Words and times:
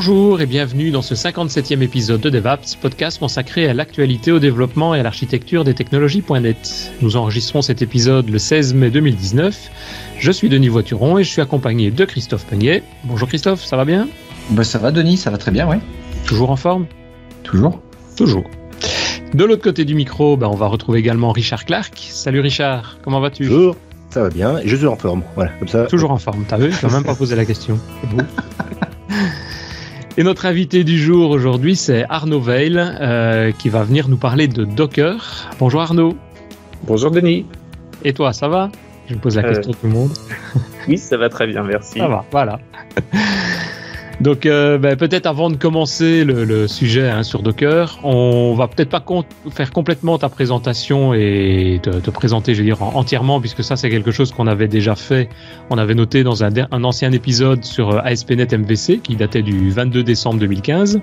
Bonjour 0.00 0.40
et 0.40 0.46
bienvenue 0.46 0.92
dans 0.92 1.02
ce 1.02 1.14
57e 1.16 1.82
épisode 1.82 2.20
de 2.20 2.30
DevApps, 2.30 2.76
podcast 2.76 3.18
consacré 3.18 3.68
à 3.68 3.74
l'actualité, 3.74 4.30
au 4.30 4.38
développement 4.38 4.94
et 4.94 5.00
à 5.00 5.02
l'architecture 5.02 5.64
des 5.64 5.74
technologies.net. 5.74 6.92
Nous 7.02 7.16
enregistrons 7.16 7.62
cet 7.62 7.82
épisode 7.82 8.30
le 8.30 8.38
16 8.38 8.74
mai 8.74 8.90
2019. 8.90 9.58
Je 10.20 10.30
suis 10.30 10.48
Denis 10.48 10.68
Voituron 10.68 11.18
et 11.18 11.24
je 11.24 11.28
suis 11.28 11.42
accompagné 11.42 11.90
de 11.90 12.04
Christophe 12.04 12.44
Peignet. 12.46 12.84
Bonjour 13.02 13.26
Christophe, 13.26 13.64
ça 13.64 13.76
va 13.76 13.84
bien? 13.84 14.06
Bah, 14.50 14.62
Ça 14.62 14.78
va 14.78 14.92
Denis, 14.92 15.16
ça 15.16 15.32
va 15.32 15.36
très 15.36 15.50
bien, 15.50 15.68
oui. 15.68 15.78
Toujours 16.24 16.50
en 16.50 16.56
forme? 16.56 16.86
Toujours. 17.42 17.80
Toujours. 18.16 18.44
De 19.34 19.42
l'autre 19.44 19.64
côté 19.64 19.84
du 19.84 19.96
micro, 19.96 20.36
bah, 20.36 20.48
on 20.48 20.54
va 20.54 20.68
retrouver 20.68 21.00
également 21.00 21.32
Richard 21.32 21.64
Clark. 21.64 22.06
Salut 22.12 22.38
Richard, 22.38 22.98
comment 23.02 23.18
vas-tu? 23.18 23.48
Bonjour, 23.48 23.74
ça 24.10 24.22
va 24.22 24.28
bien, 24.28 24.60
je 24.64 24.76
suis 24.76 24.86
en 24.86 24.94
forme. 24.94 25.24
Voilà, 25.34 25.50
comme 25.58 25.66
ça. 25.66 25.86
Toujours 25.86 26.12
en 26.12 26.18
forme, 26.18 26.44
t'as 26.46 26.56
vu? 26.56 26.70
Je 26.70 26.86
même 26.86 27.02
pas 27.02 27.16
posé 27.16 27.34
la 27.34 27.44
question. 27.44 27.80
Et 30.18 30.24
notre 30.24 30.46
invité 30.46 30.82
du 30.82 30.98
jour 30.98 31.30
aujourd'hui, 31.30 31.76
c'est 31.76 32.04
Arnaud 32.08 32.40
Veil, 32.40 32.74
euh, 32.76 33.52
qui 33.52 33.68
va 33.68 33.84
venir 33.84 34.08
nous 34.08 34.16
parler 34.16 34.48
de 34.48 34.64
Docker. 34.64 35.48
Bonjour 35.60 35.80
Arnaud. 35.80 36.16
Bonjour 36.82 37.12
Denis. 37.12 37.46
Et 38.02 38.12
toi, 38.12 38.32
ça 38.32 38.48
va? 38.48 38.68
Je 39.08 39.14
me 39.14 39.20
pose 39.20 39.36
la 39.36 39.44
euh, 39.44 39.54
question 39.54 39.70
à 39.70 39.74
tout 39.76 39.86
le 39.86 39.92
monde. 39.92 40.10
oui, 40.88 40.98
ça 40.98 41.16
va 41.16 41.28
très 41.28 41.46
bien, 41.46 41.62
merci. 41.62 42.00
Ça 42.00 42.08
va, 42.08 42.24
voilà. 42.32 42.58
Donc 44.20 44.46
euh, 44.46 44.78
ben, 44.78 44.96
peut-être 44.96 45.26
avant 45.26 45.48
de 45.48 45.56
commencer 45.56 46.24
le, 46.24 46.66
sujet 46.66 47.08
hein, 47.08 47.22
sur 47.22 47.42
Docker, 47.42 48.00
on 48.02 48.54
va 48.54 48.66
peut-être 48.66 48.88
pas 48.88 49.04
faire 49.50 49.70
complètement 49.70 50.18
ta 50.18 50.28
présentation 50.28 51.14
et 51.14 51.80
te, 51.82 52.10
présenter, 52.10 52.54
je 52.54 52.60
veux 52.60 52.64
dire, 52.64 52.82
entièrement, 52.82 53.40
puisque 53.40 53.62
ça 53.62 53.76
c'est 53.76 53.90
quelque 53.90 54.10
chose 54.10 54.32
qu'on 54.32 54.48
avait 54.48 54.66
déjà 54.66 54.96
fait. 54.96 55.28
On 55.70 55.78
avait 55.78 55.94
noté 55.94 56.24
dans 56.24 56.42
un, 56.42 56.50
un 56.72 56.84
ancien 56.84 57.12
épisode 57.12 57.64
sur 57.64 57.90
euh, 57.90 58.00
ASP.NET 58.02 58.52
MVC 58.52 58.98
qui 58.98 59.14
datait 59.14 59.42
du 59.42 59.70
22 59.70 60.02
décembre 60.02 60.40
2015. 60.40 61.00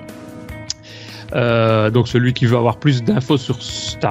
Euh, 1.34 1.90
donc 1.90 2.08
celui 2.08 2.34
qui 2.34 2.46
veut 2.46 2.58
avoir 2.58 2.78
plus 2.78 3.02
d'infos 3.02 3.38
sur 3.38 3.58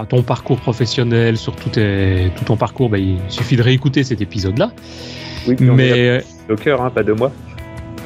ton 0.09 0.23
parcours 0.23 0.59
professionnel, 0.59 1.37
sur 1.37 1.55
tout, 1.57 1.71
tout 1.71 2.45
ton 2.45 2.57
parcours, 2.57 2.89
ben, 2.89 2.99
il 2.99 3.19
suffit 3.29 3.57
de 3.57 3.63
réécouter 3.63 4.03
cet 4.03 4.23
épisode-là. 4.23 4.73
Oui, 5.47 5.57
mais 5.61 6.25
Docker, 6.49 6.81
hein, 6.81 6.91
pas 6.91 7.03
de 7.03 7.13
moi. 7.13 7.31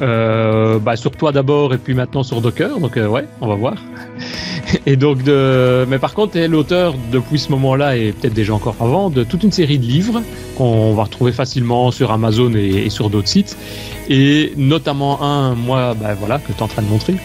Euh, 0.01 0.79
bah, 0.79 0.95
sur 0.95 1.11
toi 1.11 1.31
d'abord 1.31 1.73
et 1.73 1.77
puis 1.77 1.93
maintenant 1.93 2.23
sur 2.23 2.41
Docker. 2.41 2.79
Donc 2.79 2.97
euh, 2.97 3.07
ouais, 3.07 3.25
on 3.41 3.47
va 3.47 3.55
voir. 3.55 3.75
Et 4.85 4.95
donc 4.95 5.23
de, 5.23 5.85
mais 5.89 5.97
par 5.97 6.13
contre, 6.13 6.39
l'auteur 6.39 6.95
depuis 7.11 7.39
ce 7.39 7.51
moment-là 7.51 7.97
et 7.97 8.11
peut-être 8.11 8.33
déjà 8.33 8.53
encore 8.53 8.75
avant 8.79 9.09
de 9.09 9.23
toute 9.23 9.43
une 9.43 9.51
série 9.51 9.79
de 9.79 9.85
livres 9.85 10.21
qu'on 10.57 10.93
va 10.93 11.03
retrouver 11.03 11.31
facilement 11.31 11.91
sur 11.91 12.11
Amazon 12.11 12.53
et, 12.53 12.89
sur 12.89 13.09
d'autres 13.09 13.27
sites. 13.27 13.57
Et 14.09 14.53
notamment 14.57 15.21
un, 15.21 15.55
moi, 15.55 15.95
bah, 15.99 16.13
voilà, 16.13 16.39
que 16.39 16.51
tu 16.51 16.59
es 16.59 16.63
en 16.63 16.67
train 16.67 16.81
de 16.81 16.87
montrer. 16.87 17.15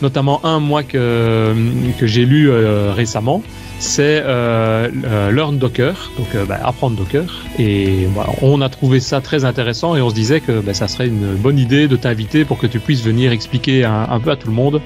Notamment 0.00 0.44
un, 0.44 0.58
moi, 0.58 0.82
que, 0.82 1.54
que 1.98 2.06
j'ai 2.06 2.24
lu 2.24 2.50
euh, 2.50 2.92
récemment 2.92 3.42
c'est 3.82 4.22
euh, 4.24 4.88
euh, 5.04 5.32
Learn 5.32 5.58
Docker, 5.58 6.12
donc 6.16 6.28
euh, 6.34 6.44
bah, 6.44 6.60
apprendre 6.62 6.96
Docker. 6.96 7.24
Et 7.58 8.06
on 8.40 8.60
a 8.60 8.68
trouvé 8.68 9.00
ça 9.00 9.20
très 9.20 9.44
intéressant 9.44 9.96
et 9.96 10.00
on 10.00 10.08
se 10.08 10.14
disait 10.14 10.40
que 10.40 10.60
bah, 10.60 10.72
ça 10.72 10.86
serait 10.86 11.08
une 11.08 11.34
bonne 11.34 11.58
idée 11.58 11.88
de 11.88 11.96
t'inviter 11.96 12.44
pour 12.44 12.58
que 12.58 12.68
tu 12.68 12.78
puisses 12.78 13.02
venir 13.02 13.32
expliquer 13.32 13.84
un, 13.84 14.20
peu 14.20 14.30
à 14.30 14.36
tout 14.36 14.46
le 14.46 14.54
monde 14.54 14.80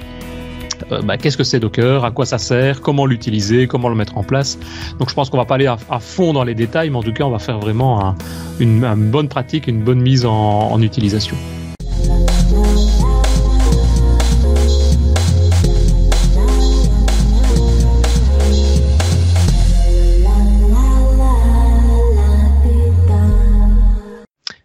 bah, 1.03 1.17
qu'est-ce 1.17 1.37
que 1.37 1.43
c'est 1.43 1.59
Docker, 1.59 2.05
à 2.05 2.11
quoi 2.11 2.25
ça 2.25 2.37
sert, 2.39 2.81
comment 2.81 3.05
l'utiliser, 3.05 3.67
comment 3.67 3.89
le 3.89 3.95
mettre 3.95 4.17
en 4.17 4.23
place. 4.23 4.57
Donc 4.99 5.09
je 5.09 5.13
pense 5.13 5.29
qu'on 5.29 5.37
va 5.37 5.45
pas 5.45 5.55
aller 5.55 5.67
à, 5.67 5.99
fond 5.99 6.33
dans 6.33 6.43
les 6.43 6.55
détails, 6.55 6.89
mais 6.89 6.97
en 6.97 7.03
tout 7.03 7.13
cas 7.13 7.23
on 7.23 7.31
va 7.31 7.39
faire 7.39 7.59
vraiment 7.59 8.15
une, 8.59 8.81
bonne 9.11 9.27
pratique, 9.27 9.67
une 9.67 9.83
bonne 9.83 10.01
mise 10.01 10.25
en 10.25 10.81
utilisation. 10.81 11.35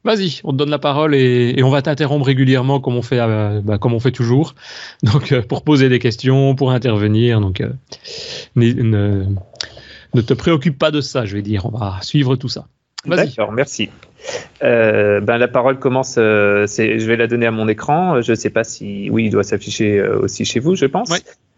Vas-y, 0.05 0.41
on 0.43 0.51
te 0.51 0.57
donne 0.57 0.71
la 0.71 0.81
parole 0.81 1.15
et, 1.15 1.63
on 1.63 1.71
va 1.71 1.81
t'interrompre 1.81 2.27
régulièrement 2.27 2.81
comme 2.81 2.97
on 2.97 3.03
fait, 3.03 3.21
euh, 3.21 3.61
bah, 3.63 3.79
comme 3.79 3.95
on 3.95 4.01
fait 4.01 4.11
toujours. 4.11 4.55
Donc, 5.03 5.33
euh, 5.33 5.43
pour 5.43 5.63
poser 5.63 5.89
des 5.89 6.01
questions, 6.01 6.55
pour 6.55 6.73
intervenir. 6.73 7.41
Donc, 7.41 7.61
euh, 7.61 7.71
ne, 8.57 10.21
te 10.21 10.35
préoccupe 10.35 10.79
pas 10.79 10.91
de 10.91 11.01
ça, 11.01 11.25
je 11.25 11.37
vais 11.37 11.43
dire. 11.43 11.67
On 11.67 11.77
va 11.77 11.99
suivre 12.03 12.35
tout 12.37 12.49
ça. 12.49 12.67
D'accord, 13.07 13.53
merci. 13.53 13.91
ben, 14.61 15.21
la 15.21 15.49
parole 15.49 15.79
commence, 15.79 16.15
je 16.17 17.07
vais 17.07 17.17
la 17.17 17.27
donner 17.27 17.47
à 17.47 17.51
mon 17.51 17.69
écran. 17.69 18.21
Je 18.23 18.33
ne 18.33 18.37
sais 18.37 18.51
pas 18.51 18.65
si, 18.65 19.09
oui, 19.11 19.27
il 19.27 19.31
doit 19.31 19.45
s'afficher 19.45 20.03
aussi 20.03 20.45
chez 20.45 20.61
vous, 20.61 20.75
je 20.75 20.87
pense. 20.87 21.11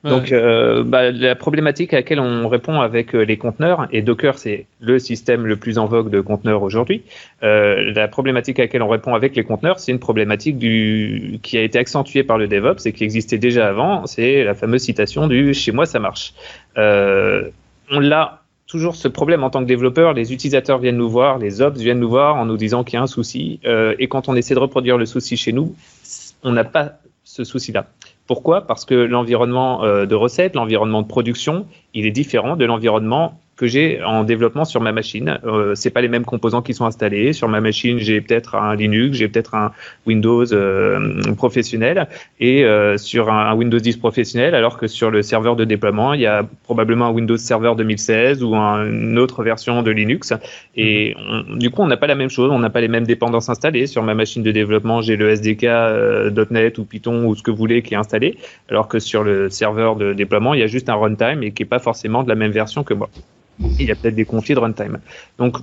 Donc, 0.04 0.32
euh, 0.32 0.84
bah, 0.84 1.10
la 1.10 1.34
problématique 1.34 1.94
à 1.94 1.96
laquelle 1.96 2.20
on 2.20 2.46
répond 2.48 2.80
avec 2.82 3.14
euh, 3.14 3.22
les 3.22 3.38
conteneurs, 3.38 3.88
et 3.90 4.02
Docker, 4.02 4.36
c'est 4.36 4.66
le 4.80 4.98
système 4.98 5.46
le 5.46 5.56
plus 5.56 5.78
en 5.78 5.86
vogue 5.86 6.10
de 6.10 6.20
conteneurs 6.20 6.62
aujourd'hui, 6.62 7.02
euh, 7.42 7.90
la 7.94 8.06
problématique 8.06 8.58
à 8.58 8.62
laquelle 8.62 8.82
on 8.82 8.88
répond 8.88 9.14
avec 9.14 9.34
les 9.34 9.44
conteneurs, 9.44 9.80
c'est 9.80 9.92
une 9.92 9.98
problématique 9.98 10.58
du, 10.58 11.38
qui 11.42 11.56
a 11.56 11.62
été 11.62 11.78
accentuée 11.78 12.22
par 12.22 12.36
le 12.36 12.48
DevOps 12.48 12.84
et 12.84 12.92
qui 12.92 13.02
existait 13.02 13.38
déjà 13.38 13.66
avant, 13.66 14.06
c'est 14.06 14.44
la 14.44 14.54
fameuse 14.54 14.82
citation 14.82 15.26
du 15.26 15.54
«chez 15.54 15.72
moi, 15.72 15.86
ça 15.86 16.00
marche 16.00 16.34
euh, 16.76 17.48
On 17.90 17.98
l'a 17.98 18.42
toujours 18.66 18.96
ce 18.96 19.08
problème 19.08 19.42
en 19.42 19.48
tant 19.48 19.60
que 19.60 19.68
développeur, 19.68 20.12
les 20.12 20.34
utilisateurs 20.34 20.80
viennent 20.80 20.98
nous 20.98 21.08
voir, 21.08 21.38
les 21.38 21.62
ops 21.62 21.80
viennent 21.80 22.00
nous 22.00 22.10
voir 22.10 22.36
en 22.36 22.44
nous 22.44 22.58
disant 22.58 22.84
qu'il 22.84 22.94
y 22.94 22.96
a 22.98 23.02
un 23.02 23.06
souci, 23.06 23.58
euh, 23.64 23.94
et 23.98 24.06
quand 24.08 24.28
on 24.28 24.36
essaie 24.36 24.54
de 24.54 24.60
reproduire 24.60 24.98
le 24.98 25.06
souci 25.06 25.38
chez 25.38 25.52
nous, 25.52 25.74
on 26.42 26.52
n'a 26.52 26.64
pas 26.64 26.98
ce 27.24 27.42
souci-là. 27.42 27.86
Pourquoi? 28.26 28.66
Parce 28.66 28.84
que 28.84 28.94
l'environnement 28.94 29.84
euh, 29.84 30.06
de 30.06 30.14
recette, 30.14 30.54
l'environnement 30.54 31.02
de 31.02 31.06
production, 31.06 31.66
il 31.92 32.06
est 32.06 32.10
différent 32.10 32.56
de 32.56 32.64
l'environnement 32.64 33.40
que 33.56 33.66
j'ai 33.66 34.02
en 34.02 34.24
développement 34.24 34.64
sur 34.64 34.80
ma 34.80 34.92
machine. 34.92 35.38
Euh, 35.44 35.74
c'est 35.74 35.90
pas 35.90 36.00
les 36.00 36.08
mêmes 36.08 36.24
composants 36.24 36.62
qui 36.62 36.74
sont 36.74 36.86
installés. 36.86 37.32
Sur 37.32 37.48
ma 37.48 37.60
machine, 37.60 37.98
j'ai 37.98 38.20
peut-être 38.20 38.56
un 38.56 38.74
Linux, 38.74 39.16
j'ai 39.16 39.28
peut-être 39.28 39.54
un 39.54 39.72
Windows 40.06 40.52
euh, 40.52 41.34
professionnel 41.36 42.08
et 42.40 42.64
euh, 42.64 42.98
sur 42.98 43.30
un, 43.30 43.54
Windows 43.54 43.78
10 43.78 43.96
professionnel, 43.98 44.54
alors 44.54 44.76
que 44.76 44.86
sur 44.86 45.10
le 45.10 45.22
serveur 45.22 45.56
de 45.56 45.64
déploiement, 45.64 46.14
il 46.14 46.20
y 46.20 46.26
a 46.26 46.46
probablement 46.64 47.06
un 47.06 47.10
Windows 47.10 47.36
Server 47.36 47.72
2016 47.76 48.42
ou 48.42 48.54
une 48.54 49.18
autre 49.18 49.42
version 49.42 49.82
de 49.82 49.90
Linux. 49.90 50.32
Et 50.76 51.14
du 51.56 51.70
coup, 51.70 51.82
on 51.82 51.86
n'a 51.86 51.96
pas 51.96 52.06
la 52.06 52.14
même 52.14 52.30
chose, 52.30 52.50
on 52.50 52.58
n'a 52.58 52.70
pas 52.70 52.80
les 52.80 52.88
mêmes 52.88 53.06
dépendances 53.06 53.48
installées. 53.48 53.86
Sur 53.86 54.02
ma 54.02 54.14
machine 54.14 54.42
de 54.42 54.50
développement, 54.50 55.00
j'ai 55.02 55.16
le 55.16 55.30
SDK 55.30 55.64
euh, 55.64 56.46
.NET 56.50 56.78
ou 56.78 56.84
Python 56.84 57.26
ou 57.26 57.34
ce 57.34 57.42
que 57.42 57.50
vous 57.50 57.56
voulez 57.56 57.82
qui 57.82 57.94
est 57.94 57.96
installé, 57.96 58.36
alors 58.68 58.88
que 58.88 58.98
sur 58.98 59.22
le 59.22 59.50
serveur 59.50 59.96
de 59.96 60.12
déploiement, 60.12 60.54
il 60.54 60.60
y 60.60 60.62
a 60.62 60.66
juste 60.66 60.88
un 60.88 60.94
runtime 60.94 61.42
et 61.42 61.52
qui 61.52 61.62
est 61.62 61.66
pas 61.66 61.78
forcément 61.78 62.22
de 62.22 62.28
la 62.28 62.34
même 62.34 62.52
version 62.52 62.82
que 62.82 62.94
moi 62.94 63.08
il 63.60 63.86
y 63.86 63.90
a 63.90 63.94
peut-être 63.94 64.14
des 64.14 64.24
conflits 64.24 64.54
de 64.54 64.60
runtime. 64.60 64.98
Donc, 65.38 65.56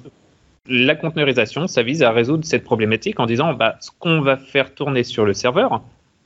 la 0.68 0.96
conteneurisation, 0.96 1.68
ça 1.68 1.84
vise 1.84 2.04
à 2.04 2.12
résoudre 2.12 2.46
cette 2.46 2.64
problématique 2.64 3.20
en 3.20 3.26
disant, 3.26 3.54
bah, 3.54 3.78
ce 3.82 3.90
qu'on 3.98 4.22
va 4.22 4.38
faire 4.38 4.74
tourner 4.74 5.04
sur 5.04 5.26
le 5.26 5.34
serveur, 5.34 5.82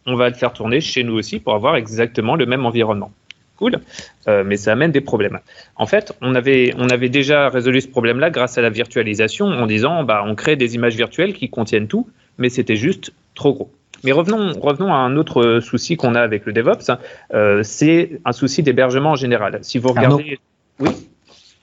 on 0.05 0.15
va 0.15 0.29
le 0.29 0.35
faire 0.35 0.53
tourner 0.53 0.81
chez 0.81 1.03
nous 1.03 1.13
aussi 1.13 1.39
pour 1.39 1.53
avoir 1.53 1.75
exactement 1.75 2.35
le 2.35 2.45
même 2.45 2.65
environnement. 2.65 3.11
Cool, 3.57 3.79
euh, 4.27 4.43
mais 4.45 4.57
ça 4.57 4.73
amène 4.73 4.91
des 4.91 4.99
problèmes. 4.99 5.39
En 5.77 5.85
fait, 5.85 6.11
on 6.21 6.35
avait, 6.35 6.73
on 6.77 6.89
avait 6.89 7.07
déjà 7.07 7.47
résolu 7.47 7.79
ce 7.79 7.87
problème-là 7.87 8.29
grâce 8.29 8.57
à 8.57 8.61
la 8.61 8.69
virtualisation 8.69 9.45
en 9.45 9.65
disant, 9.65 10.03
bah, 10.03 10.23
on 10.25 10.35
crée 10.35 10.57
des 10.57 10.75
images 10.75 10.95
virtuelles 10.95 11.33
qui 11.33 11.49
contiennent 11.49 11.87
tout, 11.87 12.09
mais 12.37 12.49
c'était 12.49 12.75
juste 12.75 13.13
trop 13.33 13.53
gros. 13.53 13.71
Mais 14.03 14.11
revenons, 14.11 14.59
revenons 14.59 14.93
à 14.93 14.97
un 14.97 15.15
autre 15.15 15.61
souci 15.61 15.95
qu'on 15.95 16.15
a 16.15 16.21
avec 16.21 16.45
le 16.45 16.51
DevOps, 16.51 16.91
euh, 17.33 17.63
c'est 17.63 18.19
un 18.25 18.33
souci 18.33 18.61
d'hébergement 18.61 19.11
en 19.11 19.15
général. 19.15 19.59
Si 19.61 19.79
vous 19.79 19.89
regardez... 19.89 20.37
Oui? 20.79 20.89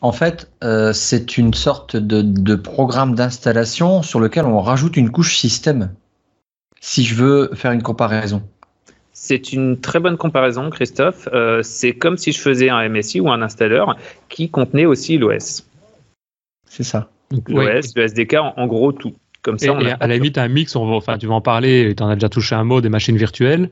En 0.02 0.10
fait, 0.10 0.50
euh, 0.64 0.92
c'est 0.92 1.38
une 1.38 1.54
sorte 1.54 1.96
de, 1.96 2.54
programme 2.56 3.14
d'installation 3.14 4.02
sur 4.02 4.18
lequel 4.18 4.44
on 4.44 4.60
rajoute 4.60 4.96
une 4.96 5.10
couche 5.10 5.36
système. 5.36 5.94
Si 6.80 7.04
je 7.04 7.14
veux 7.14 7.50
faire 7.54 7.70
une 7.70 7.82
comparaison. 7.82 8.42
C'est 9.12 9.52
une 9.52 9.80
très 9.80 10.00
bonne 10.00 10.16
comparaison, 10.16 10.68
Christophe. 10.70 11.28
Euh, 11.32 11.62
c'est 11.62 11.92
comme 11.92 12.16
si 12.16 12.32
je 12.32 12.40
faisais 12.40 12.68
un 12.68 12.88
MSI 12.88 13.20
ou 13.20 13.30
un 13.30 13.40
installeur 13.42 13.96
qui 14.28 14.50
contenait 14.50 14.86
aussi 14.86 15.18
l'OS. 15.18 15.64
C'est 16.68 16.82
ça. 16.82 17.08
L'OS, 17.46 17.94
le 17.94 18.02
SDK, 18.02 18.34
en, 18.56 18.66
gros 18.66 18.90
tout. 18.90 19.14
Comme 19.42 19.58
ça, 19.58 19.66
et, 19.80 19.92
à 20.00 20.06
la 20.08 20.14
limite, 20.14 20.36
un 20.36 20.48
mix, 20.48 20.74
on 20.74 20.92
enfin, 20.92 21.18
tu 21.18 21.28
vas 21.28 21.34
en 21.34 21.40
parler, 21.40 21.94
tu 21.96 22.02
en 22.02 22.08
as 22.08 22.14
déjà 22.14 22.28
touché 22.28 22.56
un 22.56 22.64
mot 22.64 22.80
des 22.80 22.88
machines 22.88 23.16
virtuelles 23.16 23.70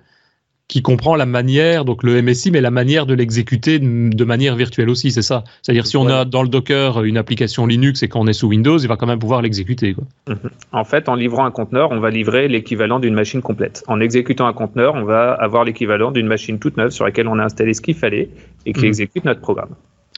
qui 0.71 0.83
comprend 0.83 1.17
la 1.17 1.27
manière, 1.27 1.85
donc 1.85 2.05
le 2.05 2.23
MSI, 2.23 2.53
mais 2.53 2.61
la 2.61 2.71
manière 2.71 3.05
de 3.05 3.13
l'exécuter 3.13 3.81
de 3.81 4.25
manière 4.25 4.55
virtuelle 4.55 4.89
aussi, 4.89 5.11
c'est 5.11 5.21
ça. 5.21 5.43
C'est-à-dire 5.63 5.85
si 5.85 5.97
on 5.97 6.07
a 6.07 6.25
dans 6.25 6.45
le 6.45 6.49
Docker 6.49 7.03
une 7.03 7.17
application 7.17 7.67
Linux 7.67 8.05
et 8.05 8.09
qu'on 8.09 8.29
est 8.29 8.33
sous 8.33 8.47
Windows, 8.47 8.79
il 8.79 8.87
va 8.87 8.97
quand 8.97 9.09
même 9.09 9.19
pouvoir 9.19 9.43
l'exécuter. 9.43 9.97
Mhm. 10.29 10.37
En 10.71 10.85
fait, 10.85 11.09
en 11.09 11.17
livrant 11.17 11.45
un 11.45 11.51
conteneur, 11.51 11.91
on 11.91 11.99
va 11.99 12.11
livrer 12.11 12.47
l'équivalent 12.47 13.01
d'une 13.01 13.15
machine 13.15 13.43
complète. 13.43 13.83
En 13.89 13.99
exécutant 13.99 14.47
un 14.47 14.53
conteneur, 14.53 14.95
on 14.95 15.03
va 15.03 15.33
avoir 15.33 15.65
l'équivalent 15.65 16.13
d'une 16.13 16.29
machine 16.29 16.61
toute 16.61 16.77
neuve 16.77 16.91
sur 16.91 17.05
laquelle 17.05 17.27
on 17.27 17.41
a 17.41 17.45
installé 17.45 17.75
ce 17.75 17.81
qu'il 17.81 17.97
fallait 17.97 18.31
et 18.65 18.73
qui 18.73 18.83
mhm. 18.83 18.87
exécute 18.87 19.25
notre 19.25 19.41
programme. 19.41 19.75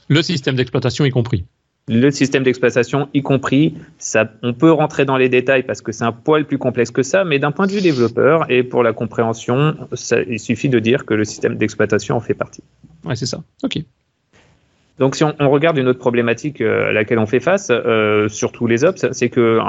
Le 0.07 0.21
système 0.21 0.55
d'exploitation 0.55 1.03
y 1.03 1.09
compris. 1.09 1.45
Le 1.87 2.11
système 2.11 2.43
d'exploitation 2.43 3.09
y 3.13 3.21
compris. 3.21 3.75
Ça, 3.97 4.31
on 4.41 4.53
peut 4.53 4.71
rentrer 4.71 5.05
dans 5.05 5.17
les 5.17 5.29
détails 5.29 5.63
parce 5.63 5.81
que 5.81 5.91
c'est 5.91 6.05
un 6.05 6.11
poil 6.11 6.45
plus 6.45 6.57
complexe 6.57 6.91
que 6.91 7.03
ça, 7.03 7.23
mais 7.23 7.39
d'un 7.39 7.51
point 7.51 7.67
de 7.67 7.71
vue 7.71 7.81
développeur 7.81 8.49
et 8.49 8.63
pour 8.63 8.83
la 8.83 8.93
compréhension, 8.93 9.75
il 10.27 10.39
suffit 10.39 10.69
de 10.69 10.79
dire 10.79 11.05
que 11.05 11.13
le 11.13 11.25
système 11.25 11.57
d'exploitation 11.57 12.15
en 12.15 12.21
fait 12.21 12.33
partie. 12.33 12.63
Ouais, 13.03 13.15
c'est 13.15 13.25
ça. 13.25 13.43
Ok. 13.63 13.79
Donc, 14.99 15.15
si 15.15 15.23
on, 15.23 15.49
regarde 15.49 15.77
une 15.79 15.87
autre 15.87 15.99
problématique 15.99 16.61
euh, 16.61 16.89
à 16.89 16.91
laquelle 16.91 17.17
on 17.17 17.25
fait 17.25 17.39
face, 17.39 17.69
euh, 17.71 18.29
sur 18.29 18.51
tous 18.51 18.67
les 18.67 18.83
ops, 18.83 19.07
c'est 19.11 19.29
que 19.29 19.59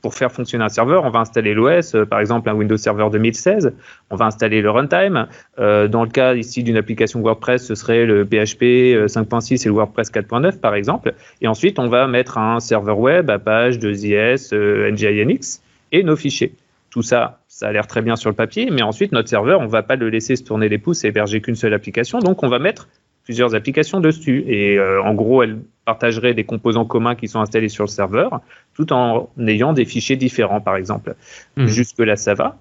pour 0.00 0.14
faire 0.14 0.32
fonctionner 0.32 0.64
un 0.64 0.70
serveur, 0.70 1.04
on 1.04 1.10
va 1.10 1.20
installer 1.20 1.52
l'OS, 1.52 1.94
euh, 1.94 2.06
par 2.06 2.20
exemple 2.20 2.48
un 2.48 2.54
Windows 2.54 2.78
Server 2.78 3.08
2016, 3.12 3.74
on 4.08 4.16
va 4.16 4.24
installer 4.24 4.62
le 4.62 4.70
runtime. 4.70 5.26
dans 5.58 6.04
le 6.04 6.08
cas 6.08 6.34
ici 6.34 6.62
d'une 6.62 6.76
application 6.76 7.20
WordPress, 7.20 7.66
ce 7.66 7.74
serait 7.74 8.06
le 8.06 8.24
PHP 8.24 8.96
5.6 9.06 9.62
et 9.62 9.68
le 9.68 9.74
WordPress 9.74 10.10
4.9, 10.10 10.58
par 10.58 10.74
exemple. 10.74 11.14
Et 11.42 11.48
ensuite, 11.48 11.78
on 11.78 11.88
va 11.88 12.06
mettre 12.06 12.38
un 12.38 12.60
serveur 12.60 12.98
web, 12.98 13.28
Apache, 13.28 13.78
2IS, 13.78 14.54
NGINX 14.54 15.60
et 15.92 16.02
nos 16.02 16.16
fichiers. 16.16 16.54
Tout 16.90 17.02
ça, 17.02 17.40
ça 17.48 17.68
a 17.68 17.72
l'air 17.72 17.86
très 17.86 18.00
bien 18.00 18.16
sur 18.16 18.30
le 18.30 18.36
papier, 18.36 18.70
mais 18.70 18.82
ensuite, 18.82 19.12
notre 19.12 19.28
serveur, 19.28 19.60
on 19.60 19.64
ne 19.64 19.68
va 19.68 19.82
pas 19.82 19.96
le 19.96 20.08
laisser 20.08 20.34
se 20.34 20.44
tourner 20.44 20.68
les 20.68 20.78
pouces 20.78 21.04
et 21.04 21.08
héberger 21.08 21.42
qu'une 21.42 21.56
seule 21.56 21.74
application. 21.74 22.20
Donc, 22.20 22.42
on 22.42 22.48
va 22.48 22.58
mettre 22.58 22.88
plusieurs 23.26 23.54
applications 23.54 24.00
dessus. 24.00 24.44
Et 24.46 24.78
euh, 24.78 25.02
en 25.02 25.12
gros, 25.12 25.42
elles 25.42 25.58
partageraient 25.84 26.32
des 26.32 26.44
composants 26.44 26.86
communs 26.86 27.14
qui 27.14 27.28
sont 27.28 27.40
installés 27.40 27.68
sur 27.68 27.84
le 27.84 27.88
serveur, 27.88 28.40
tout 28.74 28.92
en 28.92 29.28
ayant 29.46 29.74
des 29.74 29.84
fichiers 29.84 30.16
différents, 30.16 30.62
par 30.62 30.76
exemple. 30.76 31.14
Mmh. 31.56 31.66
Jusque-là, 31.66 32.16
ça 32.16 32.32
va. 32.32 32.56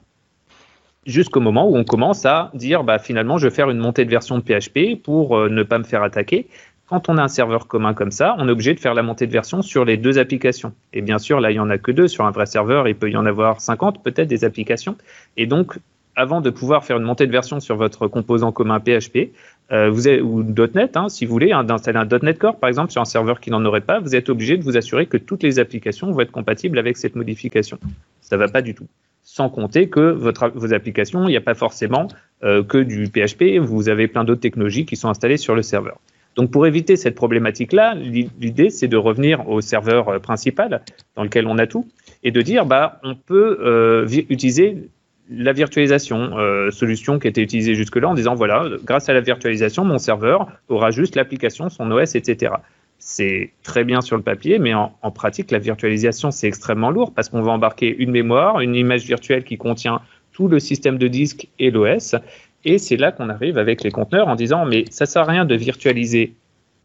Jusqu'au 1.06 1.40
moment 1.40 1.70
où 1.70 1.78
on 1.78 1.84
commence 1.84 2.26
à 2.26 2.50
dire, 2.56 2.84
bah, 2.84 2.98
finalement, 2.98 3.38
je 3.38 3.48
vais 3.48 3.54
faire 3.54 3.70
une 3.70 3.78
montée 3.78 4.06
de 4.06 4.10
version 4.10 4.40
de 4.40 4.44
PHP 4.44 5.02
pour 5.02 5.38
euh, 5.38 5.50
ne 5.50 5.64
pas 5.64 5.78
me 5.78 5.84
faire 5.84 6.02
attaquer. 6.02 6.48
Quand 6.88 7.10
on 7.10 7.18
a 7.18 7.24
un 7.24 7.28
serveur 7.28 7.68
commun 7.68 7.94
comme 7.94 8.12
ça, 8.12 8.36
on 8.40 8.48
est 8.48 8.52
obligé 8.52 8.74
de 8.74 8.80
faire 8.80 8.94
la 8.94 9.04
montée 9.04 9.26
de 9.26 9.32
version 9.32 9.62
sur 9.62 9.86
les 9.86 9.98
deux 9.98 10.18
applications. 10.20 10.74
Et 10.94 11.02
bien 11.02 11.20
sûr, 11.20 11.40
là, 11.40 11.52
il 11.52 11.56
n'y 11.56 11.60
en 11.60 11.70
a 11.70 11.78
que 11.78 11.92
deux. 11.92 12.08
Sur 12.08 12.26
un 12.26 12.32
vrai 12.32 12.46
serveur, 12.48 12.88
il 12.88 12.96
peut 12.96 13.10
y 13.10 13.18
en 13.18 13.26
avoir 13.26 13.62
50, 13.62 14.04
peut-être, 14.04 14.28
des 14.28 14.46
applications. 14.46 14.96
Et 15.38 15.46
donc, 15.46 15.80
avant 16.16 16.42
de 16.42 16.50
pouvoir 16.50 16.86
faire 16.86 16.98
une 16.98 17.04
montée 17.04 17.28
de 17.28 17.32
version 17.32 17.60
sur 17.60 17.76
votre 17.76 18.08
composant 18.08 18.52
commun 18.52 18.80
PHP, 18.80 19.32
euh, 19.72 19.90
vous 19.90 20.08
ou 20.08 20.44
.NET, 20.44 20.96
hein, 20.96 21.10
si 21.10 21.26
vous 21.26 21.32
voulez, 21.32 21.52
hein, 21.52 21.64
d'installer 21.64 21.98
un 21.98 22.06
.NET 22.22 22.38
Core, 22.38 22.58
par 22.58 22.68
exemple, 22.68 22.92
sur 22.92 23.02
un 23.02 23.06
serveur 23.06 23.40
qui 23.40 23.50
n'en 23.50 23.66
aurait 23.66 23.82
pas, 23.82 24.00
vous 24.00 24.16
êtes 24.16 24.30
obligé 24.30 24.58
de 24.58 24.64
vous 24.64 24.78
assurer 24.78 25.08
que 25.08 25.18
toutes 25.18 25.42
les 25.42 25.58
applications 25.58 26.12
vont 26.12 26.20
être 26.20 26.32
compatibles 26.32 26.78
avec 26.78 26.98
cette 26.98 27.16
modification. 27.16 27.80
Ça 28.22 28.36
ne 28.36 28.42
va 28.42 28.48
pas 28.48 28.62
du 28.62 28.76
tout. 28.76 28.88
Sans 29.24 29.50
compter 29.50 29.90
que 29.90 30.12
votre, 30.12 30.50
vos 30.54 30.74
applications, 30.74 31.28
il 31.28 31.32
n'y 31.32 31.38
a 31.38 31.42
pas 31.42 31.56
forcément 31.56 32.08
euh, 32.44 32.64
que 32.64 32.78
du 32.78 33.08
PHP, 33.08 33.60
vous 33.60 33.90
avez 33.90 34.08
plein 34.08 34.24
d'autres 34.24 34.42
technologies 34.42 34.86
qui 34.86 34.96
sont 34.96 35.10
installées 35.10 35.38
sur 35.38 35.56
le 35.56 35.64
serveur. 35.64 36.00
Donc 36.36 36.52
pour 36.52 36.68
éviter 36.68 36.96
cette 36.96 37.16
problématique-là, 37.16 37.96
l'idée 37.96 38.70
c'est 38.70 38.90
de 38.90 38.98
revenir 38.98 39.48
au 39.50 39.62
serveur 39.62 40.10
euh, 40.10 40.20
principal 40.20 40.82
dans 41.16 41.24
lequel 41.24 41.48
on 41.48 41.58
a 41.58 41.66
tout 41.66 41.88
et 42.24 42.32
de 42.32 42.42
dire 42.42 42.66
bah 42.66 43.00
on 43.04 43.16
peut 43.16 44.06
utiliser 44.30 44.90
la 45.30 45.54
virtualisation, 45.54 46.38
euh, 46.38 46.70
solution 46.72 47.20
qui 47.20 47.28
été 47.28 47.42
utilisée 47.42 47.76
jusque-là 47.76 48.10
en 48.10 48.14
disant 48.14 48.36
voilà, 48.36 48.66
grâce 48.84 49.10
à 49.10 49.14
la 49.14 49.22
virtualisation, 49.22 49.84
mon 49.84 49.98
serveur 49.98 50.48
aura 50.70 50.92
juste 50.92 51.16
l'application, 51.16 51.70
son 51.70 51.90
OS, 51.92 52.16
etc. 52.16 52.54
C'est 53.00 53.52
très 53.64 53.84
bien 53.84 54.02
sur 54.02 54.18
le 54.18 54.24
papier, 54.24 54.60
mais 54.60 54.74
en, 54.74 54.90
pratique, 55.14 55.52
la 55.52 55.60
virtualisation, 55.60 56.32
c'est 56.32 56.48
extrêmement 56.48 56.92
lourd 56.92 57.14
parce 57.14 57.30
qu'on 57.30 57.42
va 57.42 57.52
embarquer 57.52 57.96
une 57.98 58.12
mémoire, 58.12 58.62
une 58.62 58.76
image 58.76 59.06
virtuelle 59.06 59.44
qui 59.44 59.58
contient 59.58 60.02
tout 60.32 60.48
le 60.48 60.60
système 60.60 60.98
de 60.98 61.08
disque 61.08 61.48
et 61.60 61.72
l'OS. 61.72 62.16
Et 62.64 62.78
c'est 62.78 62.98
là 62.98 63.12
qu'on 63.12 63.30
arrive 63.30 63.58
avec 63.58 63.84
les 63.84 63.92
conteneurs 63.92 64.28
en 64.28 64.36
disant 64.36 64.66
mais 64.66 64.86
ça 64.90 65.06
sert 65.06 65.24
à 65.24 65.26
rien 65.26 65.46
de 65.46 65.56
virtualiser, 65.56 66.34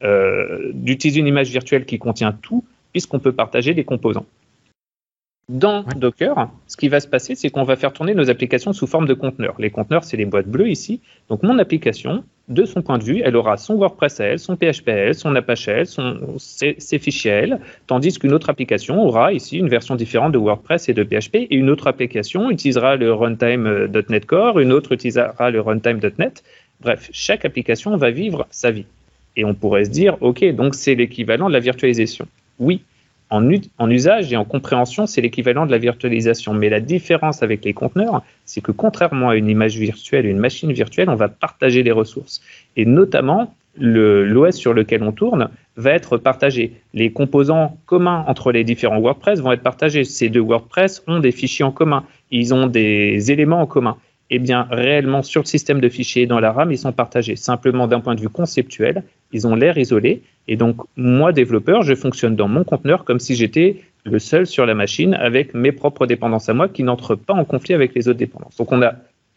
euh, 0.02 0.70
d'utiliser 0.74 1.20
une 1.20 1.26
image 1.26 1.50
virtuelle 1.50 1.84
qui 1.84 1.98
contient 1.98 2.32
tout, 2.32 2.64
puisqu'on 2.92 3.18
peut 3.18 3.32
partager 3.32 3.72
des 3.74 3.84
composants. 3.84 4.26
Dans 5.48 5.82
Docker, 5.96 6.48
ce 6.68 6.76
qui 6.76 6.88
va 6.88 7.00
se 7.00 7.08
passer, 7.08 7.34
c'est 7.34 7.50
qu'on 7.50 7.64
va 7.64 7.74
faire 7.74 7.92
tourner 7.92 8.14
nos 8.14 8.30
applications 8.30 8.72
sous 8.72 8.86
forme 8.86 9.06
de 9.06 9.14
conteneurs. 9.14 9.56
Les 9.58 9.70
conteneurs, 9.70 10.04
c'est 10.04 10.16
les 10.16 10.24
boîtes 10.24 10.46
bleues 10.46 10.68
ici. 10.68 11.00
Donc 11.28 11.42
mon 11.42 11.58
application, 11.58 12.22
de 12.50 12.64
son 12.64 12.82
point 12.82 12.98
de 12.98 13.04
vue, 13.04 13.22
elle 13.24 13.36
aura 13.36 13.56
son 13.56 13.76
WordPress 13.76 14.20
à 14.20 14.24
elle, 14.26 14.38
son 14.38 14.56
PHP 14.56 14.88
à 14.88 14.92
elle, 14.92 15.14
son 15.14 15.34
Apache 15.34 15.68
à 15.68 15.72
elle, 15.72 15.86
son, 15.86 16.36
ses, 16.38 16.98
fichiers 16.98 17.30
à 17.30 17.36
elle, 17.36 17.60
tandis 17.86 18.18
qu'une 18.18 18.32
autre 18.32 18.50
application 18.50 19.02
aura 19.02 19.32
ici 19.32 19.56
une 19.56 19.68
version 19.68 19.94
différente 19.94 20.32
de 20.32 20.38
WordPress 20.38 20.88
et 20.88 20.94
de 20.94 21.04
PHP, 21.04 21.36
et 21.36 21.54
une 21.54 21.70
autre 21.70 21.86
application 21.86 22.50
utilisera 22.50 22.96
le 22.96 23.12
runtime.NET 23.12 24.26
Core, 24.26 24.58
une 24.58 24.72
autre 24.72 24.92
utilisera 24.92 25.50
le 25.50 25.60
runtime.NET. 25.60 26.42
Bref, 26.80 27.08
chaque 27.12 27.44
application 27.44 27.96
va 27.96 28.10
vivre 28.10 28.46
sa 28.50 28.70
vie. 28.70 28.86
Et 29.36 29.44
on 29.44 29.54
pourrait 29.54 29.84
se 29.84 29.90
dire, 29.90 30.16
OK, 30.20 30.44
donc 30.54 30.74
c'est 30.74 30.96
l'équivalent 30.96 31.48
de 31.48 31.52
la 31.52 31.60
virtualisation. 31.60 32.26
Oui, 32.58 32.82
en, 33.30 33.90
usage 33.90 34.32
et 34.32 34.36
en 34.36 34.44
compréhension, 34.44 35.06
c'est 35.06 35.20
l'équivalent 35.20 35.66
de 35.66 35.70
la 35.70 35.78
virtualisation. 35.78 36.52
Mais 36.52 36.68
la 36.68 36.80
différence 36.80 37.42
avec 37.42 37.64
les 37.64 37.72
conteneurs, 37.72 38.22
c'est 38.44 38.60
que 38.60 38.72
contrairement 38.72 39.30
à 39.30 39.36
une 39.36 39.48
image 39.48 39.76
virtuelle, 39.76 40.26
une 40.26 40.38
machine 40.38 40.72
virtuelle, 40.72 41.08
on 41.08 41.14
va 41.14 41.28
partager 41.28 41.82
les 41.82 41.92
ressources. 41.92 42.42
Et 42.76 42.84
notamment, 42.84 43.54
l'OS 43.78 44.56
sur 44.56 44.74
lequel 44.74 45.02
on 45.02 45.12
tourne 45.12 45.48
va 45.76 45.92
être 45.92 46.16
partagé. 46.16 46.72
Les 46.92 47.12
composants 47.12 47.78
communs 47.86 48.24
entre 48.26 48.52
les 48.52 48.64
différents 48.64 49.00
WordPress 49.00 49.40
vont 49.40 49.52
être 49.52 49.62
partagés. 49.62 50.04
Ces 50.04 50.28
deux 50.28 50.40
WordPress 50.40 51.02
ont 51.06 51.20
des 51.20 51.32
fichiers 51.32 51.64
en 51.64 51.70
commun. 51.70 52.04
Ils 52.30 52.52
ont 52.52 52.66
des 52.66 53.30
éléments 53.30 53.60
en 53.60 53.66
commun 53.66 53.96
eh 54.30 54.38
bien, 54.38 54.66
réellement, 54.70 55.22
sur 55.22 55.42
le 55.42 55.46
système 55.46 55.80
de 55.80 55.88
fichiers 55.88 56.26
dans 56.26 56.38
la 56.38 56.52
RAM, 56.52 56.70
ils 56.70 56.78
sont 56.78 56.92
partagés. 56.92 57.34
Simplement, 57.34 57.88
d'un 57.88 58.00
point 58.00 58.14
de 58.14 58.20
vue 58.20 58.28
conceptuel, 58.28 59.02
ils 59.32 59.46
ont 59.46 59.56
l'air 59.56 59.76
isolés. 59.76 60.22
Et 60.50 60.56
donc, 60.56 60.76
moi, 60.96 61.32
développeur, 61.32 61.82
je 61.82 61.94
fonctionne 61.94 62.34
dans 62.34 62.48
mon 62.48 62.64
conteneur 62.64 63.04
comme 63.04 63.20
si 63.20 63.36
j'étais 63.36 63.84
le 64.04 64.18
seul 64.18 64.48
sur 64.48 64.66
la 64.66 64.74
machine 64.74 65.14
avec 65.14 65.54
mes 65.54 65.70
propres 65.70 66.06
dépendances 66.06 66.48
à 66.48 66.54
moi 66.54 66.68
qui 66.68 66.82
n'entrent 66.82 67.14
pas 67.14 67.34
en 67.34 67.44
conflit 67.44 67.72
avec 67.72 67.94
les 67.94 68.08
autres 68.08 68.18
dépendances. 68.18 68.56
Donc, 68.56 68.72
on 68.72 68.82
a 68.82 68.94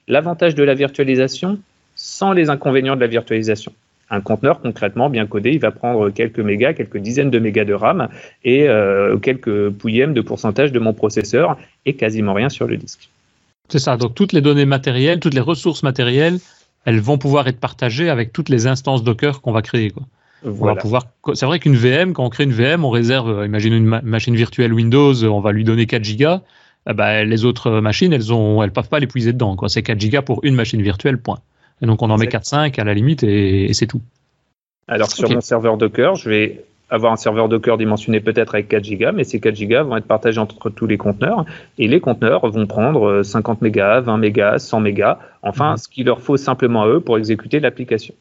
l'avantage 0.07 0.55
de 0.55 0.63
la 0.63 0.73
virtualisation 0.73 1.59
sans 1.95 2.33
les 2.33 2.49
inconvénients 2.49 2.95
de 2.95 3.01
la 3.01 3.07
virtualisation. 3.07 3.73
Un 4.09 4.21
conteneur, 4.21 4.59
concrètement, 4.59 5.11
bien 5.11 5.27
codé, 5.27 5.51
il 5.51 5.59
va 5.59 5.69
prendre 5.69 6.09
quelques 6.09 6.39
mégas, 6.39 6.73
quelques 6.73 6.97
dizaines 6.97 7.29
de 7.29 7.37
mégas 7.37 7.65
de 7.65 7.75
RAM 7.75 8.09
et 8.43 8.67
euh, 8.67 9.17
quelques 9.17 9.69
pouillèmes 9.69 10.15
de 10.15 10.21
pourcentage 10.21 10.71
de 10.71 10.79
mon 10.79 10.93
processeur 10.93 11.57
et 11.85 11.93
quasiment 11.93 12.33
rien 12.33 12.49
sur 12.49 12.65
le 12.67 12.77
disque. 12.77 13.09
C'est 13.69 13.79
ça. 13.79 13.97
Donc 13.97 14.15
toutes 14.15 14.33
les 14.33 14.41
données 14.41 14.65
matérielles, 14.65 15.19
toutes 15.19 15.35
les 15.35 15.39
ressources 15.39 15.83
matérielles, 15.83 16.39
elles 16.85 16.99
vont 16.99 17.19
pouvoir 17.19 17.47
être 17.47 17.59
partagées 17.59 18.09
avec 18.09 18.33
toutes 18.33 18.49
les 18.49 18.65
instances 18.65 19.03
Docker 19.03 19.41
qu'on 19.41 19.51
va 19.51 19.61
créer. 19.61 19.93
Va 20.43 20.75
pouvoir. 20.75 21.07
C'est 21.33 21.45
vrai 21.45 21.59
qu'une 21.59 21.75
VM, 21.75 22.13
quand 22.13 22.25
on 22.25 22.29
crée 22.29 22.43
une 22.43 22.51
VM, 22.51 22.83
on 22.85 22.89
réserve, 22.89 23.29
euh, 23.29 23.45
imagine 23.45 23.73
une 23.73 23.85
machine 23.85 24.35
virtuelle 24.35 24.73
Windows, 24.73 25.23
on 25.23 25.39
va 25.39 25.51
lui 25.51 25.63
donner 25.63 25.85
4 25.85 26.03
gigas. 26.03 26.41
Eh 26.89 26.93
ben, 26.93 27.23
les 27.23 27.45
autres 27.45 27.79
machines, 27.79 28.11
elles 28.11 28.33
ont, 28.33 28.61
elles 28.61 28.71
peuvent 28.71 28.89
pas 28.89 28.99
l'épuiser 28.99 29.31
dedans. 29.31 29.55
C'est 29.67 29.83
4 29.83 29.99
gigas 29.99 30.21
pour 30.21 30.41
une 30.43 30.55
machine 30.55 30.81
virtuelle, 30.81 31.17
point. 31.17 31.39
Et 31.81 31.85
donc 31.85 32.01
on 32.01 32.09
en 32.09 32.17
met 32.17 32.27
4-5 32.27 32.79
à 32.79 32.83
la 32.83 32.93
limite 32.93 33.23
et, 33.23 33.73
c'est 33.73 33.87
tout. 33.87 34.01
Alors 34.87 35.11
sur 35.11 35.29
mon 35.29 35.41
serveur 35.41 35.77
Docker, 35.77 36.15
je 36.15 36.29
vais 36.29 36.65
avoir 36.89 37.11
un 37.11 37.17
serveur 37.17 37.49
Docker 37.49 37.77
dimensionné 37.77 38.19
peut-être 38.19 38.53
avec 38.55 38.67
4 38.69 38.89
Go, 38.95 39.11
mais 39.13 39.23
ces 39.23 39.39
4 39.39 39.61
Go 39.65 39.83
vont 39.85 39.97
être 39.97 40.05
partagés 40.05 40.39
entre 40.39 40.69
tous 40.69 40.87
les 40.87 40.97
conteneurs 40.97 41.45
et 41.77 41.87
les 41.87 41.99
conteneurs 41.99 42.47
vont 42.49 42.67
prendre 42.67 43.23
50 43.23 43.61
mégas, 43.61 44.01
20 44.01 44.17
mégas, 44.17 44.59
100 44.59 44.79
mégas, 44.81 45.19
enfin 45.41 45.71
mhm. 45.71 45.77
ce 45.77 45.87
qu'il 45.87 46.05
leur 46.05 46.21
faut 46.21 46.37
simplement 46.37 46.83
à 46.83 46.87
eux 46.87 46.99
pour 46.99 47.17
exécuter 47.17 47.59
l'application. 47.59 48.13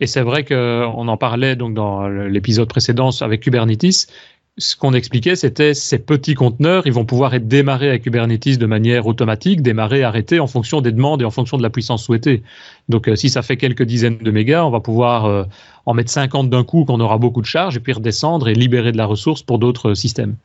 Et 0.00 0.06
c'est 0.06 0.22
vrai 0.22 0.44
qu'on 0.44 1.08
en 1.08 1.16
parlait 1.16 1.56
donc 1.56 1.74
dans 1.74 2.08
l'épisode 2.08 2.68
précédent 2.68 3.10
avec 3.20 3.42
Kubernetes 3.42 4.08
ce 4.56 4.76
qu'on 4.76 4.92
expliquait, 4.92 5.34
c'était 5.34 5.74
ces 5.74 5.98
petits 5.98 6.34
conteneurs, 6.34 6.86
ils 6.86 6.92
vont 6.92 7.04
pouvoir 7.04 7.34
être 7.34 7.48
démarrés 7.48 7.88
avec 7.88 8.04
Kubernetes 8.04 8.56
de 8.56 8.66
manière 8.66 9.06
automatique, 9.06 9.62
démarrer, 9.62 10.04
arrêter 10.04 10.38
en 10.38 10.46
fonction 10.46 10.80
des 10.80 10.92
demandes 10.92 11.22
et 11.22 11.24
en 11.24 11.30
fonction 11.32 11.56
de 11.56 11.62
la 11.62 11.70
puissance 11.70 12.04
souhaitée. 12.04 12.42
Donc, 12.88 13.08
euh, 13.08 13.16
si 13.16 13.30
ça 13.30 13.42
fait 13.42 13.56
quelques 13.56 13.82
dizaines 13.82 14.18
de 14.18 14.30
mégas, 14.30 14.64
on 14.64 14.70
va 14.70 14.78
pouvoir 14.78 15.24
euh, 15.24 15.44
en 15.86 15.94
mettre 15.94 16.10
50 16.10 16.50
d'un 16.50 16.62
coup 16.62 16.84
quand 16.84 16.94
on 16.94 17.00
aura 17.00 17.18
beaucoup 17.18 17.40
de 17.40 17.46
charges 17.46 17.76
et 17.76 17.80
puis 17.80 17.92
redescendre 17.92 18.48
et 18.48 18.54
libérer 18.54 18.92
de 18.92 18.96
la 18.96 19.06
ressource 19.06 19.42
pour 19.42 19.58
d'autres 19.58 19.94
systèmes. 19.94 20.36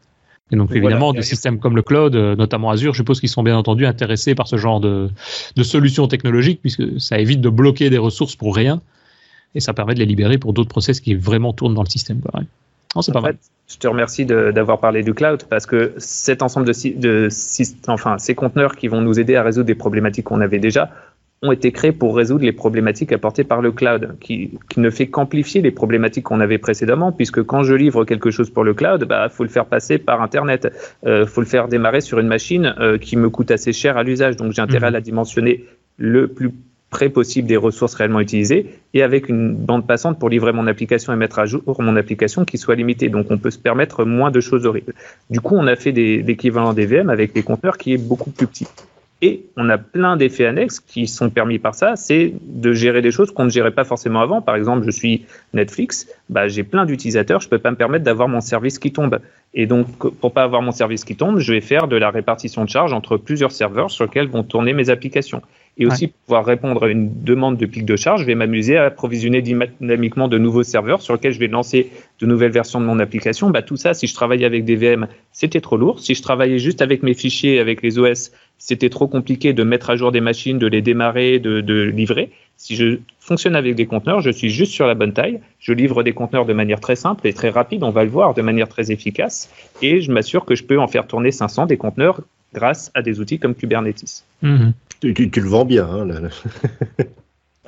Et 0.51 0.55
donc, 0.55 0.71
évidemment, 0.71 1.13
des 1.13 1.21
systèmes 1.21 1.59
comme 1.59 1.75
le 1.75 1.83
cloud, 1.83 2.15
euh, 2.15 2.35
notamment 2.35 2.71
Azure, 2.71 2.93
je 2.93 2.97
suppose 2.97 3.19
qu'ils 3.19 3.29
sont 3.29 3.43
bien 3.43 3.55
entendu 3.55 3.85
intéressés 3.85 4.33
par 4.33 4.47
ce 4.47 4.57
genre 4.57 4.79
de, 4.79 5.11
de 5.55 5.63
solutions 5.63 6.07
technologiques 6.07 6.61
puisque 6.61 6.99
ça 6.99 7.19
évite 7.19 7.41
de 7.41 7.49
bloquer 7.49 7.91
des 7.91 7.99
ressources 7.99 8.35
pour 8.35 8.55
rien 8.55 8.81
et 9.55 9.59
ça 9.59 9.73
permet 9.73 9.93
de 9.93 9.99
les 9.99 10.05
libérer 10.05 10.37
pour 10.37 10.53
d'autres 10.53 10.69
process 10.69 10.99
qui 10.99 11.15
vraiment 11.15 11.53
tournent 11.53 11.73
dans 11.73 11.83
le 11.83 11.89
système. 11.89 12.21
Non, 12.95 13.01
c'est 13.01 13.11
pas 13.11 13.21
mal. 13.21 13.35
Je 13.67 13.77
te 13.77 13.87
remercie 13.87 14.25
d'avoir 14.25 14.79
parlé 14.79 15.03
du 15.03 15.13
cloud 15.13 15.43
parce 15.47 15.67
que 15.67 15.93
cet 15.97 16.41
ensemble 16.41 16.65
de, 16.65 16.97
de, 16.97 17.29
enfin, 17.87 18.17
ces 18.17 18.33
conteneurs 18.33 18.75
qui 18.75 18.87
vont 18.87 19.01
nous 19.01 19.19
aider 19.19 19.35
à 19.35 19.43
résoudre 19.43 19.67
des 19.67 19.75
problématiques 19.75 20.25
qu'on 20.25 20.41
avait 20.41 20.59
déjà 20.59 20.89
ont 21.41 21.51
été 21.51 21.71
créés 21.71 21.91
pour 21.91 22.17
résoudre 22.17 22.43
les 22.43 22.51
problématiques 22.51 23.11
apportées 23.11 23.43
par 23.43 23.61
le 23.61 23.71
cloud, 23.71 24.17
qui, 24.19 24.57
qui 24.69 24.79
ne 24.79 24.89
fait 24.89 25.07
qu'amplifier 25.07 25.61
les 25.61 25.71
problématiques 25.71 26.25
qu'on 26.25 26.41
avait 26.41 26.57
précédemment, 26.57 27.11
puisque 27.11 27.43
quand 27.43 27.63
je 27.63 27.73
livre 27.75 28.03
quelque 28.03 28.29
chose 28.29 28.49
pour 28.49 28.63
le 28.63 28.73
cloud, 28.73 29.05
bah 29.05 29.29
faut 29.29 29.43
le 29.43 29.49
faire 29.49 29.65
passer 29.65 29.99
par 29.99 30.21
Internet, 30.21 30.73
euh, 31.05 31.25
faut 31.25 31.39
le 31.41 31.47
faire 31.47 31.69
démarrer 31.69 32.01
sur 32.01 32.19
une 32.19 32.27
machine 32.27 32.75
euh, 32.79 32.97
qui 32.97 33.15
me 33.15 33.29
coûte 33.29 33.51
assez 33.51 33.71
cher 33.71 33.95
à 33.95 34.03
l'usage, 34.03 34.35
donc 34.35 34.51
j'ai 34.51 34.61
intérêt 34.61 34.87
à 34.87 34.89
mhm. 34.89 34.95
la 34.95 35.01
dimensionner 35.01 35.63
le 35.97 36.27
plus 36.27 36.51
près 36.89 37.09
possible 37.09 37.47
des 37.47 37.57
ressources 37.57 37.93
réellement 37.93 38.19
utilisées 38.19 38.79
et 38.93 39.03
avec 39.03 39.29
une 39.29 39.55
bande 39.55 39.85
passante 39.85 40.19
pour 40.19 40.29
livrer 40.29 40.53
mon 40.53 40.67
application 40.67 41.13
et 41.13 41.15
mettre 41.15 41.39
à 41.39 41.45
jour 41.45 41.63
mon 41.79 41.95
application 41.95 42.45
qui 42.45 42.57
soit 42.57 42.75
limitée. 42.75 43.09
Donc 43.09 43.27
on 43.29 43.37
peut 43.37 43.51
se 43.51 43.59
permettre 43.59 44.05
moins 44.05 44.31
de 44.31 44.41
choses 44.41 44.65
horribles. 44.65 44.93
Du 45.29 45.41
coup, 45.41 45.55
on 45.55 45.67
a 45.67 45.75
fait 45.75 45.91
l'équivalent 45.91 46.73
des 46.73 46.85
VM 46.85 47.09
avec 47.09 47.33
des 47.33 47.43
conteneurs 47.43 47.77
qui 47.77 47.93
est 47.93 47.97
beaucoup 47.97 48.31
plus 48.31 48.47
petit. 48.47 48.67
Et 49.21 49.47
on 49.57 49.67
a 49.69 49.77
plein 49.77 50.15
d'effets 50.15 50.45
annexes 50.45 50.79
qui 50.79 51.05
sont 51.05 51.29
permis 51.29 51.59
par 51.59 51.75
ça, 51.75 51.97
c'est 51.97 52.33
de 52.41 52.71
gérer 52.71 53.01
des 53.01 53.11
choses 53.11 53.31
qu'on 53.31 53.43
ne 53.43 53.49
gérait 53.49 53.71
pas 53.71 53.83
forcément 53.83 54.21
avant. 54.21 54.41
Par 54.41 54.55
exemple, 54.55 54.85
je 54.85 54.91
suis 54.91 55.25
Netflix, 55.53 56.07
bah, 56.29 56.47
j'ai 56.47 56.63
plein 56.63 56.85
d'utilisateurs, 56.85 57.41
je 57.41 57.47
ne 57.47 57.49
peux 57.49 57.59
pas 57.59 57.71
me 57.71 57.75
permettre 57.75 58.05
d'avoir 58.05 58.29
mon 58.29 58.39
service 58.39 58.79
qui 58.79 58.93
tombe. 58.93 59.19
Et 59.53 59.65
donc, 59.65 59.87
pour 59.97 60.31
pas 60.31 60.43
avoir 60.43 60.61
mon 60.61 60.71
service 60.71 61.03
qui 61.03 61.17
tombe, 61.17 61.39
je 61.39 61.53
vais 61.53 61.59
faire 61.59 61.89
de 61.89 61.97
la 61.97 62.11
répartition 62.11 62.63
de 62.63 62.69
charges 62.69 62.93
entre 62.93 63.17
plusieurs 63.17 63.51
serveurs 63.51 63.91
sur 63.91 64.05
lesquels 64.05 64.27
vont 64.27 64.43
tourner 64.43 64.71
mes 64.71 64.89
applications 64.89 65.41
et 65.79 65.85
aussi 65.85 66.07
pour 66.07 66.17
pouvoir 66.25 66.45
répondre 66.45 66.83
à 66.83 66.89
une 66.89 67.23
demande 67.23 67.55
de 67.55 67.65
pic 67.65 67.85
de 67.85 67.95
charge, 67.95 68.21
je 68.21 68.25
vais 68.25 68.35
m'amuser 68.35 68.75
à 68.75 68.85
approvisionner 68.85 69.41
dynamiquement 69.41 70.27
de 70.27 70.37
nouveaux 70.37 70.63
serveurs 70.63 71.01
sur 71.01 71.13
lesquels 71.13 71.31
je 71.31 71.39
vais 71.39 71.47
lancer 71.47 71.89
de 72.19 72.25
nouvelles 72.25 72.51
versions 72.51 72.81
de 72.81 72.85
mon 72.85 72.99
application. 72.99 73.49
Bah, 73.49 73.61
tout 73.61 73.77
ça, 73.77 73.93
si 73.93 74.05
je 74.05 74.13
travaillais 74.13 74.45
avec 74.45 74.65
des 74.65 74.75
VM, 74.75 75.07
c'était 75.31 75.61
trop 75.61 75.77
lourd. 75.77 76.01
Si 76.01 76.15
je 76.15 76.21
travaillais 76.21 76.59
juste 76.59 76.81
avec 76.81 77.01
mes 77.01 77.13
fichiers, 77.13 77.59
avec 77.59 77.81
les 77.81 77.97
OS, 77.97 78.31
c'était 78.59 78.89
trop 78.89 79.07
compliqué 79.07 79.53
de 79.53 79.63
mettre 79.63 79.89
à 79.89 79.95
jour 79.95 80.11
des 80.11 80.21
machines, 80.21 80.59
de 80.59 80.67
les 80.67 80.81
démarrer, 80.81 81.39
de, 81.39 81.61
de 81.61 81.81
livrer. 81.83 82.31
Si 82.57 82.75
je 82.75 82.99
fonctionne 83.21 83.55
avec 83.55 83.75
des 83.75 83.85
conteneurs, 83.85 84.19
je 84.19 84.29
suis 84.29 84.49
juste 84.49 84.73
sur 84.73 84.85
la 84.85 84.93
bonne 84.93 85.13
taille. 85.13 85.39
Je 85.59 85.71
livre 85.71 86.03
des 86.03 86.11
conteneurs 86.11 86.45
de 86.45 86.51
manière 86.51 86.81
très 86.81 86.97
simple 86.97 87.25
et 87.25 87.33
très 87.33 87.49
rapide, 87.49 87.83
on 87.83 87.89
va 87.89 88.03
le 88.03 88.09
voir, 88.09 88.33
de 88.33 88.41
manière 88.41 88.67
très 88.67 88.91
efficace. 88.91 89.49
Et 89.81 90.01
je 90.01 90.11
m'assure 90.11 90.43
que 90.43 90.55
je 90.55 90.65
peux 90.65 90.77
en 90.77 90.87
faire 90.87 91.07
tourner 91.07 91.31
500 91.31 91.67
des 91.67 91.77
conteneurs 91.77 92.21
grâce 92.53 92.91
à 92.95 93.01
des 93.01 93.21
outils 93.21 93.39
comme 93.39 93.55
Kubernetes. 93.55 94.25
Mhm. 94.41 94.73
Tu, 95.01 95.13
le 95.13 95.49
vends 95.49 95.65
bien. 95.65 95.87
Hein, 95.87 96.05
là. 96.05 96.19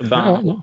ben, 0.02 0.62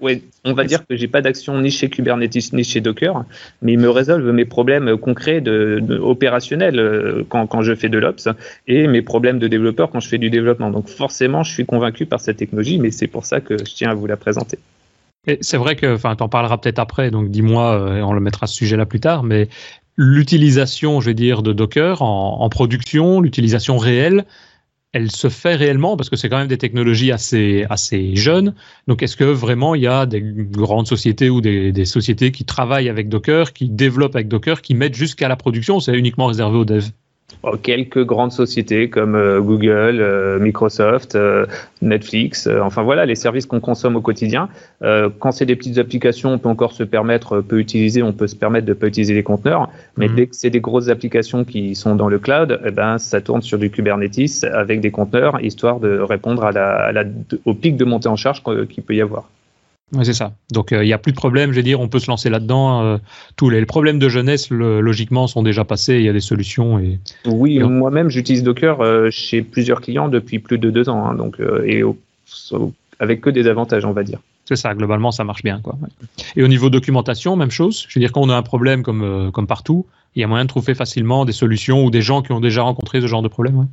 ouais, 0.00 0.22
on 0.44 0.52
va 0.52 0.64
dire 0.64 0.86
que 0.86 0.96
j'ai 0.96 1.08
pas 1.08 1.22
d'action 1.22 1.60
ni 1.60 1.70
chez 1.70 1.88
Kubernetes 1.88 2.52
ni 2.52 2.64
chez 2.64 2.80
Docker, 2.80 3.24
mais 3.62 3.72
il 3.72 3.78
me 3.78 3.90
résolve 3.90 4.30
mes 4.30 4.44
problèmes 4.44 4.96
concrets 4.96 5.40
de, 5.40 5.82
opérationnels 6.00 6.78
euh, 6.78 7.24
quand, 7.28 7.46
quand, 7.46 7.62
je 7.62 7.74
fais 7.74 7.88
de 7.88 7.98
l'ops 7.98 8.28
et 8.66 8.86
mes 8.86 9.02
problèmes 9.02 9.38
de 9.38 9.48
développeur 9.48 9.90
quand 9.90 10.00
je 10.00 10.08
fais 10.08 10.18
du 10.18 10.30
développement. 10.30 10.70
Donc 10.70 10.88
forcément, 10.88 11.42
je 11.42 11.52
suis 11.52 11.66
convaincu 11.66 12.06
par 12.06 12.20
cette 12.20 12.36
technologie, 12.36 12.78
mais 12.78 12.90
c'est 12.90 13.06
pour 13.06 13.24
ça 13.26 13.40
que 13.40 13.58
je 13.58 13.74
tiens 13.74 13.90
à 13.90 13.94
vous 13.94 14.06
la 14.06 14.16
présenter. 14.16 14.58
C'est 15.40 15.56
vrai 15.56 15.74
que, 15.74 15.94
enfin, 15.94 16.14
t'en 16.14 16.28
parleras 16.28 16.58
peut-être 16.58 16.78
après, 16.78 17.10
donc 17.10 17.30
dis-moi, 17.30 17.80
euh, 17.80 17.96
et 17.96 18.02
on 18.02 18.12
le 18.12 18.20
mettra 18.20 18.46
ce 18.46 18.54
sujet-là 18.54 18.86
plus 18.86 19.00
tard, 19.00 19.24
mais 19.24 19.48
l'utilisation, 19.96 21.00
je 21.00 21.06
vais 21.06 21.14
dire, 21.14 21.42
de 21.42 21.52
Docker 21.52 22.02
en, 22.02 22.48
production, 22.48 23.20
l'utilisation 23.20 23.76
réelle, 23.76 24.24
elle 24.96 25.10
se 25.10 25.28
fait 25.28 25.54
réellement 25.54 25.96
parce 25.96 26.08
que 26.08 26.16
c'est 26.16 26.30
quand 26.30 26.38
même 26.38 26.48
des 26.48 26.56
technologies 26.56 27.12
assez, 27.12 27.66
assez 27.68 28.16
jeunes. 28.16 28.54
Donc, 28.88 29.02
est-ce 29.02 29.16
que 29.16 29.24
vraiment 29.24 29.74
il 29.74 29.82
y 29.82 29.86
a 29.86 30.06
des 30.06 30.22
grandes 30.22 30.86
sociétés 30.86 31.28
ou 31.28 31.42
des, 31.42 31.70
des 31.70 31.84
sociétés 31.84 32.32
qui 32.32 32.46
travaillent 32.46 32.88
avec 32.88 33.10
Docker, 33.10 33.52
qui 33.52 33.68
développent 33.68 34.16
avec 34.16 34.28
Docker, 34.28 34.62
qui 34.62 34.74
mettent 34.74 34.94
jusqu'à 34.94 35.28
la 35.28 35.36
production 35.36 35.80
c'est 35.80 35.96
uniquement 35.96 36.26
réservé 36.26 36.56
aux 36.56 36.64
devs? 36.64 36.90
Quelques 37.62 38.04
grandes 38.04 38.32
sociétés 38.32 38.88
comme 38.90 39.14
euh, 39.14 39.40
Google, 39.40 40.00
euh, 40.00 40.38
Microsoft, 40.38 41.14
euh, 41.14 41.46
Netflix, 41.82 42.48
enfin 42.62 42.82
voilà, 42.82 43.06
les 43.06 43.14
services 43.14 43.46
qu'on 43.46 43.60
consomme 43.60 43.96
au 43.96 44.00
quotidien. 44.00 44.48
quand 44.80 45.32
c'est 45.32 45.46
des 45.46 45.56
petites 45.56 45.78
applications, 45.78 46.32
on 46.32 46.38
peut 46.38 46.48
encore 46.48 46.72
se 46.72 46.82
permettre, 46.82 47.40
peut 47.40 47.60
utiliser, 47.60 48.02
on 48.02 48.12
peut 48.12 48.26
se 48.26 48.36
permettre 48.36 48.66
de 48.66 48.72
pas 48.72 48.86
utiliser 48.86 49.14
les 49.14 49.22
conteneurs. 49.22 49.68
Mais 49.96 50.08
mhm. 50.08 50.16
dès 50.16 50.26
que 50.26 50.34
c'est 50.34 50.50
des 50.50 50.60
grosses 50.60 50.88
applications 50.88 51.44
qui 51.44 51.74
sont 51.74 51.94
dans 51.94 52.08
le 52.08 52.18
cloud, 52.18 52.60
eh 52.64 52.70
ben 52.70 52.98
ça 52.98 53.20
tourne 53.20 53.42
sur 53.42 53.58
du 53.58 53.70
Kubernetes 53.70 54.44
avec 54.52 54.80
des 54.80 54.90
conteneurs, 54.90 55.40
histoire 55.44 55.80
de 55.80 55.98
répondre 55.98 56.44
à 56.44 56.52
la, 56.52 57.04
au 57.44 57.54
pic 57.54 57.76
de 57.76 57.84
montée 57.84 58.08
en 58.08 58.16
charge 58.16 58.42
qu'il 58.42 58.82
peut 58.82 58.94
y 58.94 59.02
avoir. 59.02 59.28
Oui, 59.92 60.04
c'est 60.04 60.14
ça. 60.14 60.32
Donc 60.50 60.72
il 60.72 60.80
n'y 60.80 60.92
a 60.92 60.98
plus 60.98 61.12
de 61.12 61.16
problème, 61.16 61.52
je 61.52 61.56
veux 61.56 61.62
dire, 61.62 61.80
on 61.80 61.88
peut 61.88 62.00
se 62.00 62.10
lancer 62.10 62.28
là-dedans. 62.28 62.82
Euh, 62.82 62.98
tous 63.36 63.50
les, 63.50 63.64
problèmes 63.66 64.00
de 64.00 64.08
jeunesse, 64.08 64.50
logiquement, 64.50 65.28
sont 65.28 65.42
déjà 65.42 65.64
passés, 65.64 65.94
il 65.94 66.02
y 66.02 66.08
a 66.08 66.12
des 66.12 66.20
solutions. 66.20 66.78
Et, 66.80 66.98
oui, 67.24 67.60
moi-même, 67.60 68.10
j'utilise 68.10 68.42
Docker 68.42 68.80
euh, 68.80 69.10
chez 69.10 69.42
plusieurs 69.42 69.80
clients 69.80 70.08
depuis 70.08 70.40
plus 70.40 70.58
de 70.58 70.70
deux 70.70 70.88
ans, 70.88 71.06
hein, 71.06 71.14
donc, 71.14 71.38
euh, 71.40 71.64
et 71.64 71.82
avec 72.98 73.20
que 73.20 73.30
des 73.30 73.46
avantages, 73.46 73.84
on 73.84 73.92
va 73.92 74.02
dire. 74.02 74.18
C'est 74.44 74.56
ça, 74.56 74.74
globalement, 74.74 75.12
ça 75.12 75.24
marche 75.24 75.42
bien. 75.42 75.60
Quoi. 75.60 75.76
Et 76.36 76.42
au 76.42 76.48
niveau 76.48 76.70
documentation, 76.70 77.36
même 77.36 77.50
chose. 77.50 77.84
Je 77.88 77.98
veux 77.98 78.00
dire, 78.00 78.12
quand 78.12 78.22
on 78.22 78.30
a 78.30 78.36
un 78.36 78.42
problème 78.42 78.82
comme, 78.82 79.30
comme 79.32 79.46
partout, 79.46 79.86
il 80.16 80.20
y 80.20 80.24
a 80.24 80.26
moyen 80.26 80.44
de 80.44 80.48
trouver 80.48 80.74
facilement 80.74 81.24
des 81.24 81.32
solutions 81.32 81.84
ou 81.84 81.90
des 81.90 82.00
gens 82.00 82.22
qui 82.22 82.32
ont 82.32 82.40
déjà 82.40 82.62
rencontré 82.62 83.00
ce 83.00 83.06
genre 83.06 83.22
de 83.22 83.28
problème. 83.28 83.60
Euh, 83.60 83.64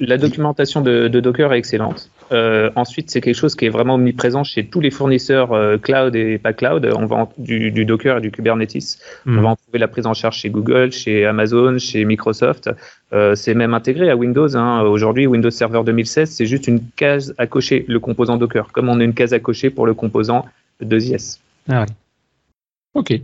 la 0.00 0.16
documentation 0.16 0.80
de, 0.80 1.08
Docker 1.08 1.52
est 1.52 1.58
excellente. 1.58 2.10
Euh, 2.32 2.70
ensuite, 2.74 3.10
c'est 3.10 3.20
quelque 3.20 3.36
chose 3.36 3.54
qui 3.54 3.66
est 3.66 3.70
vraiment 3.70 3.94
omniprésent 3.94 4.42
chez 4.42 4.64
tous 4.64 4.80
les 4.80 4.90
fournisseurs 4.90 5.52
euh, 5.52 5.76
cloud 5.76 6.16
et 6.16 6.38
pas 6.38 6.54
cloud. 6.54 6.90
On 6.96 7.04
va 7.04 7.28
du, 7.36 7.84
Docker 7.84 8.18
et 8.18 8.20
du 8.20 8.30
Kubernetes. 8.30 8.98
On 9.26 9.30
hmm. 9.30 9.40
va 9.40 9.48
en 9.50 9.56
trouver 9.56 9.78
la 9.78 9.88
prise 9.88 10.06
en 10.06 10.14
charge 10.14 10.38
chez 10.38 10.48
Google, 10.48 10.90
chez 10.92 11.26
Amazon, 11.26 11.78
chez 11.78 12.04
Microsoft. 12.04 12.70
c'est 13.34 13.54
même 13.54 13.74
intégré 13.74 14.10
à 14.10 14.16
Windows. 14.16 14.56
Hein. 14.56 14.82
Aujourd'hui, 14.82 15.26
Windows 15.26 15.50
Server 15.50 15.82
2016, 15.84 16.30
c'est 16.30 16.46
juste 16.46 16.66
une 16.66 16.80
case 16.96 17.34
à 17.38 17.46
cocher, 17.46 17.84
le 17.86 18.00
composant 18.00 18.36
Docker, 18.36 18.72
comme 18.72 18.88
on 18.88 19.00
a 19.00 19.04
une 19.04 19.14
case 19.14 19.34
à 19.34 19.38
cocher 19.38 19.70
pour 19.70 19.86
le 19.86 19.94
composant 19.94 20.46
2IS. 20.82 21.38
Ah 21.68 21.80
ouais. 21.80 21.86
Ok. 22.94 23.20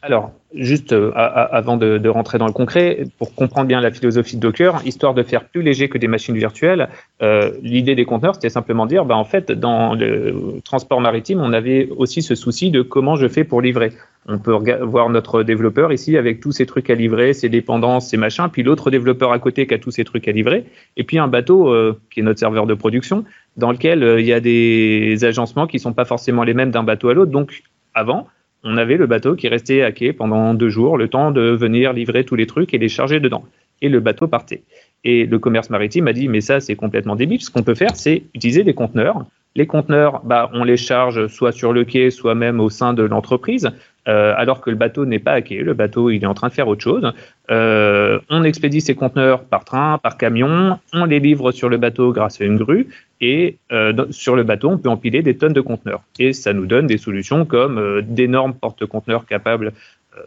Alors, 0.00 0.30
juste 0.54 0.92
euh, 0.92 1.10
avant 1.14 1.76
de, 1.76 2.08
rentrer 2.08 2.38
dans 2.38 2.46
le 2.46 2.52
concret, 2.52 3.04
pour 3.18 3.34
comprendre 3.34 3.66
bien 3.66 3.80
la 3.80 3.90
philosophie 3.90 4.36
de 4.36 4.40
Docker, 4.40 4.80
histoire 4.86 5.12
de 5.12 5.24
faire 5.24 5.44
plus 5.44 5.60
léger 5.60 5.88
que 5.88 5.98
des 5.98 6.06
machines 6.06 6.36
virtuelles, 6.36 6.88
euh, 7.20 7.50
l'idée 7.62 7.96
des 7.96 8.04
conteneurs, 8.04 8.36
c'était 8.36 8.48
simplement 8.48 8.86
dire, 8.86 9.04
bah, 9.04 9.16
en 9.16 9.24
fait, 9.24 9.50
dans 9.50 9.94
le 9.94 10.60
transport 10.64 11.00
maritime, 11.00 11.40
on 11.40 11.52
avait 11.52 11.88
aussi 11.96 12.22
ce 12.22 12.36
souci 12.36 12.70
de 12.70 12.82
comment 12.82 13.16
je 13.16 13.26
fais 13.26 13.42
pour 13.42 13.60
livrer. 13.60 13.92
On 14.28 14.38
peut 14.38 14.56
voir 14.82 15.10
notre 15.10 15.42
développeur 15.42 15.92
ici 15.92 16.16
avec 16.16 16.38
tous 16.38 16.52
ces 16.52 16.66
trucs 16.66 16.90
à 16.90 16.94
livrer, 16.94 17.32
ses 17.32 17.48
dépendances, 17.48 18.10
ses 18.10 18.18
machins, 18.18 18.48
puis 18.52 18.62
l'autre 18.62 18.92
développeur 18.92 19.32
à 19.32 19.40
côté 19.40 19.66
qui 19.66 19.74
a 19.74 19.78
tous 19.78 19.90
ces 19.90 20.04
trucs 20.04 20.28
à 20.28 20.32
livrer, 20.32 20.66
et 20.96 21.02
puis 21.02 21.18
un 21.18 21.28
bateau 21.28 21.72
euh, 21.72 21.98
qui 22.12 22.20
est 22.20 22.22
notre 22.22 22.38
serveur 22.38 22.66
de 22.66 22.74
production, 22.74 23.24
dans 23.56 23.72
lequel 23.72 24.04
il 24.20 24.26
y 24.26 24.32
a 24.32 24.38
des 24.38 25.24
agencements 25.24 25.66
qui 25.66 25.80
sont 25.80 25.92
pas 25.92 26.04
forcément 26.04 26.44
les 26.44 26.54
mêmes 26.54 26.70
d'un 26.70 26.84
bateau 26.84 27.08
à 27.08 27.14
l'autre. 27.14 27.32
Donc, 27.32 27.62
avant, 27.94 28.28
on 28.64 28.76
avait 28.76 28.96
le 28.96 29.06
bateau 29.06 29.36
qui 29.36 29.48
restait 29.48 29.82
à 29.82 29.92
quai 29.92 30.12
pendant 30.12 30.54
deux 30.54 30.68
jours, 30.68 30.96
le 30.98 31.08
temps 31.08 31.30
de 31.30 31.40
venir 31.40 31.92
livrer 31.92 32.24
tous 32.24 32.36
les 32.36 32.46
trucs 32.46 32.74
et 32.74 32.78
les 32.78 32.88
charger 32.88 33.20
dedans. 33.20 33.44
Et 33.80 33.88
le 33.88 34.00
bateau 34.00 34.26
partait. 34.26 34.62
Et 35.04 35.26
le 35.26 35.38
commerce 35.38 35.70
maritime 35.70 36.08
a 36.08 36.12
dit, 36.12 36.28
mais 36.28 36.40
ça, 36.40 36.60
c'est 36.60 36.74
complètement 36.74 37.14
débile. 37.14 37.40
Ce 37.40 37.50
qu'on 37.50 37.62
peut 37.62 37.76
faire, 37.76 37.94
c'est 37.94 38.24
utiliser 38.34 38.64
des 38.64 38.74
conteneurs. 38.74 39.24
Les 39.54 39.66
conteneurs, 39.66 40.22
bah, 40.24 40.50
on 40.52 40.64
les 40.64 40.76
charge 40.76 41.28
soit 41.28 41.52
sur 41.52 41.72
le 41.72 41.84
quai, 41.84 42.10
soit 42.10 42.34
même 42.34 42.60
au 42.60 42.68
sein 42.68 42.94
de 42.94 43.02
l'entreprise. 43.02 43.70
Euh, 44.06 44.32
alors 44.36 44.60
que 44.60 44.70
le 44.70 44.76
bateau 44.76 45.04
n'est 45.04 45.18
pas 45.18 45.32
à 45.32 45.40
le 45.40 45.74
bateau 45.74 46.08
il 46.08 46.22
est 46.22 46.26
en 46.26 46.34
train 46.34 46.48
de 46.48 46.52
faire 46.52 46.68
autre 46.68 46.82
chose. 46.82 47.12
Euh, 47.50 48.18
on 48.30 48.42
expédie 48.42 48.80
ces 48.80 48.94
conteneurs 48.94 49.44
par 49.44 49.64
train, 49.64 49.98
par 49.98 50.16
camion, 50.16 50.78
on 50.94 51.04
les 51.04 51.20
livre 51.20 51.52
sur 51.52 51.68
le 51.68 51.76
bateau 51.76 52.12
grâce 52.12 52.40
à 52.40 52.44
une 52.44 52.56
grue, 52.56 52.88
et 53.20 53.58
euh, 53.70 54.06
sur 54.10 54.34
le 54.34 54.44
bateau 54.44 54.70
on 54.70 54.78
peut 54.78 54.88
empiler 54.88 55.22
des 55.22 55.36
tonnes 55.36 55.52
de 55.52 55.60
conteneurs. 55.60 56.02
Et 56.18 56.32
ça 56.32 56.52
nous 56.52 56.64
donne 56.64 56.86
des 56.86 56.96
solutions 56.96 57.44
comme 57.44 58.02
d'énormes 58.02 58.54
porte-conteneurs 58.54 59.26
capables 59.26 59.72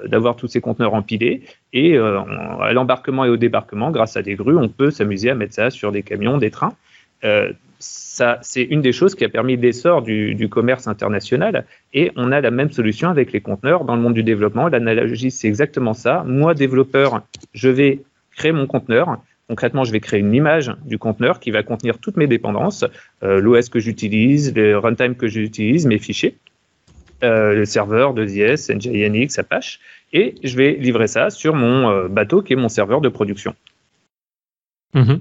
d'avoir 0.06 0.36
tous 0.36 0.48
ces 0.48 0.62
conteneurs 0.62 0.94
empilés. 0.94 1.42
Et 1.74 1.98
à 1.98 2.72
l'embarquement 2.72 3.26
et 3.26 3.30
au 3.30 3.36
débarquement, 3.36 3.92
grâce 3.92 4.16
à 4.16 4.22
des 4.22 4.36
grues, 4.36 4.58
on 4.58 4.70
peut 4.70 4.90
s'amuser 4.90 5.30
à 5.30 5.36
mettre 5.36 5.54
ça 5.54 5.70
sur 5.70 5.92
des 5.92 6.02
camions, 6.02 6.38
des 6.38 6.52
trains 6.52 6.74
c'est 7.82 8.64
une 8.64 8.82
des 8.82 8.92
choses 8.92 9.16
qui 9.16 9.26
a 9.26 9.30
permis 9.30 9.58
l'essor 9.58 10.02
du, 10.02 10.48
commerce 10.50 10.88
international. 10.88 11.66
Et 11.94 12.12
on 12.16 12.32
a 12.32 12.40
la 12.40 12.52
même 12.52 12.72
solution 12.72 13.10
avec 13.10 13.32
les 13.32 13.42
conteneurs 13.42 13.84
dans 13.84 13.96
le 13.96 14.02
monde 14.02 14.14
du 14.14 14.24
développement. 14.24 14.68
L'analogie, 14.68 15.32
c'est 15.32 15.48
exactement 15.48 15.94
ça. 15.94 16.24
Moi, 16.26 16.54
développeur, 16.54 17.22
je 17.54 17.70
vais 17.70 18.02
créer 18.36 18.52
mon 18.52 18.68
conteneur. 18.68 19.18
Concrètement, 19.48 19.84
je 19.84 19.92
vais 19.92 20.00
créer 20.00 20.20
une 20.20 20.34
image 20.34 20.72
du 20.86 20.98
conteneur 20.98 21.40
qui 21.40 21.52
va 21.52 21.64
contenir 21.64 21.98
toutes 21.98 22.16
mes 22.16 22.28
dépendances, 22.28 22.86
euh, 23.24 23.42
l'OS 23.42 23.68
que 23.70 23.80
j'utilise, 23.80 24.54
le 24.56 24.78
runtime 24.78 25.16
que 25.16 25.28
j'utilise, 25.28 25.86
mes 25.88 25.98
fichiers, 25.98 26.38
euh, 27.24 27.54
le 27.54 27.66
serveur 27.66 28.14
de 28.14 28.26
ZS, 28.26 28.72
NGINX, 28.74 29.40
Apache, 29.40 29.80
et 30.14 30.36
je 30.44 30.56
vais 30.56 30.74
livrer 30.74 31.08
ça 31.08 31.30
sur 31.30 31.54
mon 31.54 31.90
euh, 31.90 32.08
bateau 32.08 32.42
qui 32.42 32.54
est 32.54 32.56
mon 32.56 32.70
serveur 32.70 33.02
de 33.02 33.10
production. 33.10 33.54
Mm-hmm. 34.96 35.20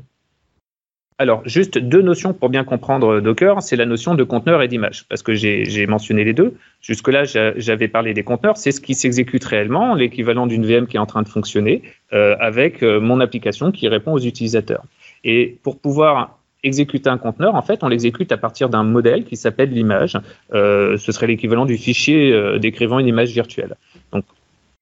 Alors, 1.21 1.43
juste 1.45 1.77
deux 1.77 2.01
notions 2.01 2.33
pour 2.33 2.49
bien 2.49 2.65
comprendre 2.65 3.21
Docker, 3.21 3.61
c'est 3.61 3.77
la 3.77 3.85
notion 3.85 4.15
de 4.15 4.25
conteneur 4.25 4.63
et 4.63 4.69
d'image, 4.69 5.05
parce 5.07 5.23
que 5.23 5.35
j'ai 5.35 5.87
mentionné 5.87 6.25
les 6.25 6.33
deux. 6.33 6.55
Jusque-là, 6.81 7.25
j'avais 7.25 7.89
parlé 7.89 8.15
des 8.15 8.23
conteneurs, 8.23 8.57
c'est 8.57 8.73
ce 8.73 8.81
qui 8.81 8.95
s'exécute 8.95 9.45
réellement, 9.45 9.95
l'équivalent 9.95 10.47
d'une 10.47 10.65
VM 10.65 10.87
qui 10.87 10.97
est 10.97 10.99
en 10.99 11.05
train 11.05 11.21
de 11.21 11.29
fonctionner, 11.29 11.83
euh, 12.15 12.37
avec 12.41 12.83
euh, 12.83 13.01
mon 13.01 13.21
application 13.21 13.71
qui 13.71 13.87
répond 13.87 14.15
aux 14.15 14.21
utilisateurs. 14.21 14.83
Et 15.23 15.59
pour 15.63 15.79
pouvoir 15.79 16.39
exécuter 16.63 17.11
un 17.11 17.19
conteneur, 17.19 17.55
en 17.55 17.61
fait, 17.61 17.85
on 17.85 17.89
l'exécute 17.89 18.33
à 18.33 18.39
partir 18.39 18.71
d'un 18.71 18.83
modèle 18.83 19.27
qui 19.27 19.37
s'appelle 19.37 19.69
l'image. 19.69 20.17
Euh, 20.55 20.97
ce 20.97 21.13
serait 21.13 21.27
l'équivalent 21.27 21.67
du 21.67 21.77
fichier 21.77 22.35
décrivant 22.59 22.99
une 22.99 23.09
image 23.09 23.29
virtuelle. 23.29 23.77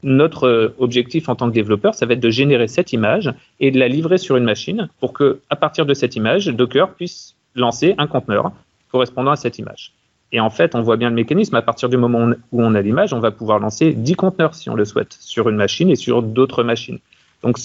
Notre 0.02 0.46
euh, 0.46 0.74
objectif 0.78 1.28
en 1.28 1.34
tant 1.34 1.48
que 1.48 1.54
développeur, 1.54 1.94
ça 1.94 2.06
va 2.06 2.14
être 2.14 2.20
de 2.20 2.30
générer 2.30 2.68
cette 2.68 2.92
image 2.92 3.32
et 3.58 3.70
de 3.70 3.78
la 3.78 3.88
livrer 3.88 4.18
sur 4.18 4.36
une 4.36 4.44
machine 4.44 4.88
pour 5.00 5.12
que, 5.12 5.40
à 5.50 5.56
partir 5.56 5.86
de 5.86 5.94
cette 5.94 6.14
image, 6.16 6.46
Docker 6.46 6.94
puisse 6.94 7.34
lancer 7.54 7.94
un 7.98 8.06
conteneur 8.06 8.52
correspondant 8.90 9.32
à 9.32 9.36
cette 9.36 9.58
image. 9.58 9.92
Et 10.30 10.40
en 10.40 10.50
fait, 10.50 10.74
on 10.74 10.82
voit 10.82 10.96
bien 10.96 11.08
le 11.08 11.16
mécanisme. 11.16 11.56
À 11.56 11.62
partir 11.62 11.88
du 11.88 11.96
moment 11.96 12.32
où 12.52 12.62
on 12.62 12.74
a 12.74 12.82
l'image, 12.82 13.12
on 13.12 13.18
va 13.18 13.30
pouvoir 13.30 13.58
lancer 13.58 13.92
10 13.92 14.14
conteneurs, 14.14 14.54
si 14.54 14.68
on 14.70 14.74
le 14.74 14.84
souhaite, 14.84 15.16
sur 15.20 15.48
une 15.48 15.56
machine 15.56 15.90
et 15.90 15.96
sur 15.96 16.22
d'autres 16.22 16.62
machines. 16.62 16.98
Donc 17.42 17.58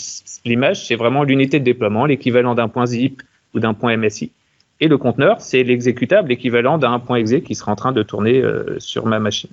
l'image, 0.46 0.86
c'est 0.86 0.96
vraiment 0.96 1.24
l'unité 1.24 1.60
de 1.60 1.66
déploiement, 1.66 2.06
l'équivalent 2.06 2.56
d'un 2.56 2.68
point 2.68 2.86
zip 2.86 3.22
ou 3.54 3.60
d'un 3.60 3.74
point 3.74 3.96
MSI. 3.98 4.32
Et 4.80 4.88
le 4.88 4.98
conteneur, 4.98 5.42
c'est 5.42 5.64
l'exécutable 5.64 6.32
équivalent 6.32 6.78
d'un 6.78 7.00
point 7.00 7.18
exe 7.18 7.44
qui 7.46 7.56
sera 7.56 7.72
en 7.72 7.76
train 7.76 7.92
de 7.92 8.04
tourner 8.04 8.42
euh, 8.42 8.80
sur 8.80 9.06
ma 9.06 9.20
machine. 9.20 9.50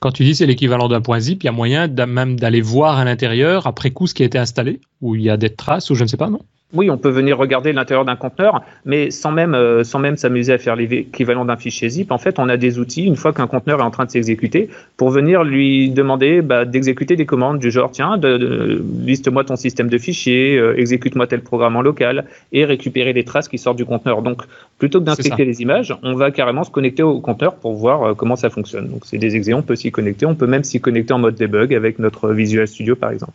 Quand 0.00 0.12
tu 0.12 0.24
dis 0.24 0.34
c'est 0.34 0.46
l'équivalent 0.46 0.88
d'un 0.88 1.02
point 1.02 1.20
zip, 1.20 1.42
il 1.42 1.46
y 1.46 1.48
a 1.48 1.52
moyen 1.52 1.88
même 1.88 2.38
d'aller 2.40 2.62
voir 2.62 2.98
à 2.98 3.04
l'intérieur 3.04 3.66
après 3.66 3.90
coup 3.90 4.06
ce 4.06 4.14
qui 4.14 4.22
a 4.22 4.26
été 4.26 4.38
installé, 4.38 4.80
ou 5.00 5.14
il 5.14 5.22
y 5.22 5.30
a 5.30 5.36
des 5.36 5.54
traces, 5.54 5.90
ou 5.90 5.94
je 5.94 6.02
ne 6.04 6.08
sais 6.08 6.16
pas, 6.16 6.30
non? 6.30 6.40
Oui, 6.74 6.90
on 6.90 6.98
peut 6.98 7.10
venir 7.10 7.38
regarder 7.38 7.72
l'intérieur 7.72 8.04
d'un 8.04 8.16
conteneur, 8.16 8.62
mais 8.84 9.10
sans 9.10 9.30
même, 9.30 9.54
euh, 9.54 9.84
sans 9.84 9.98
même 9.98 10.16
s'amuser 10.16 10.52
à 10.52 10.58
faire 10.58 10.76
l'équivalent 10.76 11.44
d'un 11.44 11.56
fichier 11.56 11.88
zip. 11.88 12.10
En 12.10 12.18
fait, 12.18 12.38
on 12.38 12.48
a 12.48 12.56
des 12.56 12.78
outils, 12.78 13.04
une 13.04 13.16
fois 13.16 13.32
qu'un 13.32 13.46
conteneur 13.46 13.80
est 13.80 13.84
en 13.84 13.90
train 13.90 14.04
de 14.04 14.10
s'exécuter, 14.10 14.68
pour 14.96 15.10
venir 15.10 15.44
lui 15.44 15.90
demander 15.90 16.42
bah, 16.42 16.64
d'exécuter 16.64 17.16
des 17.16 17.26
commandes 17.26 17.58
du 17.58 17.70
genre 17.70 17.90
tiens, 17.90 18.18
liste-moi 18.20 19.44
ton 19.44 19.56
système 19.56 19.88
de 19.88 19.98
fichiers, 19.98 20.56
euh, 20.58 20.78
exécute-moi 20.78 21.26
tel 21.26 21.42
programme 21.42 21.76
en 21.76 21.82
local, 21.82 22.24
et 22.52 22.64
récupérer 22.64 23.12
les 23.12 23.24
traces 23.24 23.48
qui 23.48 23.58
sortent 23.58 23.78
du 23.78 23.84
conteneur. 23.84 24.22
Donc, 24.22 24.42
plutôt 24.78 25.00
que 25.00 25.04
d'inspecter 25.04 25.44
les 25.44 25.62
images, 25.62 25.94
on 26.02 26.14
va 26.14 26.30
carrément 26.30 26.64
se 26.64 26.70
connecter 26.70 27.02
au 27.02 27.20
conteneur 27.20 27.54
pour 27.54 27.74
voir 27.74 28.02
euh, 28.02 28.14
comment 28.14 28.36
ça 28.36 28.50
fonctionne. 28.50 28.88
Donc, 28.88 29.02
c'est 29.04 29.18
des 29.18 29.36
exemples, 29.36 29.60
on 29.60 29.62
peut 29.62 29.76
s'y 29.76 29.92
connecter. 29.92 30.26
On 30.26 30.34
peut 30.34 30.46
même 30.46 30.64
s'y 30.64 30.80
connecter 30.80 31.14
en 31.14 31.18
mode 31.18 31.36
debug 31.36 31.72
avec 31.72 31.98
notre 31.98 32.32
Visual 32.32 32.66
Studio, 32.66 32.96
par 32.96 33.10
exemple. 33.10 33.32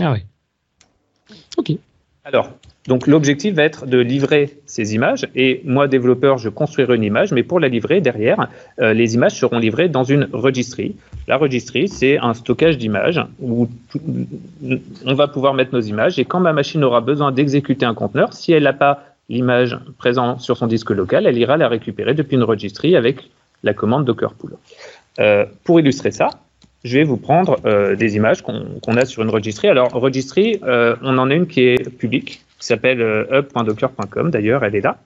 Ah 0.00 0.12
oui. 0.12 0.20
Ok. 1.56 1.72
Alors, 2.24 2.50
donc 2.86 3.06
l'objectif 3.06 3.54
va 3.54 3.64
être 3.64 3.86
de 3.86 3.98
livrer 3.98 4.58
ces 4.66 4.94
images 4.94 5.26
et 5.34 5.60
moi 5.64 5.88
développeur 5.88 6.38
je 6.38 6.48
construirai 6.48 6.94
une 6.94 7.02
image 7.02 7.32
mais 7.32 7.42
pour 7.42 7.60
la 7.60 7.68
livrer 7.68 8.00
derrière 8.00 8.48
euh, 8.80 8.92
les 8.92 9.14
images 9.14 9.34
seront 9.34 9.58
livrées 9.58 9.88
dans 9.88 10.04
une 10.04 10.28
registry. 10.32 10.94
La 11.26 11.36
registry 11.36 11.88
c'est 11.88 12.18
un 12.18 12.34
stockage 12.34 12.78
d'images 12.78 13.20
où 13.40 13.68
on 15.04 15.14
va 15.14 15.28
pouvoir 15.28 15.54
mettre 15.54 15.74
nos 15.74 15.80
images 15.80 16.18
et 16.18 16.24
quand 16.24 16.40
ma 16.40 16.52
machine 16.52 16.84
aura 16.84 17.00
besoin 17.00 17.32
d'exécuter 17.32 17.84
un 17.84 17.94
conteneur, 17.94 18.32
si 18.32 18.52
elle 18.52 18.64
n'a 18.64 18.72
pas 18.72 19.04
l'image 19.28 19.76
présente 19.98 20.40
sur 20.40 20.56
son 20.56 20.68
disque 20.68 20.90
local, 20.90 21.26
elle 21.26 21.36
ira 21.36 21.56
la 21.56 21.68
récupérer 21.68 22.14
depuis 22.14 22.36
une 22.36 22.44
registry 22.44 22.94
avec 22.94 23.28
la 23.64 23.74
commande 23.74 24.04
Docker 24.04 24.32
Pool. 24.34 24.52
Euh, 25.18 25.44
pour 25.64 25.80
illustrer 25.80 26.12
ça, 26.12 26.28
je 26.84 26.98
vais 26.98 27.04
vous 27.04 27.16
prendre 27.16 27.56
euh, 27.64 27.96
des 27.96 28.14
images 28.14 28.42
qu'on 28.42 28.96
a 28.96 29.04
sur 29.04 29.24
une 29.24 29.30
registry. 29.30 29.66
Alors, 29.66 29.90
registry, 29.90 30.60
on 30.62 31.18
en 31.18 31.30
a 31.30 31.34
une 31.34 31.48
qui 31.48 31.62
est 31.62 31.90
publique, 31.90 32.45
qui 32.58 32.66
s'appelle 32.66 33.00
euh, 33.00 33.24
up.docker.com. 33.30 34.30
D'ailleurs, 34.30 34.64
elle 34.64 34.74
est 34.74 34.80
là. 34.80 34.98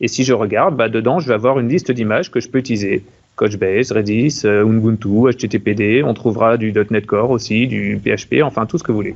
Et 0.00 0.08
si 0.08 0.24
je 0.24 0.32
regarde, 0.32 0.76
bah, 0.76 0.88
dedans, 0.88 1.18
je 1.18 1.28
vais 1.28 1.34
avoir 1.34 1.58
une 1.58 1.68
liste 1.68 1.90
d'images 1.90 2.30
que 2.30 2.40
je 2.40 2.48
peux 2.48 2.58
utiliser. 2.58 3.02
Couchbase, 3.36 3.92
Redis, 3.92 4.42
euh, 4.44 4.64
Ubuntu, 4.64 5.30
HTTPD, 5.30 6.02
on 6.02 6.12
trouvera 6.12 6.56
du 6.56 6.72
.NET 6.72 7.06
Core 7.06 7.30
aussi, 7.30 7.68
du 7.68 8.00
PHP, 8.02 8.42
enfin 8.42 8.66
tout 8.66 8.78
ce 8.78 8.82
que 8.82 8.90
vous 8.90 8.98
voulez. 8.98 9.14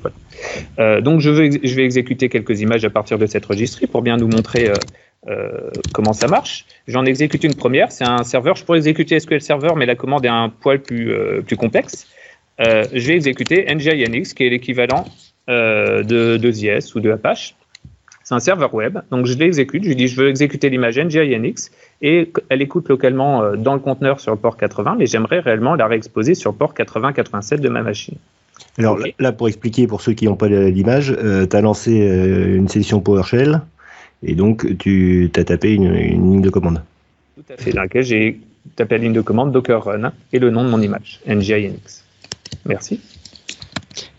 Euh, 0.79 1.01
donc 1.01 1.21
je, 1.21 1.29
veux, 1.31 1.51
je, 1.51 1.75
vais 1.75 1.85
exécuter 1.85 2.29
quelques 2.29 2.61
images 2.61 2.85
à 2.85 2.91
partir 2.91 3.19
de 3.19 3.27
cette 3.27 3.45
registrie 3.45 3.89
pour 3.89 4.01
bien 4.01 4.17
nous 4.17 4.29
montrer 4.29 4.71
comment 5.93 6.13
ça 6.13 6.29
marche. 6.29 6.67
J'en 6.87 7.05
exécute 7.05 7.43
une 7.43 7.55
première, 7.55 7.91
c'est 7.91 8.05
un 8.05 8.23
serveur. 8.23 8.55
Je 8.55 8.65
pourrais 8.65 8.79
exécuter 8.79 9.19
SQL 9.19 9.41
Server, 9.41 9.73
mais 9.77 9.87
la 9.87 9.97
commande 9.97 10.25
est 10.25 10.29
un 10.29 10.51
poil 10.51 10.81
plus, 10.81 11.13
plus 11.45 11.57
complexe. 11.57 12.07
je 12.61 13.07
vais 13.07 13.15
exécuter 13.15 13.67
NGINX, 13.75 14.35
qui 14.35 14.45
est 14.45 14.51
l'équivalent 14.51 15.05
euh, 15.49 16.03
de, 16.05 16.37
de 16.37 16.53
ZS 16.53 16.95
ou 16.95 17.01
de 17.01 17.11
Apache. 17.11 17.57
C'est 18.23 18.35
un 18.35 18.41
serveur 18.41 18.73
web, 18.73 18.99
donc 19.11 19.27
je 19.27 19.37
l'exécute, 19.37 19.83
je 19.83 19.89
lui 19.89 19.97
dis 19.97 20.07
je 20.07 20.21
veux 20.21 20.29
exécuter 20.29 20.71
l'image 20.71 20.97
NGINX 20.97 21.73
et 22.01 22.31
elle 22.49 22.63
écoute 22.63 22.89
localement 22.89 23.43
euh, 23.43 23.57
dans 23.57 23.75
le 23.75 23.81
conteneur 23.81 24.21
sur 24.21 24.31
le 24.31 24.39
port 24.39 24.57
80, 24.57 24.95
mais 24.99 25.07
j'aimerais 25.07 25.41
réellement 25.41 25.75
la 25.75 25.89
réexposer 25.89 26.35
sur 26.35 26.53
le 26.53 26.57
port 26.57 26.75
80-87 26.75 27.59
de 27.59 27.69
ma 27.69 27.83
machine. 27.83 28.15
Alors 28.79 28.99
là, 29.19 29.33
pour 29.33 29.49
expliquer 29.49 29.89
pour 29.89 30.01
ceux 30.01 30.13
qui 30.13 30.27
n'ont 30.27 30.37
pas 30.37 30.47
l'image, 30.47 31.11
euh, 31.19 31.47
tu 31.47 31.57
as 31.57 31.61
lancé 31.61 31.93
une 31.93 32.69
session 32.69 33.01
PowerShell 33.01 33.61
et 34.23 34.37
donc 34.37 34.79
tu 34.79 35.29
as 35.35 35.43
tapé 35.43 35.75
une, 35.75 35.93
ligne 35.93 36.41
de 36.41 36.51
commande. 36.51 36.83
Tout 37.35 37.53
à 37.53 37.57
fait, 37.61 37.73
dans 37.73 37.83
laquelle 37.83 38.05
j'ai 38.05 38.39
tapé 38.77 38.97
la 38.97 39.03
ligne 39.03 39.13
de 39.13 39.21
commande 39.21 39.51
Docker 39.51 39.83
Run 39.83 40.13
et 40.33 40.39
le 40.39 40.51
nom 40.51 40.65
de 40.65 40.71
mon 40.71 40.81
image, 40.81 41.21
NGINX. 41.27 42.05
Merci. 42.65 43.01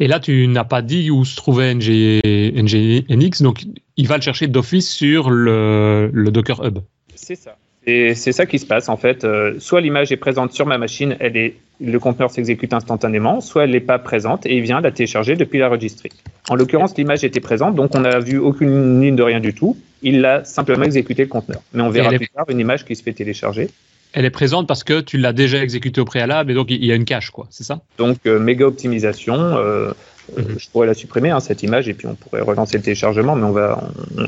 Et 0.04 0.08
là, 0.08 0.20
tu 0.20 0.50
n'as 0.50 0.66
pas 0.66 0.82
dit 0.82 1.10
où 1.12 1.24
se 1.24 1.38
trouvait 1.38 1.74
NGNX, 1.74 3.42
donc 3.42 3.64
il 3.96 4.06
va 4.06 4.18
le 4.18 4.22
chercher 4.22 4.48
d'office 4.48 4.92
sur 4.92 5.30
le, 5.30 6.12
Docker 6.30 6.62
Hub. 6.62 6.80
C'est 7.16 7.36
ça. 7.36 7.56
Et 7.88 8.14
c'est 8.14 8.34
ça 8.34 8.46
qui 8.46 8.60
se 8.60 8.66
passe 8.66 8.90
en 8.90 8.98
fait. 8.98 9.24
Euh, 9.24 9.54
soit 9.60 9.80
l'image 9.80 10.12
est 10.12 10.18
présente 10.18 10.52
sur 10.52 10.66
ma 10.66 10.78
machine, 10.78 11.16
elle 11.22 11.38
est, 11.38 11.56
le 11.80 12.00
conteneur 12.00 12.32
s'exécute 12.32 12.74
instantanément, 12.74 13.40
soit 13.40 13.64
elle 13.64 13.72
n'est 13.72 13.80
pas 13.80 13.98
présente 13.98 14.46
et 14.46 14.58
il 14.58 14.62
vient 14.62 14.82
la 14.82 14.92
télécharger 14.92 15.38
depuis 15.38 15.60
la 15.60 15.70
registry. 15.70 16.10
En 16.50 16.56
l'occurrence, 16.56 16.98
l'image 16.98 17.24
était 17.24 17.40
présente, 17.40 17.76
donc 17.76 17.96
on 17.96 18.02
n'a 18.02 18.20
vu 18.20 18.38
aucune 18.40 19.00
ligne 19.00 19.16
de 19.16 19.24
rien 19.24 19.40
du 19.40 19.54
tout. 19.54 19.78
Il 20.02 20.20
l'a 20.20 20.44
simplement 20.44 20.84
exécuté 20.84 21.22
le 21.22 21.30
conteneur. 21.30 21.62
Mais 21.72 21.82
on 21.82 21.90
verra 21.90 22.10
plus 22.10 22.28
tard 22.28 22.44
une 22.50 22.60
image 22.60 22.84
qui 22.84 22.98
se 22.98 23.04
fait 23.04 23.14
télécharger 23.14 23.70
elle 24.14 24.26
est 24.26 24.30
présente 24.30 24.68
parce 24.68 24.84
que 24.84 25.02
tu 25.02 25.18
l'as 25.18 25.34
déjà 25.34 25.62
exécutée 25.62 26.00
au 26.00 26.06
préalable 26.06 26.52
et 26.52 26.54
donc 26.54 26.70
il 26.70 26.86
y 26.86 26.92
a 26.92 26.96
une 26.96 27.06
cache, 27.06 27.32
quoi, 27.32 27.48
c'est 27.50 27.64
ça? 27.64 27.82
Donc 27.98 28.20
euh, 28.26 28.40
méga 28.40 28.66
optimisation, 28.66 29.34
euh, 29.36 29.92
mhm. 30.38 30.56
je 30.58 30.70
pourrais 30.70 30.88
la 30.88 30.94
supprimer 30.94 31.32
hein, 31.32 31.40
cette 31.40 31.64
image 31.64 31.90
et 31.90 31.94
puis 31.94 32.08
on 32.08 32.16
pourrait 32.16 32.42
relancer 32.42 32.78
le 32.78 32.84
téléchargement, 32.84 33.36
mais 33.36 33.44
on 33.44 33.52
va, 33.52 33.84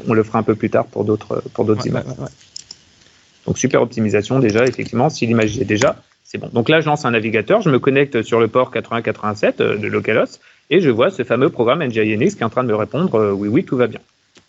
on, 0.08 0.14
le 0.14 0.24
fera 0.24 0.40
un 0.40 0.44
peu 0.44 0.56
plus 0.56 0.70
tard 0.70 0.86
pour 0.86 1.06
d'autres, 1.06 1.44
pour 1.54 1.66
d'autres 1.66 1.86
images. 1.86 2.04
donc 3.46 3.58
super 3.58 3.82
optimisation 3.82 4.40
déjà, 4.40 4.66
effectivement, 4.66 5.10
si 5.10 5.28
l'image 5.28 5.60
est 5.60 5.66
déjà, 5.66 5.96
c'est 6.24 6.40
bon. 6.40 6.50
Donc 6.52 6.70
là, 6.70 6.82
je 6.82 6.88
lance 6.88 7.06
un 7.06 7.12
navigateur, 7.12 7.62
je 7.62 7.70
me 7.70 7.78
connecte 7.78 8.24
sur 8.24 8.40
le 8.40 8.48
port 8.48 8.72
8087 8.74 9.62
euh, 9.62 9.78
de 9.78 9.88
localhost 9.88 10.42
et 10.72 10.82
je 10.82 10.90
vois 10.90 11.12
ce 11.12 11.24
fameux 11.24 11.50
programme 11.50 11.84
NGINX 11.84 12.34
qui 12.34 12.42
est 12.42 12.44
en 12.44 12.50
train 12.50 12.64
de 12.64 12.70
me 12.70 12.76
répondre 12.76 13.34
oui, 13.34 13.48
oui, 13.48 13.64
tout 13.64 13.78
va 13.78 13.86
bien. 13.86 14.00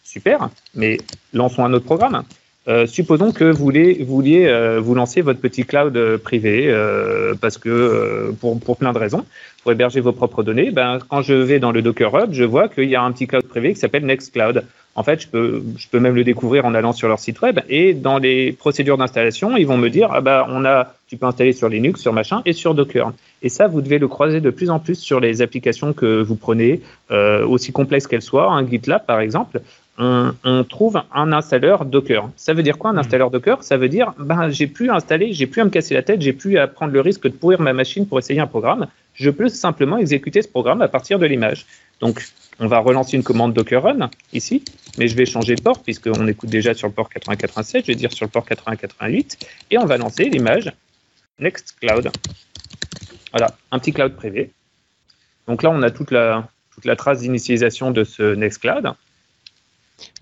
Super, 0.02 0.48
mais 0.74 0.98
lançons 1.34 1.64
un 1.64 1.74
autre 1.74 1.84
programme. 1.84 2.22
Euh, 2.68 2.86
supposons 2.86 3.30
que 3.30 3.44
vous 3.44 3.64
vouliez, 3.64 4.02
vouliez 4.02 4.46
euh, 4.46 4.80
vous 4.80 4.96
lancer 4.96 5.20
votre 5.20 5.38
petit 5.38 5.64
cloud 5.64 5.96
euh, 5.96 6.18
privé 6.18 6.74
parce 7.40 7.58
que 7.58 8.34
pour, 8.40 8.58
pour, 8.58 8.76
plein 8.76 8.92
de 8.92 8.98
raisons, 8.98 9.24
pour 9.62 9.72
héberger 9.72 10.00
vos 10.00 10.12
propres 10.12 10.42
données. 10.42 10.70
Ben, 10.70 10.98
quand 11.08 11.22
je 11.22 11.34
vais 11.34 11.58
dans 11.60 11.70
le 11.70 11.82
Docker 11.82 12.14
Hub, 12.14 12.32
je 12.32 12.44
vois 12.44 12.68
qu'il 12.68 12.88
y 12.88 12.96
a 12.96 13.02
un 13.02 13.12
petit 13.12 13.26
cloud 13.26 13.44
privé 13.44 13.72
qui 13.74 13.80
s'appelle 13.80 14.04
Nextcloud. 14.04 14.64
En 14.96 15.02
fait, 15.02 15.20
je 15.20 15.28
peux, 15.28 15.62
je 15.76 15.88
peux 15.88 16.00
même 16.00 16.14
le 16.14 16.24
découvrir 16.24 16.64
en 16.64 16.74
allant 16.74 16.92
sur 16.92 17.06
leur 17.06 17.18
site 17.18 17.42
web 17.42 17.60
et 17.68 17.92
dans 17.92 18.18
les 18.18 18.52
procédures 18.52 18.96
d'installation, 18.96 19.56
ils 19.56 19.66
vont 19.66 19.76
me 19.76 19.90
dire 19.90 20.08
ah 20.10 20.22
bah 20.22 20.46
on 20.48 20.64
a, 20.64 20.94
tu 21.06 21.18
peux 21.18 21.26
installer 21.26 21.52
sur 21.52 21.68
Linux, 21.68 22.00
sur 22.00 22.14
machin 22.14 22.40
et 22.46 22.54
sur 22.54 22.74
Docker. 22.74 23.12
Et 23.42 23.50
ça, 23.50 23.68
vous 23.68 23.82
devez 23.82 23.98
le 23.98 24.08
croiser 24.08 24.40
de 24.40 24.50
plus 24.50 24.70
en 24.70 24.78
plus 24.78 24.98
sur 24.98 25.20
les 25.20 25.42
applications 25.42 25.92
que 25.92 26.22
vous 26.22 26.34
prenez, 26.36 26.80
aussi 27.10 27.72
complexes 27.72 28.06
qu'elles 28.06 28.22
soient, 28.22 28.50
un 28.50 28.66
GitLab 28.66 29.04
par 29.04 29.20
exemple 29.20 29.60
on, 29.98 30.64
trouve 30.68 31.02
un 31.12 31.32
installeur 31.32 31.84
Docker. 31.84 32.28
Ça 32.36 32.52
veut 32.52 32.62
dire 32.62 32.78
quoi 32.78 32.90
un 32.90 32.94
hmm. 32.94 32.98
installeur 32.98 33.30
Docker? 33.30 33.62
Ça 33.62 33.76
veut 33.76 33.88
dire 33.88 34.12
ben 34.18 34.50
j'ai 34.50 34.66
plus 34.66 34.90
à 34.90 34.96
installer, 34.96 35.32
j'ai 35.32 35.46
plus 35.46 35.62
à 35.62 35.64
me 35.64 35.70
casser 35.70 35.94
la 35.94 36.02
tête, 36.02 36.20
j'ai 36.20 36.32
plus 36.32 36.58
à 36.58 36.66
prendre 36.66 36.92
le 36.92 37.00
risque 37.00 37.24
de 37.24 37.32
pourrir 37.32 37.60
ma 37.60 37.72
machine 37.72 38.06
pour 38.06 38.18
essayer 38.18 38.40
un 38.40 38.46
programme. 38.46 38.86
Je 39.14 39.30
peux 39.30 39.48
simplement 39.48 39.96
exécuter 39.96 40.42
ce 40.42 40.48
programme 40.48 40.82
à 40.82 40.88
partir 40.88 41.18
de 41.18 41.26
l'image. 41.26 41.66
Donc 42.00 42.22
on 42.58 42.66
va 42.66 42.78
relancer 42.78 43.16
une 43.16 43.22
commande 43.22 43.54
Docker 43.54 43.82
Run 43.82 44.10
ici, 44.32 44.64
mais 44.98 45.08
je 45.08 45.16
vais 45.16 45.24
changer 45.24 45.54
de 45.54 45.62
port 45.62 45.82
puisqu'on 45.82 46.26
écoute 46.28 46.50
déjà 46.50 46.74
sur 46.74 46.88
le 46.88 46.92
port 46.92 47.08
8087, 47.14 47.86
je 47.86 47.92
vais 47.92 47.94
dire 47.94 48.12
sur 48.12 48.26
le 48.26 48.30
port 48.30 48.44
8088 48.48 49.38
et 49.70 49.78
on 49.78 49.86
va 49.86 49.96
lancer 49.96 50.24
l'image 50.24 50.72
Nextcloud. 51.38 52.10
Voilà, 53.32 53.54
un 53.70 53.78
petit 53.78 53.92
cloud 53.92 54.14
privé. 54.14 54.50
Donc 55.46 55.62
là, 55.62 55.70
on 55.70 55.82
a 55.82 55.90
toute 55.90 56.10
la, 56.10 56.48
toute 56.74 56.84
la 56.84 56.96
trace 56.96 57.20
d'initialisation 57.20 57.90
de 57.90 58.04
ce 58.04 58.34
Nextcloud. 58.34 58.94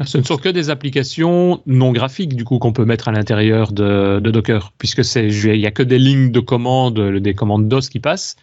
Ce 0.05 0.19
ne 0.19 0.23
sont 0.23 0.37
que 0.37 0.49
des 0.49 0.71
applications 0.71 1.61
non 1.67 1.93
graphiques 1.93 2.37
du 2.37 2.45
coup 2.45 2.59
qu'on 2.59 2.73
peut 2.73 2.85
mettre 2.85 3.09
à 3.09 3.13
l'intérieur 3.13 3.73
de, 3.73 4.21
Docker, 4.21 4.73
puisque 4.79 5.05
c'est 5.05 5.29
il 5.29 5.61
y 5.61 5.67
a 5.67 5.71
que 5.71 5.83
des 5.83 5.99
lignes 5.99 6.31
de 6.31 6.41
commande, 6.41 6.99
des 7.19 7.35
commandes 7.35 7.69
DOS 7.69 7.89
qui 7.89 8.01
passent, 8.01 8.37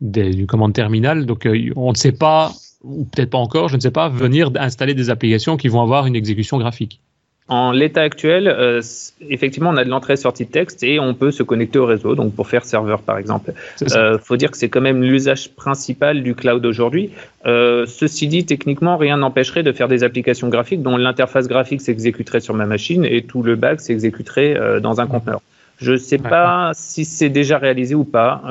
des, 0.00 0.46
commandes 0.46 0.72
terminales. 0.72 1.26
Donc 1.26 1.46
euh, 1.46 1.70
on 1.76 1.90
ne 1.90 1.96
sait 1.96 2.12
pas, 2.12 2.52
ou 2.82 3.04
peut-être 3.04 3.30
pas 3.30 3.38
encore, 3.38 3.68
je 3.68 3.76
ne 3.76 3.80
sais 3.80 3.90
pas, 3.90 4.08
venir 4.08 4.50
installer 4.56 4.94
des 4.94 5.10
applications 5.10 5.56
qui 5.56 5.68
vont 5.68 5.82
avoir 5.82 6.06
une 6.06 6.16
exécution 6.16 6.58
graphique. 6.58 7.00
En 7.48 7.72
l'état 7.72 8.02
actuel, 8.02 8.46
euh, 8.46 8.82
effectivement, 9.30 9.70
on 9.70 9.76
a 9.78 9.84
de 9.84 9.88
l'entrée-sortie 9.88 10.44
de 10.44 10.50
texte 10.50 10.82
et 10.82 11.00
on 11.00 11.14
peut 11.14 11.30
se 11.30 11.42
connecter 11.42 11.78
au 11.78 11.86
réseau, 11.86 12.14
donc 12.14 12.34
pour 12.34 12.46
faire 12.46 12.66
serveur 12.66 13.00
par 13.00 13.16
exemple. 13.16 13.54
Il 13.80 13.90
euh, 13.94 14.18
faut 14.18 14.36
dire 14.36 14.50
que 14.50 14.58
c'est 14.58 14.68
quand 14.68 14.82
même 14.82 15.02
l'usage 15.02 15.48
principal 15.54 16.22
du 16.22 16.34
cloud 16.34 16.64
aujourd'hui. 16.66 17.10
Euh, 17.46 17.86
ceci 17.86 18.26
dit, 18.26 18.44
techniquement, 18.44 18.98
rien 18.98 19.16
n'empêcherait 19.16 19.62
de 19.62 19.72
faire 19.72 19.88
des 19.88 20.04
applications 20.04 20.48
graphiques 20.50 20.82
dont 20.82 20.98
l'interface 20.98 21.48
graphique 21.48 21.80
s'exécuterait 21.80 22.40
sur 22.40 22.52
ma 22.52 22.66
machine 22.66 23.06
et 23.06 23.22
tout 23.22 23.42
le 23.42 23.56
back 23.56 23.80
s'exécuterait 23.80 24.80
dans 24.82 25.00
un 25.00 25.06
conteneur. 25.06 25.40
Je 25.78 25.92
ne 25.92 25.96
sais 25.96 26.18
pas 26.18 26.72
si 26.74 27.06
c'est 27.06 27.30
déjà 27.30 27.56
réalisé 27.56 27.94
ou 27.94 28.04
pas. 28.04 28.42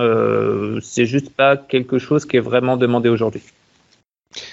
c'est 0.82 1.06
juste 1.06 1.30
pas 1.30 1.56
quelque 1.56 2.00
chose 2.00 2.26
qui 2.26 2.38
est 2.38 2.42
vraiment 2.42 2.78
demandé 2.78 3.10
aujourd'hui. 3.10 3.42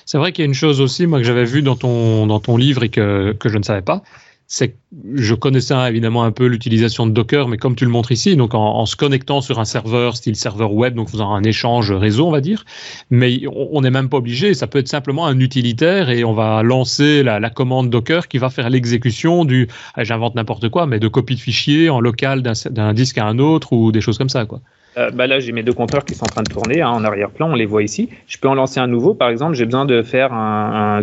C'est 0.04 0.18
vrai 0.18 0.32
qu'il 0.32 0.42
y 0.42 0.46
a 0.46 0.48
une 0.48 0.54
chose 0.54 0.80
aussi, 0.80 1.06
moi, 1.06 1.18
que 1.18 1.24
j'avais 1.24 1.44
vu 1.44 1.62
dans 1.62 1.76
ton, 1.76 2.26
dans 2.26 2.40
ton 2.40 2.56
livre 2.56 2.82
et 2.82 2.88
que, 2.88 3.32
que 3.32 3.48
je 3.48 3.58
ne 3.58 3.62
savais 3.62 3.82
pas, 3.82 4.02
c'est 4.46 4.76
je 5.14 5.34
connaissais 5.34 5.74
évidemment 5.88 6.24
un 6.24 6.30
peu 6.30 6.46
l'utilisation 6.46 7.06
de 7.06 7.12
Docker, 7.12 7.48
mais 7.48 7.56
comme 7.56 7.74
tu 7.74 7.84
le 7.84 7.90
montres 7.90 8.12
ici, 8.12 8.36
donc 8.36 8.54
en, 8.54 8.86
se 8.86 8.96
connectant 8.96 9.40
sur 9.40 9.58
un 9.58 9.64
serveur 9.64 10.16
style 10.16 10.36
serveur 10.36 10.72
web, 10.72 10.94
donc 10.94 11.08
faisant 11.08 11.34
un 11.34 11.42
échange 11.42 11.90
réseau, 11.90 12.26
on 12.26 12.30
va 12.30 12.40
dire, 12.40 12.64
mais 13.10 13.42
on 13.48 13.80
n'est 13.80 13.90
même 13.90 14.08
pas 14.08 14.18
obligé. 14.18 14.54
Ça 14.54 14.66
peut 14.66 14.78
être 14.78 14.88
simplement 14.88 15.26
un 15.26 15.40
utilitaire 15.40 16.10
et 16.10 16.24
on 16.24 16.32
va 16.32 16.62
lancer 16.62 17.22
la, 17.22 17.50
commande 17.50 17.90
Docker 17.90 18.28
qui 18.28 18.38
va 18.38 18.50
faire 18.50 18.70
l'exécution 18.70 19.44
du, 19.44 19.68
ah, 19.94 20.04
j'invente 20.04 20.34
n'importe 20.34 20.68
quoi, 20.68 20.86
mais 20.86 20.98
de 20.98 21.08
copie 21.08 21.34
de 21.34 21.40
fichiers 21.40 21.90
en 21.90 22.00
local 22.00 22.42
d'un 22.42 22.94
disque 22.94 23.18
à 23.18 23.26
un 23.26 23.38
autre 23.38 23.72
ou 23.72 23.92
des 23.92 24.00
choses 24.00 24.18
comme 24.18 24.28
ça, 24.28 24.46
quoi. 24.46 24.60
Euh, 24.96 25.10
bah 25.10 25.26
là, 25.26 25.40
j'ai 25.40 25.52
mes 25.52 25.62
deux 25.62 25.72
compteurs 25.72 26.04
qui 26.04 26.14
sont 26.14 26.24
en 26.24 26.28
train 26.28 26.42
de 26.42 26.50
tourner 26.50 26.80
hein, 26.80 26.90
en 26.90 27.04
arrière-plan, 27.04 27.50
on 27.50 27.54
les 27.54 27.66
voit 27.66 27.82
ici. 27.82 28.08
Je 28.26 28.38
peux 28.38 28.48
en 28.48 28.54
lancer 28.54 28.80
un 28.80 28.86
nouveau, 28.86 29.14
par 29.14 29.28
exemple, 29.28 29.54
j'ai 29.54 29.64
besoin 29.64 29.84
de 29.84 30.02
faire 30.02 30.32
un, 30.32 31.02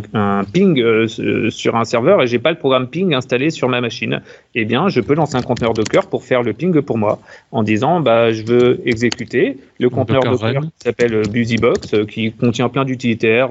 ping 0.51 0.79
euh, 0.79 1.07
sur 1.49 1.75
un 1.75 1.83
serveur 1.83 2.21
et 2.21 2.27
j'ai 2.27 2.39
pas 2.39 2.51
le 2.51 2.57
programme 2.57 2.87
ping 2.87 3.13
installé 3.13 3.49
sur 3.49 3.69
ma 3.69 3.81
machine. 3.81 4.21
Eh 4.55 4.65
bien, 4.65 4.87
je 4.89 5.01
peux 5.01 5.13
lancer 5.13 5.35
un 5.35 5.41
conteneur 5.41 5.73
Docker 5.73 6.07
pour 6.07 6.23
faire 6.23 6.43
le 6.43 6.53
ping 6.53 6.81
pour 6.81 6.97
moi 6.97 7.19
en 7.51 7.63
disant, 7.63 7.99
bah, 7.99 8.31
je 8.31 8.43
veux 8.43 8.81
exécuter 8.85 9.57
le 9.79 9.89
conteneur 9.89 10.23
Docker, 10.23 10.61
qui 10.61 10.69
s'appelle 10.83 11.21
BusyBox, 11.29 11.93
euh, 11.93 12.05
qui 12.05 12.31
contient 12.31 12.69
plein 12.69 12.85
d'utilitaires 12.85 13.49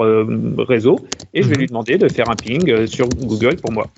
réseau, 0.59 1.01
et 1.35 1.43
je 1.43 1.49
vais 1.49 1.55
mhm. 1.55 1.61
lui 1.61 1.67
demander 1.67 1.99
de 1.99 2.09
faire 2.09 2.31
un 2.31 2.37
ping 2.37 2.87
sur 2.87 3.09
Google 3.09 3.57
pour 3.57 3.73
moi. 3.73 3.89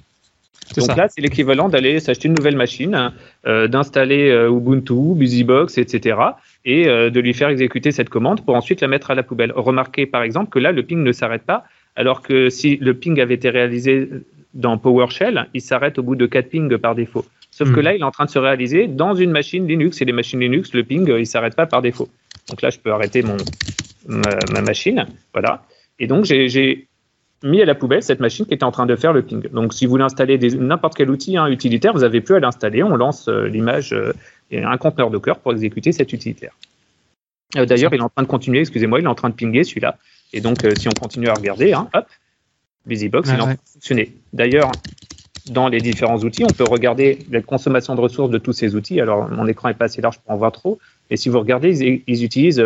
Donc 0.76 0.96
là, 0.96 1.08
c'est 1.08 1.20
l'équivalent 1.20 1.68
d'aller 1.68 2.00
s'acheter 2.00 2.28
une 2.28 2.34
nouvelle 2.34 2.56
machine, 2.56 3.12
euh, 3.46 3.68
d'installer 3.68 4.30
euh, 4.30 4.50
Ubuntu, 4.50 5.14
BusyBox, 5.14 5.78
etc. 5.78 6.18
et 6.64 6.88
euh, 6.88 7.10
de 7.10 7.20
lui 7.20 7.34
faire 7.34 7.48
exécuter 7.48 7.92
cette 7.92 8.08
commande 8.08 8.44
pour 8.44 8.54
ensuite 8.54 8.80
la 8.80 8.88
mettre 8.88 9.10
à 9.10 9.14
la 9.14 9.22
poubelle. 9.22 9.52
Remarquez 9.54 10.06
par 10.06 10.22
exemple 10.22 10.50
que 10.50 10.58
là, 10.58 10.72
le 10.72 10.82
ping 10.82 11.02
ne 11.02 11.12
s'arrête 11.12 11.42
pas, 11.42 11.64
alors 11.96 12.22
que 12.22 12.48
si 12.48 12.76
le 12.76 12.94
ping 12.94 13.20
avait 13.20 13.34
été 13.34 13.50
réalisé 13.50 14.08
dans 14.54 14.78
PowerShell, 14.78 15.48
il 15.54 15.60
s'arrête 15.60 15.98
au 15.98 16.02
bout 16.02 16.16
de 16.16 16.26
4 16.26 16.48
pings 16.48 16.78
par 16.78 16.94
défaut. 16.94 17.24
Sauf 17.50 17.70
que 17.72 17.80
hmm. 17.80 17.84
là, 17.84 17.94
il 17.94 18.00
est 18.00 18.04
en 18.04 18.10
train 18.10 18.24
de 18.24 18.30
se 18.30 18.38
réaliser 18.38 18.86
dans 18.86 19.14
une 19.14 19.30
machine 19.30 19.66
Linux, 19.66 20.00
et 20.00 20.04
les 20.04 20.12
machines 20.12 20.40
Linux, 20.40 20.72
le 20.72 20.84
ping, 20.84 21.06
il 21.18 21.26
s'arrête 21.26 21.54
pas 21.54 21.66
par 21.66 21.82
défaut. 21.82 22.08
Donc 22.48 22.62
là, 22.62 22.70
je 22.70 22.78
peux 22.78 22.90
arrêter 22.92 23.22
mon, 23.22 23.36
ma, 24.06 24.38
ma 24.52 24.62
machine, 24.62 25.06
voilà. 25.34 25.64
Et 25.98 26.06
donc, 26.06 26.24
j'ai 26.24 26.88
mis 27.42 27.60
à 27.62 27.64
la 27.64 27.74
poubelle 27.74 28.02
cette 28.02 28.20
machine 28.20 28.46
qui 28.46 28.54
était 28.54 28.64
en 28.64 28.70
train 28.70 28.86
de 28.86 28.96
faire 28.96 29.12
le 29.12 29.22
ping. 29.22 29.48
Donc, 29.48 29.72
si 29.72 29.86
vous 29.86 29.90
voulez 29.90 30.04
installer 30.04 30.38
n'importe 30.38 30.94
quel 30.94 31.10
outil 31.10 31.36
hein, 31.36 31.46
utilitaire, 31.48 31.92
vous 31.92 32.00
n'avez 32.00 32.20
plus 32.20 32.36
à 32.36 32.40
l'installer. 32.40 32.82
On 32.82 32.96
lance 32.96 33.28
euh, 33.28 33.48
l'image 33.48 33.92
euh, 33.92 34.12
et 34.50 34.62
un 34.62 34.76
conteneur 34.76 35.10
Docker 35.10 35.38
pour 35.38 35.52
exécuter 35.52 35.92
cet 35.92 36.12
utilitaire. 36.12 36.52
Euh, 37.56 37.66
d'ailleurs, 37.66 37.92
il 37.94 38.00
est 38.00 38.02
en 38.02 38.08
train 38.08 38.22
de 38.22 38.28
continuer, 38.28 38.60
excusez-moi, 38.60 39.00
il 39.00 39.04
est 39.04 39.08
en 39.08 39.14
train 39.14 39.30
de 39.30 39.34
pinguer 39.34 39.64
celui-là. 39.64 39.98
Et 40.32 40.40
donc, 40.40 40.66
si 40.78 40.88
on 40.88 40.92
continue 40.92 41.28
à 41.28 41.34
regarder, 41.34 41.74
hein, 41.74 41.88
hop, 41.92 42.06
BusyBox, 42.86 43.28
il 43.28 43.34
est 43.34 43.40
en 43.40 43.44
train 43.44 43.54
de 43.54 43.58
fonctionner. 43.66 44.16
D'ailleurs, 44.32 44.72
dans 45.50 45.68
les 45.68 45.80
différents 45.80 46.18
outils, 46.18 46.44
on 46.44 46.52
peut 46.52 46.64
regarder 46.64 47.18
la 47.30 47.42
consommation 47.42 47.94
de 47.94 48.00
ressources 48.00 48.30
de 48.30 48.38
tous 48.38 48.54
ces 48.54 48.74
outils. 48.74 49.00
Alors, 49.00 49.30
mon 49.30 49.46
écran 49.46 49.68
est 49.68 49.74
pas 49.74 49.84
assez 49.86 50.00
large 50.00 50.18
pour 50.20 50.32
en 50.32 50.36
voir 50.36 50.52
trop. 50.52 50.78
Et 51.10 51.18
si 51.18 51.28
vous 51.28 51.38
regardez, 51.38 52.02
ils, 52.06 52.24
utilisent, 52.24 52.64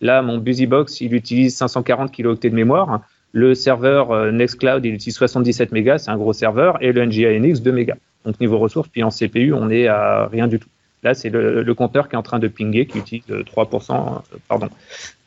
là, 0.00 0.22
mon 0.22 0.38
BusyBox, 0.38 1.00
il 1.00 1.14
utilise 1.14 1.56
540 1.56 2.12
kilooctets 2.12 2.50
de 2.50 2.54
mémoire. 2.54 3.00
Le 3.32 3.54
serveur 3.54 4.10
euh, 4.10 4.30
Nextcloud, 4.30 4.84
il 4.84 4.94
utilise 4.94 5.16
77 5.16 5.72
mégas, 5.72 5.98
c'est 5.98 6.10
un 6.10 6.16
gros 6.16 6.32
serveur, 6.32 6.82
et 6.82 6.92
le 6.92 7.04
NGINX 7.04 7.60
2 7.60 7.72
mégas. 7.72 7.96
Donc 8.24 8.40
niveau 8.40 8.58
ressources, 8.58 8.88
puis 8.88 9.02
en 9.02 9.10
CPU, 9.10 9.52
on 9.52 9.70
est 9.70 9.86
à 9.86 10.26
rien 10.26 10.48
du 10.48 10.58
tout. 10.58 10.68
Là, 11.04 11.14
c'est 11.14 11.30
le, 11.30 11.74
compteur 11.74 12.08
qui 12.08 12.16
est 12.16 12.18
en 12.18 12.22
train 12.22 12.40
de 12.40 12.48
pinguer, 12.48 12.86
qui 12.86 12.98
utilise 12.98 13.24
3%, 13.28 13.92
euh, 13.92 14.36
pardon, 14.48 14.68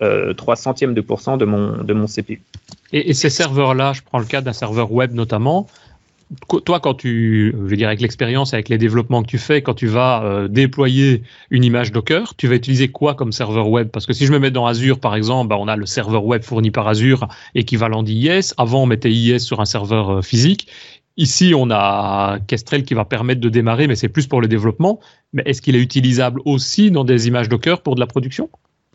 euh, 0.01 0.33
3 0.33 0.55
centièmes 0.57 0.93
de 0.93 0.99
pourcent 0.99 1.37
de 1.37 1.45
mon, 1.45 1.83
de 1.83 1.93
mon 1.93 2.07
CPU. 2.07 2.41
Et, 2.91 3.09
et 3.09 3.13
ces 3.13 3.29
serveurs-là, 3.29 3.93
je 3.93 4.01
prends 4.01 4.19
le 4.19 4.25
cas 4.25 4.41
d'un 4.41 4.53
serveur 4.53 4.91
web 4.91 5.13
notamment, 5.13 5.67
toi, 6.65 6.79
quand 6.79 6.93
tu, 6.93 7.51
je 7.51 7.57
veux 7.57 7.75
dire, 7.75 7.87
avec 7.87 8.01
l'expérience, 8.01 8.53
avec 8.53 8.69
les 8.69 8.77
développements 8.77 9.21
que 9.21 9.27
tu 9.27 9.37
fais, 9.37 9.61
quand 9.61 9.73
tu 9.73 9.87
vas 9.87 10.23
euh, 10.23 10.47
déployer 10.47 11.23
une 11.49 11.63
image 11.63 11.91
Docker, 11.91 12.35
tu 12.35 12.47
vas 12.47 12.55
utiliser 12.55 12.87
quoi 12.87 13.15
comme 13.15 13.31
serveur 13.31 13.69
web? 13.69 13.89
Parce 13.89 14.05
que 14.05 14.13
si 14.13 14.25
je 14.25 14.31
me 14.31 14.39
mets 14.39 14.51
dans 14.51 14.65
Azure, 14.65 14.99
par 14.99 15.15
exemple, 15.15 15.49
bah, 15.49 15.57
on 15.59 15.67
a 15.67 15.75
le 15.75 15.85
serveur 15.85 16.25
web 16.25 16.43
fourni 16.43 16.71
par 16.71 16.87
Azure, 16.87 17.27
équivalent 17.53 18.01
d'IS. 18.01 18.53
Avant, 18.57 18.83
on 18.83 18.85
mettait 18.85 19.11
IS 19.11 19.39
sur 19.39 19.59
un 19.59 19.65
serveur 19.65 20.09
euh, 20.09 20.21
physique. 20.21 20.67
Ici, 21.17 21.53
on 21.55 21.69
a 21.69 22.39
Kestrel 22.47 22.83
qui 22.83 22.93
va 22.93 23.03
permettre 23.03 23.41
de 23.41 23.49
démarrer, 23.49 23.87
mais 23.87 23.95
c'est 23.95 24.09
plus 24.09 24.27
pour 24.27 24.39
le 24.39 24.47
développement. 24.47 25.01
Mais 25.33 25.43
est-ce 25.45 25.61
qu'il 25.61 25.75
est 25.75 25.81
utilisable 25.81 26.41
aussi 26.45 26.91
dans 26.91 27.03
des 27.03 27.27
images 27.27 27.49
Docker 27.49 27.81
pour 27.81 27.95
de 27.95 27.99
la 27.99 28.07
production? 28.07 28.49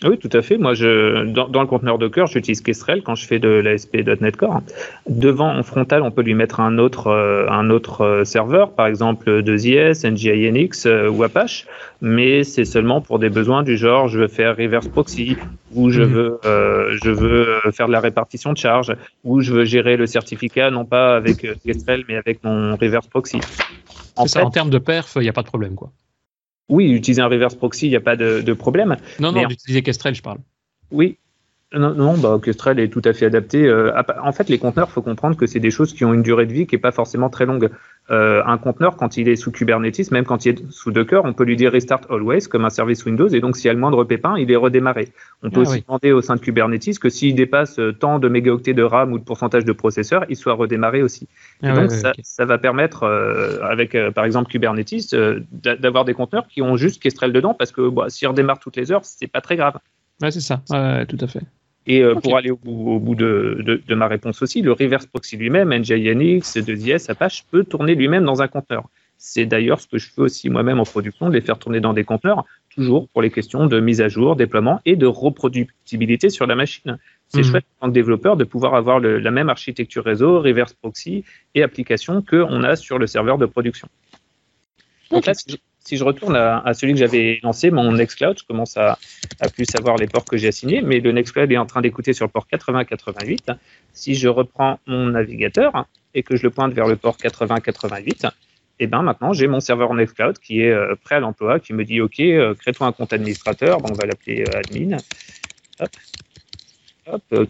Ah 0.04 0.10
oui, 0.10 0.18
tout 0.18 0.28
à 0.34 0.42
fait. 0.42 0.58
Moi, 0.58 0.74
je, 0.74 1.24
dans, 1.24 1.48
dans 1.48 1.62
le 1.62 1.66
conteneur 1.66 1.96
Docker, 1.96 2.26
j'utilise 2.26 2.60
Kestrel 2.60 3.02
quand 3.02 3.14
je 3.14 3.26
fais 3.26 3.38
de 3.38 3.48
l'ASP.NET 3.48 4.36
Core. 4.36 4.60
Devant, 5.08 5.56
en 5.56 5.62
frontal, 5.62 6.02
on 6.02 6.10
peut 6.10 6.20
lui 6.20 6.34
mettre 6.34 6.60
un 6.60 6.76
autre, 6.76 7.06
euh, 7.06 7.48
un 7.48 7.70
autre 7.70 8.02
euh, 8.02 8.24
serveur, 8.26 8.72
par 8.72 8.88
exemple 8.88 9.40
2IS, 9.40 10.06
NGINX 10.06 10.84
euh, 10.84 11.08
ou 11.08 11.22
Apache, 11.22 11.64
mais 12.02 12.44
c'est 12.44 12.66
seulement 12.66 13.00
pour 13.00 13.18
des 13.18 13.30
besoins 13.30 13.62
du 13.62 13.78
genre 13.78 14.08
je 14.08 14.18
veux 14.18 14.28
faire 14.28 14.54
reverse 14.54 14.86
proxy, 14.86 15.38
ou 15.74 15.88
je 15.88 16.02
mhm. 16.02 16.12
veux, 16.12 16.40
je 16.44 17.10
veux 17.10 17.60
faire 17.72 17.86
de 17.86 17.92
la 17.92 18.00
répartition 18.00 18.52
de 18.52 18.58
charge, 18.58 18.94
ou 19.24 19.40
je 19.40 19.54
veux 19.54 19.64
gérer 19.64 19.96
le 19.96 20.06
certificat 20.06 20.70
non 20.70 20.84
pas 20.84 21.16
avec 21.16 21.46
Kestrel, 21.64 22.04
mais 22.06 22.16
avec 22.16 22.44
mon 22.44 22.76
reverse 22.76 23.06
proxy. 23.06 23.40
En, 24.16 24.26
ça, 24.26 24.44
en 24.44 24.50
termes 24.50 24.68
de 24.68 24.78
perf, 24.78 25.14
il 25.16 25.22
n'y 25.22 25.30
a 25.30 25.32
pas 25.32 25.42
de 25.42 25.48
problème, 25.48 25.74
quoi. 25.74 25.90
Oui, 26.68 26.90
utiliser 26.90 27.22
un 27.22 27.28
reverse 27.28 27.54
proxy, 27.54 27.86
il 27.86 27.90
n'y 27.90 27.96
a 27.96 28.00
pas 28.00 28.16
de, 28.16 28.52
problème. 28.52 28.96
Non, 29.20 29.32
non, 29.32 29.46
d'utiliser 29.46 29.82
Kestrel, 29.82 30.14
je 30.14 30.22
parle. 30.22 30.38
Oui, 30.90 31.18
non, 31.72 31.94
non 31.94 32.16
bah, 32.16 32.38
Kestrel 32.42 32.78
est 32.78 32.88
tout 32.88 33.02
à 33.04 33.12
fait 33.12 33.26
adapté. 33.26 33.66
Euh, 33.66 33.92
en 34.22 34.32
fait, 34.32 34.48
les 34.48 34.58
conteneurs, 34.58 34.88
il 34.90 34.92
faut 34.92 35.02
comprendre 35.02 35.36
que 35.36 35.46
c'est 35.46 35.60
des 35.60 35.70
choses 35.70 35.92
qui 35.92 36.04
ont 36.04 36.14
une 36.14 36.22
durée 36.22 36.46
de 36.46 36.52
vie 36.52 36.66
qui 36.66 36.74
n'est 36.74 36.80
pas 36.80 36.92
forcément 36.92 37.28
très 37.28 37.46
longue. 37.46 37.70
Euh, 38.10 38.42
un 38.46 38.56
conteneur, 38.56 38.96
quand 38.96 39.16
il 39.16 39.28
est 39.28 39.36
sous 39.36 39.50
Kubernetes, 39.50 40.10
même 40.12 40.24
quand 40.24 40.46
il 40.46 40.50
est 40.50 40.70
sous 40.70 40.92
Docker, 40.92 41.24
on 41.24 41.32
peut 41.32 41.44
lui 41.44 41.56
dire 41.56 41.72
restart 41.72 42.02
always 42.08 42.42
comme 42.42 42.64
un 42.64 42.70
service 42.70 43.04
Windows, 43.04 43.28
et 43.28 43.40
donc 43.40 43.56
s'il 43.56 43.66
y 43.66 43.70
a 43.70 43.72
le 43.72 43.80
moindre 43.80 44.04
pépin, 44.04 44.36
il 44.38 44.50
est 44.50 44.56
redémarré. 44.56 45.08
On 45.42 45.50
peut 45.50 45.64
ah 45.66 45.68
aussi 45.68 45.82
demander 45.82 46.12
au 46.12 46.22
sein 46.22 46.36
de 46.36 46.40
Kubernetes 46.40 46.98
que 47.00 47.08
s'il 47.08 47.34
dépasse 47.34 47.80
euh, 47.80 47.92
tant 47.92 48.18
de 48.18 48.28
mégaoctets 48.28 48.74
de 48.74 48.82
RAM 48.82 49.12
ou 49.12 49.18
de 49.18 49.24
pourcentage 49.24 49.64
de 49.64 49.72
processeur, 49.72 50.24
il 50.28 50.36
soit 50.36 50.54
redémarré 50.54 51.02
aussi. 51.02 51.24
et 51.62 51.68
ah 51.68 51.74
donc 51.74 51.90
ça, 51.90 52.12
ça, 52.22 52.44
va 52.44 52.58
permettre, 52.58 53.04
avec 53.62 53.96
par 54.14 54.24
exemple 54.24 54.50
Kubernetes, 54.50 55.14
d'avoir 55.62 56.04
des 56.04 56.14
conteneurs 56.14 56.46
qui 56.46 56.62
ont 56.62 56.76
juste 56.76 57.02
Kestrel 57.02 57.32
dedans, 57.32 57.54
parce 57.54 57.72
que 57.72 57.88
bah, 57.88 58.08
s'il 58.08 58.28
redémarre 58.28 58.60
toutes 58.60 58.76
les 58.76 58.92
heures, 58.92 59.04
c'est 59.04 59.26
pas 59.26 59.40
très 59.40 59.56
grave. 59.56 59.74
Ouais, 60.22 60.30
c'est 60.30 60.40
ça, 60.40 60.62
tout 61.08 61.18
à 61.20 61.26
fait. 61.26 61.42
Et 61.86 62.02
euh, 62.02 62.14
pour 62.16 62.36
aller 62.36 62.50
au 62.50 62.56
bout, 62.56 63.14
de, 63.14 63.94
ma 63.94 64.08
réponse 64.08 64.42
aussi, 64.42 64.60
le 64.60 64.72
reverse 64.72 65.06
proxy 65.06 65.36
lui-même, 65.36 65.72
NGINX, 65.72 66.56
2IS, 66.56 67.10
Apache, 67.10 67.44
peut 67.50 67.64
tourner 67.64 67.94
lui-même 67.94 68.24
dans 68.24 68.42
un 68.42 68.48
conteneur. 68.48 68.88
C'est 69.18 69.46
d'ailleurs 69.46 69.80
ce 69.80 69.86
que 69.86 69.98
je 69.98 70.10
fais 70.10 70.20
aussi 70.20 70.50
moi-même 70.50 70.78
en 70.78 70.84
production, 70.84 71.28
de 71.28 71.34
les 71.34 71.40
faire 71.40 71.58
tourner 71.58 71.80
dans 71.80 71.94
des 71.94 72.04
conteneurs, 72.04 72.44
toujours 72.74 73.08
pour 73.08 73.22
les 73.22 73.30
questions 73.30 73.66
de 73.66 73.80
mise 73.80 74.00
à 74.02 74.08
jour, 74.08 74.36
déploiement 74.36 74.80
et 74.84 74.96
de 74.96 75.06
reproductibilité 75.06 76.28
sur 76.28 76.46
la 76.46 76.54
machine. 76.54 76.98
C'est 77.28 77.38
mhm. 77.38 77.44
chouette 77.44 77.64
en 77.80 77.86
tant 77.86 77.90
que 77.90 77.94
développeur 77.94 78.36
de 78.36 78.44
pouvoir 78.44 78.74
avoir 78.74 79.00
la 79.00 79.30
même 79.30 79.48
architecture 79.48 80.04
réseau, 80.04 80.40
reverse 80.40 80.74
proxy 80.74 81.24
et 81.54 81.62
application 81.62 82.20
qu'on 82.20 82.62
a 82.62 82.76
sur 82.76 82.98
le 82.98 83.06
serveur 83.06 83.38
de 83.38 83.46
production. 83.46 83.88
Donc 85.10 85.24
là, 85.26 85.32
si 85.86 85.96
je 85.96 86.02
retourne 86.02 86.34
à, 86.34 86.74
celui 86.74 86.94
que 86.94 86.98
j'avais 86.98 87.38
lancé, 87.44 87.70
mon 87.70 87.92
Nextcloud, 87.92 88.36
je 88.38 88.44
commence 88.44 88.76
à, 88.76 88.98
plus 89.54 89.66
savoir 89.66 89.96
les 89.96 90.08
ports 90.08 90.24
que 90.24 90.36
j'ai 90.36 90.48
assignés, 90.48 90.82
mais 90.82 90.98
le 90.98 91.12
Nextcloud 91.12 91.50
est 91.52 91.56
en 91.56 91.66
train 91.66 91.80
d'écouter 91.80 92.12
sur 92.12 92.26
le 92.26 92.30
port 92.30 92.46
80-88. 92.52 93.56
Si 93.92 94.16
je 94.16 94.26
reprends 94.26 94.80
mon 94.86 95.06
navigateur 95.06 95.86
et 96.14 96.24
que 96.24 96.34
je 96.34 96.42
le 96.42 96.50
pointe 96.50 96.72
vers 96.72 96.88
le 96.88 96.96
port 96.96 97.16
80-88, 97.16 98.26
et 98.78 98.84
eh 98.84 98.86
ben 98.88 99.02
maintenant 99.02 99.32
j'ai 99.32 99.46
mon 99.46 99.60
serveur 99.60 99.94
Nextcloud 99.94 100.38
qui 100.38 100.60
est 100.60 100.70
euh, 100.70 100.94
prêt 101.02 101.14
à 101.14 101.20
l'emploi, 101.20 101.60
qui 101.60 101.72
me 101.72 101.84
dit 101.84 102.00
OK, 102.02 102.20
euh, 102.20 102.54
crée-toi 102.54 102.88
un 102.88 102.92
compte 102.92 103.12
administrateur, 103.12 103.78
on 103.82 103.94
va 103.94 104.04
l'appeler 104.04 104.42
euh, 104.42 104.58
admin. 104.58 104.96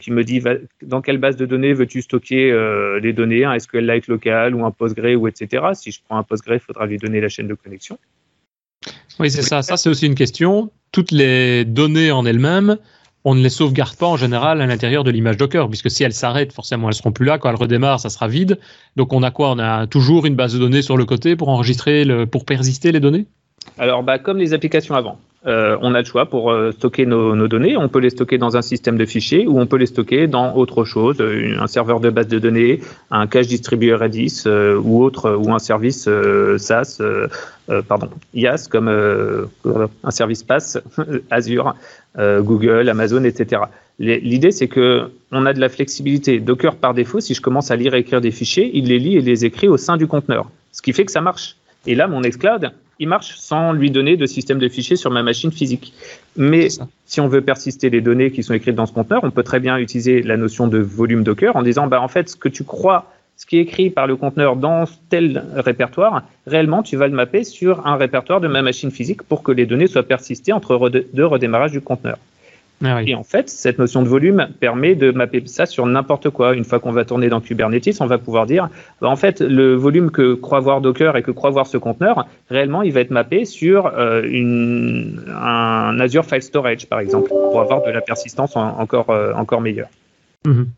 Qui 0.01 0.13
me 0.13 0.23
dit 0.23 0.43
dans 0.83 1.01
quelle 1.01 1.17
base 1.17 1.37
de 1.37 1.47
données 1.47 1.73
veux-tu 1.73 2.03
stocker 2.03 2.53
les 3.01 3.13
données, 3.15 3.45
un 3.45 3.59
SQLite 3.59 4.07
local 4.07 4.55
ou 4.55 4.67
un 4.67 4.71
Postgre 4.71 5.19
ou 5.19 5.27
etc. 5.29 5.69
Si 5.73 5.91
je 5.91 6.01
prends 6.05 6.19
un 6.19 6.23
Postgre, 6.23 6.53
il 6.53 6.61
faudra 6.61 6.85
lui 6.85 6.99
donner 6.99 7.23
la 7.23 7.31
chaîne 7.31 7.49
de 7.49 7.55
connexion. 7.55 7.99
Oui, 9.19 9.31
c'est 9.31 9.43
ça. 9.43 9.63
Ça, 9.63 9.77
c'est 9.77 9.89
aussi 9.89 10.07
une 10.07 10.15
question. 10.15 10.71
Toutes 10.93 11.11
les 11.11 11.65
données 11.65 12.11
en 12.11 12.27
elles-mêmes, 12.27 12.77
on 13.25 13.35
ne 13.35 13.43
les 13.43 13.49
sauvegarde 13.49 13.97
pas 13.97 14.07
en 14.07 14.17
général 14.17 14.61
à 14.61 14.67
l'intérieur 14.67 15.05
de 15.05 15.11
l'image 15.11 15.37
Docker, 15.37 15.69
puisque 15.69 15.91
si 15.91 16.05
elles 16.05 16.13
s'arrêtent, 16.13 16.53
forcément, 16.53 16.89
elles 16.89 16.95
seront 16.95 17.13
plus 17.13 17.25
là. 17.25 17.39
Quand 17.39 17.51
elles 17.51 17.57
redémarrent, 17.57 18.01
ça 18.01 18.11
sera 18.11 18.29
vide. 18.29 18.59
Donc, 18.95 19.13
on 19.13 19.23
a 19.23 19.31
quoi? 19.31 19.51
On 19.51 19.59
a 19.59 19.87
toujours 19.87 20.27
une 20.27 20.37
base 20.37 20.53
de 20.53 20.59
données 20.59 20.83
sur 20.83 20.97
le 20.97 21.05
côté 21.05 21.35
pour 21.35 21.49
enregistrer, 21.49 22.27
pour 22.27 22.45
persister 22.45 22.93
les 22.93 23.01
données? 23.01 23.27
Alors, 23.79 24.03
bah, 24.03 24.19
comme 24.19 24.39
les 24.39 24.55
applications 24.55 24.95
avant. 24.95 25.19
Euh, 25.47 25.77
on 25.81 25.95
a 25.95 26.01
le 26.01 26.05
choix 26.05 26.27
pour 26.27 26.51
euh, 26.51 26.73
stocker 26.73 27.07
nos, 27.07 27.47
données. 27.47 27.77
On 27.77 27.89
peut 27.89 28.01
les 28.01 28.11
stocker 28.11 28.37
dans 28.37 28.57
un 28.57 28.63
système 28.63 28.97
de 28.97 29.05
fichiers 29.05 29.47
ou 29.47 29.61
on 29.61 29.67
peut 29.67 29.77
les 29.77 29.87
stocker 29.87 30.27
dans 30.27 30.57
autre 30.57 30.85
chose, 30.85 31.19
euh, 31.21 31.57
un 31.61 31.69
serveur 31.69 32.01
de 32.01 32.11
base 32.11 32.27
de 32.27 32.41
données, 32.41 32.81
un 33.13 33.29
cache 33.29 33.47
distribué 33.47 33.95
Redis 33.95 34.45
ou 34.47 35.05
autre, 35.05 35.37
ou 35.37 35.53
un 35.53 35.61
service 35.61 36.09
SaaS, 36.59 37.01
pardon, 37.87 38.09
IaaS 38.35 38.67
comme 38.69 38.89
un 38.89 40.11
service 40.11 40.43
PaaS, 40.43 40.79
Azure, 41.31 41.75
Google, 42.19 42.89
Amazon, 42.89 43.23
etc. 43.23 43.63
L'idée, 43.99 44.51
c'est 44.51 44.69
que 44.69 45.11
on 45.33 45.47
a 45.47 45.53
de 45.53 45.61
la 45.61 45.69
flexibilité. 45.69 46.41
Docker, 46.41 46.77
par 46.77 46.93
défaut, 46.93 47.21
si 47.21 47.35
je 47.35 47.41
commence 47.41 47.71
à 47.71 47.77
lire 47.77 47.95
et 47.95 47.99
écrire 47.99 48.21
des 48.21 48.31
fichiers, 48.31 48.71
il 48.75 48.89
les 48.89 48.99
lit 48.99 49.17
et 49.17 49.21
les 49.21 49.45
écrit 49.45 49.69
au 49.69 49.77
sein 49.77 49.97
du 49.97 50.07
conteneur 50.07 50.51
Ce 50.73 50.83
qui 50.83 50.93
fait 50.93 51.05
que 51.05 51.13
ça 51.13 51.21
marche. 51.21 51.57
Et 51.87 51.95
là, 51.95 52.09
mon 52.09 52.21
Nextcloud, 52.21 52.73
il 52.99 53.09
marche 53.09 53.37
sans 53.37 53.73
lui 53.73 53.91
donner 53.91 54.17
de 54.17 54.27
système 54.27 54.59
de 54.59 54.69
fichiers 54.69 54.97
sur 54.97 55.11
ma 55.11 55.23
machine 55.23 55.53
physique. 55.53 55.93
Mais 56.37 56.69
si 57.05 57.21
on 57.21 57.29
veut 57.29 57.43
persister 57.43 57.91
les 57.91 58.01
données 58.01 58.31
qui 58.31 58.43
sont 58.43 58.55
écrites 58.55 58.75
dans 58.75 58.87
ce 58.87 58.93
conteneur, 58.93 59.23
on 59.25 59.31
peut 59.31 59.43
très 59.43 59.61
bien 59.61 59.77
utiliser 59.79 60.23
la 60.23 60.37
notion 60.37 60.67
de 60.67 60.79
volume 60.79 61.23
Docker 61.23 61.57
en 61.57 61.63
disant, 61.63 61.87
bah, 61.87 62.01
en 62.01 62.09
fait, 62.09 62.29
ce 62.29 62.37
que 62.37 62.49
tu 62.49 62.65
crois, 62.65 63.13
ce 63.37 63.45
qui 63.45 63.59
est 63.59 63.63
écrit 63.63 63.91
par 63.91 64.07
le 64.07 64.17
conteneur 64.17 64.57
dans 64.57 64.85
tel 65.11 65.45
répertoire, 65.55 66.23
réellement, 66.47 66.83
tu 66.83 66.97
vas 66.97 67.07
le 67.07 67.15
mapper 67.15 67.45
sur 67.45 67.87
un 67.87 67.97
répertoire 67.97 68.41
de 68.41 68.49
ma 68.49 68.63
machine 68.63 68.91
physique 68.91 69.23
pour 69.23 69.43
que 69.43 69.53
les 69.53 69.67
données 69.67 69.89
soient 69.89 70.03
persistées 70.03 70.53
entre 70.53 70.89
deux 70.89 71.27
redémarrages 71.27 71.73
du 71.73 71.83
conteneur. 71.83 72.19
Ah 72.85 73.03
Et 73.03 73.15
en 73.15 73.25
fait, 73.25 73.49
cette 73.49 73.79
notion 73.79 74.03
de 74.03 74.09
volume 74.09 74.49
permet 74.61 74.95
de 74.95 75.11
mapper 75.11 75.43
ça 75.47 75.65
sur 75.65 75.87
n'importe 75.87 76.29
quoi. 76.29 76.55
Une 76.55 76.65
fois 76.65 76.79
qu'on 76.79 76.93
va 76.93 77.07
tourner 77.07 77.31
dans 77.31 77.41
Kubernetes, 77.41 78.01
on 78.01 78.07
va 78.07 78.19
pouvoir 78.19 78.45
dire, 78.45 78.69
bah, 79.01 79.09
en 79.09 79.17
fait, 79.17 79.41
le 79.41 79.75
volume 79.75 80.11
que 80.11 80.35
croit 80.35 80.61
voir 80.61 80.83
Docker 80.83 81.17
et 81.17 81.23
que 81.23 81.31
croit 81.31 81.51
voir 81.51 81.67
ce 81.67 81.79
conteneur, 81.79 82.27
réellement, 82.51 82.83
il 82.83 82.93
va 82.93 83.01
être 83.01 83.11
mappé 83.11 83.47
sur 83.47 83.87
euh, 83.87 84.23
une, 84.29 85.25
un 85.35 85.99
Azure 86.01 86.27
File 86.27 86.43
Storage, 86.43 86.87
par 86.87 87.01
exemple, 87.01 87.29
pour 87.29 87.61
avoir 87.61 87.83
de 87.83 87.91
la 87.91 88.03
persistance 88.03 88.57
encore, 88.57 89.09
euh, 89.09 89.33
encore 89.33 89.63
meilleure. 89.63 89.89
Mhm. 90.45 90.69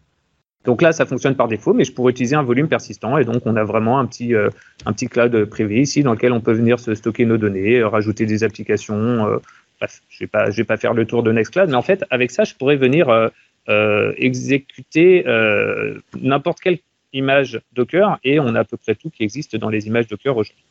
Donc 0.67 0.83
là, 0.83 0.93
ça 0.93 1.05
fonctionne 1.05 1.35
par 1.35 1.49
défaut, 1.49 1.73
mais 1.73 1.85
je 1.85 1.93
pourrais 1.93 2.13
utiliser 2.13 2.37
un 2.37 2.43
volume 2.43 2.69
persistant. 2.69 3.19
Et 3.19 3.25
donc, 3.25 3.43
on 3.45 3.57
a 3.57 3.65
vraiment 3.65 3.99
un 3.99 4.07
petit, 4.07 4.35
euh, 4.35 4.51
un 4.87 4.93
petit 4.93 5.09
cloud 5.09 5.47
privé 5.47 5.81
ici 5.81 6.05
dans 6.05 6.13
lequel 6.13 6.33
on 6.33 6.41
peut 6.41 6.53
venir 6.53 6.79
se 6.79 6.95
stocker 6.95 7.25
nos 7.25 7.39
données, 7.39 7.83
rajouter 7.83 8.25
des 8.25 8.45
applications, 8.45 9.41
bref, 9.79 10.03
je 10.09 10.25
ne 10.25 10.51
vais, 10.51 10.65
pas 10.65 10.77
faire 10.77 10.93
le 10.93 11.07
tour 11.07 11.23
de 11.23 11.33
Nextcloud, 11.33 11.69
mais 11.69 11.77
en 11.77 11.83
fait, 11.83 12.05
avec 12.11 12.31
ça, 12.31 12.45
je 12.45 12.55
pourrais 12.55 12.77
venir 12.77 13.09
euh, 13.09 13.29
euh, 13.69 14.13
exécuter 14.17 15.27
euh, 15.27 16.01
n'importe 16.21 16.61
quelle 16.61 16.79
image 17.13 17.61
Docker 17.73 18.19
et 18.25 18.39
on 18.41 18.55
a 18.55 18.61
à 18.61 18.65
peu 18.65 18.77
près 18.77 18.95
tout 18.95 19.11
qui 19.11 19.23
existe 19.23 19.57
dans 19.57 19.69
les 19.69 19.87
images 19.87 20.07
Docker 20.09 20.37
aujourd'hui. 20.37 20.65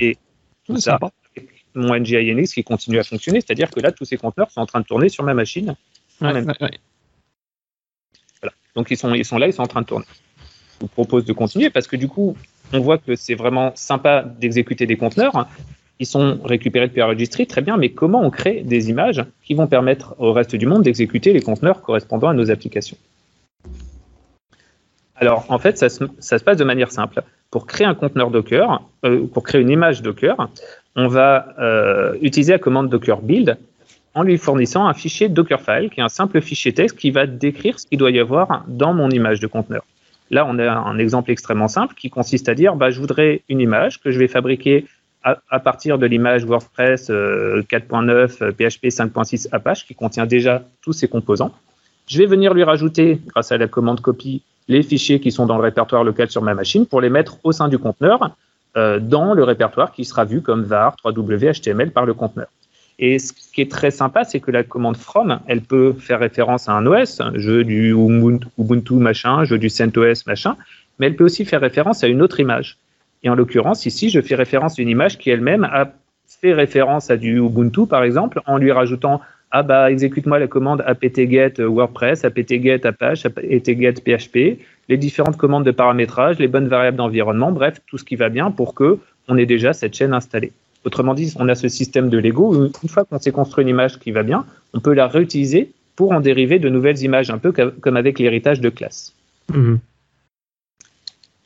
Et 0.00 0.16
tout 0.64 0.76
ça, 0.76 0.98
mon 1.74 1.98
NGINX 1.98 2.54
qui 2.54 2.64
continue 2.64 2.98
à 2.98 3.04
fonctionner, 3.04 3.40
c'est-à-dire 3.40 3.70
que 3.70 3.80
là, 3.80 3.92
tous 3.92 4.04
ces 4.04 4.16
conteneurs 4.16 4.50
sont 4.50 4.60
en 4.60 4.66
train 4.66 4.80
de 4.80 4.86
tourner 4.86 5.08
sur 5.08 5.24
ma 5.24 5.34
machine. 5.34 5.74
Donc, 8.74 8.90
ils 8.90 8.96
sont, 8.96 9.14
ils 9.14 9.24
sont 9.24 9.38
là, 9.38 9.46
ils 9.46 9.52
sont 9.52 9.62
en 9.62 9.66
train 9.66 9.82
de 9.82 9.86
tourner. 9.86 10.06
Je 10.74 10.80
vous 10.80 10.88
propose 10.88 11.24
de 11.24 11.32
continuer 11.32 11.70
parce 11.70 11.88
que 11.88 11.96
du 11.96 12.08
coup, 12.08 12.36
on 12.72 12.80
voit 12.80 12.98
que 12.98 13.16
c'est 13.16 13.34
vraiment 13.34 13.72
sympa 13.74 14.22
d'exécuter 14.22 14.86
des 14.86 14.96
conteneurs, 14.96 15.48
ils 16.00 16.06
sont 16.06 16.38
récupérés 16.44 16.86
depuis 16.86 17.00
la 17.00 17.06
registry, 17.06 17.46
très 17.46 17.60
bien, 17.60 17.76
mais 17.76 17.90
comment 17.90 18.22
on 18.22 18.30
crée 18.30 18.62
des 18.62 18.90
images 18.90 19.24
qui 19.42 19.54
vont 19.54 19.66
permettre 19.66 20.14
au 20.18 20.32
reste 20.32 20.54
du 20.54 20.66
monde 20.66 20.82
d'exécuter 20.82 21.32
les 21.32 21.40
conteneurs 21.40 21.82
correspondant 21.82 22.28
à 22.28 22.34
nos 22.34 22.50
applications? 22.50 22.96
Alors, 25.16 25.46
en 25.48 25.58
fait, 25.58 25.76
ça 25.78 25.88
se, 25.88 26.44
passe 26.44 26.56
de 26.56 26.64
manière 26.64 26.92
simple. 26.92 27.22
Pour 27.50 27.66
créer 27.66 27.86
un 27.86 27.94
conteneur 27.94 28.30
Docker, 28.30 28.82
euh, 29.04 29.26
pour 29.26 29.42
créer 29.42 29.60
une 29.60 29.70
image 29.70 30.02
Docker, 30.02 30.48
on 30.94 31.08
va 31.08 31.54
euh, 31.58 32.14
utiliser 32.22 32.52
la 32.52 32.58
commande 32.58 32.88
Docker 32.88 33.20
build 33.20 33.56
en 34.14 34.22
lui 34.22 34.38
fournissant 34.38 34.86
un 34.86 34.94
fichier 34.94 35.28
Dockerfile, 35.28 35.90
qui 35.90 36.00
est 36.00 36.02
un 36.02 36.08
simple 36.08 36.40
fichier 36.40 36.72
texte 36.72 36.96
qui 36.96 37.10
va 37.10 37.26
décrire 37.26 37.78
ce 37.78 37.86
qu'il 37.86 37.98
doit 37.98 38.10
y 38.10 38.18
avoir 38.18 38.64
dans 38.68 38.94
mon 38.94 39.10
image 39.10 39.40
de 39.40 39.46
conteneur. 39.46 39.84
Là, 40.30 40.46
on 40.48 40.58
a 40.58 40.70
un 40.70 40.98
exemple 40.98 41.30
extrêmement 41.30 41.68
simple 41.68 41.94
qui 41.94 42.10
consiste 42.10 42.48
à 42.48 42.54
dire, 42.54 42.76
bah, 42.76 42.90
je 42.90 43.00
voudrais 43.00 43.42
une 43.48 43.60
image 43.60 44.00
que 44.00 44.10
je 44.10 44.18
vais 44.18 44.28
fabriquer 44.28 44.86
à, 45.22 45.60
partir 45.60 45.98
de 45.98 46.06
l'image 46.06 46.44
WordPress 46.44 47.10
4.9, 47.10 48.52
PHP 48.52 48.86
5.6 48.86 49.48
Apache, 49.52 49.86
qui 49.86 49.94
contient 49.94 50.26
déjà 50.26 50.62
tous 50.80 50.92
ces 50.92 51.08
composants. 51.08 51.52
Je 52.06 52.18
vais 52.18 52.26
venir 52.26 52.54
lui 52.54 52.64
rajouter, 52.64 53.20
grâce 53.26 53.52
à 53.52 53.58
la 53.58 53.68
commande 53.68 54.00
copy, 54.00 54.42
les 54.68 54.82
fichiers 54.82 55.20
qui 55.20 55.32
sont 55.32 55.46
dans 55.46 55.56
le 55.56 55.62
répertoire 55.62 56.04
local 56.04 56.30
sur 56.30 56.42
ma 56.42 56.54
machine 56.54 56.86
pour 56.86 57.00
les 57.00 57.10
mettre 57.10 57.38
au 57.44 57.52
sein 57.52 57.68
du 57.68 57.78
conteneur 57.78 58.30
euh, 58.76 58.98
dans 59.00 59.34
le 59.34 59.44
répertoire 59.44 59.92
qui 59.92 60.04
sera 60.04 60.24
vu 60.24 60.40
comme 60.40 60.62
var 60.62 60.96
3w 61.04 61.60
HTML 61.60 61.90
par 61.90 62.06
le 62.06 62.14
conteneur. 62.14 62.48
Et 62.98 63.18
ce 63.18 63.32
qui 63.32 63.60
est 63.60 63.70
très 63.70 63.90
sympa, 63.90 64.24
c'est 64.24 64.40
que 64.40 64.50
la 64.50 64.64
commande 64.64 64.96
from, 64.96 65.38
elle 65.46 65.62
peut 65.62 65.92
faire 65.92 66.18
référence 66.18 66.68
à 66.68 66.72
un 66.72 66.84
OS, 66.86 67.22
je 67.34 67.50
veux 67.50 67.64
du 67.64 67.92
Ubuntu 67.92 68.94
machin, 68.94 69.44
je 69.44 69.54
veux 69.54 69.58
du 69.58 69.70
CentOS 69.70 70.26
machin, 70.26 70.56
mais 70.98 71.06
elle 71.06 71.16
peut 71.16 71.24
aussi 71.24 71.44
faire 71.44 71.60
référence 71.60 72.02
à 72.02 72.08
une 72.08 72.22
autre 72.22 72.40
image. 72.40 72.76
Et 73.22 73.30
en 73.30 73.34
l'occurrence, 73.34 73.86
ici, 73.86 74.10
je 74.10 74.20
fais 74.20 74.34
référence 74.34 74.78
à 74.78 74.82
une 74.82 74.88
image 74.88 75.18
qui 75.18 75.30
elle-même 75.30 75.64
a 75.64 75.92
fait 76.26 76.52
référence 76.52 77.10
à 77.10 77.16
du 77.16 77.38
Ubuntu, 77.38 77.86
par 77.86 78.04
exemple, 78.04 78.40
en 78.46 78.58
lui 78.58 78.70
rajoutant 78.70 79.20
ah 79.50 79.62
bah 79.62 79.90
exécute-moi 79.90 80.38
la 80.38 80.46
commande 80.46 80.82
apt-get 80.86 81.54
WordPress, 81.58 82.24
apt-get 82.24 82.84
Apache, 82.84 83.24
apt-get 83.24 83.94
PHP, 84.04 84.60
les 84.88 84.96
différentes 84.96 85.36
commandes 85.36 85.64
de 85.64 85.70
paramétrage, 85.70 86.38
les 86.38 86.48
bonnes 86.48 86.68
variables 86.68 86.98
d'environnement, 86.98 87.50
bref, 87.50 87.80
tout 87.86 87.96
ce 87.96 88.04
qui 88.04 88.16
va 88.16 88.28
bien 88.28 88.50
pour 88.50 88.74
que 88.74 88.98
on 89.26 89.36
ait 89.36 89.46
déjà 89.46 89.72
cette 89.72 89.94
chaîne 89.94 90.12
installée. 90.12 90.52
Autrement 90.84 91.14
dit, 91.14 91.34
on 91.38 91.48
a 91.48 91.54
ce 91.54 91.68
système 91.68 92.08
de 92.08 92.18
Lego 92.18 92.54
où 92.54 92.70
une 92.82 92.88
fois 92.88 93.04
qu'on 93.04 93.18
s'est 93.18 93.32
construit 93.32 93.62
une 93.62 93.68
image 93.68 93.98
qui 93.98 94.10
va 94.10 94.22
bien, 94.22 94.44
on 94.74 94.80
peut 94.80 94.92
la 94.92 95.06
réutiliser 95.06 95.70
pour 95.96 96.12
en 96.12 96.20
dériver 96.20 96.58
de 96.58 96.68
nouvelles 96.68 97.02
images, 97.02 97.30
un 97.30 97.38
peu 97.38 97.52
comme 97.52 97.96
avec 97.96 98.18
l'héritage 98.18 98.60
de 98.60 98.68
classe. 98.68 99.14
Mhm. 99.52 99.78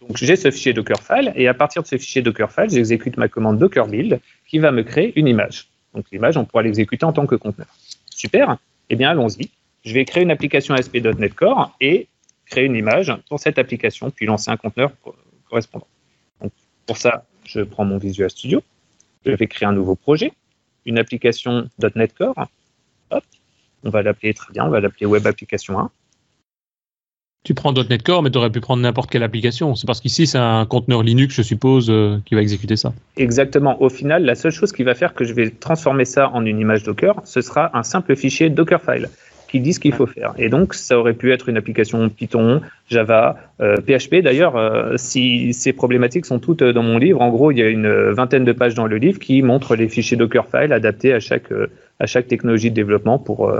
Donc 0.08 0.16
j'ai 0.16 0.36
ce 0.36 0.50
fichier 0.50 0.72
Dockerfile 0.72 1.32
et 1.36 1.48
à 1.48 1.54
partir 1.54 1.82
de 1.82 1.86
ce 1.86 1.96
fichier 1.96 2.22
Dockerfile, 2.22 2.70
j'exécute 2.70 3.16
ma 3.16 3.28
commande 3.28 3.58
Docker 3.58 3.86
build 3.86 4.20
qui 4.48 4.58
va 4.58 4.72
me 4.72 4.82
créer 4.82 5.18
une 5.18 5.28
image. 5.28 5.68
Donc 5.94 6.06
l'image, 6.10 6.36
on 6.36 6.44
pourra 6.44 6.62
l'exécuter 6.62 7.04
en 7.04 7.12
tant 7.12 7.26
que 7.26 7.34
conteneur. 7.34 7.68
Super. 8.10 8.56
Eh 8.90 8.96
bien, 8.96 9.10
allons-y. 9.10 9.50
Je 9.84 9.94
vais 9.94 10.04
créer 10.04 10.22
une 10.22 10.30
application 10.30 10.74
ASP.NET 10.74 11.34
Core 11.34 11.74
et 11.80 12.08
créer 12.46 12.64
une 12.64 12.76
image 12.76 13.12
pour 13.28 13.40
cette 13.40 13.58
application, 13.58 14.10
puis 14.10 14.26
lancer 14.26 14.50
un 14.50 14.56
conteneur 14.56 14.92
correspondant. 15.48 15.86
Pour 16.86 16.96
ça, 16.96 17.24
je 17.44 17.60
prends 17.60 17.84
mon 17.84 17.98
Visual 17.98 18.30
Studio. 18.30 18.62
Je 19.24 19.32
vais 19.32 19.46
créer 19.46 19.68
un 19.68 19.72
nouveau 19.72 19.94
projet, 19.94 20.32
une 20.84 20.98
application 20.98 21.68
.NET 21.94 22.12
Core. 22.14 22.48
Hop. 23.10 23.24
On 23.84 23.90
va 23.90 24.02
l'appeler 24.02 24.34
très 24.34 24.52
bien, 24.52 24.64
on 24.66 24.68
va 24.68 24.80
l'appeler 24.80 25.06
Web 25.06 25.26
Application 25.26 25.78
1. 25.78 25.90
Tu 27.44 27.54
prends 27.54 27.72
.NET 27.72 28.04
Core, 28.04 28.22
mais 28.22 28.30
tu 28.30 28.38
aurais 28.38 28.50
pu 28.50 28.60
prendre 28.60 28.82
n'importe 28.82 29.10
quelle 29.10 29.24
application. 29.24 29.74
C'est 29.74 29.86
parce 29.86 30.00
qu'ici, 30.00 30.28
c'est 30.28 30.38
un 30.38 30.64
conteneur 30.64 31.02
Linux, 31.02 31.34
je 31.34 31.42
suppose, 31.42 31.90
euh, 31.90 32.18
qui 32.24 32.36
va 32.36 32.40
exécuter 32.40 32.76
ça. 32.76 32.92
Exactement. 33.16 33.82
Au 33.82 33.88
final, 33.88 34.24
la 34.24 34.36
seule 34.36 34.52
chose 34.52 34.70
qui 34.70 34.84
va 34.84 34.94
faire 34.94 35.12
que 35.12 35.24
je 35.24 35.34
vais 35.34 35.50
transformer 35.50 36.04
ça 36.04 36.30
en 36.30 36.46
une 36.46 36.60
image 36.60 36.84
Docker, 36.84 37.20
ce 37.24 37.40
sera 37.40 37.76
un 37.76 37.82
simple 37.82 38.14
fichier 38.14 38.48
Dockerfile 38.48 39.08
qui 39.48 39.58
dit 39.58 39.72
ce 39.72 39.80
qu'il 39.80 39.92
faut 39.92 40.06
faire. 40.06 40.34
Et 40.38 40.48
donc, 40.48 40.72
ça 40.72 40.96
aurait 40.96 41.14
pu 41.14 41.32
être 41.32 41.48
une 41.48 41.56
application 41.56 42.08
Python, 42.08 42.60
Java, 42.88 43.36
PHP. 43.58 44.14
Euh, 44.14 44.22
D'ailleurs, 44.22 44.56
euh, 44.56 44.96
si 44.96 45.52
ces 45.52 45.72
problématiques 45.72 46.26
sont 46.26 46.38
toutes 46.38 46.62
dans 46.62 46.84
mon 46.84 46.96
livre, 46.96 47.20
en 47.20 47.28
gros, 47.30 47.50
il 47.50 47.58
y 47.58 47.62
a 47.62 47.68
une 47.68 48.12
vingtaine 48.12 48.44
de 48.44 48.52
pages 48.52 48.74
dans 48.74 48.86
le 48.86 48.98
livre 48.98 49.18
qui 49.18 49.42
montrent 49.42 49.74
les 49.74 49.88
fichiers 49.88 50.16
Dockerfile 50.16 50.72
adaptés 50.72 51.12
à 51.12 51.18
chaque, 51.18 51.52
à 51.98 52.06
chaque 52.06 52.28
technologie 52.28 52.70
de 52.70 52.76
développement 52.76 53.18
pour, 53.18 53.52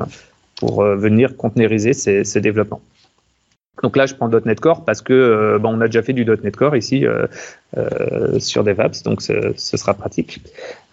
pour 0.55 0.85
venir 0.85 1.37
containeriser 1.37 1.95
ces, 1.95 2.23
ces 2.23 2.40
développements. 2.40 2.81
Donc 3.82 3.96
là, 3.96 4.06
je 4.06 4.14
prends 4.14 4.28
.NET 4.28 4.61
Core 4.61 4.85
parce 4.85 5.00
que 5.00 5.12
euh, 5.12 5.58
on 5.64 5.80
a 5.80 5.87
déjà 5.87 6.02
fait 6.02 6.12
du 6.12 6.26
.NET 6.26 6.54
Core 6.54 6.76
ici 6.76 7.06
euh, 7.06 7.26
euh, 7.76 8.38
sur 8.38 8.64
DevApps, 8.64 9.02
donc 9.02 9.22
ce, 9.22 9.54
sera 9.56 9.94
pratique. 9.94 10.40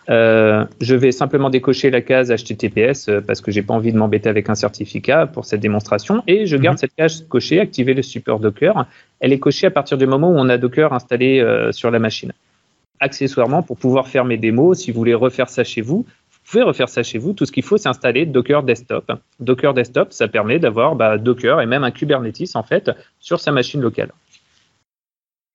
je 0.08 0.96
vais 0.96 1.12
simplement 1.12 1.50
décocher 1.50 1.92
la 1.92 2.02
case 2.02 2.32
HTTPS 2.32 3.10
parce 3.28 3.42
que 3.42 3.52
j'ai 3.52 3.62
pas 3.62 3.74
envie 3.74 3.92
de 3.92 3.98
m'embêter 3.98 4.30
avec 4.30 4.50
un 4.50 4.56
certificat 4.56 5.28
pour 5.28 5.46
cette 5.46 5.60
démonstration 5.60 6.24
et 6.26 6.46
je 6.46 6.56
garde 6.56 6.78
mhm. 6.78 6.80
cette 6.80 6.96
case 6.96 7.26
cochée, 7.28 7.60
activer 7.60 7.94
le 7.94 8.02
support 8.02 8.40
Docker. 8.40 8.86
Elle 9.20 9.34
est 9.34 9.40
cochée 9.40 9.68
à 9.68 9.72
partir 9.72 9.98
du 9.98 10.08
moment 10.08 10.30
où 10.30 10.38
on 10.38 10.48
a 10.48 10.58
Docker 10.58 10.94
installé 10.94 11.46
sur 11.72 11.92
la 11.92 12.00
machine. 12.00 12.32
Accessoirement, 13.02 13.62
pour 13.62 13.78
pouvoir 13.78 14.08
faire 14.08 14.26
mes 14.26 14.38
démos, 14.38 14.80
si 14.80 14.92
vous 14.92 14.98
voulez 14.98 15.14
refaire 15.14 15.50
ça 15.50 15.64
chez 15.64 15.82
vous 15.82 16.06
pouvez 16.50 16.64
refaire 16.64 16.90
ça 16.90 17.04
chez 17.04 17.18
vous. 17.18 17.34
Tout 17.34 17.46
ce 17.46 17.52
qu'il 17.52 17.64
faut, 17.64 17.78
c'est 17.78 17.90
installer 17.90 18.26
Docker 18.26 18.64
Desktop. 18.64 19.12
Docker 19.40 19.74
Desktop, 19.74 20.12
ça 20.14 20.28
permet 20.28 20.60
d'avoir 20.60 20.96
bah, 20.96 21.18
Docker 21.18 21.62
et 21.62 21.66
même 21.66 21.84
un 21.84 21.92
Kubernetes 21.92 22.56
en 22.56 22.64
fait 22.64 22.92
sur 23.20 23.40
sa 23.40 23.52
machine 23.52 23.82
locale. 23.82 24.12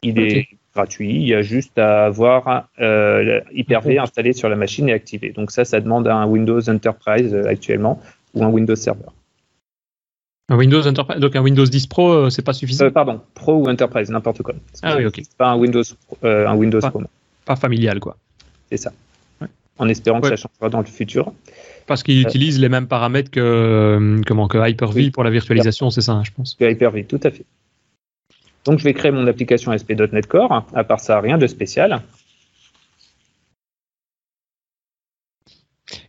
Il 0.02 0.18
est 0.20 0.48
gratuit. 0.74 1.14
Il 1.14 1.26
y 1.26 1.34
a 1.34 1.42
juste 1.42 1.78
à 1.78 2.06
avoir 2.06 2.68
euh, 2.80 3.40
Hyper-V 3.52 3.98
installé 3.98 4.32
sur 4.32 4.48
la 4.48 4.56
machine 4.56 4.88
et 4.88 4.92
activé. 4.92 5.30
Donc 5.30 5.50
ça, 5.50 5.64
ça 5.64 5.80
demande 5.80 6.06
un 6.08 6.26
Windows 6.26 6.68
Enterprise 6.68 7.32
euh, 7.32 7.48
actuellement 7.48 8.00
ou 8.34 8.44
un 8.44 8.48
Windows 8.48 8.76
Server. 8.76 9.08
Un 10.50 10.56
Windows 10.56 10.86
Enterprise, 10.86 11.20
donc 11.20 11.34
un 11.36 11.40
Windows 11.40 11.64
10 11.64 11.86
Pro, 11.86 12.12
euh, 12.12 12.30
c'est 12.30 12.42
pas 12.42 12.52
suffisant? 12.52 12.90
pardon, 12.90 13.20
Pro 13.34 13.54
ou 13.54 13.68
Enterprise, 13.70 14.10
n'importe 14.10 14.42
quoi. 14.42 14.54
Ah 14.82 14.96
oui, 14.96 15.06
ok. 15.06 15.22
Pas 15.38 15.48
un 15.48 15.56
Windows, 15.56 15.82
un 16.22 16.54
Windows 16.54 16.80
pas, 16.80 16.90
Pro. 16.90 17.02
Pas 17.46 17.56
familial, 17.56 17.98
quoi. 17.98 18.16
C'est 18.70 18.76
ça 18.76 18.92
en 19.78 19.88
espérant 19.88 20.20
que 20.20 20.28
ça 20.28 20.36
changera 20.36 20.68
dans 20.68 20.80
le 20.80 20.86
futur. 20.86 21.32
Parce 21.86 22.02
qu'il 22.02 22.18
euh, 22.18 22.28
utilise 22.28 22.60
les 22.60 22.68
mêmes 22.68 22.86
paramètres 22.86 23.30
que, 23.30 23.40
euh, 23.40 24.20
comment, 24.26 24.48
que 24.48 24.58
Hyper-V 24.68 25.10
pour 25.10 25.24
la 25.24 25.30
virtualisation, 25.30 25.90
c'est 25.90 26.00
ça, 26.00 26.12
hein, 26.12 26.22
je 26.24 26.30
pense. 26.30 26.54
Que 26.54 26.70
Hyper-V, 26.70 27.04
tout 27.04 27.20
à 27.22 27.30
fait. 27.30 27.44
Donc 28.64 28.78
je 28.78 28.84
vais 28.84 28.94
créer 28.94 29.10
mon 29.10 29.26
application 29.26 29.72
ASP.NET 29.72 30.26
Core, 30.26 30.66
à 30.74 30.84
part 30.84 31.00
ça, 31.00 31.20
rien 31.20 31.36
de 31.36 31.46
spécial. 31.46 32.00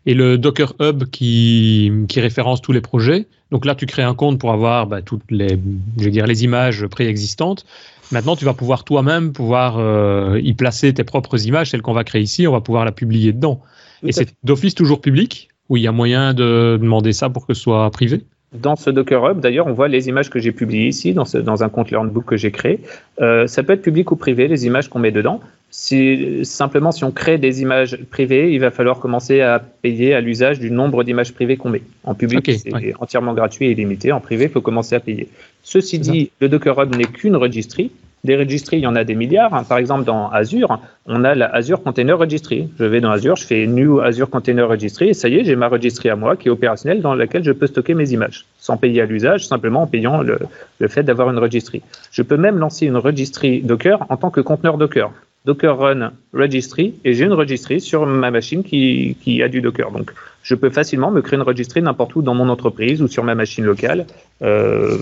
Et 0.05 0.13
le 0.13 0.37
Docker 0.37 0.73
Hub 0.79 1.05
qui, 1.05 1.91
qui, 2.07 2.21
référence 2.21 2.61
tous 2.61 2.71
les 2.71 2.81
projets. 2.81 3.27
Donc 3.51 3.65
là, 3.65 3.75
tu 3.75 3.85
crées 3.85 4.03
un 4.03 4.13
compte 4.13 4.39
pour 4.39 4.51
avoir 4.51 4.87
bah, 4.87 5.01
toutes 5.01 5.29
les, 5.29 5.59
je 5.97 6.05
veux 6.05 6.11
dire, 6.11 6.27
les 6.27 6.43
images 6.43 6.85
préexistantes. 6.87 7.65
Maintenant, 8.11 8.35
tu 8.35 8.45
vas 8.45 8.53
pouvoir 8.53 8.83
toi-même 8.83 9.33
pouvoir 9.33 9.77
euh, 9.79 10.39
y 10.43 10.53
placer 10.53 10.93
tes 10.93 11.03
propres 11.03 11.45
images, 11.45 11.71
celles 11.71 11.81
qu'on 11.81 11.93
va 11.93 12.03
créer 12.03 12.21
ici, 12.21 12.47
on 12.47 12.51
va 12.51 12.61
pouvoir 12.61 12.85
la 12.85 12.91
publier 12.91 13.33
dedans. 13.33 13.61
Et 14.03 14.11
c'est 14.11 14.35
d'office 14.43 14.75
toujours 14.75 15.01
public, 15.01 15.49
ou 15.69 15.77
il 15.77 15.83
y 15.83 15.87
a 15.87 15.91
moyen 15.91 16.33
de 16.33 16.77
demander 16.79 17.13
ça 17.13 17.29
pour 17.29 17.47
que 17.47 17.53
ce 17.53 17.61
soit 17.61 17.89
privé? 17.91 18.25
Dans 18.61 18.75
ce 18.75 18.89
Docker 18.89 19.29
Hub, 19.29 19.39
d'ailleurs, 19.39 19.67
on 19.67 19.73
voit 19.73 19.87
les 19.87 20.07
images 20.09 20.29
que 20.29 20.39
j'ai 20.39 20.51
publiées 20.51 20.87
ici, 20.87 21.13
dans, 21.13 21.25
ce, 21.25 21.37
dans 21.37 21.63
un 21.63 21.69
compte 21.69 21.91
Learnbook 21.91 22.25
que 22.25 22.37
j'ai 22.37 22.51
créé. 22.51 22.79
Euh, 23.21 23.47
ça 23.47 23.63
peut 23.63 23.73
être 23.73 23.81
public 23.81 24.11
ou 24.11 24.15
privé, 24.15 24.47
les 24.47 24.65
images 24.65 24.89
qu'on 24.89 24.99
met 24.99 25.11
dedans. 25.11 25.41
Si, 25.71 26.45
simplement, 26.45 26.91
si 26.91 27.03
on 27.03 27.11
crée 27.11 27.37
des 27.37 27.61
images 27.61 27.97
privées, 28.09 28.53
il 28.53 28.59
va 28.59 28.71
falloir 28.71 28.99
commencer 28.99 29.41
à 29.41 29.59
payer 29.59 30.13
à 30.13 30.21
l'usage 30.21 30.59
du 30.59 30.71
nombre 30.71 31.03
d'images 31.03 31.33
privées 31.33 31.57
qu'on 31.57 31.69
met. 31.69 31.81
En 32.05 32.15
public, 32.15 32.49
c'est 32.57 32.93
entièrement 32.99 33.33
gratuit 33.33 33.67
et 33.67 33.75
limité. 33.75 34.11
En 34.11 34.21
privé, 34.21 34.45
il 34.45 34.49
faut 34.49 34.61
commencer 34.61 34.95
à 34.95 34.99
payer. 34.99 35.27
Ceci 35.63 35.99
dit, 35.99 36.31
le 36.39 36.47
Docker 36.47 36.79
Hub 36.79 36.95
n'est 36.95 37.05
qu'une 37.05 37.35
registry. 37.35 37.91
Des 38.25 38.35
registries, 38.35 38.77
il 38.77 38.81
y 38.81 38.87
en 38.87 38.95
a 38.95 39.03
des 39.03 39.13
milliards. 39.13 39.53
Hein. 39.53 39.63
Par 39.63 39.77
exemple, 39.77 40.03
dans 40.03 40.29
Azure, 40.31 40.79
on 41.05 41.23
a 41.23 41.35
la 41.35 41.45
Azure 41.53 41.83
Container 41.83 42.17
Registry. 42.17 42.67
Je 42.79 42.83
vais 42.83 42.99
dans 42.99 43.11
Azure, 43.11 43.35
je 43.35 43.45
fais 43.45 43.67
New 43.67 43.99
Azure 43.99 44.31
Container 44.31 44.67
Registry 44.67 45.09
et 45.09 45.13
ça 45.13 45.29
y 45.29 45.37
est, 45.37 45.43
j'ai 45.43 45.55
ma 45.55 45.67
registry 45.67 46.09
à 46.09 46.15
moi 46.15 46.35
qui 46.35 46.47
est 46.47 46.51
opérationnelle 46.51 47.01
dans 47.01 47.13
laquelle 47.13 47.43
je 47.43 47.51
peux 47.51 47.67
stocker 47.67 47.93
mes 47.93 48.11
images 48.13 48.47
sans 48.57 48.77
payer 48.77 49.01
à 49.01 49.05
l'usage, 49.05 49.47
simplement 49.47 49.83
en 49.83 49.87
payant 49.87 50.23
le, 50.23 50.39
fait 50.87 51.03
d'avoir 51.03 51.29
une 51.29 51.37
registry. 51.37 51.83
Je 52.11 52.23
peux 52.23 52.37
même 52.37 52.57
lancer 52.57 52.87
une 52.87 52.97
registry 52.97 53.61
Docker 53.61 54.03
en 54.09 54.17
tant 54.17 54.31
que 54.31 54.41
conteneur 54.41 54.79
Docker. 54.79 55.11
Docker 55.45 55.77
Run 55.77 56.11
Registry 56.33 56.95
et 57.05 57.13
j'ai 57.13 57.25
une 57.25 57.33
registry 57.33 57.79
sur 57.79 58.07
ma 58.07 58.31
machine 58.31 58.63
qui, 58.63 59.17
qui, 59.21 59.43
a 59.43 59.49
du 59.49 59.61
Docker. 59.61 59.91
Donc, 59.91 60.11
je 60.45 60.53
peux 60.53 60.69
facilement 60.69 61.09
me 61.09 61.21
créer 61.21 61.37
une 61.37 61.43
registry 61.43 61.81
n'importe 61.81 62.15
où 62.15 62.21
dans 62.21 62.35
mon 62.35 62.49
entreprise 62.49 63.01
ou 63.01 63.07
sur 63.07 63.23
ma 63.23 63.33
machine 63.33 63.65
locale 63.65 64.05
euh, 64.43 64.95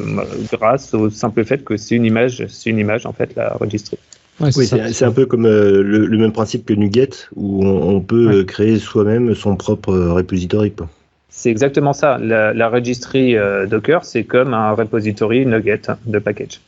grâce 0.52 0.94
au 0.94 1.10
simple 1.10 1.44
fait 1.44 1.66
que 1.66 1.76
c'est 1.76 1.96
une 1.96 2.06
image, 2.06 2.48
c'est 2.48 2.70
une 2.70 2.80
image 2.80 3.06
en 3.06 3.12
fait 3.12 3.36
la 3.36 3.50
registry. 3.50 3.98
oui, 4.40 4.66
c'est 4.66 5.04
un 5.04 5.12
peu 5.12 5.26
comme 5.26 5.46
euh, 5.46 5.84
le, 5.84 6.18
même 6.18 6.32
principe 6.32 6.66
que 6.66 6.74
NuGet 6.74 7.10
où 7.36 7.66
on, 7.66 8.00
peut 8.00 8.46
créer 8.46 8.80
soi-même 8.80 9.36
son 9.36 9.58
propre 9.58 9.94
repository. 9.94 10.72
C'est 11.28 11.52
exactement 11.52 11.92
ça. 11.92 12.18
La, 12.20 12.54
la 12.54 12.70
registry 12.70 13.36
euh, 13.36 13.66
Docker, 13.66 14.06
c'est 14.06 14.24
comme 14.24 14.54
un 14.54 14.72
repository 14.72 15.46
NuGet 15.46 15.82
de 16.06 16.20
package. 16.20 16.62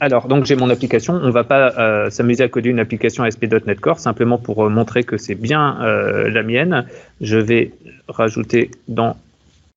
Alors, 0.00 0.28
donc 0.28 0.44
j'ai 0.44 0.56
mon 0.56 0.70
application. 0.70 1.14
On 1.14 1.26
ne 1.26 1.30
va 1.30 1.44
pas 1.44 1.72
euh, 1.78 2.10
s'amuser 2.10 2.44
à 2.44 2.48
coder 2.48 2.70
une 2.70 2.78
application 2.78 3.24
ASP.NET 3.24 3.80
Core 3.80 3.98
simplement 3.98 4.38
pour 4.38 4.64
euh, 4.64 4.68
montrer 4.68 5.04
que 5.04 5.16
c'est 5.16 5.34
bien 5.34 5.80
euh, 5.82 6.30
la 6.30 6.42
mienne. 6.42 6.86
Je 7.20 7.36
vais 7.36 7.72
rajouter 8.08 8.70
dans, 8.88 9.16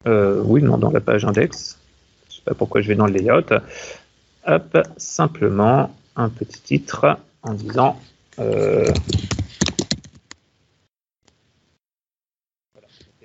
oui, 0.05 0.61
non, 0.61 0.77
dans 0.77 0.91
la 0.91 1.01
page 1.01 1.25
index. 1.25 1.79
Je 2.29 2.33
ne 2.33 2.35
sais 2.35 2.41
pas 2.45 2.53
pourquoi 2.53 2.81
je 2.81 2.87
vais 2.87 2.95
dans 2.95 3.07
le 3.07 3.13
layout. 3.13 3.51
Hop, 4.45 4.77
simplement 4.97 5.93
un 6.15 6.29
petit 6.29 6.61
titre 6.61 7.17
en 7.41 7.53
disant. 7.53 7.99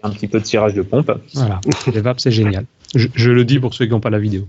un 0.02 0.10
petit 0.10 0.28
peu 0.28 0.38
de 0.38 0.44
tirage 0.44 0.74
de 0.74 0.82
pompe. 0.82 1.12
Voilà, 1.34 1.60
DevApp, 1.86 2.20
c'est 2.20 2.30
génial. 2.30 2.66
je, 2.94 3.30
le 3.30 3.44
dis 3.44 3.58
pour 3.58 3.72
ceux 3.74 3.86
qui 3.86 3.92
n'ont 3.92 4.00
pas 4.00 4.10
la 4.10 4.18
vidéo 4.18 4.46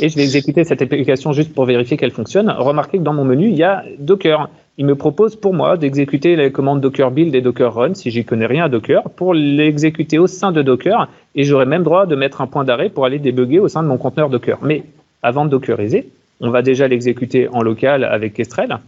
et 0.00 0.08
je 0.08 0.16
vais 0.16 0.22
exécuter 0.22 0.64
cette 0.64 0.82
application 0.82 1.32
juste 1.32 1.52
pour 1.54 1.64
vérifier 1.64 1.96
qu'elle 1.96 2.10
fonctionne. 2.10 2.50
Remarquez 2.50 2.98
que 2.98 3.02
dans 3.02 3.12
mon 3.12 3.24
menu, 3.24 3.48
il 3.48 3.56
y 3.56 3.62
a 3.62 3.84
Docker. 3.98 4.48
Il 4.78 4.86
me 4.86 4.94
propose 4.94 5.36
pour 5.36 5.52
moi 5.52 5.76
d'exécuter 5.76 6.36
les 6.36 6.52
commandes 6.52 6.80
Docker 6.80 7.10
build 7.10 7.34
et 7.34 7.40
Docker 7.40 7.74
run, 7.74 7.94
si 7.94 8.10
j'y 8.10 8.24
connais 8.24 8.46
rien 8.46 8.64
à 8.64 8.68
Docker, 8.68 9.02
pour 9.10 9.34
l'exécuter 9.34 10.18
au 10.18 10.26
sein 10.26 10.52
de 10.52 10.62
Docker, 10.62 11.08
et 11.34 11.44
j'aurai 11.44 11.66
même 11.66 11.82
droit 11.82 12.06
de 12.06 12.14
mettre 12.14 12.40
un 12.40 12.46
point 12.46 12.64
d'arrêt 12.64 12.88
pour 12.88 13.04
aller 13.04 13.18
débugger 13.18 13.58
au 13.58 13.68
sein 13.68 13.82
de 13.82 13.88
mon 13.88 13.98
conteneur 13.98 14.30
Docker. 14.30 14.58
Mais 14.62 14.84
avant 15.22 15.44
de 15.44 15.50
dockeriser, 15.50 16.08
on 16.40 16.50
va 16.50 16.62
déjà 16.62 16.88
l'exécuter 16.88 17.48
en 17.48 17.62
local 17.62 18.04
avec 18.04 18.34
Kestrel. 18.34 18.78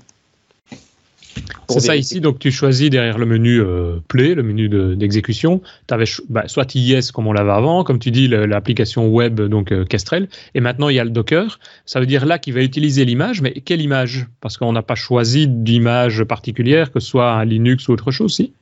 C'est 1.68 1.80
ça 1.80 1.96
ici, 1.96 2.20
donc 2.20 2.38
tu 2.38 2.50
choisis 2.50 2.90
derrière 2.90 3.18
le 3.18 3.26
menu 3.26 3.60
euh, 3.60 3.96
Play, 4.08 4.34
le 4.34 4.42
menu 4.42 4.68
d'exécution, 4.96 5.62
tu 5.88 5.94
avais 5.94 6.04
bah, 6.28 6.44
soit 6.46 6.74
IIS 6.74 7.10
comme 7.12 7.26
on 7.26 7.32
l'avait 7.32 7.52
avant, 7.52 7.84
comme 7.84 7.98
tu 7.98 8.10
dis, 8.10 8.28
l'application 8.28 9.08
web, 9.08 9.40
donc 9.40 9.72
euh, 9.72 9.84
Kestrel, 9.84 10.28
et 10.54 10.60
maintenant 10.60 10.88
il 10.88 10.96
y 10.96 11.00
a 11.00 11.04
le 11.04 11.10
Docker. 11.10 11.58
Ça 11.86 12.00
veut 12.00 12.06
dire 12.06 12.26
là 12.26 12.38
qu'il 12.38 12.54
va 12.54 12.62
utiliser 12.62 13.04
l'image, 13.04 13.40
mais 13.40 13.52
quelle 13.52 13.80
image? 13.80 14.26
Parce 14.40 14.56
qu'on 14.58 14.72
n'a 14.72 14.82
pas 14.82 14.94
choisi 14.94 15.48
d'image 15.48 16.24
particulière, 16.24 16.92
que 16.92 17.00
ce 17.00 17.08
soit 17.08 17.32
un 17.32 17.44
Linux 17.44 17.88
ou 17.88 17.92
autre 17.92 18.10
chose, 18.10 18.34
si? 18.34 18.52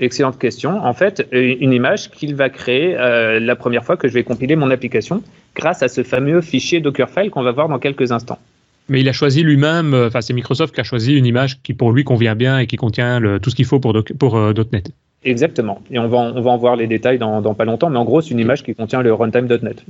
Excellente 0.00 0.38
question. 0.38 0.84
En 0.84 0.92
fait, 0.92 1.26
une 1.30 1.72
image 1.72 2.10
qu'il 2.10 2.34
va 2.34 2.50
créer 2.50 2.96
euh, 2.96 3.38
la 3.38 3.54
première 3.54 3.84
fois 3.84 3.96
que 3.96 4.08
je 4.08 4.14
vais 4.14 4.24
compiler 4.24 4.56
mon 4.56 4.70
application 4.72 5.22
grâce 5.54 5.84
à 5.84 5.88
ce 5.88 6.02
fameux 6.02 6.40
fichier 6.40 6.80
Dockerfile 6.80 7.30
qu'on 7.30 7.44
va 7.44 7.52
voir 7.52 7.68
dans 7.68 7.78
quelques 7.78 8.10
instants. 8.10 8.40
Mais 8.88 9.00
il 9.00 9.08
a 9.08 9.12
choisi 9.12 9.42
lui-même, 9.42 9.94
euh, 9.94 10.08
enfin 10.08 10.20
c'est 10.20 10.34
Microsoft 10.34 10.74
qui 10.74 10.80
a 10.80 10.84
choisi 10.84 11.14
une 11.14 11.26
image 11.26 11.62
qui 11.62 11.72
pour 11.72 11.92
lui 11.92 12.04
convient 12.04 12.34
bien 12.34 12.58
et 12.58 12.66
qui 12.66 12.76
contient 12.76 13.18
le, 13.18 13.40
tout 13.40 13.50
ce 13.50 13.56
qu'il 13.56 13.64
faut 13.64 13.80
pour, 13.80 13.94
pour 14.18 14.36
euh, 14.36 14.52
.NET. 14.72 14.90
Exactement. 15.24 15.80
Et 15.90 15.98
on 15.98 16.08
va, 16.08 16.18
en, 16.18 16.36
on 16.36 16.42
va 16.42 16.50
en 16.50 16.58
voir 16.58 16.76
les 16.76 16.86
détails 16.86 17.18
dans, 17.18 17.40
dans 17.40 17.54
pas 17.54 17.64
longtemps, 17.64 17.88
mais 17.88 17.98
en 17.98 18.04
gros 18.04 18.20
c'est 18.20 18.30
une 18.30 18.40
image 18.40 18.62
qui 18.62 18.74
contient 18.74 19.00
le 19.00 19.14
runtime.NET. 19.14 19.84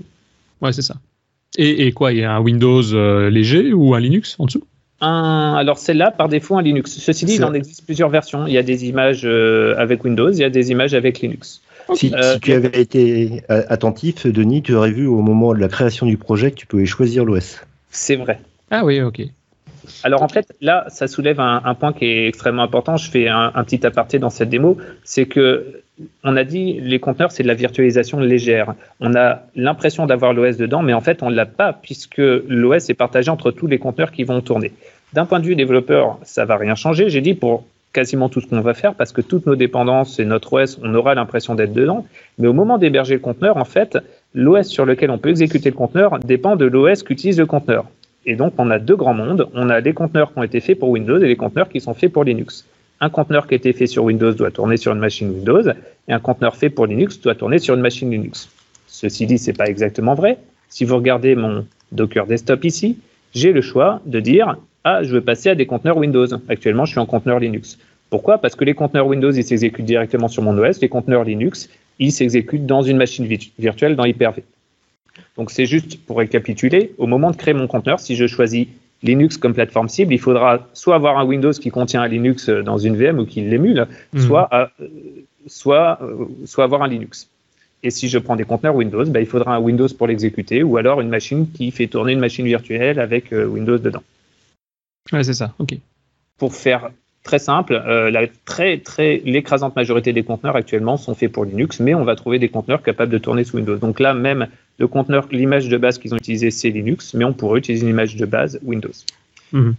Ouais, 0.60 0.72
c'est 0.72 0.82
ça. 0.82 0.94
Et, 1.56 1.86
et, 1.86 1.92
quoi, 1.92 2.12
il 2.12 2.20
y 2.20 2.24
a 2.24 2.32
un 2.32 2.40
Windows 2.40 2.82
euh, 2.94 3.30
léger 3.30 3.72
ou 3.72 3.94
un 3.94 4.00
Linux 4.00 4.36
en 4.38 4.46
dessous? 4.46 4.64
Un, 5.00 5.54
alors 5.56 5.78
celle-là, 5.78 6.10
par 6.10 6.28
défaut, 6.28 6.56
un 6.56 6.62
Linux. 6.62 6.92
Ceci 6.98 7.24
dit, 7.24 7.34
il 7.34 7.44
en 7.44 7.52
existe 7.52 7.84
plusieurs 7.84 8.08
versions. 8.08 8.46
Il 8.46 8.52
y 8.52 8.58
a 8.58 8.62
des 8.62 8.86
images 8.86 9.24
avec 9.24 10.04
Windows, 10.04 10.30
il 10.30 10.38
y 10.38 10.44
a 10.44 10.50
des 10.50 10.70
images 10.70 10.94
avec 10.94 11.20
Linux. 11.20 11.60
Si, 11.94 12.08
si, 12.08 12.40
tu 12.40 12.52
avais 12.52 12.80
été 12.80 13.42
attentif, 13.48 14.26
Denis, 14.26 14.62
tu 14.62 14.74
aurais 14.74 14.90
vu 14.90 15.06
au 15.06 15.20
moment 15.20 15.52
de 15.52 15.58
la 15.58 15.68
création 15.68 16.06
du 16.06 16.16
projet 16.16 16.50
que 16.50 16.56
tu 16.56 16.66
pouvais 16.66 16.86
choisir 16.86 17.24
l'OS. 17.24 17.60
C'est 17.90 18.16
vrai. 18.16 18.40
Ah 18.76 18.84
oui, 18.84 19.00
ok. 19.00 19.22
Alors 20.02 20.22
en 20.22 20.28
fait, 20.28 20.52
là, 20.60 20.84
ça 20.88 21.06
soulève 21.06 21.38
un, 21.38 21.74
point 21.74 21.92
qui 21.92 22.06
est 22.06 22.26
extrêmement 22.26 22.64
important. 22.64 22.96
Je 22.96 23.08
fais 23.08 23.28
un, 23.28 23.52
petit 23.62 23.86
aparté 23.86 24.18
dans 24.18 24.30
cette 24.30 24.48
démo. 24.48 24.78
C'est 25.04 25.26
que 25.26 25.80
on 26.24 26.36
a 26.36 26.42
dit 26.42 26.80
les 26.80 26.98
conteneurs, 26.98 27.30
c'est 27.30 27.44
de 27.44 27.48
la 27.48 27.54
virtualisation 27.54 28.18
légère. 28.18 28.74
On 28.98 29.14
a 29.14 29.42
l'impression 29.54 30.06
d'avoir 30.06 30.32
l'OS 30.32 30.56
dedans, 30.56 30.82
mais 30.82 30.92
en 30.92 31.00
fait, 31.00 31.22
on 31.22 31.30
ne 31.30 31.36
l'a 31.36 31.46
pas 31.46 31.72
puisque 31.72 32.18
l'OS 32.18 32.90
est 32.90 32.94
partagé 32.94 33.30
entre 33.30 33.52
tous 33.52 33.68
les 33.68 33.78
conteneurs 33.78 34.10
qui 34.10 34.24
vont 34.24 34.40
tourner. 34.40 34.72
D'un 35.12 35.24
point 35.24 35.38
de 35.38 35.46
vue 35.46 35.54
développeur, 35.54 36.18
ça 36.24 36.44
va 36.44 36.56
rien 36.56 36.74
changer. 36.74 37.08
J'ai 37.10 37.20
dit 37.20 37.34
pour 37.34 37.64
quasiment 37.92 38.28
tout 38.28 38.40
ce 38.40 38.48
qu'on 38.48 38.60
va 38.60 38.74
faire 38.74 38.94
parce 38.94 39.12
que 39.12 39.20
toutes 39.20 39.46
nos 39.46 39.54
dépendances 39.54 40.18
et 40.18 40.24
notre 40.24 40.52
OS, 40.54 40.80
on 40.82 40.92
aura 40.96 41.14
l'impression 41.14 41.54
d'être 41.54 41.74
dedans. 41.74 42.04
Mais 42.38 42.48
au 42.48 42.52
moment 42.52 42.78
d'héberger 42.78 43.14
le 43.14 43.20
conteneur, 43.20 43.56
en 43.56 43.64
fait, 43.64 43.98
l'OS 44.34 44.66
sur 44.66 44.84
lequel 44.84 45.12
on 45.12 45.18
peut 45.18 45.28
exécuter 45.28 45.70
le 45.70 45.76
conteneur 45.76 46.18
dépend 46.18 46.56
de 46.56 46.64
l'OS 46.64 47.04
qu'utilise 47.04 47.38
le 47.38 47.46
conteneur. 47.46 47.84
Et 48.26 48.36
donc, 48.36 48.54
on 48.58 48.70
a 48.70 48.78
deux 48.78 48.96
grands 48.96 49.14
mondes. 49.14 49.48
On 49.54 49.70
a 49.70 49.80
des 49.80 49.92
conteneurs 49.92 50.32
qui 50.32 50.38
ont 50.38 50.42
été 50.42 50.60
faits 50.60 50.78
pour 50.78 50.90
Windows 50.90 51.18
et 51.18 51.26
des 51.26 51.36
conteneurs 51.36 51.68
qui 51.68 51.80
sont 51.80 51.94
faits 51.94 52.12
pour 52.12 52.24
Linux. 52.24 52.66
Un 53.00 53.10
conteneur 53.10 53.46
qui 53.46 53.54
a 53.54 53.56
été 53.56 53.72
fait 53.72 53.86
sur 53.86 54.04
Windows 54.04 54.32
doit 54.32 54.50
tourner 54.50 54.76
sur 54.76 54.92
une 54.92 54.98
machine 54.98 55.30
Windows 55.30 55.62
et 56.08 56.12
un 56.12 56.20
conteneur 56.20 56.56
fait 56.56 56.70
pour 56.70 56.86
Linux 56.86 57.20
doit 57.20 57.34
tourner 57.34 57.58
sur 57.58 57.74
une 57.74 57.80
machine 57.80 58.10
Linux. 58.10 58.48
Ceci 58.86 59.26
dit, 59.26 59.38
c'est 59.38 59.52
pas 59.52 59.66
exactement 59.66 60.14
vrai. 60.14 60.38
Si 60.68 60.84
vous 60.84 60.96
regardez 60.96 61.34
mon 61.34 61.66
Docker 61.92 62.26
Desktop 62.26 62.64
ici, 62.64 62.98
j'ai 63.34 63.52
le 63.52 63.60
choix 63.60 64.00
de 64.06 64.20
dire 64.20 64.56
ah, 64.84 65.02
je 65.02 65.12
veux 65.12 65.20
passer 65.20 65.48
à 65.48 65.54
des 65.54 65.66
conteneurs 65.66 65.96
Windows. 65.96 66.26
Actuellement, 66.48 66.84
je 66.84 66.92
suis 66.92 67.00
en 67.00 67.06
conteneur 67.06 67.40
Linux. 67.40 67.78
Pourquoi? 68.10 68.38
Parce 68.38 68.54
que 68.54 68.64
les 68.64 68.74
conteneurs 68.74 69.06
Windows, 69.06 69.30
ils 69.30 69.44
s'exécutent 69.44 69.86
directement 69.86 70.28
sur 70.28 70.42
mon 70.42 70.56
OS. 70.58 70.80
Les 70.80 70.88
conteneurs 70.88 71.24
Linux, 71.24 71.68
ils 71.98 72.12
s'exécutent 72.12 72.66
dans 72.66 72.82
une 72.82 72.96
machine 72.96 73.26
virtuelle 73.58 73.96
dans 73.96 74.04
Hyper-V. 74.04 74.44
Donc 75.36 75.50
c'est 75.50 75.66
juste 75.66 76.04
pour 76.04 76.18
récapituler, 76.18 76.94
au 76.98 77.06
moment 77.06 77.30
de 77.30 77.36
créer 77.36 77.54
mon 77.54 77.66
conteneur, 77.66 78.00
si 78.00 78.16
je 78.16 78.26
choisis 78.26 78.66
Linux 79.02 79.36
comme 79.36 79.54
plateforme 79.54 79.88
cible, 79.88 80.14
il 80.14 80.18
faudra 80.18 80.66
soit 80.72 80.94
avoir 80.94 81.18
un 81.18 81.24
Windows 81.24 81.52
qui 81.52 81.70
contient 81.70 82.02
un 82.02 82.08
Linux 82.08 82.48
dans 82.48 82.78
une 82.78 82.96
VM 82.96 83.18
ou 83.18 83.26
qui 83.26 83.42
l'émule, 83.42 83.86
mhm. 84.12 84.20
soit, 84.20 84.48
euh, 84.52 84.86
soit, 85.46 85.98
euh, 86.02 86.24
soit 86.46 86.64
avoir 86.64 86.82
un 86.82 86.88
Linux. 86.88 87.28
Et 87.82 87.90
si 87.90 88.08
je 88.08 88.18
prends 88.18 88.34
des 88.34 88.44
conteneurs 88.44 88.74
Windows, 88.74 89.04
bah, 89.04 89.20
il 89.20 89.26
faudra 89.26 89.54
un 89.54 89.60
Windows 89.60 89.88
pour 89.98 90.06
l'exécuter 90.06 90.62
ou 90.62 90.78
alors 90.78 91.02
une 91.02 91.10
machine 91.10 91.50
qui 91.50 91.70
fait 91.70 91.86
tourner 91.86 92.12
une 92.12 92.18
machine 92.18 92.46
virtuelle 92.46 92.98
avec 92.98 93.32
euh, 93.32 93.44
Windows 93.44 93.76
dedans. 93.76 94.02
Ouais, 95.12 95.22
c'est 95.22 95.34
ça, 95.34 95.52
ok. 95.58 95.74
Pour 96.38 96.54
faire 96.54 96.90
très 97.24 97.40
simple, 97.40 97.74
la 97.74 98.26
très 98.44 98.78
très 98.78 99.20
l'écrasante 99.24 99.74
majorité 99.74 100.12
des 100.12 100.22
conteneurs 100.22 100.56
actuellement 100.56 100.96
sont 100.96 101.14
faits 101.14 101.32
pour 101.32 101.44
Linux, 101.44 101.80
mais 101.80 101.94
on 101.94 102.04
va 102.04 102.14
trouver 102.14 102.38
des 102.38 102.48
conteneurs 102.48 102.82
capables 102.82 103.10
de 103.10 103.18
tourner 103.18 103.44
sous 103.44 103.56
Windows. 103.56 103.76
Donc 103.76 103.98
là, 103.98 104.14
même 104.14 104.46
le 104.78 104.86
conteneur, 104.88 105.26
l'image 105.30 105.68
de 105.68 105.76
base 105.76 105.98
qu'ils 105.98 106.14
ont 106.14 106.16
utilisée, 106.16 106.50
c'est 106.50 106.70
Linux, 106.70 107.14
mais 107.14 107.24
on 107.24 107.32
pourrait 107.32 107.58
utiliser 107.58 107.84
une 107.84 107.90
image 107.90 108.16
de 108.16 108.26
base 108.26 108.58
Windows. 108.62 108.90
Mhm. 109.52 109.74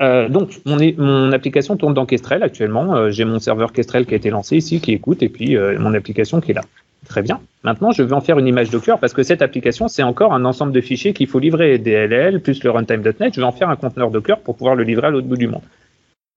Euh, 0.00 0.28
donc, 0.28 0.60
mon, 0.64 0.78
mon, 0.96 1.32
application 1.32 1.76
tourne 1.76 1.94
dans 1.94 2.06
Kestrel 2.06 2.42
actuellement. 2.42 2.96
Euh, 2.96 3.10
j'ai 3.10 3.24
mon 3.24 3.38
serveur 3.38 3.72
Kestrel 3.72 4.06
qui 4.06 4.14
a 4.14 4.16
été 4.16 4.30
lancé 4.30 4.56
ici, 4.56 4.80
qui 4.80 4.92
écoute, 4.92 5.22
et 5.22 5.28
puis 5.28 5.56
euh, 5.56 5.78
mon 5.78 5.92
application 5.92 6.40
qui 6.40 6.52
est 6.52 6.54
là. 6.54 6.62
Très 7.08 7.20
bien. 7.20 7.40
Maintenant, 7.62 7.90
je 7.90 8.02
vais 8.02 8.12
en 8.12 8.20
faire 8.20 8.38
une 8.38 8.46
image 8.46 8.70
Docker 8.70 8.98
parce 8.98 9.12
que 9.12 9.22
cette 9.22 9.42
application, 9.42 9.88
c'est 9.88 10.04
encore 10.04 10.32
un 10.32 10.44
ensemble 10.44 10.72
de 10.72 10.80
fichiers 10.80 11.12
qu'il 11.12 11.26
faut 11.26 11.40
livrer, 11.40 11.78
DLL 11.78 12.40
plus 12.40 12.62
le 12.62 12.70
runtime.NET. 12.70 13.34
Je 13.34 13.40
vais 13.40 13.46
en 13.46 13.52
faire 13.52 13.68
un 13.68 13.76
conteneur 13.76 14.10
Docker 14.10 14.38
pour 14.38 14.56
pouvoir 14.56 14.76
le 14.76 14.84
livrer 14.84 15.08
à 15.08 15.10
l'autre 15.10 15.26
bout 15.26 15.36
du 15.36 15.48
monde. 15.48 15.62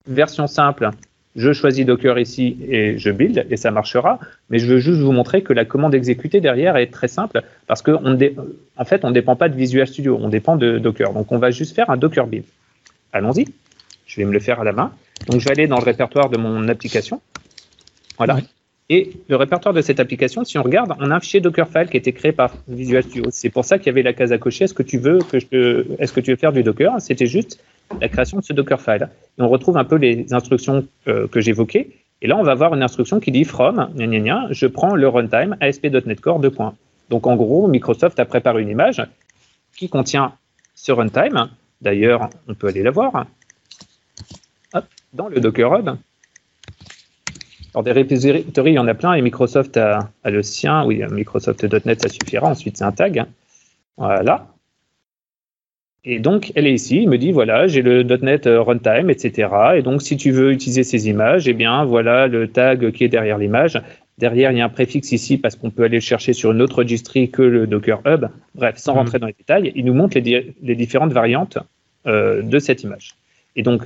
Version 0.07 0.47
simple, 0.47 0.91
je 1.35 1.51
choisis 1.51 1.85
Docker 1.85 2.17
ici 2.17 2.57
et 2.69 2.97
je 2.97 3.09
build 3.11 3.45
et 3.49 3.57
ça 3.57 3.71
marchera. 3.71 4.19
Mais 4.49 4.59
je 4.59 4.67
veux 4.67 4.79
juste 4.79 4.99
vous 4.99 5.11
montrer 5.11 5.41
que 5.41 5.51
la 5.51 5.65
commande 5.65 5.93
exécutée 5.93 6.39
derrière 6.39 6.77
est 6.77 6.87
très 6.87 7.07
simple 7.07 7.41
parce 7.67 7.81
qu'en 7.81 8.17
en 8.77 8.85
fait, 8.85 9.03
on 9.03 9.09
ne 9.09 9.13
dépend 9.13 9.35
pas 9.35 9.49
de 9.49 9.55
Visual 9.55 9.85
Studio, 9.85 10.17
on 10.21 10.29
dépend 10.29 10.55
de 10.55 10.79
Docker. 10.79 11.11
Donc, 11.13 11.31
on 11.31 11.37
va 11.37 11.51
juste 11.51 11.75
faire 11.75 11.89
un 11.89 11.97
Docker 11.97 12.27
build. 12.27 12.45
Allons-y. 13.11 13.45
Je 14.05 14.21
vais 14.21 14.25
me 14.25 14.31
le 14.31 14.39
faire 14.39 14.61
à 14.61 14.63
la 14.63 14.71
main. 14.71 14.91
Donc, 15.27 15.41
je 15.41 15.45
vais 15.45 15.51
aller 15.51 15.67
dans 15.67 15.77
le 15.77 15.83
répertoire 15.83 16.29
de 16.29 16.37
mon 16.37 16.67
application. 16.67 17.21
Voilà. 18.17 18.37
Et 18.89 19.13
le 19.29 19.35
répertoire 19.35 19.73
de 19.73 19.81
cette 19.81 19.99
application, 19.99 20.43
si 20.43 20.59
on 20.59 20.63
regarde, 20.63 20.93
on 20.99 21.09
a 21.09 21.15
un 21.15 21.19
fichier 21.19 21.41
Dockerfile 21.41 21.87
qui 21.89 21.97
a 21.97 21.99
été 21.99 22.13
créé 22.13 22.31
par 22.31 22.53
Visual 22.67 23.01
Studio. 23.01 23.25
C'est 23.31 23.49
pour 23.49 23.65
ça 23.65 23.79
qu'il 23.79 23.87
y 23.87 23.89
avait 23.89 24.03
la 24.03 24.13
case 24.13 24.31
à 24.31 24.37
cocher. 24.37 24.65
Est-ce 24.65 24.75
que 24.75 24.83
tu 24.83 24.99
veux 24.99 25.19
que 25.19 25.39
je 25.39 25.85
est-ce 25.97 26.13
que 26.13 26.19
tu 26.19 26.31
veux 26.31 26.37
faire 26.37 26.53
du 26.53 26.61
Docker? 26.61 26.93
C'était 27.01 27.25
juste 27.25 27.59
la 28.01 28.09
création 28.09 28.39
de 28.39 28.43
ce 28.43 28.53
Dockerfile. 28.53 29.09
Et 29.37 29.41
on 29.41 29.49
retrouve 29.49 29.77
un 29.77 29.83
peu 29.83 29.95
les 29.95 30.33
instructions 30.33 30.87
euh, 31.07 31.27
que 31.27 31.41
j'évoquais. 31.41 31.89
Et 32.21 32.27
là, 32.27 32.37
on 32.37 32.43
va 32.43 32.53
avoir 32.53 32.73
une 32.73 32.83
instruction 32.83 33.19
qui 33.19 33.31
dit 33.31 33.43
from, 33.43 33.89
gna 33.95 34.07
gna 34.07 34.19
gna, 34.19 34.47
je 34.51 34.67
prends 34.67 34.95
le 34.95 35.07
runtime 35.07 35.57
ASP.NET 35.59 36.19
Core 36.21 36.39
2. 36.39 36.51
Donc, 37.09 37.27
en 37.27 37.35
gros, 37.35 37.67
Microsoft 37.67 38.19
a 38.19 38.25
préparé 38.25 38.61
une 38.61 38.69
image 38.69 39.01
qui 39.77 39.89
contient 39.89 40.33
ce 40.73 40.91
runtime. 40.91 41.49
D'ailleurs, 41.81 42.29
on 42.47 42.53
peut 42.53 42.67
aller 42.67 42.83
la 42.83 42.91
voir. 42.91 43.25
Dans 45.13 45.27
le 45.29 45.39
Docker 45.39 45.73
Hub. 45.73 45.89
Alors, 47.73 47.83
des 47.83 47.91
repositories, 47.91 48.71
il 48.71 48.75
y 48.75 48.79
en 48.79 48.87
a 48.87 48.93
plein 48.93 49.13
et 49.13 49.21
Microsoft 49.21 49.77
a, 49.77 50.09
le 50.23 50.41
sien. 50.41 50.85
Oui, 50.85 51.03
Microsoft.NET, 51.09 52.01
ça 52.01 52.09
suffira. 52.09 52.47
Ensuite, 52.47 52.77
c'est 52.77 52.85
un 52.85 52.91
tag. 52.91 53.25
Voilà. 53.97 54.47
Et 56.05 56.19
donc, 56.19 56.51
elle 56.55 56.67
est 56.67 56.73
ici. 56.73 57.01
Il 57.01 57.09
me 57.09 57.17
dit 57.17 57.31
voilà, 57.31 57.67
j'ai 57.67 57.81
le 57.81 58.03
.NET 58.03 58.45
euh, 58.45 58.61
Runtime, 58.61 59.09
etc. 59.09 59.49
Et 59.75 59.81
donc, 59.81 60.03
si 60.03 60.15
tu 60.17 60.31
veux 60.31 60.51
utiliser 60.51 60.83
ces 60.83 61.09
images, 61.09 61.47
eh 61.47 61.53
bien, 61.53 61.83
voilà 61.83 62.27
le 62.27 62.47
tag 62.47 62.91
qui 62.91 63.03
est 63.03 63.09
derrière 63.09 63.39
l'image. 63.39 63.81
Derrière, 64.19 64.51
il 64.51 64.59
y 64.59 64.61
a 64.61 64.65
un 64.65 64.69
préfixe 64.69 65.11
ici 65.11 65.37
parce 65.37 65.55
qu'on 65.55 65.71
peut 65.71 65.83
aller 65.83 65.97
le 65.97 66.01
chercher 66.01 66.33
sur 66.33 66.51
une 66.51 66.61
autre 66.61 66.77
registry 66.79 67.29
que 67.31 67.41
le 67.41 67.65
Docker 67.65 68.01
Hub. 68.05 68.27
Bref, 68.53 68.77
sans 68.77 68.93
mhm. 68.93 68.99
rentrer 68.99 69.19
dans 69.19 69.27
les 69.27 69.35
détails, 69.37 69.71
il 69.75 69.83
nous 69.83 69.95
montre 69.95 70.17
les, 70.19 70.75
différentes 70.75 71.11
variantes 71.11 71.57
euh, 72.05 72.41
de 72.43 72.59
cette 72.59 72.83
image. 72.83 73.15
Et 73.55 73.63
donc, 73.63 73.81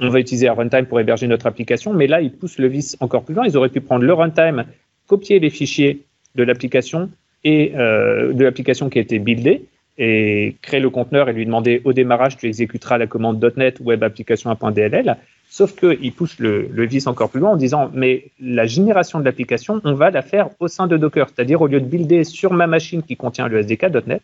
on 0.00 0.08
va 0.08 0.18
utiliser 0.18 0.48
un 0.48 0.54
runtime 0.54 0.86
pour 0.86 0.98
héberger 0.98 1.28
notre 1.28 1.46
application, 1.46 1.92
mais 1.92 2.06
là, 2.06 2.20
ils 2.20 2.32
poussent 2.32 2.58
le 2.58 2.66
vice 2.66 2.96
encore 3.00 3.22
plus 3.22 3.34
loin. 3.34 3.46
Ils 3.46 3.56
auraient 3.56 3.68
pu 3.68 3.80
prendre 3.80 4.04
le 4.04 4.12
runtime, 4.12 4.64
copier 5.06 5.38
les 5.38 5.50
fichiers 5.50 6.00
de 6.34 6.42
l'application 6.42 7.10
et 7.44 7.72
euh, 7.76 8.32
de 8.32 8.42
l'application 8.42 8.88
qui 8.88 8.98
a 8.98 9.02
été 9.02 9.18
buildée 9.18 9.66
et 9.96 10.56
créer 10.62 10.80
le 10.80 10.90
conteneur 10.90 11.28
et 11.28 11.32
lui 11.32 11.46
demander 11.46 11.80
au 11.84 11.92
démarrage, 11.92 12.36
tu 12.36 12.46
exécuteras 12.46 12.98
la 12.98 13.06
commande 13.06 13.44
.NET 13.56 13.80
web 13.80 14.02
application 14.02 14.50
1.dll. 14.50 15.16
Sauf 15.48 15.76
qu'ils 15.76 16.12
poussent 16.12 16.40
le, 16.40 16.68
le 16.72 16.86
vice 16.86 17.06
encore 17.06 17.30
plus 17.30 17.38
loin 17.38 17.50
en 17.50 17.56
disant, 17.56 17.90
mais 17.94 18.30
la 18.40 18.66
génération 18.66 19.20
de 19.20 19.24
l'application, 19.24 19.80
on 19.84 19.94
va 19.94 20.10
la 20.10 20.22
faire 20.22 20.48
au 20.58 20.66
sein 20.66 20.88
de 20.88 20.96
Docker. 20.96 21.28
C'est-à-dire, 21.28 21.60
au 21.60 21.68
lieu 21.68 21.80
de 21.80 21.86
builder 21.86 22.24
sur 22.24 22.52
ma 22.52 22.66
machine 22.66 23.02
qui 23.02 23.16
contient 23.16 23.46
le 23.46 23.58
SDK 23.58 23.84
.NET, 24.06 24.22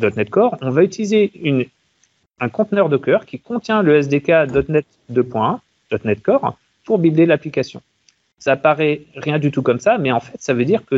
.NET 0.00 0.30
Core, 0.30 0.56
on 0.62 0.70
va 0.70 0.82
utiliser 0.82 1.30
un 2.40 2.48
conteneur 2.48 2.88
Docker 2.88 3.26
qui 3.26 3.38
contient 3.38 3.82
le 3.82 3.96
SDK 3.96 4.28
.NET 4.68 4.86
2.1, 5.12 5.58
.NET 6.04 6.22
Core, 6.22 6.56
pour 6.84 6.98
builder 6.98 7.26
l'application. 7.26 7.82
Ça 8.38 8.56
paraît 8.56 9.02
rien 9.16 9.38
du 9.38 9.50
tout 9.50 9.60
comme 9.60 9.80
ça, 9.80 9.98
mais 9.98 10.10
en 10.10 10.20
fait, 10.20 10.40
ça 10.40 10.54
veut 10.54 10.64
dire 10.64 10.86
que 10.86 10.96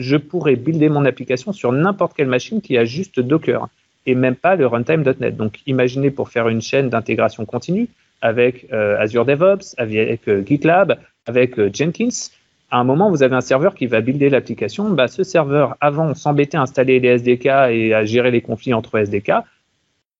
je 0.00 0.16
pourrais 0.16 0.56
builder 0.56 0.88
mon 0.88 1.04
application 1.04 1.52
sur 1.52 1.72
n'importe 1.72 2.14
quelle 2.16 2.26
machine 2.26 2.60
qui 2.60 2.76
a 2.78 2.84
juste 2.84 3.20
Docker 3.20 3.68
et 4.06 4.14
même 4.14 4.34
pas 4.34 4.56
le 4.56 4.66
runtime.NET. 4.66 5.36
Donc, 5.36 5.60
imaginez 5.66 6.10
pour 6.10 6.30
faire 6.30 6.48
une 6.48 6.62
chaîne 6.62 6.88
d'intégration 6.88 7.44
continue 7.44 7.88
avec 8.22 8.66
euh, 8.72 8.98
Azure 8.98 9.26
DevOps, 9.26 9.74
avec 9.76 10.26
euh, 10.28 10.42
GitLab, 10.44 10.98
avec 11.26 11.58
euh, 11.58 11.70
Jenkins. 11.72 12.30
À 12.70 12.78
un 12.78 12.84
moment, 12.84 13.10
vous 13.10 13.22
avez 13.22 13.36
un 13.36 13.42
serveur 13.42 13.74
qui 13.74 13.86
va 13.86 14.00
builder 14.00 14.30
l'application. 14.30 14.90
Bah, 14.90 15.06
ce 15.06 15.22
serveur, 15.22 15.76
avant, 15.80 16.08
on 16.08 16.14
s'embêtait 16.14 16.56
à 16.56 16.62
installer 16.62 16.98
les 16.98 17.08
SDK 17.08 17.46
et 17.70 17.94
à 17.94 18.04
gérer 18.04 18.30
les 18.30 18.40
conflits 18.40 18.72
entre 18.72 18.98
SDK 18.98 19.32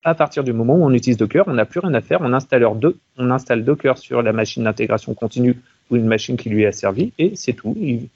à 0.02 0.14
partir 0.14 0.44
du 0.44 0.52
moment 0.52 0.76
où 0.76 0.84
on 0.84 0.92
utilise 0.92 1.16
Docker, 1.16 1.44
on 1.46 1.52
n'a 1.52 1.66
plus 1.66 1.80
rien 1.80 1.92
à 1.94 2.00
faire. 2.00 2.20
On 2.22 2.32
installe, 2.32 2.66
on 2.66 3.30
installe 3.30 3.64
Docker 3.64 3.98
sur 3.98 4.22
la 4.22 4.32
machine 4.32 4.64
d'intégration 4.64 5.14
continue 5.14 5.56
ou 5.90 5.96
une 5.96 6.06
machine 6.06 6.36
qui 6.36 6.48
lui 6.48 6.62
est 6.62 6.66
asservie 6.66 7.12
et 7.18 7.32
c'est 7.34 7.52
tout. 7.52 7.76
Il, 7.80 8.08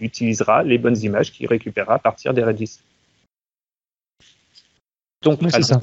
utilisera 0.00 0.64
les 0.64 0.78
bonnes 0.78 0.98
images 0.98 1.30
qu'il 1.30 1.46
récupérera 1.46 1.94
à 1.94 1.98
partir 1.98 2.34
des 2.34 2.42
Redis. 2.42 2.80
Donc, 5.22 5.38
c'est 5.48 5.62
ça. 5.62 5.80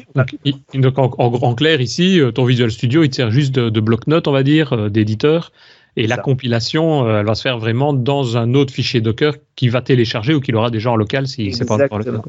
Donc, 0.74 0.97
en, 0.97 1.56
clair, 1.56 1.80
ici, 1.80 2.20
euh, 2.20 2.32
ton 2.32 2.43
Visual 2.43 2.70
Studio, 2.70 3.04
il 3.04 3.14
sert 3.14 3.32
juste 3.32 3.54
de, 3.56 3.80
bloc-notes, 3.80 4.28
on 4.28 4.34
va 4.34 4.43
dire, 4.43 4.74
euh, 4.74 4.89
d'éditeur. 4.89 5.54
Et 5.95 6.08
la 6.08 6.18
compilation, 6.18 7.08
euh, 7.08 7.20
elle 7.22 7.26
va 7.26 7.36
se 7.36 7.41
faire 7.41 7.58
vraiment 7.58 7.93
dans 7.93 8.38
un 8.38 8.54
autre 8.54 8.74
fichier 8.74 9.00
Docker 9.00 9.36
qui 9.56 9.70
va 9.70 9.82
télécharger 9.82 10.34
ou 10.34 10.41
qu'il 10.41 10.56
aura 10.56 10.70
déjà 10.70 10.91
en 10.91 10.97
local 10.97 11.28
si 11.28 11.54
c'est 11.54 11.66
pas 11.66 11.88
par 11.88 12.00
le 12.00 12.22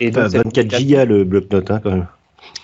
Et 0.00 0.10
donc, 0.10 0.28
24 0.28 0.76
gigas 0.76 1.04
le 1.06 1.24
bloc-notes, 1.24 1.70
hein, 1.70 1.80
quand 1.82 1.90
même. 1.90 2.06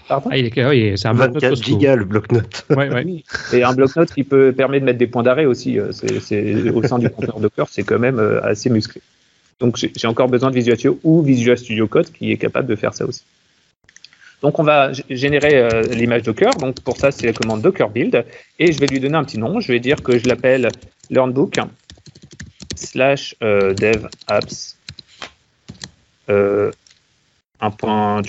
Pardon 0.08 0.28
ah, 0.30 0.68
oui, 0.68 0.92
c'est 0.96 1.08
un 1.08 1.14
24 1.14 1.62
gigas 1.62 1.96
le 1.96 2.04
bloc-notes. 2.04 2.66
Ouais, 2.70 2.90
ouais. 2.90 3.24
Et 3.52 3.62
un 3.62 3.72
bloc-notes 3.72 4.12
qui 4.12 4.22
peut 4.22 4.52
permettre 4.52 4.82
de 4.82 4.86
mettre 4.86 4.98
des 4.98 5.06
points 5.06 5.22
d'arrêt 5.22 5.46
aussi. 5.46 5.78
Euh, 5.78 5.92
c'est, 5.92 6.68
au 6.70 6.82
sein 6.82 6.98
du 6.98 7.08
conteneur 7.08 7.40
Docker, 7.40 7.66
c'est 7.70 7.84
quand 7.84 7.98
même 7.98 8.18
euh, 8.18 8.44
assez 8.44 8.68
musclé. 8.68 9.00
Donc 9.60 9.76
j'ai 9.76 10.06
encore 10.06 10.28
besoin 10.28 10.50
de 10.50 10.56
Visual 10.56 10.76
Studio 10.76 10.98
ou 11.04 11.22
Visual 11.22 11.56
Studio 11.56 11.86
Code 11.86 12.10
qui 12.10 12.32
est 12.32 12.36
capable 12.36 12.68
de 12.68 12.76
faire 12.76 12.92
ça 12.92 13.06
aussi. 13.06 13.22
Donc 14.42 14.58
on 14.58 14.62
va 14.62 14.90
générer 15.08 15.56
euh, 15.56 15.82
l'image 15.82 16.22
Docker. 16.22 16.54
Donc 16.56 16.80
pour 16.80 16.98
ça, 16.98 17.10
c'est 17.10 17.26
la 17.26 17.32
commande 17.32 17.62
Docker 17.62 17.88
build. 17.88 18.26
Et 18.58 18.72
je 18.72 18.80
vais 18.80 18.86
lui 18.86 19.00
donner 19.00 19.16
un 19.16 19.24
petit 19.24 19.38
nom. 19.38 19.60
Je 19.60 19.72
vais 19.72 19.80
dire 19.80 20.02
que 20.02 20.18
je 20.18 20.28
l'appelle 20.28 20.68
learnbook 21.08 21.60
slash 22.76 23.34
dev 23.40 24.06
apps 24.26 24.76
un 26.28 27.70
point 27.70 28.22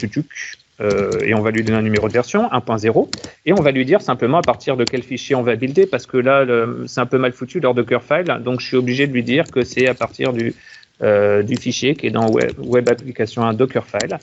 euh, 0.81 1.19
et 1.21 1.33
on 1.33 1.41
va 1.41 1.51
lui 1.51 1.63
donner 1.63 1.77
un 1.77 1.81
numéro 1.81 2.07
de 2.07 2.13
version 2.13 2.49
1.0 2.49 3.09
et 3.45 3.53
on 3.53 3.61
va 3.61 3.71
lui 3.71 3.85
dire 3.85 4.01
simplement 4.01 4.39
à 4.39 4.41
partir 4.41 4.75
de 4.75 4.83
quel 4.83 5.03
fichier 5.03 5.35
on 5.35 5.41
va 5.41 5.55
builder 5.55 5.85
parce 5.85 6.05
que 6.05 6.17
là 6.17 6.45
c'est 6.85 6.99
un 6.99 7.05
peu 7.05 7.17
mal 7.17 7.31
foutu 7.31 7.61
leur 7.61 7.73
Dockerfile 7.73 8.41
donc 8.43 8.59
je 8.59 8.67
suis 8.67 8.77
obligé 8.77 9.07
de 9.07 9.13
lui 9.13 9.23
dire 9.23 9.45
que 9.45 9.63
c'est 9.63 9.87
à 9.87 9.93
partir 9.93 10.33
du, 10.33 10.53
euh, 11.01 11.43
du 11.43 11.57
fichier 11.57 11.93
qui 11.93 12.07
est 12.07 12.11
dans 12.11 12.29
web, 12.29 12.53
web 12.57 12.87
application 12.87 13.43
1 13.43 13.53
Dockerfile. 13.53 14.17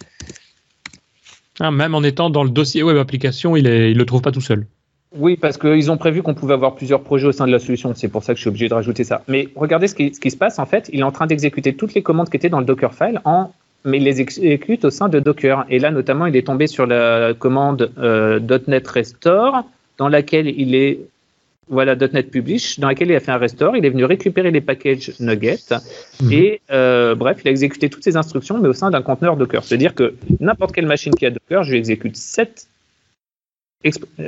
Ah, 1.60 1.70
même 1.70 1.94
en 1.94 2.02
étant 2.02 2.30
dans 2.30 2.44
le 2.44 2.50
dossier 2.50 2.82
web 2.82 2.96
application, 2.96 3.56
il 3.56 3.64
ne 3.64 3.92
le 3.92 4.06
trouve 4.06 4.22
pas 4.22 4.32
tout 4.32 4.40
seul. 4.40 4.66
Oui, 5.14 5.36
parce 5.36 5.58
qu'ils 5.58 5.90
ont 5.90 5.98
prévu 5.98 6.22
qu'on 6.22 6.32
pouvait 6.32 6.54
avoir 6.54 6.74
plusieurs 6.74 7.02
projets 7.02 7.26
au 7.26 7.32
sein 7.32 7.46
de 7.46 7.52
la 7.52 7.58
solution. 7.58 7.92
C'est 7.94 8.08
pour 8.08 8.24
ça 8.24 8.32
que 8.32 8.38
je 8.38 8.40
suis 8.40 8.48
obligé 8.48 8.70
de 8.70 8.74
rajouter 8.74 9.04
ça. 9.04 9.22
Mais 9.28 9.48
regardez 9.54 9.86
ce 9.86 9.94
qui, 9.94 10.14
ce 10.14 10.18
qui 10.20 10.30
se 10.30 10.36
passe. 10.38 10.58
En 10.58 10.64
fait, 10.64 10.88
il 10.94 11.00
est 11.00 11.04
en 11.04 11.12
train 11.12 11.26
d'exécuter 11.26 11.74
toutes 11.74 11.92
les 11.92 12.02
commandes 12.02 12.30
qui 12.30 12.38
étaient 12.38 12.48
dans 12.48 12.60
le 12.60 12.64
Dockerfile 12.64 13.20
en 13.26 13.52
mais 13.84 13.98
il 13.98 14.04
les 14.04 14.20
exécute 14.20 14.84
au 14.84 14.90
sein 14.90 15.08
de 15.08 15.18
Docker. 15.18 15.64
Et 15.68 15.78
là, 15.78 15.90
notamment, 15.90 16.26
il 16.26 16.36
est 16.36 16.46
tombé 16.46 16.66
sur 16.66 16.86
la 16.86 17.34
commande 17.34 17.90
euh, 17.98 18.40
.NET 18.66 18.86
Restore, 18.86 19.64
dans 19.98 20.08
laquelle 20.08 20.48
il 20.48 20.74
est 20.74 21.00
voilà 21.68 21.94
.NET 21.96 22.30
Publish, 22.30 22.80
dans 22.80 22.88
laquelle 22.88 23.10
il 23.10 23.16
a 23.16 23.20
fait 23.20 23.30
un 23.30 23.38
restore. 23.38 23.76
Il 23.76 23.86
est 23.86 23.90
venu 23.90 24.04
récupérer 24.04 24.50
les 24.50 24.60
packages 24.60 25.12
Nugget 25.20 25.58
mhm. 26.20 26.32
et 26.32 26.60
euh, 26.70 27.14
bref, 27.14 27.38
il 27.42 27.48
a 27.48 27.50
exécuté 27.50 27.88
toutes 27.88 28.04
ces 28.04 28.16
instructions, 28.16 28.58
mais 28.58 28.68
au 28.68 28.72
sein 28.72 28.90
d'un 28.90 29.02
conteneur 29.02 29.36
Docker. 29.36 29.64
C'est-à-dire 29.64 29.94
que 29.94 30.14
n'importe 30.40 30.74
quelle 30.74 30.86
machine 30.86 31.14
qui 31.14 31.24
a 31.24 31.30
Docker, 31.30 31.62
je 31.62 31.72
lui 31.72 31.78
exécute 31.78 32.16
cette 32.16 32.68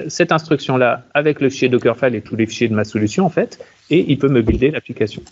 cette 0.08 0.32
instruction-là 0.32 1.04
avec 1.14 1.40
le 1.40 1.48
fichier 1.48 1.68
Dockerfile 1.68 2.16
et 2.16 2.22
tous 2.22 2.34
les 2.34 2.44
fichiers 2.44 2.66
de 2.66 2.74
ma 2.74 2.82
solution 2.82 3.24
en 3.24 3.30
fait, 3.30 3.64
et 3.88 4.04
il 4.08 4.18
peut 4.18 4.28
me 4.28 4.42
builder 4.42 4.72
l'application. 4.72 5.22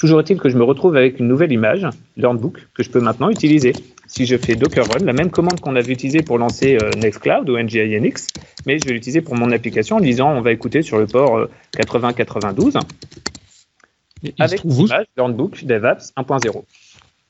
Toujours 0.00 0.20
est-il 0.20 0.38
que 0.38 0.48
je 0.48 0.56
me 0.56 0.64
retrouve 0.64 0.96
avec 0.96 1.20
une 1.20 1.28
nouvelle 1.28 1.52
image, 1.52 1.86
Learnbook, 2.16 2.68
que 2.72 2.82
je 2.82 2.88
peux 2.88 3.00
maintenant 3.00 3.28
utiliser. 3.28 3.74
Si 4.06 4.24
je 4.24 4.38
fais 4.38 4.56
Docker 4.56 4.86
Run, 4.86 5.04
la 5.04 5.12
même 5.12 5.30
commande 5.30 5.60
qu'on 5.60 5.76
avait 5.76 5.92
utilisée 5.92 6.22
pour 6.22 6.38
lancer 6.38 6.78
euh, 6.82 6.90
Nextcloud 6.96 7.50
ou 7.50 7.58
NGINX, 7.58 8.28
mais 8.64 8.78
je 8.78 8.86
vais 8.86 8.94
l'utiliser 8.94 9.20
pour 9.20 9.34
mon 9.34 9.52
application 9.52 9.96
en 9.96 10.00
disant 10.00 10.30
on 10.30 10.40
va 10.40 10.52
écouter 10.52 10.80
sur 10.80 10.96
le 10.96 11.06
port 11.06 11.46
8092 11.76 12.76
euh, 12.76 14.30
avec 14.38 14.64
l'image 14.64 15.04
Learnbook 15.18 15.66
DevApps 15.66 16.14
1.0. 16.16 16.62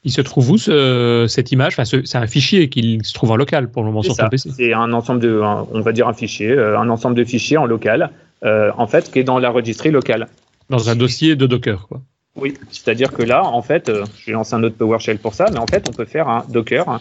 Il 0.05 0.13
se 0.13 0.21
trouve 0.21 0.51
où 0.53 0.57
cette 0.57 1.51
image? 1.51 1.77
C'est 1.83 2.19
un 2.19 2.27
fichier 2.29 2.69
qui 2.69 3.01
se 3.03 3.13
trouve 3.13 3.33
en 3.33 3.37
local 3.37 3.69
pour 3.73 3.83
le 3.83 3.89
moment 3.89 4.03
sur 4.03 4.17
ton 4.17 4.29
PC. 4.29 4.51
C'est 4.57 4.75
un 4.75 4.93
ensemble 4.93 5.19
de, 5.19 5.41
on 5.41 5.81
va 5.81 5.91
dire 5.91 6.07
un 6.07 6.15
fichier, 6.15 6.53
euh, 6.53 6.79
un 6.79 6.89
ensemble 6.89 7.17
de 7.17 7.25
fichiers 7.25 7.57
en 7.57 7.67
local, 7.67 8.11
en 8.45 8.87
fait, 8.87 9.11
qui 9.11 9.19
est 9.19 9.25
dans 9.25 9.41
la 9.41 9.51
registrie 9.51 9.91
locale. 9.91 10.29
Dans 10.69 10.89
un 10.89 10.95
dossier 10.95 11.35
de 11.35 11.47
Docker, 11.47 11.89
quoi. 11.89 12.01
Oui, 12.41 12.55
c'est-à-dire 12.71 13.13
que 13.13 13.23
là, 13.23 13.45
en 13.45 13.61
fait, 13.61 13.89
euh, 13.89 14.05
je 14.19 14.27
vais 14.27 14.33
lancer 14.33 14.55
un 14.55 14.63
autre 14.63 14.77
PowerShell 14.77 15.19
pour 15.19 15.35
ça, 15.35 15.51
mais 15.51 15.59
en 15.59 15.67
fait, 15.67 15.87
on 15.89 15.93
peut 15.93 16.07
faire 16.07 16.29
un 16.29 16.45
Docker 16.49 17.01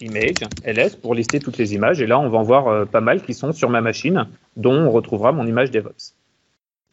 image 0.00 0.36
ls 0.64 0.96
pour 1.00 1.14
lister 1.14 1.38
toutes 1.38 1.58
les 1.58 1.74
images. 1.74 2.00
Et 2.00 2.06
là, 2.06 2.18
on 2.18 2.28
va 2.28 2.38
en 2.38 2.42
voir 2.42 2.68
euh, 2.68 2.84
pas 2.84 3.00
mal 3.00 3.22
qui 3.22 3.34
sont 3.34 3.52
sur 3.52 3.70
ma 3.70 3.80
machine, 3.80 4.26
dont 4.56 4.74
on 4.74 4.90
retrouvera 4.90 5.32
mon 5.32 5.46
image 5.46 5.70
DevOps. 5.70 6.14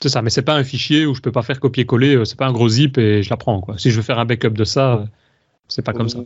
C'est 0.01 0.09
ça, 0.09 0.21
mais 0.21 0.29
c'est 0.29 0.41
pas 0.41 0.55
un 0.55 0.63
fichier 0.63 1.05
où 1.05 1.15
je 1.15 1.21
peux 1.21 1.31
pas 1.31 1.41
faire 1.41 1.59
copier-coller. 1.59 2.15
Euh, 2.15 2.25
c'est 2.25 2.38
pas 2.38 2.47
un 2.47 2.53
gros 2.53 2.69
zip 2.69 2.97
et 2.97 3.23
je 3.23 3.29
la 3.29 3.38
prends. 3.38 3.61
Quoi. 3.61 3.77
Si 3.77 3.89
je 3.89 3.95
veux 3.95 4.03
faire 4.03 4.19
un 4.19 4.25
backup 4.25 4.49
de 4.49 4.63
ça, 4.63 5.05
c'est 5.67 5.83
pas 5.83 5.93
comme 5.93 6.09
ça. 6.09 6.19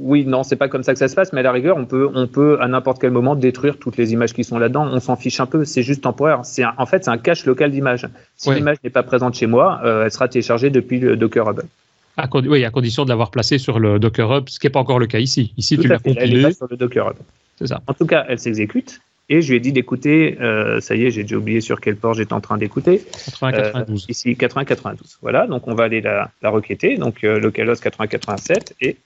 Oui, 0.00 0.24
non, 0.24 0.42
c'est 0.42 0.56
pas 0.56 0.68
comme 0.68 0.82
ça 0.82 0.94
que 0.94 0.98
ça 0.98 1.08
se 1.08 1.14
passe, 1.14 1.34
mais 1.34 1.40
à 1.40 1.42
la 1.42 1.52
rigueur, 1.52 1.76
on 1.76 1.84
peut, 1.84 2.08
on 2.14 2.26
peut 2.26 2.58
à 2.62 2.68
n'importe 2.68 2.98
quel 2.98 3.10
moment 3.10 3.34
détruire 3.34 3.76
toutes 3.78 3.98
les 3.98 4.14
images 4.14 4.32
qui 4.32 4.42
sont 4.42 4.58
là-dedans. 4.58 4.88
On 4.90 5.00
s'en 5.00 5.16
fiche 5.16 5.38
un 5.38 5.44
peu, 5.44 5.66
c'est 5.66 5.82
juste 5.82 6.02
temporaire. 6.02 6.46
C'est 6.46 6.64
en 6.64 6.86
fait, 6.86 7.04
c'est 7.04 7.10
un 7.10 7.18
cache 7.18 7.44
local 7.44 7.70
d'image. 7.70 8.08
Si 8.34 8.50
l'image 8.54 8.78
n'est 8.82 8.90
pas 8.90 9.02
présente 9.02 9.34
chez 9.34 9.46
moi, 9.46 9.82
euh, 9.84 10.04
elle 10.04 10.10
sera 10.10 10.28
téléchargée 10.28 10.70
depuis 10.70 10.98
le 10.98 11.16
Docker 11.16 11.46
Hub. 11.50 11.60
À, 12.16 12.26
oui, 12.34 12.64
à 12.64 12.70
condition 12.70 13.04
de 13.04 13.10
l'avoir 13.10 13.30
placée 13.30 13.58
sur 13.58 13.78
le 13.78 13.98
Docker 13.98 14.34
Hub, 14.34 14.48
ce 14.48 14.58
qui 14.58 14.66
n'est 14.66 14.70
pas 14.70 14.80
encore 14.80 14.98
le 14.98 15.06
cas 15.06 15.18
ici. 15.18 15.52
Ici, 15.58 15.76
tu 15.76 15.88
l'as 15.88 15.98
compilée. 15.98 16.40
Elle 16.40 16.46
est 16.46 16.52
sur 16.52 16.68
le 16.70 16.76
Docker 16.78 17.10
Hub. 17.10 17.16
C'est 17.58 17.66
ça. 17.66 17.82
En 17.86 17.92
tout 17.92 18.06
cas, 18.06 18.24
elle 18.28 18.38
s'exécute. 18.38 19.02
Et 19.28 19.40
je 19.40 19.50
lui 19.50 19.56
ai 19.56 19.60
dit 19.60 19.72
d'écouter, 19.72 20.36
euh, 20.40 20.80
ça 20.80 20.94
y 20.94 21.04
est, 21.04 21.10
j'ai 21.10 21.22
déjà 21.22 21.36
oublié 21.36 21.60
sur 21.60 21.80
quel 21.80 21.96
port 21.96 22.12
j'étais 22.14 22.32
en 22.32 22.40
train 22.40 22.58
d'écouter. 22.58 23.02
8092. 23.40 24.02
Euh, 24.02 24.06
ici, 24.10 24.28
8092. 24.30 25.18
Voilà, 25.22 25.46
donc 25.46 25.68
on 25.68 25.74
va 25.74 25.84
aller 25.84 26.00
la, 26.00 26.30
la 26.42 26.50
requêter. 26.50 26.96
Donc 26.96 27.24
euh, 27.24 27.38
localhost 27.38 27.82
8087 27.82 28.74
et 28.80 28.96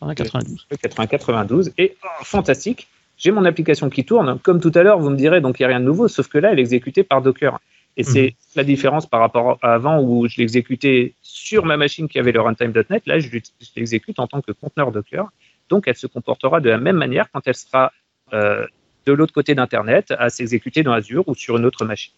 8092. 0.00 0.66
8092. 0.70 1.72
Et 1.78 1.96
oh, 2.02 2.08
fantastique, 2.24 2.88
j'ai 3.16 3.30
mon 3.30 3.44
application 3.44 3.90
qui 3.90 4.04
tourne. 4.04 4.38
Comme 4.40 4.60
tout 4.60 4.72
à 4.74 4.82
l'heure, 4.82 4.98
vous 4.98 5.10
me 5.10 5.16
direz, 5.16 5.40
donc 5.40 5.58
il 5.58 5.62
n'y 5.62 5.66
a 5.66 5.68
rien 5.68 5.80
de 5.80 5.84
nouveau, 5.84 6.08
sauf 6.08 6.28
que 6.28 6.38
là, 6.38 6.52
elle 6.52 6.58
est 6.58 6.62
exécutée 6.62 7.02
par 7.02 7.22
Docker. 7.22 7.58
Et 7.96 8.04
c'est 8.04 8.22
mhm. 8.22 8.32
la 8.54 8.64
différence 8.64 9.06
par 9.06 9.18
rapport 9.18 9.58
à 9.60 9.74
avant 9.74 10.00
où 10.00 10.28
je 10.28 10.36
l'exécutais 10.38 11.14
sur 11.20 11.64
ma 11.64 11.76
machine 11.76 12.08
qui 12.08 12.20
avait 12.20 12.30
le 12.30 12.40
runtime.net. 12.40 13.02
Là, 13.06 13.18
je 13.18 13.28
l'exécute 13.76 14.20
en 14.20 14.28
tant 14.28 14.40
que 14.40 14.52
conteneur 14.52 14.92
Docker. 14.92 15.28
Donc, 15.68 15.88
elle 15.88 15.96
se 15.96 16.06
comportera 16.06 16.60
de 16.60 16.70
la 16.70 16.78
même 16.78 16.96
manière 16.96 17.28
quand 17.32 17.40
elle 17.46 17.56
sera 17.56 17.92
euh, 18.32 18.66
de 19.04 19.12
l'autre 19.12 19.32
côté 19.32 19.54
d'Internet 19.54 20.14
à 20.16 20.30
s'exécuter 20.30 20.84
dans 20.84 20.92
Azure 20.92 21.26
ou 21.26 21.34
sur 21.34 21.56
une 21.56 21.64
autre 21.64 21.84
machine. 21.84 22.12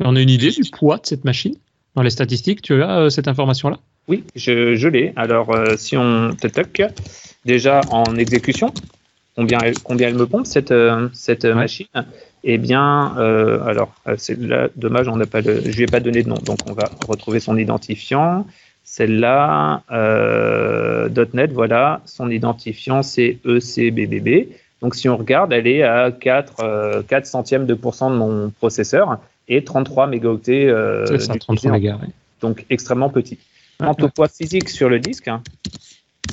On 0.00 0.16
a 0.16 0.20
une 0.20 0.30
idée 0.30 0.50
du 0.50 0.68
poids 0.70 0.98
de 0.98 1.06
cette 1.06 1.24
machine? 1.24 1.56
Dans 1.98 2.04
les 2.04 2.10
statistiques, 2.10 2.62
tu 2.62 2.80
as 2.80 3.00
euh, 3.00 3.10
cette 3.10 3.26
information-là? 3.26 3.76
Oui, 4.06 4.22
je, 4.36 4.86
l'ai. 4.86 5.12
Alors, 5.16 5.52
euh, 5.52 5.74
si 5.76 5.96
on 5.96 6.30
toc, 6.30 6.80
déjà 7.44 7.80
en 7.90 8.14
exécution, 8.14 8.72
combien 9.34 9.58
elle, 9.58 9.76
combien 9.80 10.06
elle 10.06 10.14
me 10.14 10.24
pompe 10.24 10.46
cette, 10.46 10.72
cette 11.12 11.44
machine? 11.44 11.88
Eh 12.44 12.56
bien, 12.56 13.16
alors, 13.66 13.92
c'est 14.16 14.38
là, 14.38 14.68
dommage, 14.76 15.08
on 15.08 15.16
n'a 15.16 15.26
pas 15.26 15.40
je 15.42 15.50
ne 15.50 15.72
lui 15.72 15.82
ai 15.82 15.86
pas 15.86 15.98
donné 15.98 16.22
de 16.22 16.28
nom, 16.28 16.36
donc 16.36 16.58
on 16.70 16.72
va 16.72 16.88
retrouver 17.08 17.40
son 17.40 17.58
identifiant. 17.58 18.46
Celle-là, 18.84 19.82
.NET, 19.90 21.52
voilà, 21.52 22.00
son 22.04 22.30
identifiant 22.30 23.02
c'est 23.02 23.38
ECBBB. 23.44 24.46
Donc 24.80 24.94
si 24.94 25.08
on 25.08 25.16
regarde, 25.16 25.52
elle 25.52 25.66
est 25.66 25.82
à 25.82 26.12
4, 26.12 26.54
4 26.56 26.62
euh, 26.62 27.24
centièmes 27.24 27.66
de 27.66 27.74
pourcent 27.74 28.10
de 28.10 28.16
mon 28.16 28.50
processeur 28.50 29.18
et 29.48 29.64
33 29.64 30.06
mégaoctets. 30.06 30.66
Euh, 30.66 31.18
ça, 31.18 31.34
33 31.34 31.72
mégas, 31.72 31.98
Donc 32.40 32.64
extrêmement 32.70 33.10
petit. 33.10 33.38
Quant 33.78 33.96
au 34.00 34.08
poids 34.08 34.28
physique 34.28 34.68
sur 34.68 34.88
le 34.88 34.98
disque, 34.98 35.28
hein, 35.28 35.42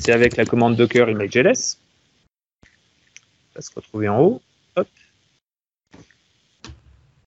c'est 0.00 0.12
avec 0.12 0.36
la 0.36 0.44
commande 0.44 0.76
Docker 0.76 1.08
ImageLS. 1.08 1.78
On 2.64 3.54
va 3.54 3.60
se 3.60 3.70
retrouver 3.74 4.08
en 4.08 4.20
haut. 4.20 4.42
Hop. 4.76 4.88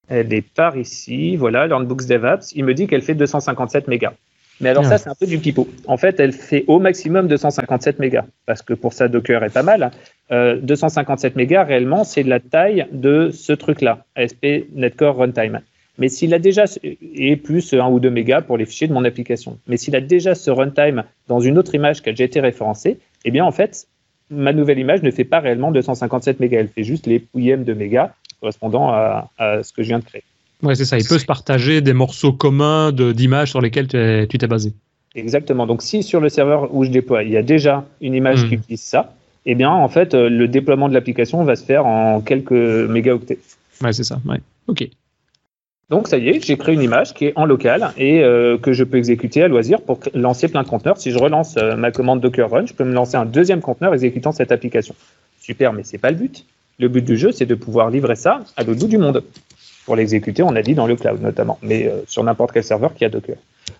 Elle 0.07 0.33
est 0.33 0.41
par 0.41 0.77
ici. 0.77 1.35
Voilà, 1.35 1.67
Learnbooks 1.67 2.05
DevApps. 2.05 2.51
Il 2.53 2.65
me 2.65 2.73
dit 2.73 2.87
qu'elle 2.87 3.01
fait 3.01 3.15
257 3.15 3.87
mégas. 3.87 4.13
Mais 4.61 4.69
alors 4.69 4.85
ça, 4.85 4.97
c'est 4.97 5.09
un 5.09 5.15
peu 5.15 5.25
du 5.25 5.37
pipeau. 5.37 5.69
En 5.87 5.95
fait, 5.95 6.19
elle 6.19 6.33
fait 6.33 6.65
au 6.67 6.79
maximum 6.79 7.27
257 7.27 7.99
mégas, 7.99 8.25
parce 8.45 8.61
que 8.61 8.73
pour 8.73 8.91
ça, 8.91 9.07
Docker 9.07 9.41
est 9.43 9.53
pas 9.53 9.63
mal. 9.63 9.91
257 10.29 11.31
euh, 11.31 11.37
mégas, 11.37 11.63
réellement, 11.63 12.03
c'est 12.03 12.23
la 12.23 12.41
taille 12.41 12.85
de 12.91 13.29
ce 13.31 13.53
truc-là, 13.53 14.05
ASP 14.15 14.65
Netcore 14.73 15.15
Runtime. 15.15 15.61
Mais 15.99 16.09
s'il 16.09 16.33
a 16.33 16.39
déjà, 16.39 16.65
et 16.83 17.35
plus 17.35 17.73
1 17.73 17.87
ou 17.89 17.99
2 17.99 18.09
mégas 18.09 18.41
pour 18.41 18.57
les 18.57 18.65
fichiers 18.65 18.87
de 18.87 18.93
mon 18.93 19.05
application, 19.05 19.59
mais 19.67 19.77
s'il 19.77 19.95
a 19.95 20.01
déjà 20.01 20.33
ce 20.33 20.49
runtime 20.49 21.03
dans 21.27 21.39
une 21.39 21.57
autre 21.57 21.75
image 21.75 22.01
qui 22.01 22.09
a 22.09 22.13
déjà 22.13 22.23
été 22.23 22.39
référencée, 22.39 22.97
eh 23.25 23.31
bien, 23.31 23.45
en 23.45 23.51
fait, 23.51 23.87
ma 24.29 24.53
nouvelle 24.53 24.79
image 24.79 25.03
ne 25.03 25.11
fait 25.11 25.25
pas 25.25 25.39
réellement 25.39 25.71
257 25.71 26.39
mégas, 26.39 26.59
elle 26.59 26.69
fait 26.69 26.83
juste 26.83 27.05
les 27.05 27.19
pouillèmes 27.19 27.63
de 27.63 27.73
mégas 27.73 28.13
correspondant 28.39 28.89
à 28.89 29.27
ce 29.37 29.73
que 29.73 29.83
je 29.83 29.89
viens 29.89 29.99
de 29.99 30.05
créer. 30.05 30.23
Ouais, 30.61 30.75
c'est 30.75 30.85
ça. 30.85 30.97
Il 30.97 31.07
peut 31.07 31.19
se 31.19 31.25
partager 31.25 31.81
des 31.81 31.93
morceaux 31.93 32.33
communs 32.33 32.91
d'images 32.91 33.49
sur 33.49 33.61
lesquels 33.61 33.87
tu 33.87 34.37
t'es 34.37 34.47
basé. 34.47 34.73
Exactement. 35.15 35.65
Donc, 35.65 35.81
si 35.81 36.03
sur 36.03 36.19
le 36.19 36.29
serveur 36.29 36.73
où 36.73 36.83
je 36.83 36.91
déploie, 36.91 37.23
il 37.23 37.31
y 37.31 37.37
a 37.37 37.41
déjà 37.41 37.85
une 38.01 38.13
image 38.13 38.47
qui 38.47 38.55
hmm. 38.55 38.59
utilise 38.59 38.81
ça, 38.81 39.13
eh 39.45 39.55
bien, 39.55 39.71
en 39.71 39.87
fait, 39.87 40.13
euh, 40.13 40.29
le 40.29 40.47
déploiement 40.47 40.89
de 40.89 40.93
l'application 40.93 41.43
va 41.43 41.55
se 41.55 41.63
faire 41.63 41.85
en 41.85 42.21
quelques 42.21 42.51
mégaoctets. 42.51 43.39
Ouais, 43.81 43.93
c'est 43.93 44.03
ça. 44.03 44.19
Ouais. 44.25 44.39
OK. 44.67 44.87
Donc, 45.89 46.07
ça 46.07 46.17
y 46.17 46.29
est, 46.29 46.45
j'ai 46.45 46.57
créé 46.57 46.75
une 46.75 46.83
image 46.83 47.13
qui 47.13 47.25
est 47.25 47.33
en 47.35 47.45
local 47.45 47.93
et 47.97 48.23
euh, 48.23 48.57
que 48.57 48.73
je 48.73 48.83
peux 48.83 48.97
exécuter 48.97 49.41
à 49.41 49.47
loisir 49.47 49.81
pour 49.81 49.99
lancer 50.13 50.47
plein 50.47 50.63
de 50.63 50.67
conteneurs. 50.67 50.97
Si 50.97 51.11
je 51.11 51.17
relance 51.17 51.57
euh, 51.57 51.75
ma 51.75 51.91
commande 51.91 52.21
Docker 52.21 52.49
Run, 52.49 52.67
je 52.67 52.73
peux 52.73 52.83
me 52.83 52.93
lancer 52.93 53.17
un 53.17 53.25
deuxième 53.25 53.61
conteneur 53.61 53.93
exécutant 53.93 54.31
cette 54.31 54.51
application. 54.51 54.93
Super, 55.39 55.73
mais 55.73 55.83
c'est 55.83 55.97
pas 55.97 56.11
le 56.11 56.17
but. 56.17 56.45
Le 56.77 56.89
but 56.89 57.03
du 57.03 57.17
jeu, 57.17 57.31
c'est 57.31 57.47
de 57.47 57.55
pouvoir 57.55 57.89
livrer 57.89 58.15
ça 58.15 58.41
à 58.55 58.63
l'autre 58.63 58.81
bout 58.81 58.87
du 58.87 58.97
monde 58.99 59.23
pour 59.89 59.95
l'exécuter, 59.95 60.43
on 60.43 60.55
a 60.55 60.61
dit 60.61 60.75
dans 60.75 60.85
le 60.85 60.95
cloud 60.95 61.19
notamment, 61.19 61.57
mais 61.63 61.87
euh, 61.87 62.01
sur 62.05 62.23
n'importe 62.23 62.51
quel 62.51 62.63
serveur 62.63 62.93
qui 62.93 63.05
a 63.05 63.09
Docker. 63.09 63.37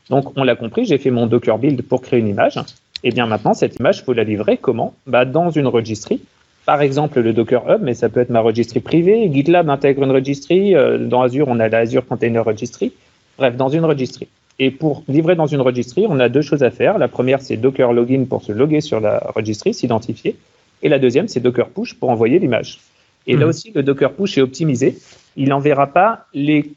Donc 0.10 0.36
on 0.36 0.44
l'a 0.44 0.56
compris, 0.56 0.86
j'ai 0.86 0.98
fait 0.98 1.12
mon 1.12 1.28
Docker 1.28 1.60
build 1.60 1.84
pour 1.84 2.02
créer 2.02 2.20
une 2.20 2.28
image. 2.28 2.60
Et 3.04 3.12
bien 3.12 3.28
maintenant, 3.28 3.54
cette 3.54 3.76
image, 3.76 4.00
il 4.00 4.04
faut 4.06 4.14
la 4.14 4.24
livrer 4.24 4.58
comment? 4.58 4.96
Bah, 5.06 5.26
Dans 5.26 5.52
une 5.52 5.68
registry. 5.68 6.20
Par 6.66 6.82
exemple, 6.82 7.20
le 7.20 7.34
Docker 7.34 7.64
Hub, 7.70 7.82
mais 7.82 7.94
ça 7.94 8.10
peut 8.10 8.20
être 8.20 8.30
ma 8.30 8.42
registry 8.42 8.80
privée. 8.80 9.30
GitLab 9.34 9.70
intègre 9.70 10.04
une 10.04 10.12
registry. 10.12 10.76
Euh, 10.76 10.98
dans 10.98 11.22
Azure, 11.22 11.48
on 11.48 11.60
a 11.60 11.68
la 11.68 11.80
Azure 11.80 12.06
Container 12.06 12.46
Registry. 12.46 12.94
Bref, 13.38 13.56
dans 13.56 13.70
une 13.70 13.86
registry. 13.86 14.28
Et 14.60 14.72
pour 14.72 15.04
livrer 15.08 15.36
dans 15.36 15.48
une 15.48 15.62
registry, 15.62 16.06
on 16.08 16.20
a 16.20 16.30
deux 16.30 16.42
choses 16.42 16.64
à 16.64 16.70
faire. 16.70 16.98
La 16.98 17.08
première, 17.08 17.42
c'est 17.42 17.58
Docker 17.58 17.94
Login 17.94 18.26
pour 18.26 18.44
se 18.44 18.52
loguer 18.52 18.82
sur 18.82 19.00
la 19.00 19.32
registry, 19.36 19.74
s'identifier. 19.74 20.36
Et 20.84 20.90
la 20.90 21.00
deuxième, 21.00 21.28
c'est 21.28 21.40
Docker 21.40 21.70
Push 21.70 21.96
pour 21.96 22.10
envoyer 22.10 22.40
l'image. 22.40 22.80
Et 23.26 23.36
là 23.36 23.46
hmm. 23.46 23.50
aussi, 23.50 23.72
le 23.74 23.84
Docker 23.84 24.12
Push 24.12 24.38
est 24.38 24.42
optimisé 24.42 24.98
il 25.40 25.50
n'enverra 25.50 25.88
pas 25.88 26.26
les 26.34 26.74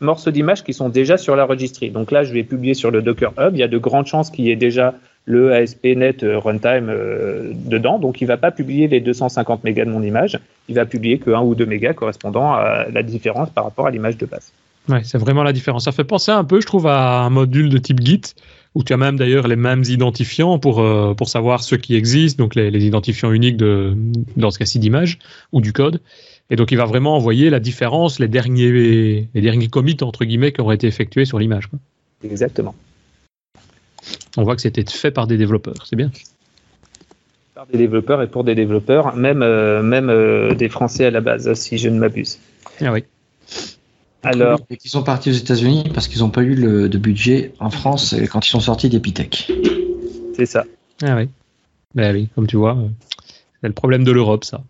morceaux 0.00 0.32
d'image 0.32 0.64
qui 0.64 0.74
sont 0.74 0.88
déjà 0.88 1.16
sur 1.16 1.36
la 1.36 1.44
registry. 1.44 1.90
Donc 1.90 2.10
là, 2.10 2.24
je 2.24 2.32
vais 2.32 2.42
publier 2.42 2.74
sur 2.74 2.90
le 2.90 3.00
Docker 3.00 3.32
Hub. 3.38 3.54
Il 3.54 3.60
y 3.60 3.62
a 3.62 3.68
de 3.68 3.78
grandes 3.78 4.06
chances 4.06 4.30
qu'il 4.30 4.44
y 4.44 4.50
ait 4.50 4.56
déjà 4.56 4.94
le 5.24 5.52
ASP.NET 5.52 6.22
euh, 6.22 6.38
Runtime 6.38 6.88
euh, 6.88 7.52
dedans. 7.54 7.98
Donc 7.98 8.20
il 8.20 8.24
ne 8.24 8.28
va 8.28 8.36
pas 8.36 8.50
publier 8.50 8.88
les 8.88 9.00
250 9.00 9.64
mégas 9.64 9.84
de 9.84 9.90
mon 9.90 10.02
image. 10.02 10.38
Il 10.68 10.74
va 10.74 10.86
publier 10.86 11.18
que 11.18 11.30
1 11.30 11.40
ou 11.40 11.54
2 11.54 11.66
mégas 11.66 11.94
correspondant 11.94 12.52
à 12.52 12.86
la 12.92 13.02
différence 13.02 13.50
par 13.50 13.64
rapport 13.64 13.86
à 13.86 13.90
l'image 13.90 14.16
de 14.16 14.26
base. 14.26 14.52
Ouais, 14.88 15.02
c'est 15.04 15.18
vraiment 15.18 15.44
la 15.44 15.52
différence. 15.52 15.84
Ça 15.84 15.92
fait 15.92 16.04
penser 16.04 16.32
un 16.32 16.44
peu, 16.44 16.60
je 16.60 16.66
trouve, 16.66 16.88
à 16.88 17.20
un 17.20 17.30
module 17.30 17.68
de 17.68 17.78
type 17.78 18.00
Git, 18.00 18.34
où 18.74 18.82
tu 18.82 18.92
as 18.92 18.96
même 18.96 19.16
d'ailleurs 19.16 19.46
les 19.46 19.56
mêmes 19.56 19.84
identifiants 19.86 20.58
pour, 20.58 20.80
euh, 20.80 21.14
pour 21.14 21.28
savoir 21.28 21.62
ce 21.62 21.76
qui 21.76 21.94
existe, 21.94 22.36
donc 22.36 22.56
les, 22.56 22.70
les 22.70 22.84
identifiants 22.84 23.30
uniques 23.30 23.56
de, 23.56 23.94
dans 24.36 24.50
ce 24.50 24.58
cas-ci 24.58 24.80
d'image 24.80 25.18
ou 25.52 25.60
du 25.60 25.72
code. 25.72 26.00
Et 26.50 26.56
donc, 26.56 26.72
il 26.72 26.76
va 26.76 26.84
vraiment 26.84 27.14
envoyer 27.16 27.48
la 27.48 27.60
différence, 27.60 28.18
les 28.18 28.28
derniers, 28.28 29.28
les 29.32 29.40
derniers 29.40 29.68
commits, 29.68 29.96
entre 30.02 30.24
guillemets, 30.24 30.52
qui 30.52 30.60
auraient 30.60 30.74
été 30.74 30.88
effectués 30.88 31.24
sur 31.24 31.38
l'image. 31.38 31.68
Exactement. 32.24 32.74
On 34.36 34.44
voit 34.44 34.56
que 34.56 34.62
c'était 34.62 34.84
fait 34.90 35.10
par 35.10 35.26
des 35.26 35.36
développeurs, 35.36 35.86
c'est 35.86 35.96
bien. 35.96 36.10
Par 37.54 37.66
des 37.66 37.78
développeurs 37.78 38.22
et 38.22 38.28
pour 38.28 38.44
des 38.44 38.54
développeurs, 38.54 39.14
même, 39.14 39.42
euh, 39.42 39.82
même 39.82 40.08
euh, 40.08 40.54
des 40.54 40.68
Français 40.68 41.06
à 41.06 41.10
la 41.10 41.20
base, 41.20 41.52
si 41.54 41.78
je 41.78 41.88
ne 41.88 41.98
m'abuse. 41.98 42.38
Ah 42.80 42.92
oui. 42.92 43.04
Alors, 44.22 44.60
ils 44.70 44.88
sont 44.88 45.02
partis 45.02 45.30
aux 45.30 45.34
États-Unis 45.34 45.90
parce 45.92 46.06
qu'ils 46.06 46.20
n'ont 46.20 46.30
pas 46.30 46.42
eu 46.42 46.54
le, 46.54 46.88
de 46.88 46.98
budget 46.98 47.52
en 47.58 47.70
France 47.70 48.14
quand 48.30 48.46
ils 48.46 48.50
sont 48.50 48.60
sortis 48.60 48.88
d'Epitech. 48.88 49.50
C'est 50.36 50.46
ça. 50.46 50.64
Ah 51.02 51.16
oui. 51.16 51.28
Ben 51.94 52.14
oui, 52.14 52.28
comme 52.34 52.46
tu 52.46 52.56
vois, 52.56 52.76
euh, 52.76 52.88
c'est 53.60 53.66
le 53.66 53.74
problème 53.74 54.04
de 54.04 54.12
l'Europe, 54.12 54.44
ça. 54.44 54.62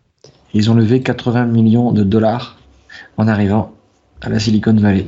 Ils 0.54 0.70
ont 0.70 0.74
levé 0.74 1.02
80 1.02 1.46
millions 1.46 1.92
de 1.92 2.02
dollars 2.02 2.58
en 3.16 3.28
arrivant 3.28 3.74
à 4.20 4.28
la 4.28 4.38
Silicon 4.38 4.74
Valley. 4.74 5.06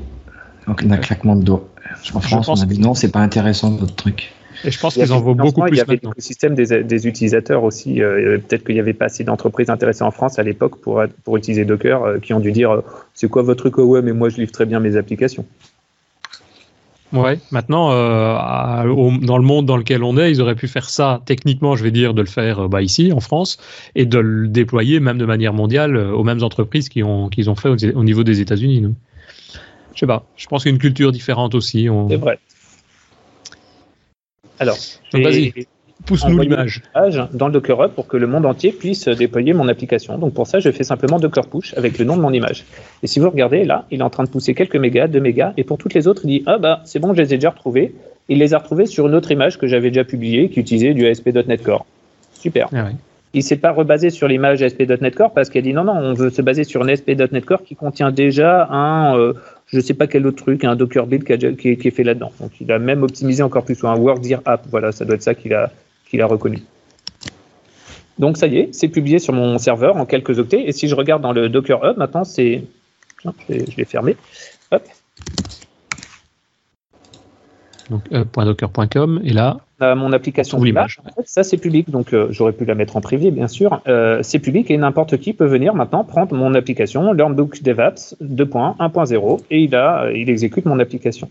Donc, 0.67 0.83
un 0.85 0.97
claquement 0.99 1.37
de 1.37 1.43
doigts. 1.43 1.69
En 2.15 2.21
France, 2.21 2.49
on 2.49 2.61
a 2.61 2.67
dit 2.67 2.79
non, 2.79 2.95
c'est 2.95 3.11
pas 3.11 3.21
intéressant 3.21 3.71
votre 3.71 3.95
truc. 3.95 4.33
Et 4.65 4.71
je 4.71 4.79
pense 4.79 4.95
qu'ils 4.95 5.13
en 5.13 5.21
vaut 5.21 5.35
beaucoup 5.35 5.61
plus. 5.63 5.73
Il 5.73 5.77
y 5.77 5.81
avait 5.81 5.95
l'écosystème 6.03 6.55
des, 6.55 6.83
des 6.83 7.07
utilisateurs 7.07 7.65
aussi. 7.65 8.03
Euh, 8.03 8.39
peut-être 8.39 8.65
qu'il 8.65 8.75
n'y 8.75 8.81
avait 8.81 8.95
pas 8.95 9.07
assez 9.07 9.25
d'entreprises 9.25 9.71
intéressées 9.71 10.05
en 10.05 10.11
France 10.11 10.39
à 10.39 10.43
l'époque 10.43 10.81
pour, 10.81 11.03
pour 11.25 11.37
utiliser 11.37 11.65
Docker 11.65 12.03
euh, 12.03 12.19
qui 12.19 12.33
ont 12.33 12.41
dû 12.41 12.53
dire 12.53 12.71
euh, 12.71 12.81
c'est 13.13 13.29
quoi 13.29 13.43
votre 13.43 13.61
truc 13.61 13.79
oh 13.79 13.85
ouais, 13.85 14.03
mais 14.03 14.13
moi 14.13 14.29
je 14.29 14.37
livre 14.37 14.53
très 14.53 14.67
bien 14.67 14.81
mes 14.81 14.97
applications. 14.97 15.45
Ouais, 17.13 17.39
maintenant, 17.53 17.93
euh, 17.93 18.35
dans 19.23 19.39
le 19.39 19.45
monde 19.45 19.67
dans 19.67 19.77
lequel 19.77 20.03
on 20.03 20.17
est, 20.17 20.33
ils 20.33 20.41
auraient 20.41 20.57
pu 20.57 20.67
faire 20.67 20.91
ça, 20.91 21.23
techniquement, 21.27 21.77
je 21.77 21.85
vais 21.85 21.93
dire, 21.93 22.13
de 22.13 22.21
le 22.21 22.27
faire 22.27 22.69
bah, 22.69 22.83
ici, 22.83 23.13
en 23.13 23.21
France, 23.21 23.59
et 23.95 24.05
de 24.05 24.19
le 24.19 24.49
déployer 24.49 24.99
même 24.99 25.19
de 25.19 25.25
manière 25.25 25.53
mondiale 25.53 25.97
aux 25.97 26.25
mêmes 26.25 26.43
entreprises 26.43 26.89
qu'ils 26.89 27.05
ont, 27.05 27.29
qu'ils 27.29 27.49
ont 27.51 27.55
fait 27.55 27.69
au, 27.69 28.03
niveau 28.03 28.25
des 28.25 28.41
États-Unis. 28.41 28.85
Je 29.95 30.01
sais 30.01 30.09
pas, 30.09 30.27
je 30.35 30.49
pense 30.49 30.65
qu'il 30.65 30.71
y 30.71 30.73
a 30.73 30.75
une 30.75 30.81
culture 30.81 31.13
différente 31.13 31.55
aussi. 31.55 31.89
C'est 32.09 32.17
vrai. 32.17 32.41
Alors, 34.59 34.77
vas-y. 35.13 35.53
Pousse-nous 36.07 36.39
l'image. 36.41 36.83
Dans 37.33 37.47
le 37.47 37.53
Docker 37.53 37.83
Hub 37.83 37.93
pour 37.93 38.07
que 38.07 38.17
le 38.17 38.27
monde 38.27 38.45
entier 38.45 38.73
puisse 38.73 39.09
déployer 39.09 39.55
mon 39.55 39.69
application. 39.69 40.19
Donc 40.19 40.35
pour 40.35 40.47
ça, 40.47 40.59
je 40.59 40.71
fais 40.71 40.85
simplement 40.85 41.19
Docker 41.19 41.47
Push 41.47 41.73
avec 41.79 41.99
le 41.99 42.05
nom 42.05 42.17
de 42.17 42.21
mon 42.21 42.33
image. 42.33 42.65
Et 43.03 43.07
si 43.07 43.21
vous 43.21 43.31
regardez 43.31 43.65
là, 43.65 43.87
il 43.91 44.01
est 44.01 44.03
en 44.03 44.11
train 44.11 44.25
de 44.25 44.29
pousser 44.29 44.55
quelques 44.55 44.77
mégas, 44.77 45.07
2 45.07 45.21
mégas, 45.21 45.55
et 45.57 45.65
pour 45.65 45.79
toutes 45.79 45.95
les 45.95 46.07
autres, 46.07 46.23
il 46.25 46.29
dit 46.29 46.43
ah 46.47 46.59
bah 46.59 46.83
c'est 46.85 46.99
bon, 46.99 47.15
je 47.15 47.23
les 47.23 47.33
ai 47.33 47.37
déjà 47.37 47.51
retrouvés. 47.51 47.95
il 48.29 48.39
les 48.39 48.55
a 48.55 48.59
retrouvés 48.59 48.87
sur 48.87 49.07
une 49.07 49.15
autre 49.15 49.31
image 49.31 49.59
que 49.59 49.67
j'avais 49.67 49.89
déjà 49.89 50.05
publiée 50.05 50.49
qui 50.49 50.61
utilisait 50.61 50.95
du 50.95 51.07
ASP.NET 51.07 51.63
Core. 51.63 51.87
Super. 52.33 52.69
Ah 52.75 52.89
il 53.35 53.43
s'est 53.43 53.57
pas 53.57 53.73
rebasé 53.73 54.11
sur 54.11 54.29
l'image 54.29 54.63
ASP.NET 54.63 55.15
Core 55.15 55.33
parce 55.33 55.51
qu'il 55.51 55.59
a 55.59 55.63
dit 55.63 55.73
non, 55.73 55.85
non, 55.85 55.95
on 55.95 56.15
veut 56.15 56.31
se 56.31 56.41
baser 56.41 56.65
sur 56.65 56.83
une 56.83 56.91
ASP.NET 56.91 57.45
Core 57.45 57.65
qui 57.65 57.75
contient 57.75 58.13
déjà 58.13 58.69
un, 58.71 59.19
euh, 59.19 59.35
je 59.67 59.81
sais 59.81 59.95
pas 59.95 60.07
quel 60.07 60.27
autre 60.27 60.43
truc, 60.43 60.65
un 60.65 60.77
Docker 60.77 61.07
build 61.07 61.25
qui, 61.57 61.69
est 61.69 61.91
fait 61.91 62.05
là-dedans. 62.05 62.33
Donc 62.41 62.53
il 62.61 62.71
a 62.71 62.79
même 62.79 63.03
optimisé 63.03 63.43
encore 63.43 63.65
plus, 63.65 63.83
ou 63.83 63.89
un 63.89 63.97
WorkDir 63.97 64.41
app. 64.45 64.65
Voilà, 64.71 64.93
ça 64.93 65.05
doit 65.05 65.17
être 65.17 65.23
ça 65.23 65.35
qu'il 65.35 65.53
a, 65.53 65.71
qu'il 66.09 66.23
a 66.23 66.27
reconnu. 66.27 66.63
Donc 68.19 68.37
ça 68.37 68.47
y 68.47 68.59
est, 68.59 68.69
c'est 68.73 68.89
publié 68.89 69.19
sur 69.19 69.33
mon 69.33 69.59
serveur 69.59 69.97
en 69.97 70.07
quelques 70.07 70.39
octets. 70.39 70.63
Et 70.67 70.73
si 70.73 70.87
je 70.87 70.95
regarde 70.95 71.21
dans 71.21 71.33
le 71.33 71.49
Docker 71.49 71.85
Hub, 71.85 71.97
maintenant 71.97 72.25
c'est, 72.25 72.63
je 73.49 73.77
vais 73.77 73.85
fermer. 73.85 74.17
Hop. 74.71 74.83
Donc 77.91 78.03
hub.docker.com 78.11 79.21
et 79.25 79.33
là 79.33 79.59
mon 79.95 80.13
application 80.13 80.59
d'image. 80.59 81.01
ça, 81.27 81.43
c'est 81.43 81.59
public, 81.59 81.91
donc 81.91 82.15
euh, 82.15 82.29
j'aurais 82.31 82.53
pu 82.53 82.65
la 82.65 82.75
mettre 82.75 82.97
en 82.97 83.03
privé, 83.03 83.31
bien 83.31 83.49
sûr. 83.49 83.83
Euh, 83.87 84.21
c'est 84.23 84.39
public 84.39 84.71
et 84.71 84.77
n'importe 84.79 85.19
qui 85.19 85.35
peut 85.35 85.45
venir 85.45 85.75
maintenant 85.75 86.05
prendre 86.05 86.35
mon 86.35 86.55
application 86.55 87.13
LearnBook 87.13 87.63
DevApps 87.63 88.17
2.1.0 88.23 89.43
et 89.51 89.61
il, 89.61 89.75
a, 89.75 90.11
il 90.13 90.31
exécute 90.31 90.65
mon 90.65 90.79
application. 90.79 91.29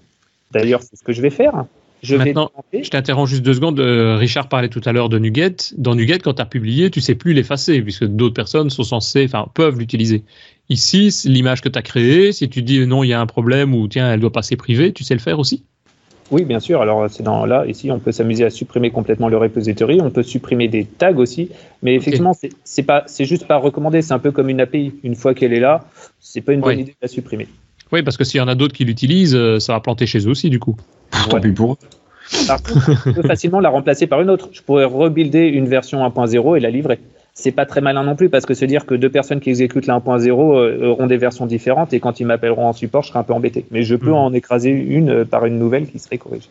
D'ailleurs, 0.51 0.82
c'est 0.84 0.95
ce 0.95 1.04
que 1.04 1.14
je 1.14 1.22
vais 1.22 1.32
faire. 1.32 1.66
Je 2.04 2.18
Maintenant, 2.18 2.51
je 2.74 2.89
t'interromps 2.89 3.30
juste 3.30 3.43
deux 3.43 3.54
secondes. 3.54 3.80
Euh, 3.80 4.18
Richard 4.18 4.49
parlait 4.49 4.68
tout 4.68 4.82
à 4.84 4.91
l'heure 4.91 5.08
de 5.08 5.18
Nuget. 5.18 5.56
Dans 5.78 5.95
Nuget, 5.95 6.20
quand 6.20 6.34
tu 6.34 6.41
as 6.41 6.45
publié, 6.45 6.91
tu 6.91 6.99
sais 6.99 7.16
plus 7.16 7.34
l'effacer 7.34 7.82
puisque 7.82 8.06
d'autres 8.06 8.36
personnes 8.36 8.70
sont 8.70 8.84
censées, 8.84 9.24
enfin, 9.26 9.47
peuvent 9.54 9.80
l'utiliser. 9.80 10.24
Ici, 10.68 11.16
l'image 11.26 11.62
que 11.62 11.70
tu 11.70 11.80
as 11.80 11.82
créée, 11.82 12.34
si 12.34 12.49
tu 12.49 12.62
dis 12.62 12.86
non, 12.86 13.04
il 13.04 13.08
y 13.08 13.14
a 13.14 13.22
un 13.22 13.26
problème 13.26 13.74
ou 13.74 13.88
tiens, 13.88 14.12
elle 14.12 14.20
doit 14.20 14.34
passer 14.34 14.58
privée, 14.58 14.91
tu 14.91 15.06
sais 15.06 15.14
le 15.14 15.22
faire 15.22 15.39
aussi 15.39 15.64
oui, 16.32 16.45
bien 16.45 16.59
sûr. 16.59 16.82
Alors, 16.82 17.09
c'est 17.09 17.24
dans 17.24 17.45
là, 17.45 17.65
ici, 17.67 17.91
on 17.91 17.99
peut 17.99 18.11
s'amuser 18.11 18.45
à 18.45 18.49
supprimer 18.49 18.91
complètement 18.91 19.30
le 19.30 19.38
repository. 19.38 19.99
On 20.01 20.09
peut 20.09 20.24
supprimer 20.24 20.67
des 20.67 20.86
tags 20.86 21.15
aussi. 21.15 21.49
Mais 21.82 21.95
effectivement, 21.95 22.34
c'est 22.63 22.84
pas, 22.84 23.03
c'est 23.07 23.26
juste 23.26 23.47
pas 23.47 23.57
recommandé. 23.57 24.01
C'est 24.01 24.13
un 24.13 24.19
peu 24.19 24.32
comme 24.32 24.49
une 24.49 24.61
API. 24.61 24.93
Une 25.03 25.15
fois 25.15 25.34
qu'elle 25.34 25.53
est 25.53 25.59
là, 25.59 25.86
c'est 26.19 26.41
pas 26.41 26.53
une 26.53 26.61
bonne 26.61 26.80
idée 26.80 26.91
de 26.91 26.97
la 27.01 27.07
supprimer. 27.07 27.47
Oui, 27.91 28.01
parce 28.01 28.17
que 28.17 28.24
s'il 28.24 28.39
y 28.39 28.41
en 28.41 28.47
a 28.47 28.55
d'autres 28.55 28.74
qui 28.74 28.86
l'utilisent, 28.86 29.36
euh, 29.36 29.59
ça 29.59 29.74
va 29.74 29.80
planter 29.80 30.07
chez 30.07 30.19
eux 30.19 30.30
aussi, 30.30 30.49
du 30.49 30.59
coup. 30.59 30.76
Tant 31.30 31.39
pis 31.39 31.51
pour 31.51 31.78
Par 32.47 32.63
contre, 32.63 32.91
je 33.05 33.11
peux 33.11 33.28
facilement 33.28 33.59
la 33.59 33.69
remplacer 33.69 34.07
par 34.07 34.21
une 34.21 34.30
autre. 34.30 34.49
Je 34.51 34.61
pourrais 34.61 34.86
rebuilder 34.86 35.45
une 35.45 35.67
version 35.67 35.99
1.0 35.99 36.57
et 36.57 36.59
la 36.59 36.69
livrer 36.71 36.99
c'est 37.34 37.52
pas 37.52 37.66
très 37.66 37.82
malin 37.82 38.04
non 38.04 38.16
plus 38.16 38.30
parce 38.30 38.46
que 38.46 38.54
se 38.54 38.66
dire 38.66 38.86
que 38.86 38.94
deux 38.94 39.10
personnes 39.10 39.40
qui 39.40 39.50
exécutent 39.50 39.88
la 39.88 39.98
1.0 39.98 40.30
euh, 40.30 40.86
auront 40.86 41.08
des 41.08 41.18
versions 41.18 41.48
différentes 41.48 41.92
et 41.94 42.00
quand 42.00 42.20
ils 42.20 42.26
m'appelleront 42.26 42.68
en 42.68 42.74
support, 42.74 43.02
je 43.04 43.10
serai 43.10 43.20
un 43.20 43.24
peu 43.24 43.34
embêté. 43.34 43.66
Mais 43.72 43.82
je 43.82 43.96
peux 43.96 44.10
mhm. 44.10 44.14
en 44.14 44.34
écraser 44.34 44.70
une 44.70 45.10
euh, 45.10 45.26
par 45.26 45.46
une 45.46 45.58
nouvelle 45.58 45.88
qui 45.88 45.98
serait 45.98 46.20
corrigée. 46.20 46.50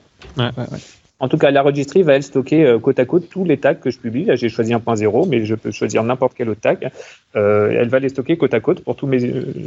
En 1.20 1.28
tout 1.28 1.39
cas, 1.39 1.53
la 1.53 1.62
registry 1.62 2.03
va 2.03 2.14
elle 2.14 2.24
stocker 2.24 2.64
euh, 2.64 2.80
côte 2.80 2.99
à 2.99 3.05
côte 3.05 3.28
tous 3.30 3.45
les 3.45 3.59
tags 3.59 3.74
que 3.74 3.93
je 3.93 3.99
publie. 4.01 4.24
Là, 4.24 4.35
j'ai 4.35 4.49
choisi 4.49 4.72
1.0, 4.72 5.28
mais 5.28 5.45
je 5.45 5.55
peux 5.55 5.70
choisir 5.70 6.03
n'importe 6.03 6.33
quel 6.37 6.49
autre 6.49 6.61
tag. 6.61 6.91
elle 7.35 7.89
va 7.89 8.01
les 8.01 8.09
stocker 8.09 8.37
côte 8.37 8.55
à 8.55 8.59
côte 8.59 8.83
pour 8.83 8.97
tous 8.97 9.07
mes, 9.07 9.20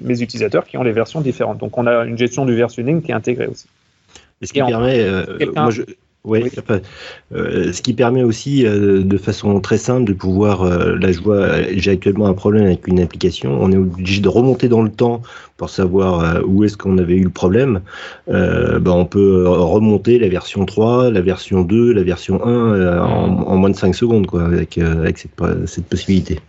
mes, 0.03 0.21
utilisateurs 0.21 0.65
qui 0.65 0.77
ont 0.77 0.83
les 0.83 0.91
versions 0.91 1.21
différentes. 1.21 1.59
Donc, 1.59 1.77
on 1.77 1.87
a 1.87 2.03
une 2.03 2.17
gestion 2.17 2.45
du 2.45 2.55
versionning 2.55 3.01
qui 3.01 3.11
est 3.11 3.15
intégrée 3.15 3.47
aussi. 3.47 3.67
Et 4.41 4.47
ce 4.47 4.51
qui 4.51 4.59
permet, 4.59 5.07
moi, 5.55 5.69
je, 5.69 5.83
oui, 6.25 6.49
euh, 7.33 7.71
ce 7.71 7.81
qui 7.81 7.93
permet 7.93 8.23
aussi 8.23 8.65
euh, 8.65 9.03
de 9.03 9.17
façon 9.17 9.59
très 9.61 9.77
simple 9.77 10.05
de 10.05 10.13
pouvoir, 10.13 10.63
euh, 10.63 10.97
là 10.97 11.11
je 11.11 11.19
vois, 11.19 11.61
j'ai 11.73 11.91
actuellement 11.91 12.25
un 12.25 12.33
problème 12.33 12.65
avec 12.65 12.87
une 12.87 12.99
application, 12.99 13.57
on 13.61 13.71
est 13.71 13.77
obligé 13.77 14.21
de 14.21 14.27
remonter 14.27 14.67
dans 14.67 14.81
le 14.81 14.89
temps 14.89 15.21
pour 15.57 15.69
savoir 15.69 16.43
où 16.45 16.63
est-ce 16.63 16.77
qu'on 16.77 16.97
avait 16.97 17.15
eu 17.15 17.23
le 17.23 17.29
problème. 17.29 17.79
Ben, 18.27 18.81
on 18.87 19.05
peut 19.05 19.47
remonter 19.47 20.19
la 20.19 20.27
version 20.27 20.65
3, 20.65 21.11
la 21.11 21.21
version 21.21 21.61
2, 21.61 21.93
la 21.93 22.03
version 22.03 22.45
1 22.45 22.99
en, 22.99 23.55
moins 23.55 23.69
de 23.69 23.75
5 23.75 23.95
secondes 23.95 24.27
quoi, 24.27 24.43
avec, 24.43 24.77
avec 24.77 25.17
cette, 25.17 25.31
cette 25.65 25.85
possibilité. 25.85 26.39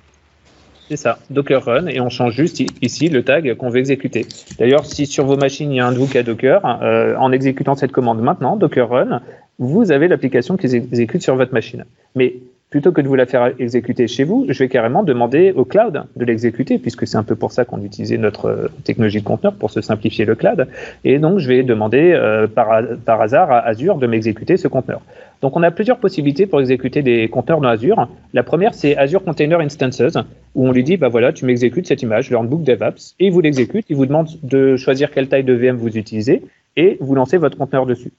C'est 0.89 0.97
ça, 0.97 1.19
Docker 1.31 1.65
Run, 1.65 1.87
et 1.87 2.01
on 2.01 2.11
change 2.11 2.35
juste 2.35 2.63
ici 2.83 3.09
le 3.09 3.23
tag 3.23 3.55
qu'on 3.55 3.71
veut 3.71 3.79
exécuter. 3.79 4.27
D'ailleurs, 4.59 4.85
si 4.85 5.07
sur 5.07 5.25
vos 5.25 5.37
machines 5.37 5.71
il 5.71 5.77
y 5.77 5.81
a 5.81 5.87
un 5.87 5.93
Dook 5.93 6.17
à 6.17 6.25
Docker, 6.25 6.65
en 6.65 7.31
exécutant 7.31 7.77
cette 7.77 7.93
commande 7.93 8.21
maintenant, 8.21 8.57
Docker 8.57 8.89
Run, 8.89 9.21
vous 9.59 9.93
avez 9.93 10.09
l'application 10.09 10.57
qui 10.57 10.67
exécute 10.67 11.23
sur 11.23 11.37
votre 11.37 11.53
machine. 11.53 11.85
Mais 12.15 12.35
plutôt 12.71 12.93
que 12.93 13.01
de 13.01 13.09
vous 13.09 13.15
la 13.15 13.27
faire 13.27 13.53
exécuter 13.59 14.09
chez 14.09 14.25
vous, 14.25 14.45
je 14.49 14.59
vais 14.59 14.69
carrément 14.69 15.03
demander 15.03 15.53
au 15.53 15.65
cloud 15.65 16.03
de 16.17 16.25
l'exécuter, 16.25 16.79
puisque 16.79 17.07
c'est 17.07 17.17
un 17.17 17.23
peu 17.23 17.37
pour 17.37 17.53
ça 17.53 17.65
qu'on 17.65 17.83
utilisait 17.83 18.19
notre 18.19 18.47
euh, 18.47 18.69
technologie 18.85 19.21
de 19.21 19.25
conteneur, 19.25 19.55
pour 19.55 19.71
se 19.71 19.81
simplifier 19.81 20.25
le 20.25 20.35
cloud. 20.35 20.67
Et 21.05 21.19
donc, 21.19 21.39
je 21.39 21.49
vais 21.49 21.63
demander 21.63 22.13
euh, 22.13 22.47
par, 22.47 22.73
hasard 23.21 23.51
à 23.51 23.61
Azure 23.61 23.97
de 23.97 24.07
m'exécuter 24.07 24.57
ce 24.57 24.69
conteneur. 24.69 25.01
Donc, 25.43 25.57
on 25.57 25.63
a 25.63 25.71
plusieurs 25.71 25.99
possibilités 25.99 26.47
pour 26.47 26.61
exécuter 26.61 27.03
des 27.03 27.29
conteneurs 27.29 27.61
dans 27.61 27.69
Azure. 27.69 28.09
La 28.35 28.43
première, 28.43 28.75
c'est 28.75 28.97
Azure 28.97 29.23
Container 29.23 29.61
Instances, 29.61 30.17
où 30.55 30.67
on 30.67 30.73
lui 30.73 30.83
dit, 30.83 30.97
bah 30.97 31.09
voilà, 31.09 31.33
tu 31.33 31.45
m'exécutes 31.45 31.87
cette 31.87 32.03
image, 32.03 32.31
Learnbook 32.31 32.65
DevOps, 32.65 33.15
et 33.21 33.27
il 33.27 33.33
vous 33.33 33.41
l'exécute, 33.41 33.87
il 33.89 33.97
vous 33.97 34.07
demande 34.07 34.29
de 34.43 34.77
choisir 34.77 35.11
quelle 35.11 35.29
taille 35.29 35.45
de 35.45 35.53
VM 35.53 35.77
vous 35.77 35.97
utilisez, 35.97 36.43
et 36.77 36.97
vous 37.01 37.15
lancez 37.15 37.37
votre 37.37 37.57
conteneur 37.57 37.87
dessus 37.87 38.13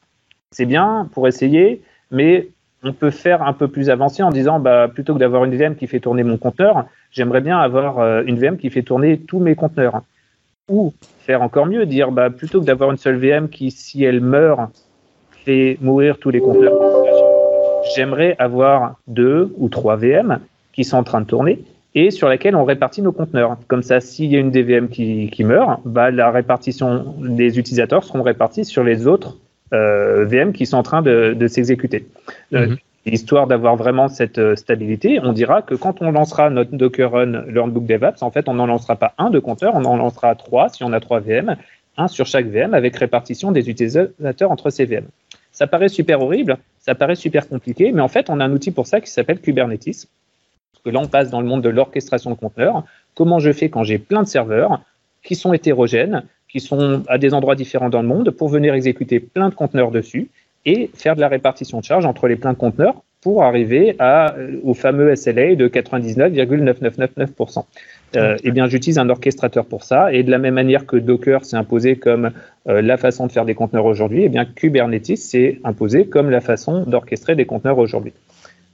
c'est 0.52 0.66
bien 0.66 1.10
pour 1.14 1.28
essayer, 1.28 1.82
mais 2.12 2.48
on 2.84 2.94
peut 2.94 3.10
faire 3.10 3.44
un 3.44 3.54
peu 3.54 3.68
plus 3.68 3.90
avancé 3.90 4.24
en 4.24 4.30
disant 4.30 4.60
bah, 4.60 4.88
plutôt 4.88 5.14
que 5.14 5.20
d'avoir 5.20 5.44
une 5.44 5.56
VM 5.56 5.76
qui 5.76 5.88
fait 5.88 6.00
tourner 6.00 6.24
mon 6.24 6.38
compteur, 6.38 6.86
j'aimerais 7.12 7.42
bien 7.42 7.58
avoir 7.60 8.00
euh, 8.00 8.24
une 8.26 8.40
VM 8.40 8.58
qui 8.58 8.70
fait 8.70 8.84
tourner 8.84 9.20
tous 9.20 9.40
mes 9.40 9.56
conteneurs. 9.56 10.02
Ou 10.70 10.94
faire 11.20 11.42
encore 11.42 11.66
mieux, 11.66 11.86
dire 11.86 12.12
bah, 12.12 12.30
plutôt 12.30 12.60
que 12.62 12.66
d'avoir 12.66 12.92
une 12.92 12.98
seule 12.98 13.18
VM 13.18 13.50
qui, 13.50 13.72
si 13.72 14.04
elle 14.04 14.22
meurt, 14.22 14.72
fait 15.46 15.78
mourir 15.82 16.18
tous 16.18 16.30
les 16.30 16.40
compteurs, 16.40 16.74
j'aimerais 17.96 18.36
avoir 18.38 18.96
deux 19.08 19.54
ou 19.58 19.70
trois 19.70 19.96
VM 19.96 20.40
qui 20.74 20.84
sont 20.84 20.98
en 20.98 21.04
train 21.04 21.22
de 21.22 21.26
tourner 21.26 21.64
et 21.96 22.12
sur 22.12 22.30
lesquelles 22.30 22.56
on 22.56 22.66
répartit 22.66 23.02
nos 23.02 23.12
conteneurs. 23.12 23.58
Comme 23.68 23.82
ça, 23.82 24.02
s'il 24.02 24.32
y 24.32 24.36
a 24.36 24.40
une 24.40 24.52
des 24.52 24.62
VM 24.62 24.90
qui, 24.90 25.30
qui 25.32 25.44
meurt, 25.44 25.82
bah, 25.86 26.12
la 26.12 26.32
répartition 26.32 27.16
des 27.20 27.58
utilisateurs 27.58 28.04
seront 28.04 28.22
répartis 28.22 28.66
sur 28.66 28.84
les 28.84 29.08
autres 29.08 29.38
VM 29.72 30.54
qui 30.54 30.66
sont 30.66 30.78
en 30.78 30.84
train 30.84 31.02
de, 31.02 31.48
s'exécuter. 31.48 32.08
Euh, 32.54 32.68
mhm. 32.68 32.78
Histoire 33.14 33.48
d'avoir 33.48 33.78
vraiment 33.78 34.10
cette 34.10 34.38
euh, 34.38 34.58
stabilité, 34.58 35.20
on 35.24 35.32
dira 35.32 35.62
que 35.62 35.76
quand 35.76 36.02
on 36.02 36.12
lancera 36.12 36.50
notre 36.50 36.76
Docker 36.76 37.10
Run 37.10 37.46
Learnbook 37.48 37.86
DevOps, 37.86 38.22
en 38.22 38.32
fait, 38.32 38.50
on 38.50 38.56
n'en 38.56 38.66
lancera 38.66 38.98
pas 38.98 39.14
un 39.18 39.30
de 39.30 39.40
compteur, 39.40 39.76
on 39.76 39.86
en 39.86 39.96
lancera 39.96 40.36
trois 40.36 40.68
si 40.68 40.84
on 40.84 40.92
a 40.92 41.00
trois 41.00 41.22
VM, 41.22 41.56
un 41.96 42.08
sur 42.10 42.26
chaque 42.26 42.48
VM 42.48 42.74
avec 42.74 42.98
répartition 42.98 43.54
des 43.54 43.70
utilisateurs 43.70 44.52
entre 44.52 44.70
ces 44.70 44.84
VM. 44.86 45.06
Ça 45.54 45.68
paraît 45.68 45.88
super 45.88 46.22
horrible, 46.22 46.58
ça 46.80 46.96
paraît 46.96 47.16
super 47.16 47.48
compliqué, 47.48 47.94
mais 47.94 48.02
en 48.02 48.10
fait, 48.10 48.30
on 48.30 48.42
a 48.42 48.46
un 48.46 48.52
outil 48.52 48.72
pour 48.72 48.88
ça 48.88 49.00
qui 49.00 49.10
s'appelle 49.10 49.40
Kubernetes. 49.40 50.08
Parce 50.74 50.84
que 50.84 50.90
là, 50.90 51.00
on 51.00 51.08
passe 51.08 51.30
dans 51.30 51.40
le 51.40 51.48
monde 51.48 51.62
de 51.62 51.70
l'orchestration 51.70 52.30
de 52.30 52.36
conteneurs. 52.36 52.84
Comment 53.16 53.40
je 53.40 53.54
fais 53.54 53.70
quand 53.70 53.84
j'ai 53.84 54.00
plein 54.00 54.22
de 54.22 54.28
serveurs 54.28 54.82
qui 55.24 55.36
sont 55.36 55.54
hétérogènes, 55.54 56.24
qui 56.50 56.60
sont 56.60 57.04
à 57.08 57.18
des 57.18 57.34
endroits 57.34 57.56
différents 57.56 57.90
dans 57.90 58.02
le 58.02 58.08
monde 58.08 58.32
pour 58.32 58.50
venir 58.50 58.74
exécuter 58.74 59.20
plein 59.20 59.50
de 59.50 59.56
conteneurs 59.56 59.92
dessus 59.92 60.30
et 60.66 60.90
faire 60.94 61.16
de 61.16 61.22
la 61.22 61.28
répartition 61.28 61.80
de 61.80 61.86
charge 61.86 62.06
entre 62.06 62.28
les 62.28 62.36
pleins 62.36 62.54
de 62.54 62.58
conteneurs 62.58 63.02
pour 63.22 63.44
arriver 63.44 63.96
euh, 64.00 64.58
au 64.64 64.74
fameux 64.74 65.16
SLA 65.16 65.56
de 65.56 65.68
99,9999%. 65.68 67.64
Euh, 68.16 68.38
eh 68.44 68.52
bien, 68.52 68.68
j'utilise 68.68 69.00
un 69.00 69.10
orchestrateur 69.10 69.66
pour 69.66 69.84
ça. 69.84 70.14
Et 70.14 70.24
de 70.24 70.32
la 70.32 70.38
même 70.38 70.54
manière 70.54 70.86
que 70.86 70.98
Docker 70.98 71.44
s'est 71.44 71.58
imposé 71.58 71.96
comme 71.96 72.32
euh, 72.70 72.82
la 72.82 72.98
façon 72.98 73.28
de 73.28 73.32
faire 73.32 73.46
des 73.46 73.56
conteneurs 73.56 73.86
aujourd'hui, 73.86 74.24
eh 74.24 74.30
bien, 74.30 74.46
Kubernetes 74.46 75.18
s'est 75.18 75.60
imposé 75.64 76.06
comme 76.06 76.30
la 76.30 76.42
façon 76.42 76.84
d'orchestrer 76.84 77.36
des 77.36 77.46
conteneurs 77.46 77.80
aujourd'hui. 77.80 78.14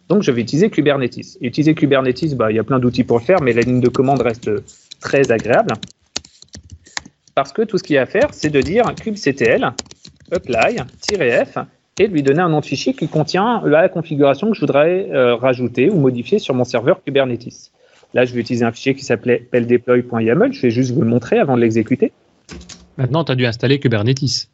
Donc, 0.10 0.24
je 0.24 0.32
vais 0.32 0.42
utiliser 0.42 0.70
Kubernetes. 0.70 1.38
utiliser 1.42 1.74
Kubernetes, 1.74 2.36
bah, 2.36 2.52
il 2.52 2.56
y 2.56 2.60
a 2.60 2.64
plein 2.64 2.80
d'outils 2.80 3.06
pour 3.06 3.20
le 3.20 3.24
faire, 3.24 3.42
mais 3.42 3.54
la 3.54 3.62
ligne 3.62 3.80
de 3.80 3.90
commande 3.90 4.22
reste 4.22 4.52
très 5.00 5.32
agréable. 5.32 5.74
Parce 7.36 7.52
que 7.52 7.62
tout 7.64 7.78
ce 7.78 7.84
qu'il 7.84 7.96
y 7.96 7.98
a 7.98 8.04
à 8.04 8.06
faire, 8.06 8.30
c'est 8.32 8.50
de 8.50 8.62
dire 8.62 8.86
kubectl, 8.96 9.72
apply-f, 10.32 11.58
et 12.00 12.08
de 12.08 12.14
lui 12.14 12.24
donner 12.24 12.42
un 12.42 12.50
nom 12.50 12.60
de 12.60 12.66
fichier 12.66 12.94
qui 12.94 13.08
contient 13.08 13.62
la 13.66 13.88
configuration 13.90 14.50
que 14.50 14.56
je 14.56 14.62
voudrais 14.62 15.10
euh, 15.12 15.36
rajouter 15.36 15.90
ou 15.90 16.00
modifier 16.00 16.40
sur 16.40 16.56
mon 16.56 16.64
serveur 16.64 17.04
Kubernetes. 17.04 17.72
Là, 18.14 18.26
je 18.26 18.34
vais 18.34 18.42
utiliser 18.42 18.66
un 18.66 18.72
fichier 18.72 18.96
qui 18.96 19.04
s'appelait 19.04 19.38
pldeploy.yaml. 19.52 20.54
Je 20.54 20.62
vais 20.62 20.70
juste 20.70 20.92
vous 20.92 21.02
le 21.02 21.08
montrer 21.08 21.40
avant 21.40 21.56
de 21.56 21.62
l'exécuter. 21.62 22.12
Maintenant, 22.98 23.24
tu 23.24 23.32
as 23.32 23.36
dû 23.36 23.46
installer 23.46 23.80
Kubernetes. 23.80 24.50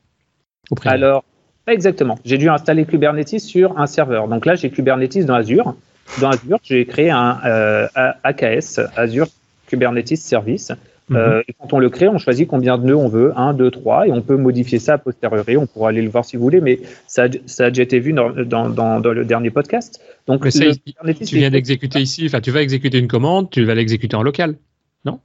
Alors, 0.85 1.23
pas 1.65 1.73
exactement. 1.73 2.17
J'ai 2.25 2.37
dû 2.37 2.49
installer 2.49 2.85
Kubernetes 2.85 3.39
sur 3.39 3.77
un 3.77 3.87
serveur. 3.87 4.27
Donc 4.27 4.45
là, 4.45 4.55
j'ai 4.55 4.69
Kubernetes 4.69 5.25
dans 5.25 5.35
Azure. 5.35 5.75
Dans 6.21 6.29
Azure, 6.29 6.59
j'ai 6.63 6.85
créé 6.85 7.09
un 7.09 7.39
euh, 7.45 7.87
AKS, 8.23 8.79
Azure 8.95 9.27
Kubernetes 9.67 10.17
Service, 10.17 10.71
euh, 11.11 11.37
mhm. 11.37 11.43
et 11.47 11.53
quand 11.53 11.73
on 11.73 11.79
le 11.79 11.89
crée, 11.89 12.07
on 12.07 12.17
choisit 12.17 12.47
combien 12.47 12.77
de 12.77 12.85
nœuds 12.85 12.95
on 12.95 13.07
veut, 13.07 13.33
1, 13.35 13.53
2, 13.53 13.71
3, 13.71 14.07
et 14.07 14.11
on 14.11 14.21
peut 14.21 14.37
modifier 14.37 14.79
ça 14.79 14.93
a 14.93 14.97
posteriori. 14.97 15.57
On 15.57 15.65
pourra 15.65 15.89
aller 15.89 16.01
le 16.01 16.09
voir 16.09 16.25
si 16.25 16.37
vous 16.37 16.43
voulez, 16.43 16.61
mais 16.61 16.79
ça, 17.07 17.27
ça 17.45 17.65
a 17.65 17.69
déjà 17.69 17.83
été 17.83 17.99
vu 17.99 18.13
dans, 18.13 18.29
dans, 18.31 18.69
dans, 18.69 18.99
le 18.99 19.25
dernier 19.25 19.49
podcast. 19.49 20.01
Donc, 20.27 20.47
tu 20.49 21.35
viens 21.37 21.49
d'exécuter 21.49 21.99
ici, 21.99 22.25
enfin, 22.25 22.41
tu 22.41 22.51
vas 22.51 22.61
exécuter 22.61 22.99
une 22.99 23.07
commande, 23.07 23.49
tu 23.49 23.63
vas 23.65 23.75
l'exécuter 23.75 24.15
en 24.15 24.23
local, 24.23 24.55
non? 25.05 25.19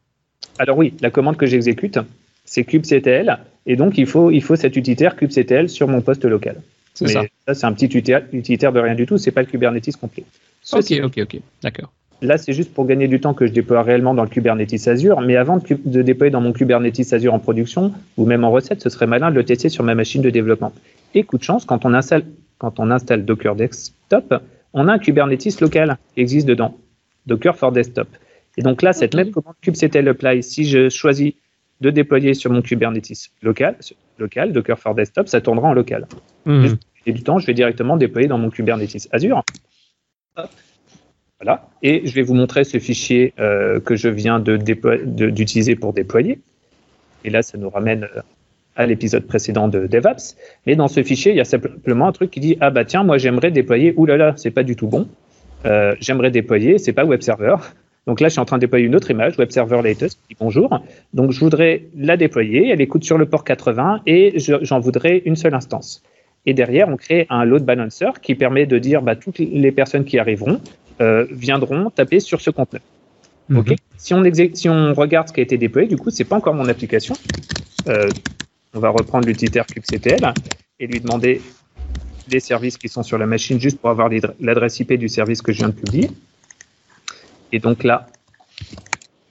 Alors 0.59 0.79
oui, 0.79 0.95
la 1.01 1.11
commande 1.11 1.37
que 1.37 1.47
j'exécute, 1.47 1.99
c'est 2.45 2.65
kubectl, 2.65 3.39
et 3.67 3.77
donc 3.77 3.99
il 3.99 4.07
faut, 4.07 4.31
il 4.31 4.43
faut 4.43 4.57
cet 4.57 4.77
utilitaire 4.77 5.17
kubectl 5.17 5.69
sur 5.69 5.89
mon 5.89 6.01
poste 6.01 6.25
local. 6.25 6.57
Mais 7.01 7.09
ça, 7.09 7.25
c'est 7.55 7.65
un 7.65 7.73
petit 7.73 7.87
utilitaire 7.87 8.73
de 8.73 8.81
rien 8.81 8.95
du 8.95 9.07
tout, 9.07 9.19
c'est 9.19 9.33
pas 9.33 9.41
le 9.41 9.49
Kubernetes 9.49 9.97
complet. 9.97 10.25
ok, 10.73 10.93
ok, 11.03 11.19
ok, 11.19 11.41
d'accord. 11.63 11.93
Là, 12.25 12.39
c'est 12.39 12.55
juste 12.55 12.73
pour 12.73 12.87
gagner 12.87 13.07
du 13.07 13.21
temps 13.21 13.35
que 13.35 13.47
je 13.47 13.53
déploie 13.53 13.83
réellement 13.83 14.15
dans 14.15 14.23
le 14.23 14.31
Kubernetes 14.31 14.89
Azure. 14.89 15.21
Mais 15.21 15.37
avant 15.37 15.59
de, 15.59 16.03
déployer 16.03 16.31
dans 16.31 16.41
mon 16.41 16.53
Kubernetes 16.53 17.13
Azure 17.13 17.35
en 17.35 17.39
production 17.39 17.93
ou 18.17 18.25
même 18.25 18.45
en 18.45 18.51
recette, 18.51 18.83
ce 18.83 18.89
serait 18.89 19.07
malin 19.07 19.31
de 19.31 19.35
le 19.35 19.45
tester 19.45 19.69
sur 19.69 19.85
ma 19.85 19.95
machine 19.95 20.23
de 20.23 20.31
développement. 20.31 20.73
Et 21.15 21.23
coup 21.25 21.37
de 21.37 21.43
chance, 21.43 21.67
quand 21.67 21.85
on 21.85 21.93
installe, 21.93 22.25
quand 22.59 22.81
on 22.81 22.91
installe 22.91 23.27
Docker 23.27 23.55
Desktop, 23.55 24.43
on 24.73 24.89
a 24.89 24.95
un 24.95 24.99
Kubernetes 24.99 25.61
local 25.61 25.99
qui 26.15 26.21
existe 26.21 26.49
dedans. 26.49 26.77
Docker 27.27 27.57
for 27.57 27.73
Desktop. 27.73 28.09
Et 28.57 28.63
donc 28.63 28.81
là, 28.81 28.93
cette 28.93 29.15
même 29.15 29.31
commande 29.31 29.55
kubectl 29.61 30.09
apply, 30.09 30.43
si 30.43 30.65
je 30.65 30.89
choisis 30.89 31.35
de 31.81 31.91
déployer 31.91 32.33
sur 32.33 32.51
mon 32.51 32.63
Kubernetes 32.63 33.31
local, 33.43 33.77
local 34.19 34.53
Docker 34.53 34.79
for 34.79 34.95
Desktop, 34.95 35.29
ça 35.29 35.41
tournera 35.43 35.69
en 35.69 35.75
local. 35.75 36.07
Mmh. 36.47 36.69
Et 37.07 37.13
du 37.13 37.23
temps, 37.23 37.39
je 37.39 37.47
vais 37.47 37.55
directement 37.55 37.99
déployer 37.99 38.29
dans 38.29 38.39
mon 38.39 38.49
Kubernetes 38.49 39.09
Azure. 39.13 39.43
Voilà. 41.41 41.69
Et 41.83 42.07
je 42.07 42.15
vais 42.15 42.23
vous 42.23 42.35
montrer 42.35 42.65
ce 42.65 42.79
fichier 42.79 43.35
euh, 43.39 43.81
que 43.81 43.97
je 43.97 44.09
viens 44.09 44.41
d'utiliser 44.41 45.77
pour 45.77 45.93
déployer. 45.93 46.41
Et 47.25 47.31
là, 47.31 47.43
ça 47.43 47.59
nous 47.59 47.71
ramène 47.71 48.05
euh, 48.05 48.21
à 48.77 48.87
l'épisode 48.87 49.27
précédent 49.27 49.69
de 49.69 49.87
DevApps. 49.87 50.37
Mais 50.67 50.77
dans 50.77 50.89
ce 50.89 51.03
fichier, 51.03 51.33
il 51.33 51.37
y 51.37 51.41
a 51.41 51.45
simplement 51.45 52.09
un 52.09 52.13
truc 52.13 52.31
qui 52.31 52.41
dit 52.41 52.57
Ah 52.61 52.71
bah 52.71 52.85
tiens, 52.85 53.03
moi 53.03 53.19
j'aimerais 53.19 53.51
déployer, 53.51 53.95
oulala, 53.97 54.35
c'est 54.37 54.51
pas 54.51 54.63
du 54.63 54.77
tout 54.77 54.87
bon. 54.87 55.09
Euh, 55.67 55.95
j'aimerais 56.01 56.31
déployer, 56.31 56.79
c'est 56.79 56.93
pas 56.93 57.05
web 57.05 57.23
server. 57.23 57.57
Donc 58.07 58.21
là, 58.21 58.29
je 58.29 58.33
suis 58.33 58.41
en 58.41 58.45
train 58.45 58.59
de 58.59 58.61
déployer 58.61 58.85
une 58.85 58.95
autre 58.95 59.11
image, 59.11 59.39
web 59.39 59.51
server 59.51 59.81
latest, 59.83 60.19
qui 60.23 60.35
dit 60.35 60.37
bonjour. 60.39 60.81
Donc 61.15 61.33
je 61.33 61.41
voudrais 61.41 61.85
la 61.97 62.17
déployer, 62.17 62.69
elle 62.69 62.83
écoute 62.83 63.05
sur 63.05 63.17
le 63.17 63.27
port 63.27 63.45
80 63.45 64.03
et 64.07 64.35
j'en 64.39 64.79
voudrais 64.79 65.23
une 65.25 65.37
seule 65.37 65.55
instance. 65.55 66.03
Et 66.47 66.53
derrière, 66.53 66.91
on 66.91 66.97
crée 66.97 67.27
un 67.31 67.47
load 67.47 67.65
balancer 67.65 68.11
qui 68.21 68.35
permet 68.35 68.67
de 68.67 68.79
dire 68.79 69.01
bah, 69.01 69.17
toutes 69.17 69.39
les 69.39 69.73
personnes 69.73 70.05
qui 70.05 70.19
arriveront 70.19 70.61
euh, 71.01 71.27
viendront 71.31 71.91
taper 71.91 72.21
sur 72.21 72.41
ce 72.41 72.51
conteneur. 72.51 72.83
Mhm. 73.49 73.77
si, 73.99 74.15
on 74.15 74.23
si 74.55 74.69
on 74.69 74.95
regarde 74.95 75.29
ce 75.29 75.33
qui 75.33 75.41
a 75.41 75.43
été 75.43 75.59
déployé, 75.59 75.89
du 75.89 75.97
coup, 75.97 76.11
c'est 76.11 76.25
pas 76.25 76.37
encore 76.37 76.55
mon 76.55 76.69
application. 76.69 77.15
Euh, 77.87 78.11
on 78.73 78.81
va 78.81 78.89
reprendre 78.89 79.27
l'utilitaire 79.27 79.67
kubectl 79.67 80.33
et 80.81 80.87
lui 80.87 81.01
demander 81.01 81.41
les 82.29 82.41
services 82.41 82.79
qui 82.79 82.89
sont 82.89 83.03
sur 83.03 83.19
la 83.19 83.27
machine 83.27 83.61
juste 83.61 83.79
pour 83.79 83.91
avoir 83.91 84.09
l'adresse 84.41 84.81
IP 84.81 84.95
du 84.95 85.09
service 85.09 85.43
que 85.43 85.53
je 85.53 85.59
viens 85.59 85.69
de 85.69 85.75
publier. 85.75 86.11
Et 87.53 87.59
donc 87.59 87.85
là, 87.85 88.07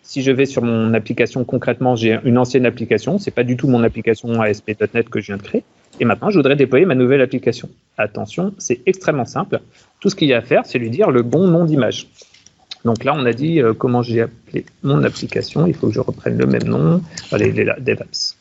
si 0.03 0.21
je 0.21 0.31
vais 0.31 0.45
sur 0.45 0.61
mon 0.61 0.93
application, 0.93 1.43
concrètement, 1.43 1.95
j'ai 1.95 2.19
une 2.23 2.37
ancienne 2.37 2.65
application. 2.65 3.17
C'est 3.17 3.31
pas 3.31 3.43
du 3.43 3.57
tout 3.57 3.67
mon 3.67 3.83
application 3.83 4.39
ASP.NET 4.41 5.09
que 5.09 5.19
je 5.19 5.27
viens 5.27 5.37
de 5.37 5.41
créer. 5.41 5.63
Et 5.99 6.05
maintenant, 6.05 6.29
je 6.29 6.37
voudrais 6.37 6.55
déployer 6.55 6.85
ma 6.85 6.95
nouvelle 6.95 7.21
application. 7.21 7.69
Attention, 7.97 8.53
c'est 8.57 8.81
extrêmement 8.85 9.25
simple. 9.25 9.61
Tout 9.99 10.09
ce 10.09 10.15
qu'il 10.15 10.27
y 10.27 10.33
a 10.33 10.37
à 10.37 10.41
faire, 10.41 10.65
c'est 10.65 10.79
lui 10.79 10.89
dire 10.89 11.11
le 11.11 11.21
bon 11.21 11.47
nom 11.47 11.65
d'image. 11.65 12.07
Donc 12.83 13.03
là, 13.03 13.13
on 13.15 13.25
a 13.25 13.33
dit 13.33 13.61
euh, 13.61 13.73
comment 13.73 14.01
j'ai 14.01 14.21
appelé 14.21 14.65
mon 14.81 15.03
application. 15.03 15.65
Il 15.67 15.73
faut 15.73 15.87
que 15.87 15.93
je 15.93 15.99
reprenne 15.99 16.37
le 16.37 16.45
même 16.45 16.63
nom. 16.63 17.01
Allez, 17.31 17.49
il 17.49 17.59
est 17.59 17.63
là, 17.63 17.77
DevApps. 17.79 18.35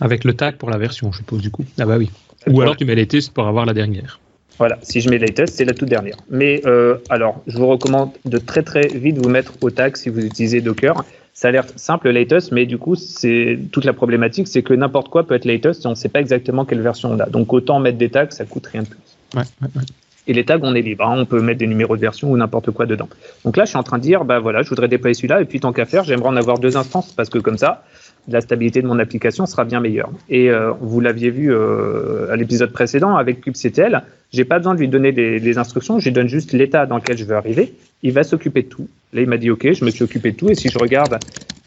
Avec 0.00 0.24
le 0.24 0.34
tag 0.34 0.56
pour 0.56 0.70
la 0.70 0.76
version, 0.76 1.12
je 1.12 1.18
suppose, 1.18 1.40
du 1.40 1.50
coup. 1.50 1.64
Ah 1.78 1.86
bah 1.86 1.96
oui. 1.96 2.10
Ou 2.46 2.60
alors 2.60 2.76
tu 2.76 2.84
mets 2.84 2.94
les 2.94 3.06
tests 3.06 3.32
pour 3.32 3.46
avoir 3.46 3.64
la 3.64 3.72
dernière. 3.72 4.20
Voilà, 4.58 4.78
si 4.82 5.00
je 5.00 5.10
mets 5.10 5.18
latest, 5.18 5.56
c'est 5.56 5.64
la 5.64 5.72
toute 5.72 5.88
dernière. 5.88 6.16
Mais 6.30 6.62
euh, 6.64 6.98
alors, 7.08 7.42
je 7.46 7.56
vous 7.56 7.66
recommande 7.66 8.10
de 8.24 8.38
très 8.38 8.62
très 8.62 8.86
vite 8.86 9.18
vous 9.18 9.28
mettre 9.28 9.54
au 9.62 9.70
tag 9.70 9.96
si 9.96 10.10
vous 10.10 10.24
utilisez 10.24 10.60
Docker. 10.60 11.04
Ça 11.34 11.48
a 11.48 11.50
l'air 11.50 11.64
simple, 11.74 12.10
latest, 12.10 12.52
mais 12.52 12.64
du 12.64 12.78
coup, 12.78 12.94
c'est 12.94 13.58
toute 13.72 13.84
la 13.84 13.92
problématique, 13.92 14.46
c'est 14.46 14.62
que 14.62 14.72
n'importe 14.72 15.08
quoi 15.08 15.26
peut 15.26 15.34
être 15.34 15.44
latest 15.44 15.84
et 15.84 15.88
on 15.88 15.90
ne 15.90 15.94
sait 15.96 16.08
pas 16.08 16.20
exactement 16.20 16.64
quelle 16.64 16.80
version 16.80 17.10
on 17.10 17.18
a. 17.18 17.26
Donc 17.26 17.52
autant 17.52 17.80
mettre 17.80 17.98
des 17.98 18.08
tags, 18.08 18.30
ça 18.30 18.44
coûte 18.44 18.68
rien 18.68 18.84
de 18.84 18.88
plus. 18.88 18.98
Ouais, 19.34 19.42
ouais, 19.62 19.82
Et 20.28 20.32
les 20.32 20.44
tags, 20.44 20.60
on 20.62 20.76
est 20.76 20.80
libre. 20.80 21.04
Hein. 21.04 21.16
on 21.18 21.26
peut 21.26 21.40
mettre 21.40 21.58
des 21.58 21.66
numéros 21.66 21.96
de 21.96 22.00
version 22.00 22.30
ou 22.30 22.36
n'importe 22.36 22.70
quoi 22.70 22.86
dedans. 22.86 23.08
Donc 23.44 23.56
là, 23.56 23.64
je 23.64 23.70
suis 23.70 23.78
en 23.78 23.82
train 23.82 23.98
de 23.98 24.04
dire, 24.04 24.24
bah 24.24 24.38
voilà, 24.38 24.62
je 24.62 24.68
voudrais 24.68 24.86
déployer 24.86 25.14
celui-là, 25.14 25.40
et 25.40 25.44
puis 25.44 25.58
tant 25.58 25.72
qu'à 25.72 25.86
faire, 25.86 26.04
j'aimerais 26.04 26.28
en 26.28 26.36
avoir 26.36 26.60
deux 26.60 26.76
instances, 26.76 27.10
parce 27.12 27.28
que 27.28 27.40
comme 27.40 27.58
ça, 27.58 27.82
la 28.28 28.40
stabilité 28.40 28.80
de 28.82 28.86
mon 28.86 28.98
application 28.98 29.46
sera 29.46 29.64
bien 29.64 29.80
meilleure. 29.80 30.10
Et 30.28 30.50
euh, 30.50 30.72
vous 30.80 31.00
l'aviez 31.00 31.30
vu 31.30 31.52
euh, 31.52 32.32
à 32.32 32.36
l'épisode 32.36 32.72
précédent 32.72 33.16
avec 33.16 33.40
kubectl, 33.40 34.02
j'ai 34.32 34.44
pas 34.44 34.58
besoin 34.58 34.74
de 34.74 34.80
lui 34.80 34.88
donner 34.88 35.12
des, 35.12 35.58
instructions, 35.58 35.98
je 35.98 36.06
lui 36.06 36.12
donne 36.12 36.28
juste 36.28 36.52
l'état 36.52 36.86
dans 36.86 36.96
lequel 36.96 37.16
je 37.16 37.24
veux 37.24 37.36
arriver. 37.36 37.74
Il 38.02 38.12
va 38.12 38.24
s'occuper 38.24 38.62
de 38.62 38.68
tout. 38.68 38.88
Là, 39.12 39.20
il 39.20 39.28
m'a 39.28 39.36
dit 39.36 39.50
OK, 39.50 39.70
je 39.72 39.84
me 39.84 39.90
suis 39.90 40.02
occupé 40.04 40.32
de 40.32 40.36
tout. 40.36 40.50
Et 40.50 40.54
si 40.54 40.68
je 40.68 40.78
regarde 40.78 41.18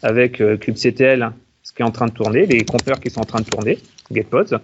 avec 0.02 0.40
euh, 0.40 0.56
kubectl 0.56 1.30
ce 1.62 1.72
qui 1.72 1.82
est 1.82 1.84
en 1.84 1.90
train 1.90 2.06
de 2.06 2.12
tourner, 2.12 2.46
les 2.46 2.64
compteurs 2.64 3.00
qui 3.00 3.10
sont 3.10 3.20
en 3.20 3.24
train 3.24 3.40
de 3.40 3.46
tourner, 3.46 3.78
getpods, 4.10 4.58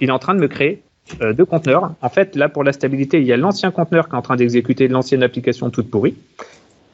il 0.00 0.08
est 0.08 0.12
en 0.12 0.18
train 0.18 0.34
de 0.34 0.40
me 0.40 0.48
créer 0.48 0.82
deux 1.20 1.44
conteneurs. 1.44 1.94
En 2.02 2.08
fait, 2.08 2.36
là, 2.36 2.48
pour 2.48 2.64
la 2.64 2.72
stabilité, 2.72 3.18
il 3.18 3.26
y 3.26 3.32
a 3.32 3.36
l'ancien 3.36 3.70
conteneur 3.70 4.08
qui 4.08 4.14
est 4.14 4.18
en 4.18 4.22
train 4.22 4.36
d'exécuter 4.36 4.88
l'ancienne 4.88 5.22
application 5.22 5.70
toute 5.70 5.90
pourrie 5.90 6.14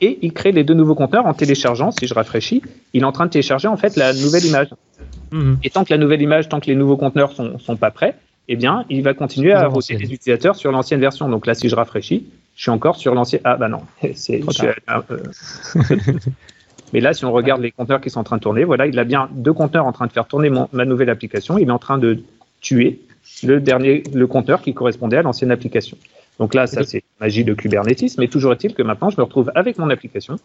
et 0.04 0.18
il 0.22 0.32
crée 0.32 0.52
les 0.52 0.64
deux 0.64 0.74
nouveaux 0.74 0.94
conteneurs 0.94 1.26
en 1.26 1.34
téléchargeant, 1.34 1.90
si 1.90 2.06
je 2.06 2.14
rafraîchis, 2.14 2.62
il 2.92 3.02
est 3.02 3.06
en 3.06 3.12
train 3.12 3.26
de 3.26 3.30
télécharger 3.30 3.68
en 3.68 3.76
fait 3.76 3.96
la 3.96 4.12
nouvelle 4.12 4.44
image. 4.44 4.68
Mhm. 5.32 5.58
Et 5.62 5.70
tant 5.70 5.84
que 5.84 5.92
la 5.92 5.98
nouvelle 5.98 6.22
image, 6.22 6.48
tant 6.48 6.60
que 6.60 6.66
les 6.66 6.74
nouveaux 6.74 6.96
conteneurs 6.96 7.32
sont, 7.32 7.58
sont 7.58 7.76
pas 7.76 7.90
prêts, 7.90 8.14
eh 8.48 8.56
bien, 8.56 8.84
il 8.90 9.02
va 9.02 9.14
continuer 9.14 9.52
à 9.52 9.68
voter 9.68 9.96
les 9.96 10.12
utilisateurs 10.12 10.56
sur 10.56 10.70
l'ancienne 10.70 11.00
version. 11.00 11.28
Donc 11.28 11.46
là, 11.46 11.54
si 11.54 11.68
je 11.68 11.74
rafraîchis, 11.74 12.26
je 12.56 12.62
suis 12.62 12.70
encore 12.70 12.96
sur 12.96 13.14
l'ancienne. 13.14 13.40
Ah 13.44 13.56
bah 13.56 13.68
non, 13.68 13.80
c'est. 14.14 14.42
Mais 16.92 17.00
là, 17.00 17.12
si 17.12 17.24
on 17.24 17.32
regarde 17.32 17.60
les 17.60 17.72
conteneurs 17.72 18.00
qui 18.00 18.10
sont 18.10 18.20
en 18.20 18.24
train 18.24 18.36
de 18.36 18.42
tourner, 18.42 18.62
voilà, 18.62 18.86
il 18.86 18.96
a 18.98 19.04
bien 19.04 19.28
deux 19.32 19.52
conteneurs 19.52 19.86
en 19.86 19.92
train 19.92 20.06
de 20.06 20.12
faire 20.12 20.26
tourner 20.26 20.48
ma 20.50 20.84
nouvelle 20.84 21.10
application. 21.10 21.58
Il 21.58 21.68
est 21.68 21.72
en 21.72 21.78
train 21.78 21.98
de 21.98 22.22
tuer 22.60 23.00
le 23.42 23.60
dernier, 23.60 24.04
le 24.12 24.26
conteneur 24.26 24.62
qui 24.62 24.74
correspondait 24.74 25.16
à 25.16 25.22
l'ancienne 25.22 25.50
application. 25.50 25.96
Donc 26.38 26.54
là, 26.54 26.66
ça 26.66 26.82
c'est 26.84 27.04
magie 27.20 27.44
de 27.44 27.54
Kubernetes, 27.54 28.18
mais 28.18 28.28
toujours 28.28 28.52
est-il 28.52 28.74
que 28.74 28.82
maintenant 28.82 29.10
je 29.10 29.16
me 29.18 29.22
retrouve 29.22 29.52
avec 29.54 29.78
mon 29.78 29.90
application 29.90 30.36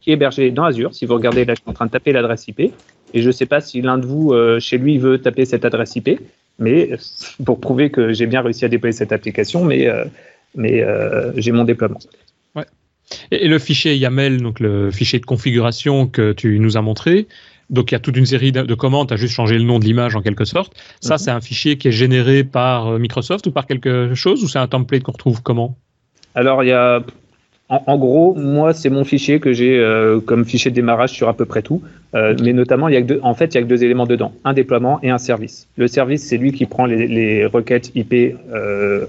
qui 0.00 0.10
est 0.10 0.14
hébergée 0.14 0.50
dans 0.50 0.64
Azure. 0.64 0.92
Si 0.94 1.06
vous 1.06 1.14
regardez 1.14 1.44
là, 1.44 1.54
je 1.54 1.60
suis 1.60 1.70
en 1.70 1.72
train 1.72 1.86
de 1.86 1.90
taper 1.90 2.12
l'adresse 2.12 2.46
IP 2.48 2.60
et 2.60 2.72
je 3.14 3.26
ne 3.26 3.32
sais 3.32 3.46
pas 3.46 3.60
si 3.60 3.80
l'un 3.80 3.98
de 3.98 4.06
vous 4.06 4.32
euh, 4.32 4.60
chez 4.60 4.78
lui 4.78 4.98
veut 4.98 5.18
taper 5.18 5.44
cette 5.44 5.64
adresse 5.64 5.96
IP, 5.96 6.20
mais 6.58 6.90
pour 7.44 7.60
prouver 7.60 7.90
que 7.90 8.12
j'ai 8.12 8.26
bien 8.26 8.42
réussi 8.42 8.64
à 8.64 8.68
déployer 8.68 8.92
cette 8.92 9.12
application, 9.12 9.64
mais, 9.64 9.86
euh, 9.86 10.04
mais 10.54 10.82
euh, 10.82 11.32
j'ai 11.36 11.52
mon 11.52 11.64
déploiement. 11.64 12.00
Ouais. 12.54 12.66
Et, 13.30 13.48
le 13.48 13.58
fichier 13.58 13.96
YAML, 13.96 14.42
donc 14.42 14.60
le 14.60 14.90
fichier 14.90 15.20
de 15.20 15.26
configuration 15.26 16.06
que 16.06 16.32
tu 16.32 16.58
nous 16.58 16.76
as 16.76 16.82
montré, 16.82 17.28
donc 17.72 17.90
il 17.90 17.94
y 17.94 17.96
a 17.96 18.00
toute 18.00 18.16
une 18.16 18.26
série 18.26 18.52
de, 18.52 18.74
commandes, 18.74 19.08
tu 19.08 19.14
as 19.14 19.16
juste 19.16 19.34
changé 19.34 19.58
le 19.58 19.64
nom 19.64 19.78
de 19.78 19.84
l'image 19.84 20.14
en 20.14 20.20
quelque 20.20 20.44
sorte. 20.44 20.74
Ça, 21.00 21.14
mhm. 21.14 21.18
c'est 21.18 21.30
un 21.30 21.40
fichier 21.40 21.78
qui 21.78 21.88
est 21.88 21.92
généré 21.92 22.44
par 22.44 22.86
euh, 22.86 22.98
Microsoft 22.98 23.46
ou 23.46 23.50
par 23.50 23.66
quelque 23.66 24.14
chose, 24.14 24.44
ou 24.44 24.48
c'est 24.48 24.58
un 24.58 24.68
template 24.68 25.02
qu'on 25.02 25.12
retrouve 25.12 25.42
comment? 25.42 25.74
Alors, 26.34 26.62
il 26.62 26.68
y 26.68 26.72
a 26.72 27.02
en, 27.68 27.96
gros, 27.96 28.34
moi, 28.34 28.74
c'est 28.74 28.90
mon 28.90 29.02
fichier 29.02 29.40
que 29.40 29.54
j'ai 29.54 29.78
euh, 29.78 30.20
comme 30.20 30.44
fichier 30.44 30.70
de 30.70 30.74
démarrage 30.74 31.12
sur 31.12 31.30
à 31.30 31.32
peu 31.32 31.46
près 31.46 31.62
tout. 31.62 31.80
Euh, 32.14 32.36
mais 32.42 32.52
notamment, 32.52 32.88
il 32.88 32.94
y 32.94 32.98
a 32.98 33.00
que 33.00 33.06
deux, 33.06 33.20
en 33.22 33.32
fait, 33.32 33.46
il 33.46 33.54
y 33.54 33.58
a 33.58 33.62
que 33.62 33.66
deux 33.66 33.82
éléments 33.82 34.04
dedans 34.04 34.32
un 34.44 34.52
déploiement 34.52 34.98
et 35.02 35.08
un 35.08 35.16
service. 35.16 35.68
Le 35.76 35.88
service, 35.88 36.22
c'est 36.22 36.36
lui 36.36 36.52
qui 36.52 36.66
prend 36.66 36.84
les, 36.84 37.46
requêtes 37.46 37.90
IP 37.94 38.36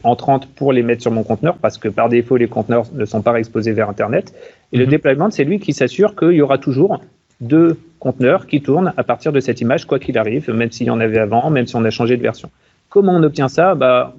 entrantes 0.03 0.47
pour 0.55 0.72
les 0.72 0.82
mettre 0.82 1.01
sur 1.01 1.11
mon 1.11 1.24
conteneur, 1.24 1.57
parce 1.57 1.78
que 1.78 1.89
par 1.89 2.07
défaut, 2.07 2.38
les 2.38 2.47
conteneurs 2.47 2.86
ne 2.93 3.03
sont 3.03 3.22
pas 3.22 3.38
exposés 3.38 3.74
vers 3.74 3.89
Internet. 3.89 4.34
Et 4.72 4.78
le 4.78 4.86
mhm. 4.86 4.91
déploiement, 4.91 5.30
c'est 5.30 5.43
lui 5.43 5.59
qui 5.59 5.74
s'assure 5.74 6.16
qu'il 6.16 6.32
y 6.32 6.41
aura 6.41 6.57
toujours 6.57 7.01
deux 7.41 7.78
conteneurs 8.04 8.47
qui 8.47 8.62
tournent 8.62 8.91
à 8.97 9.04
partir 9.04 9.32
de 9.32 9.39
cette 9.39 9.62
image, 9.62 9.86
quoi 9.86 9.97
qu'il 9.97 10.18
arrive, 10.18 10.49
même 10.51 10.72
s'il 10.72 10.88
y 10.88 10.89
en 10.89 10.99
avait 10.99 11.20
avant, 11.20 11.49
même 11.49 11.66
si 11.66 11.76
on 11.78 11.86
a 11.86 11.89
changé 11.89 12.18
de 12.18 12.22
version. 12.22 12.49
Comment 12.89 13.14
on 13.16 13.24
obtient 13.24 13.47
ça? 13.47 13.76
Bah, 13.76 14.14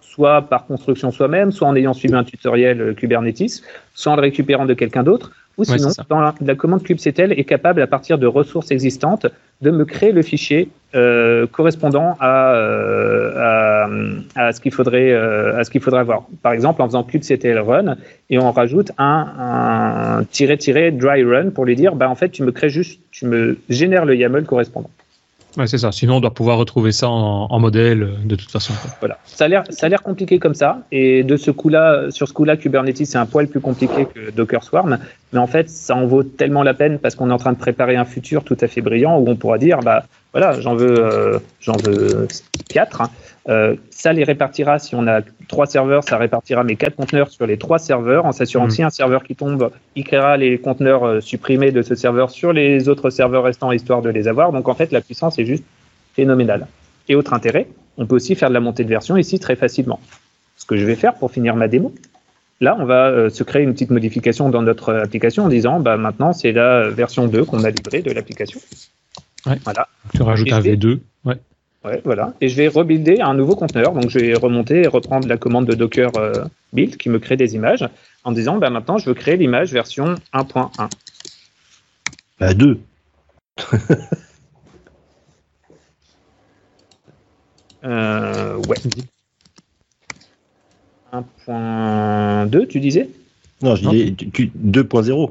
Soit 0.00 0.42
par 0.42 0.66
construction 0.66 1.10
soi-même, 1.10 1.50
soit 1.50 1.66
en 1.66 1.74
ayant 1.74 1.92
suivi 1.92 2.14
un 2.14 2.22
tutoriel 2.22 2.80
euh, 2.80 2.94
Kubernetes, 2.94 3.64
soit 3.94 4.12
en 4.12 4.16
le 4.16 4.22
récupérant 4.22 4.64
de 4.64 4.74
quelqu'un 4.74 5.02
d'autre, 5.02 5.32
ou 5.56 5.64
sinon, 5.64 5.90
dans 6.08 6.20
la, 6.20 6.54
commande 6.54 6.82
kubectl 6.82 7.32
est 7.32 7.44
capable, 7.44 7.80
à 7.80 7.86
partir 7.86 8.18
de 8.18 8.26
ressources 8.26 8.70
existantes, 8.70 9.26
de 9.60 9.70
me 9.70 9.84
créer 9.84 10.12
le 10.12 10.22
fichier 10.22 10.68
euh, 10.94 11.46
correspondant 11.46 12.16
euh, 12.22 13.32
à, 13.36 13.88
à, 14.34 14.52
ce 14.52 14.60
qu'il 14.60 14.72
faudrait, 14.72 15.12
euh, 15.12 15.58
à 15.58 15.64
ce 15.64 15.70
qu'il 15.70 15.80
faudrait 15.80 16.00
avoir. 16.00 16.26
Par 16.42 16.52
exemple, 16.52 16.82
en 16.82 16.86
faisant 16.86 17.04
kubectl 17.04 17.58
run, 17.58 17.96
et 18.30 18.38
on 18.38 18.50
rajoute 18.50 18.90
un, 18.98 20.20
un 20.20 20.24
tiré 20.24 20.90
dry 20.90 21.22
run 21.22 21.50
pour 21.50 21.64
lui 21.64 21.76
dire, 21.76 21.94
bah, 21.94 22.08
en 22.08 22.14
fait, 22.14 22.30
tu 22.30 22.42
me 22.42 22.50
crées 22.50 22.68
juste, 22.68 23.00
tu 23.10 23.26
me 23.26 23.58
génères 23.68 24.04
le 24.04 24.16
YAML 24.16 24.44
correspondant. 24.44 24.90
Ouais, 25.56 25.66
c'est 25.66 25.78
ça. 25.78 25.92
Sinon, 25.92 26.16
on 26.16 26.20
doit 26.20 26.34
pouvoir 26.34 26.58
retrouver 26.58 26.90
ça 26.92 27.08
en, 27.08 27.58
modèle 27.60 28.02
euh, 28.02 28.14
de 28.24 28.34
toute 28.34 28.50
façon. 28.50 28.72
Voilà. 29.00 29.18
Ça 29.24 29.44
a 29.44 29.48
l'air, 29.48 29.64
ça 29.70 29.86
a 29.86 29.88
l'air 29.88 30.02
compliqué 30.02 30.38
comme 30.38 30.54
ça. 30.54 30.80
Et 30.90 31.22
de 31.22 31.36
ce 31.36 31.50
coup-là, 31.50 32.10
sur 32.10 32.28
ce 32.28 32.32
coup-là, 32.32 32.56
Kubernetes 32.56 33.04
c'est 33.04 33.18
un 33.18 33.26
poil 33.26 33.46
plus 33.46 33.60
compliqué 33.60 34.06
que 34.12 34.30
Docker 34.30 34.62
Swarm. 34.62 34.98
Mais 35.32 35.38
en 35.38 35.46
fait, 35.46 35.68
ça 35.68 35.94
en 35.96 36.06
vaut 36.06 36.22
tellement 36.22 36.62
la 36.62 36.74
peine 36.74 36.98
parce 36.98 37.14
qu'on 37.14 37.30
est 37.30 37.32
en 37.32 37.38
train 37.38 37.52
de 37.52 37.58
préparer 37.58 37.96
un 37.96 38.04
futur 38.04 38.44
tout 38.44 38.56
à 38.60 38.68
fait 38.68 38.80
brillant 38.80 39.18
où 39.18 39.28
on 39.28 39.36
pourra 39.36 39.58
dire, 39.58 39.80
bah 39.80 40.04
voilà, 40.32 40.60
j'en 40.60 40.74
veux, 40.74 40.98
euh, 40.98 41.38
j'en 41.60 41.76
veux 41.76 42.26
quatre. 42.68 43.02
Euh, 43.48 43.76
ça 43.90 44.12
les 44.12 44.24
répartira, 44.24 44.78
si 44.78 44.94
on 44.94 45.06
a 45.06 45.20
trois 45.48 45.66
serveurs, 45.66 46.02
ça 46.02 46.16
répartira 46.16 46.64
mes 46.64 46.76
quatre 46.76 46.96
conteneurs 46.96 47.28
sur 47.28 47.46
les 47.46 47.58
trois 47.58 47.78
serveurs 47.78 48.24
en 48.24 48.32
s'assurant 48.32 48.66
que 48.66 48.72
mm. 48.72 48.76
si 48.76 48.82
un 48.82 48.90
serveur 48.90 49.22
qui 49.22 49.36
tombe, 49.36 49.70
il 49.96 50.04
créera 50.04 50.36
les 50.36 50.58
conteneurs 50.58 51.04
euh, 51.04 51.20
supprimés 51.20 51.70
de 51.70 51.82
ce 51.82 51.94
serveur 51.94 52.30
sur 52.30 52.52
les 52.54 52.88
autres 52.88 53.10
serveurs 53.10 53.44
restants 53.44 53.70
histoire 53.72 54.00
de 54.00 54.08
les 54.08 54.28
avoir. 54.28 54.52
Donc 54.52 54.68
en 54.68 54.74
fait, 54.74 54.92
la 54.92 55.02
puissance 55.02 55.38
est 55.38 55.44
juste 55.44 55.64
phénoménale. 56.14 56.66
Et 57.08 57.14
autre 57.14 57.34
intérêt, 57.34 57.68
On 57.98 58.06
peut 58.06 58.16
aussi 58.16 58.34
faire 58.34 58.48
de 58.48 58.54
la 58.54 58.60
montée 58.60 58.82
de 58.82 58.88
version 58.88 59.16
ici 59.16 59.38
très 59.38 59.56
facilement. 59.56 60.00
Ce 60.56 60.64
que 60.64 60.76
je 60.76 60.84
vais 60.84 60.96
faire 60.96 61.14
pour 61.14 61.30
finir 61.30 61.54
ma 61.54 61.68
démo, 61.68 61.94
là, 62.60 62.76
on 62.80 62.86
va 62.86 63.08
euh, 63.08 63.28
se 63.28 63.44
créer 63.44 63.62
une 63.62 63.74
petite 63.74 63.90
modification 63.90 64.48
dans 64.48 64.62
notre 64.62 64.94
application 64.94 65.44
en 65.44 65.48
disant, 65.48 65.80
bah, 65.80 65.96
maintenant, 65.96 66.32
c'est 66.32 66.52
la 66.52 66.88
version 66.88 67.26
2 67.26 67.44
qu'on 67.44 67.62
a 67.62 67.70
livrée 67.70 68.00
de 68.00 68.10
l'application. 68.10 68.58
Voilà. 69.64 69.88
Tu 70.14 70.22
rajoutes 70.22 70.52
un 70.52 70.60
V2. 70.60 71.00
Ouais. 71.84 72.00
Voilà. 72.04 72.32
Et 72.40 72.48
je 72.48 72.56
vais 72.56 72.68
rebuilder 72.68 73.20
un 73.20 73.34
nouveau 73.34 73.54
conteneur. 73.56 73.92
Donc, 73.92 74.08
je 74.08 74.18
vais 74.18 74.34
remonter 74.34 74.82
et 74.82 74.86
reprendre 74.86 75.28
la 75.28 75.36
commande 75.36 75.66
de 75.66 75.74
Docker 75.74 76.16
euh, 76.16 76.44
build 76.72 76.96
qui 76.96 77.10
me 77.10 77.18
crée 77.18 77.36
des 77.36 77.54
images 77.54 77.86
en 78.24 78.32
disant, 78.32 78.56
bah, 78.56 78.70
maintenant, 78.70 78.96
je 78.98 79.06
veux 79.06 79.14
créer 79.14 79.36
l'image 79.36 79.72
version 79.72 80.14
1.1. 80.32 80.88
Bah, 82.40 82.54
2. 82.54 82.80
euh, 87.84 88.56
ouais. 88.56 88.78
1.2, 91.12 92.66
tu 92.66 92.80
disais? 92.80 93.10
Non, 93.62 93.76
je 93.76 93.88
disais 93.88 94.06
2.0. 94.10 95.30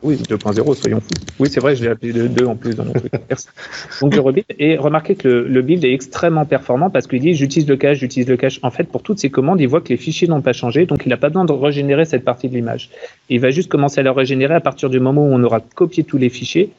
Oui, 0.00 0.14
2.0, 0.14 0.74
soyons 0.76 1.00
fous. 1.00 1.08
Oui, 1.40 1.48
c'est 1.50 1.58
vrai, 1.58 1.74
je 1.74 1.82
l'ai 1.82 1.90
appelé 1.90 2.12
2 2.12 2.46
en 2.46 2.54
plus 2.54 2.76
dans 2.76 2.84
mon 2.84 2.92
truc. 2.92 3.12
Donc 4.00 4.14
je 4.14 4.20
rebuild 4.20 4.46
et 4.56 4.76
remarquez 4.76 5.16
que 5.16 5.26
le, 5.26 5.62
build 5.62 5.84
est 5.84 5.92
extrêmement 5.92 6.44
performant 6.44 6.88
parce 6.88 7.08
qu'il 7.08 7.20
dit 7.20 7.34
j'utilise 7.34 7.68
le 7.68 7.76
cache, 7.76 7.98
j'utilise 7.98 8.28
le 8.28 8.36
cache. 8.36 8.60
En 8.62 8.70
fait, 8.70 8.84
pour 8.84 9.02
toutes 9.02 9.18
ces 9.18 9.28
commandes, 9.28 9.60
il 9.60 9.66
voit 9.66 9.80
que 9.80 9.88
les 9.88 9.96
fichiers 9.96 10.28
n'ont 10.28 10.40
pas 10.40 10.52
changé, 10.52 10.86
donc 10.86 11.02
il 11.04 11.08
n'a 11.08 11.16
pas 11.16 11.30
besoin 11.30 11.44
de 11.44 11.52
régénérer 11.52 12.04
cette 12.04 12.24
partie 12.24 12.48
de 12.48 12.54
l'image. 12.54 12.90
Il 13.28 13.40
va 13.40 13.50
juste 13.50 13.68
commencer 13.68 13.98
à 13.98 14.04
la 14.04 14.12
régénérer 14.12 14.54
à 14.54 14.60
partir 14.60 14.88
du 14.88 15.00
moment 15.00 15.26
où 15.26 15.32
on 15.32 15.42
aura 15.42 15.60
copié 15.60 16.04
tous 16.04 16.18
les 16.18 16.28
fichiers 16.28 16.70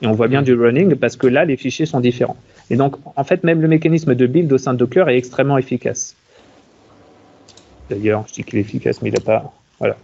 et 0.00 0.06
on 0.06 0.12
voit 0.12 0.28
bien 0.28 0.42
du 0.42 0.54
running 0.54 0.94
parce 0.94 1.16
que 1.16 1.26
là, 1.26 1.44
les 1.44 1.56
fichiers 1.56 1.86
sont 1.86 1.98
différents. 1.98 2.36
Et 2.70 2.76
donc, 2.76 2.94
en 3.16 3.24
fait, 3.24 3.42
même 3.42 3.60
le 3.60 3.66
mécanisme 3.66 4.14
de 4.14 4.26
build 4.26 4.52
au 4.52 4.58
sein 4.58 4.72
de 4.72 4.78
Docker 4.78 5.08
est 5.08 5.18
extrêmement 5.18 5.58
efficace. 5.58 6.14
D'ailleurs, 7.90 8.24
je 8.28 8.34
dis 8.34 8.44
qu'il 8.44 8.58
est 8.58 8.62
efficace, 8.62 9.02
mais 9.02 9.08
il 9.08 9.14
n'a 9.14 9.20
pas. 9.20 9.52
Voilà. 9.80 9.96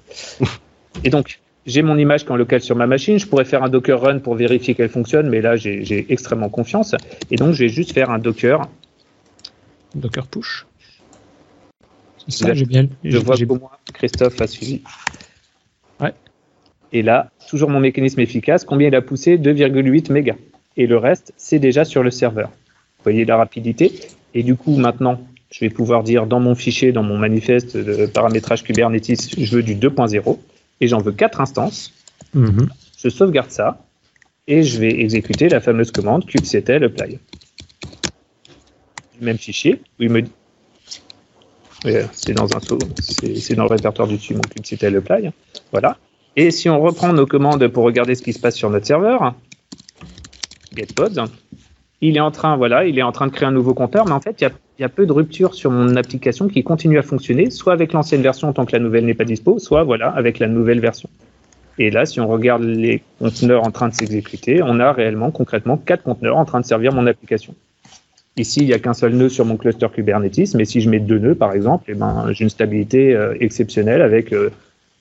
Et 1.04 1.10
donc, 1.10 1.38
j'ai 1.66 1.82
mon 1.82 1.96
image 1.96 2.24
qui 2.24 2.28
est 2.28 2.32
en 2.32 2.36
local 2.36 2.60
sur 2.60 2.76
ma 2.76 2.86
machine. 2.86 3.18
Je 3.18 3.26
pourrais 3.26 3.44
faire 3.44 3.62
un 3.62 3.68
Docker 3.68 4.00
run 4.00 4.18
pour 4.18 4.34
vérifier 4.34 4.74
qu'elle 4.74 4.88
fonctionne, 4.90 5.28
mais 5.28 5.40
là, 5.40 5.56
j'ai 5.56 6.06
extrêmement 6.10 6.48
confiance. 6.48 6.94
Et 7.30 7.36
donc, 7.36 7.52
je 7.52 7.60
vais 7.60 7.68
juste 7.68 7.92
faire 7.92 8.10
un 8.10 8.18
Docker. 8.18 8.68
Docker 9.94 10.26
push. 10.26 10.66
C'est 12.28 12.44
ça, 12.44 12.54
j'ai 12.54 12.64
bien. 12.64 12.88
Je 13.02 13.18
vois 13.18 13.36
qu'au 13.36 13.58
moins 13.58 13.70
Christophe 13.92 14.40
a 14.40 14.46
suivi. 14.46 14.82
Ouais. 16.00 16.12
Et 16.92 17.02
là, 17.02 17.30
toujours 17.48 17.70
mon 17.70 17.80
mécanisme 17.80 18.20
efficace. 18.20 18.64
Combien 18.64 18.88
il 18.88 18.94
a 18.94 19.02
poussé? 19.02 19.38
2,8 19.38 20.12
mégas. 20.12 20.36
Et 20.76 20.86
le 20.86 20.96
reste, 20.96 21.32
c'est 21.36 21.58
déjà 21.58 21.84
sur 21.84 22.02
le 22.02 22.10
serveur. 22.10 22.48
Vous 22.48 23.04
voyez 23.04 23.24
la 23.24 23.36
rapidité. 23.36 23.92
Et 24.34 24.42
du 24.42 24.56
coup, 24.56 24.76
maintenant, 24.76 25.20
je 25.50 25.60
vais 25.60 25.70
pouvoir 25.70 26.02
dire 26.02 26.26
dans 26.26 26.40
mon 26.40 26.54
fichier, 26.54 26.92
dans 26.92 27.02
mon 27.02 27.16
manifeste 27.16 27.76
de 27.76 28.06
paramétrage 28.06 28.64
Kubernetes, 28.64 29.38
je 29.38 29.56
veux 29.56 29.62
du 29.62 29.76
2.0 29.76 30.38
et 30.84 30.88
j'en 30.88 30.98
veux 30.98 31.12
quatre 31.12 31.40
instances. 31.40 31.92
Mhm. 32.34 32.68
Je 33.02 33.08
sauvegarde 33.08 33.50
ça 33.50 33.84
et 34.46 34.62
je 34.62 34.78
vais 34.78 35.00
exécuter 35.00 35.48
la 35.48 35.60
fameuse 35.60 35.90
commande 35.90 36.26
kubectl 36.26 36.84
apply. 36.84 37.18
Même 39.20 39.38
fichier 39.38 39.80
où 39.98 40.02
il 40.02 40.10
me 40.10 40.22
c'est 42.12 42.32
dans 42.32 42.54
un 42.56 42.60
c'est 43.00 43.54
dans 43.54 43.64
le 43.64 43.70
répertoire 43.70 44.08
du 44.08 44.16
dessus 44.16 44.34
mon 44.34 44.40
kubectl 44.40 44.96
apply. 44.96 45.30
Voilà. 45.72 45.98
Et 46.36 46.50
si 46.50 46.68
on 46.68 46.80
reprend 46.80 47.12
nos 47.12 47.26
commandes 47.26 47.66
pour 47.68 47.84
regarder 47.84 48.14
ce 48.14 48.22
qui 48.22 48.32
se 48.32 48.40
passe 48.40 48.56
sur 48.56 48.70
notre 48.70 48.86
serveur, 48.86 49.34
getpods, 50.74 51.28
il 52.08 52.16
est 52.16 52.20
en 52.20 52.30
train, 52.30 52.56
de 52.56 53.32
créer 53.32 53.48
un 53.48 53.52
nouveau 53.52 53.74
compteur, 53.74 54.04
mais 54.06 54.12
en 54.12 54.20
fait, 54.20 54.40
il 54.40 54.44
y 54.44 54.46
a 54.46 54.50
il 54.78 54.82
y 54.82 54.84
a 54.84 54.88
peu 54.88 55.06
de 55.06 55.12
ruptures 55.12 55.54
sur 55.54 55.70
mon 55.70 55.94
application 55.94 56.48
qui 56.48 56.64
continue 56.64 56.98
à 56.98 57.02
fonctionner, 57.02 57.50
soit 57.50 57.72
avec 57.72 57.92
l'ancienne 57.92 58.22
version 58.22 58.52
tant 58.52 58.66
que 58.66 58.72
la 58.72 58.80
nouvelle 58.80 59.04
n'est 59.04 59.14
pas 59.14 59.24
dispo, 59.24 59.58
soit 59.58 59.84
voilà 59.84 60.08
avec 60.08 60.40
la 60.40 60.48
nouvelle 60.48 60.80
version. 60.80 61.08
Et 61.78 61.90
là, 61.90 62.06
si 62.06 62.20
on 62.20 62.26
regarde 62.26 62.62
les 62.62 63.02
conteneurs 63.20 63.64
en 63.64 63.70
train 63.70 63.88
de 63.88 63.94
s'exécuter, 63.94 64.62
on 64.62 64.80
a 64.80 64.92
réellement, 64.92 65.30
concrètement, 65.30 65.76
quatre 65.76 66.02
conteneurs 66.02 66.36
en 66.36 66.44
train 66.44 66.60
de 66.60 66.64
servir 66.64 66.92
mon 66.92 67.06
application. 67.06 67.54
Ici, 68.36 68.60
il 68.60 68.66
n'y 68.66 68.72
a 68.72 68.80
qu'un 68.80 68.94
seul 68.94 69.14
nœud 69.14 69.28
sur 69.28 69.44
mon 69.44 69.56
cluster 69.56 69.86
Kubernetes, 69.92 70.54
mais 70.54 70.64
si 70.64 70.80
je 70.80 70.90
mets 70.90 70.98
deux 70.98 71.18
nœuds, 71.18 71.36
par 71.36 71.52
exemple, 71.52 71.84
eh 71.88 71.94
ben, 71.94 72.26
j'ai 72.32 72.42
une 72.42 72.50
stabilité 72.50 73.14
euh, 73.14 73.36
exceptionnelle 73.38 74.02
avec 74.02 74.32
euh, 74.32 74.50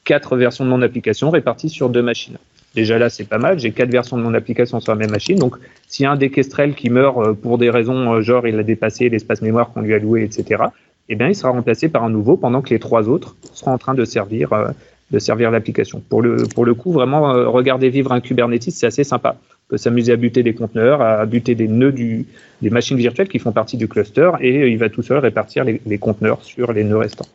quatre 0.03 0.35
versions 0.35 0.65
de 0.65 0.69
mon 0.69 0.83
application 0.83 1.31
réparties 1.31 1.69
sur 1.69 1.89
deux 1.89 2.03
machines. 2.03 2.37
Déjà 2.73 2.97
là, 2.97 3.09
c'est 3.09 3.25
pas 3.25 3.37
mal. 3.37 3.59
J'ai 3.59 3.71
quatre 3.71 3.91
versions 3.91 4.17
de 4.17 4.23
mon 4.23 4.33
application 4.33 4.79
sur 4.79 4.91
la 4.93 4.97
même 4.97 5.11
machine. 5.11 5.37
Donc, 5.37 5.55
s'il 5.87 6.03
y 6.03 6.07
a 6.07 6.11
un 6.11 6.15
des 6.15 6.31
qui 6.31 6.89
meurt 6.89 7.17
euh, 7.17 7.33
pour 7.33 7.57
des 7.57 7.69
raisons 7.69 8.13
euh, 8.13 8.21
genre 8.21 8.47
il 8.47 8.57
a 8.57 8.63
dépassé 8.63 9.09
l'espace 9.09 9.41
mémoire 9.41 9.71
qu'on 9.71 9.81
lui 9.81 9.93
a 9.93 9.99
loué, 9.99 10.23
etc., 10.23 10.63
eh 11.09 11.15
bien, 11.15 11.27
il 11.27 11.35
sera 11.35 11.51
remplacé 11.51 11.89
par 11.89 12.03
un 12.03 12.09
nouveau 12.09 12.37
pendant 12.37 12.61
que 12.61 12.69
les 12.69 12.79
trois 12.79 13.09
autres 13.09 13.35
seront 13.53 13.71
en 13.71 13.77
train 13.77 13.93
de 13.93 14.05
servir, 14.05 14.53
euh, 14.53 14.69
de 15.11 15.19
servir 15.19 15.51
l'application. 15.51 16.01
Pour 16.09 16.21
le, 16.21 16.47
pour 16.55 16.65
le 16.65 16.73
coup, 16.73 16.93
vraiment, 16.93 17.33
regarder 17.51 17.89
vivre 17.89 18.13
un 18.13 18.21
Kubernetes, 18.21 18.71
c'est 18.71 18.87
assez 18.87 19.03
sympa. 19.03 19.35
On 19.67 19.69
peut 19.71 19.77
s'amuser 19.77 20.13
à 20.13 20.15
buter 20.15 20.43
des 20.43 20.53
conteneurs, 20.53 21.01
à 21.01 21.25
buter 21.25 21.55
des 21.55 21.67
nœuds 21.67 21.91
du, 21.91 22.25
des 22.61 22.69
machines 22.69 22.97
virtuelles 22.97 23.27
qui 23.27 23.37
font 23.37 23.51
partie 23.51 23.75
du 23.75 23.89
cluster 23.89 24.31
et 24.39 24.69
il 24.69 24.77
va 24.77 24.89
tout 24.89 25.03
seul 25.03 25.17
répartir 25.17 25.65
les, 25.65 25.81
les 25.85 25.97
conteneurs 25.97 26.41
sur 26.41 26.71
les 26.71 26.85
nœuds 26.85 26.99
restants. 26.99 27.27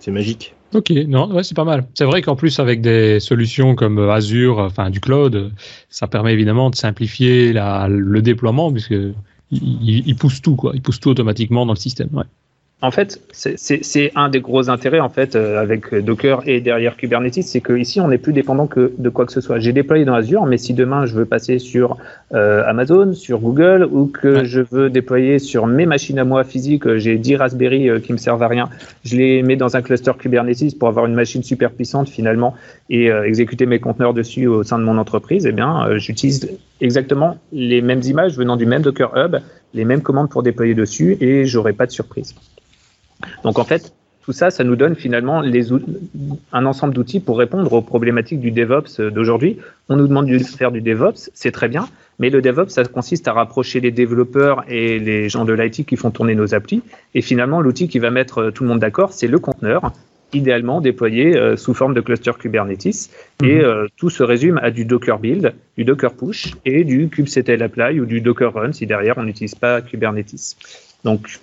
C'est 0.00 0.10
magique. 0.10 0.54
Ok, 0.74 0.90
non, 0.90 1.32
ouais, 1.32 1.44
c'est 1.44 1.54
pas 1.54 1.64
mal. 1.64 1.86
C'est 1.94 2.04
vrai 2.04 2.20
qu'en 2.20 2.34
plus 2.34 2.58
avec 2.58 2.80
des 2.80 3.20
solutions 3.20 3.76
comme 3.76 3.98
Azure, 3.98 4.58
enfin 4.58 4.90
du 4.90 5.00
cloud, 5.00 5.52
ça 5.88 6.08
permet 6.08 6.32
évidemment 6.32 6.68
de 6.70 6.74
simplifier 6.74 7.52
la, 7.52 7.86
le 7.88 8.20
déploiement 8.22 8.72
puisque 8.72 8.94
il, 9.52 10.16
pousse 10.16 10.42
tout 10.42 10.56
quoi, 10.56 10.72
il 10.74 10.82
pousse 10.82 10.98
tout 10.98 11.10
automatiquement 11.10 11.64
dans 11.64 11.74
le 11.74 11.78
système. 11.78 12.08
Ouais. 12.12 12.24
En 12.84 12.90
fait, 12.90 13.18
c'est 13.32 14.12
un 14.14 14.28
des 14.28 14.40
gros 14.40 14.68
intérêts 14.68 15.00
en 15.00 15.08
fait 15.08 15.36
euh, 15.36 15.58
avec 15.58 15.94
Docker 15.94 16.42
et 16.46 16.60
derrière 16.60 16.98
Kubernetes, 16.98 17.42
c'est 17.42 17.62
qu'ici 17.62 17.98
on 17.98 18.08
n'est 18.08 18.18
plus 18.18 18.34
dépendant 18.34 18.66
que 18.66 18.92
de 18.98 19.08
quoi 19.08 19.24
que 19.24 19.32
ce 19.32 19.40
soit. 19.40 19.58
J'ai 19.58 19.72
déployé 19.72 20.04
dans 20.04 20.12
Azure, 20.12 20.44
mais 20.44 20.58
si 20.58 20.74
demain 20.74 21.06
je 21.06 21.14
veux 21.14 21.24
passer 21.24 21.58
sur 21.58 21.96
euh, 22.34 22.62
Amazon, 22.66 23.14
sur 23.14 23.38
Google, 23.38 23.88
ou 23.90 24.04
que 24.04 24.44
je 24.44 24.60
veux 24.60 24.90
déployer 24.90 25.38
sur 25.38 25.66
mes 25.66 25.86
machines 25.86 26.18
à 26.18 26.24
moi 26.24 26.44
physiques, 26.44 26.86
euh, 26.86 26.98
j'ai 26.98 27.16
10 27.16 27.36
Raspberry 27.36 28.02
qui 28.02 28.12
me 28.12 28.18
servent 28.18 28.42
à 28.42 28.48
rien, 28.48 28.68
je 29.02 29.16
les 29.16 29.42
mets 29.42 29.56
dans 29.56 29.76
un 29.76 29.80
cluster 29.80 30.12
Kubernetes 30.18 30.78
pour 30.78 30.88
avoir 30.88 31.06
une 31.06 31.14
machine 31.14 31.42
super 31.42 31.70
puissante 31.70 32.10
finalement 32.10 32.54
et 32.90 33.06
exécuter 33.06 33.64
mes 33.64 33.78
conteneurs 33.78 34.12
dessus 34.12 34.46
au 34.46 34.62
sein 34.62 34.78
de 34.78 34.84
mon 34.84 34.98
entreprise. 34.98 35.46
Eh 35.46 35.52
bien, 35.52 35.96
j'utilise 35.96 36.50
exactement 36.82 37.38
les 37.50 37.80
mêmes 37.80 38.02
images 38.02 38.36
venant 38.36 38.56
du 38.56 38.66
même 38.66 38.82
Docker 38.82 39.10
Hub, 39.16 39.36
les 39.72 39.86
mêmes 39.86 40.02
commandes 40.02 40.28
pour 40.28 40.42
déployer 40.42 40.74
dessus, 40.74 41.16
et 41.22 41.46
j'aurai 41.46 41.72
pas 41.72 41.86
de 41.86 41.92
surprise. 41.92 42.34
Donc 43.42 43.58
en 43.58 43.64
fait, 43.64 43.92
tout 44.24 44.32
ça, 44.32 44.50
ça 44.50 44.64
nous 44.64 44.74
donne 44.74 44.94
finalement 44.94 45.42
les 45.42 45.70
un 46.52 46.64
ensemble 46.64 46.94
d'outils 46.94 47.20
pour 47.20 47.36
répondre 47.38 47.70
aux 47.72 47.82
problématiques 47.82 48.40
du 48.40 48.50
DevOps 48.50 49.00
d'aujourd'hui. 49.12 49.58
On 49.90 49.96
nous 49.96 50.08
demande 50.08 50.26
de 50.26 50.38
faire 50.38 50.72
du 50.72 50.80
DevOps, 50.80 51.30
c'est 51.34 51.52
très 51.52 51.68
bien, 51.68 51.88
mais 52.18 52.30
le 52.30 52.40
DevOps, 52.40 52.70
ça 52.70 52.84
consiste 52.84 53.28
à 53.28 53.34
rapprocher 53.34 53.80
les 53.80 53.90
développeurs 53.90 54.64
et 54.68 54.98
les 54.98 55.28
gens 55.28 55.44
de 55.44 55.52
l'IT 55.52 55.84
qui 55.84 55.96
font 55.96 56.10
tourner 56.10 56.34
nos 56.34 56.54
applis. 56.54 56.82
Et 57.14 57.20
finalement, 57.20 57.60
l'outil 57.60 57.86
qui 57.86 57.98
va 57.98 58.10
mettre 58.10 58.50
tout 58.50 58.62
le 58.62 58.70
monde 58.70 58.78
d'accord, 58.78 59.12
c'est 59.12 59.26
le 59.26 59.38
conteneur, 59.38 59.92
idéalement 60.32 60.80
déployé 60.80 61.36
euh, 61.36 61.56
sous 61.56 61.74
forme 61.74 61.94
de 61.94 62.00
cluster 62.00 62.32
Kubernetes. 62.38 63.10
Et 63.42 63.56
mhm. 63.56 63.60
euh, 63.60 63.86
tout 63.96 64.10
se 64.10 64.22
résume 64.22 64.58
à 64.62 64.70
du 64.70 64.84
Docker 64.84 65.18
build, 65.18 65.54
du 65.76 65.84
Docker 65.84 66.14
push 66.14 66.54
et 66.64 66.84
du 66.84 67.08
kubectl 67.08 67.62
apply 67.62 68.00
ou 68.00 68.06
du 68.06 68.20
Docker 68.20 68.52
run 68.52 68.72
si 68.72 68.86
derrière 68.86 69.18
on 69.18 69.24
n'utilise 69.24 69.54
pas 69.54 69.80
Kubernetes. 69.80 70.56
Donc 71.04 71.38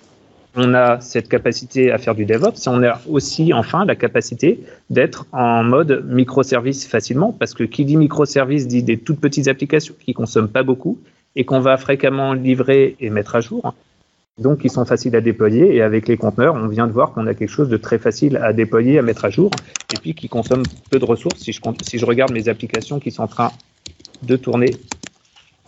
on 0.56 0.74
a 0.74 1.00
cette 1.00 1.28
capacité 1.28 1.90
à 1.90 1.98
faire 1.98 2.14
du 2.14 2.24
DevOps, 2.24 2.66
on 2.66 2.82
a 2.82 3.00
aussi 3.08 3.52
enfin 3.52 3.84
la 3.84 3.96
capacité 3.96 4.60
d'être 4.90 5.26
en 5.32 5.62
mode 5.62 6.04
microservice 6.08 6.86
facilement, 6.86 7.32
parce 7.32 7.54
que 7.54 7.64
qui 7.64 7.84
dit 7.84 7.96
microservice 7.96 8.68
dit 8.68 8.82
des 8.82 8.98
toutes 8.98 9.20
petites 9.20 9.48
applications 9.48 9.94
qui 9.98 10.12
consomment 10.12 10.48
pas 10.48 10.62
beaucoup 10.62 10.98
et 11.36 11.44
qu'on 11.44 11.60
va 11.60 11.76
fréquemment 11.76 12.34
livrer 12.34 12.96
et 13.00 13.10
mettre 13.10 13.36
à 13.36 13.40
jour. 13.40 13.74
Donc, 14.38 14.60
ils 14.64 14.70
sont 14.70 14.84
faciles 14.84 15.14
à 15.14 15.20
déployer. 15.20 15.74
Et 15.74 15.82
avec 15.82 16.08
les 16.08 16.16
conteneurs, 16.16 16.54
on 16.54 16.66
vient 16.66 16.86
de 16.86 16.92
voir 16.92 17.12
qu'on 17.12 17.26
a 17.26 17.34
quelque 17.34 17.50
chose 17.50 17.68
de 17.68 17.76
très 17.76 17.98
facile 17.98 18.36
à 18.38 18.52
déployer, 18.52 18.98
à 18.98 19.02
mettre 19.02 19.24
à 19.24 19.30
jour, 19.30 19.50
et 19.92 19.98
puis 19.98 20.14
qui 20.14 20.28
consomme 20.28 20.62
peu 20.90 20.98
de 20.98 21.04
ressources. 21.04 21.40
Si 21.40 21.52
je, 21.52 21.60
si 21.82 21.98
je 21.98 22.06
regarde 22.06 22.32
mes 22.32 22.48
applications 22.48 22.98
qui 22.98 23.10
sont 23.10 23.22
en 23.22 23.28
train 23.28 23.50
de 24.22 24.36
tourner 24.36 24.76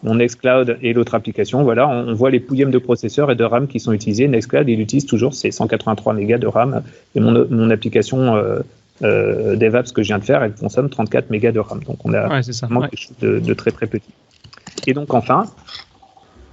mon 0.04 0.16
Nextcloud 0.16 0.78
et 0.82 0.92
l'autre 0.92 1.14
application, 1.14 1.64
voilà, 1.64 1.88
on, 1.88 2.12
voit 2.12 2.30
les 2.30 2.38
pouillèmes 2.38 2.70
de 2.70 2.78
processeurs 2.78 3.30
et 3.30 3.34
de 3.34 3.44
RAM 3.44 3.66
qui 3.66 3.80
sont 3.80 3.92
utilisés. 3.92 4.28
Nextcloud, 4.28 4.68
il 4.68 4.80
utilise 4.80 5.06
toujours 5.06 5.34
ses 5.34 5.50
183 5.50 6.12
mégas 6.12 6.38
de 6.38 6.46
RAM 6.46 6.82
et 7.14 7.20
mon, 7.20 7.46
mon 7.50 7.70
application 7.70 8.36
euh, 8.36 8.60
euh, 9.02 9.56
DevApps 9.56 9.92
que 9.92 10.02
je 10.02 10.08
viens 10.08 10.18
de 10.18 10.24
faire, 10.24 10.42
elle 10.42 10.54
consomme 10.54 10.88
34 10.90 11.30
mégas 11.30 11.52
de 11.52 11.58
RAM. 11.58 11.82
Donc 11.82 12.04
on 12.04 12.12
a 12.12 12.40
vraiment 12.62 12.82
quelque 12.82 12.96
chose 12.96 13.16
de, 13.20 13.54
très 13.54 13.70
très 13.70 13.86
petit. 13.86 14.12
Et 14.86 14.92
donc 14.92 15.14
enfin, 15.14 15.46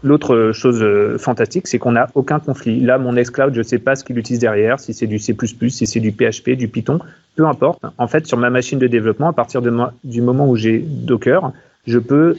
l'autre 0.01 0.51
chose 0.53 0.81
euh, 0.81 1.17
fantastique, 1.17 1.67
c'est 1.67 1.77
qu'on 1.77 1.91
n'a 1.91 2.07
aucun 2.15 2.39
conflit. 2.39 2.79
Là, 2.79 2.97
mon 2.97 3.13
Nextcloud, 3.13 3.53
je 3.53 3.59
ne 3.59 3.63
sais 3.63 3.79
pas 3.79 3.95
ce 3.95 4.05
qu'il 4.05 4.17
utilise 4.17 4.39
derrière, 4.39 4.79
si 4.79 4.93
c'est 4.93 5.07
du 5.07 5.19
C++, 5.19 5.35
si 5.69 5.85
c'est 5.85 5.99
du 5.99 6.13
PHP, 6.13 6.51
du 6.51 6.69
Python, 6.69 6.99
peu 7.35 7.45
importe. 7.45 7.81
En 7.97 8.07
fait, 8.07 8.25
sur 8.25 8.37
ma 8.37 8.49
machine 8.49 8.79
de 8.79 8.87
développement, 8.87 9.27
à 9.27 9.33
partir 9.33 9.61
de 9.61 9.71
du 10.05 10.21
moment 10.21 10.49
où 10.49 10.55
j'ai 10.55 10.79
Docker, 10.79 11.51
je 11.85 11.99
peux 11.99 12.37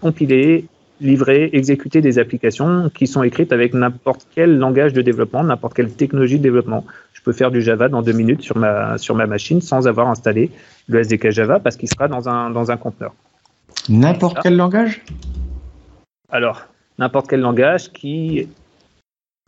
compiler, 0.00 0.66
livrer, 1.00 1.50
exécuter 1.52 2.00
des 2.00 2.18
applications 2.18 2.90
qui 2.90 3.06
sont 3.06 3.22
écrites 3.22 3.52
avec 3.52 3.74
n'importe 3.74 4.26
quel 4.34 4.58
langage 4.58 4.92
de 4.92 5.02
développement, 5.02 5.44
n'importe 5.44 5.74
quelle 5.74 5.90
technologie 5.90 6.38
de 6.38 6.42
développement. 6.42 6.84
Je 7.12 7.22
peux 7.22 7.32
faire 7.32 7.50
du 7.50 7.62
Java 7.62 7.88
dans 7.88 8.02
deux 8.02 8.12
minutes 8.12 8.42
sur 8.42 8.56
ma, 8.56 8.98
sur 8.98 9.14
ma 9.14 9.26
machine 9.26 9.60
sans 9.60 9.86
avoir 9.86 10.08
installé 10.08 10.50
le 10.88 11.00
SDK 11.00 11.30
Java 11.30 11.60
parce 11.60 11.76
qu'il 11.76 11.88
sera 11.88 12.08
dans 12.08 12.28
un, 12.28 12.50
dans 12.50 12.70
un 12.70 12.76
conteneur. 12.76 13.12
N'importe 13.88 14.38
quel 14.42 14.56
langage? 14.56 15.02
Alors, 16.30 16.66
n'importe 16.98 17.28
quel 17.28 17.40
langage 17.40 17.92
qui 17.92 18.48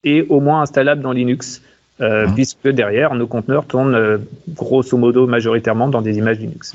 est 0.04 0.26
au 0.28 0.40
moins 0.40 0.62
installable 0.62 1.02
dans 1.02 1.12
Linux, 1.12 1.62
euh, 2.00 2.26
ah. 2.26 2.32
puisque 2.34 2.68
derrière, 2.68 3.14
nos 3.14 3.26
conteneurs 3.26 3.66
tournent 3.66 3.94
euh, 3.94 4.18
grosso 4.48 4.96
modo 4.96 5.26
majoritairement 5.26 5.88
dans 5.88 6.00
des 6.00 6.16
images 6.16 6.38
Linux. 6.38 6.74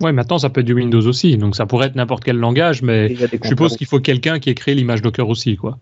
Oui, 0.00 0.12
maintenant 0.12 0.38
ça 0.38 0.50
peut 0.50 0.60
être 0.60 0.66
du 0.66 0.74
Windows 0.74 1.06
aussi, 1.06 1.36
donc 1.38 1.56
ça 1.56 1.66
pourrait 1.66 1.86
être 1.86 1.94
n'importe 1.94 2.24
quel 2.24 2.36
langage, 2.36 2.82
mais 2.82 3.14
je 3.14 3.48
suppose 3.48 3.76
qu'il 3.76 3.86
faut 3.86 4.00
quelqu'un 4.00 4.38
qui 4.38 4.50
ait 4.50 4.54
créé 4.54 4.74
l'image 4.74 5.02
Docker 5.02 5.28
aussi, 5.28 5.56
quoi. 5.56 5.78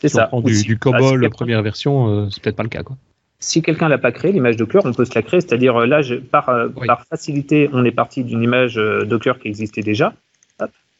C'est 0.00 0.08
ça. 0.08 0.28
On 0.32 0.42
prend 0.42 0.50
du, 0.50 0.78
COBOL, 0.78 1.20
la 1.20 1.30
première 1.30 1.62
version, 1.62 2.08
euh, 2.08 2.28
c'est 2.30 2.42
peut-être 2.42 2.56
pas 2.56 2.62
le 2.62 2.68
cas, 2.68 2.82
quoi. 2.82 2.96
Si 3.38 3.62
quelqu'un 3.62 3.88
l'a 3.88 3.98
pas 3.98 4.12
créé, 4.12 4.32
l'image 4.32 4.56
Docker, 4.56 4.84
on 4.84 4.92
peut 4.92 5.04
se 5.04 5.14
la 5.14 5.22
créer, 5.22 5.40
c'est-à-dire 5.40 5.78
là, 5.86 6.00
par, 6.30 6.50
par 6.86 7.04
facilité, 7.04 7.68
on 7.72 7.84
est 7.84 7.90
parti 7.92 8.24
d'une 8.24 8.42
image 8.42 8.76
Docker 8.76 9.38
qui 9.38 9.48
existait 9.48 9.82
déjà. 9.82 10.14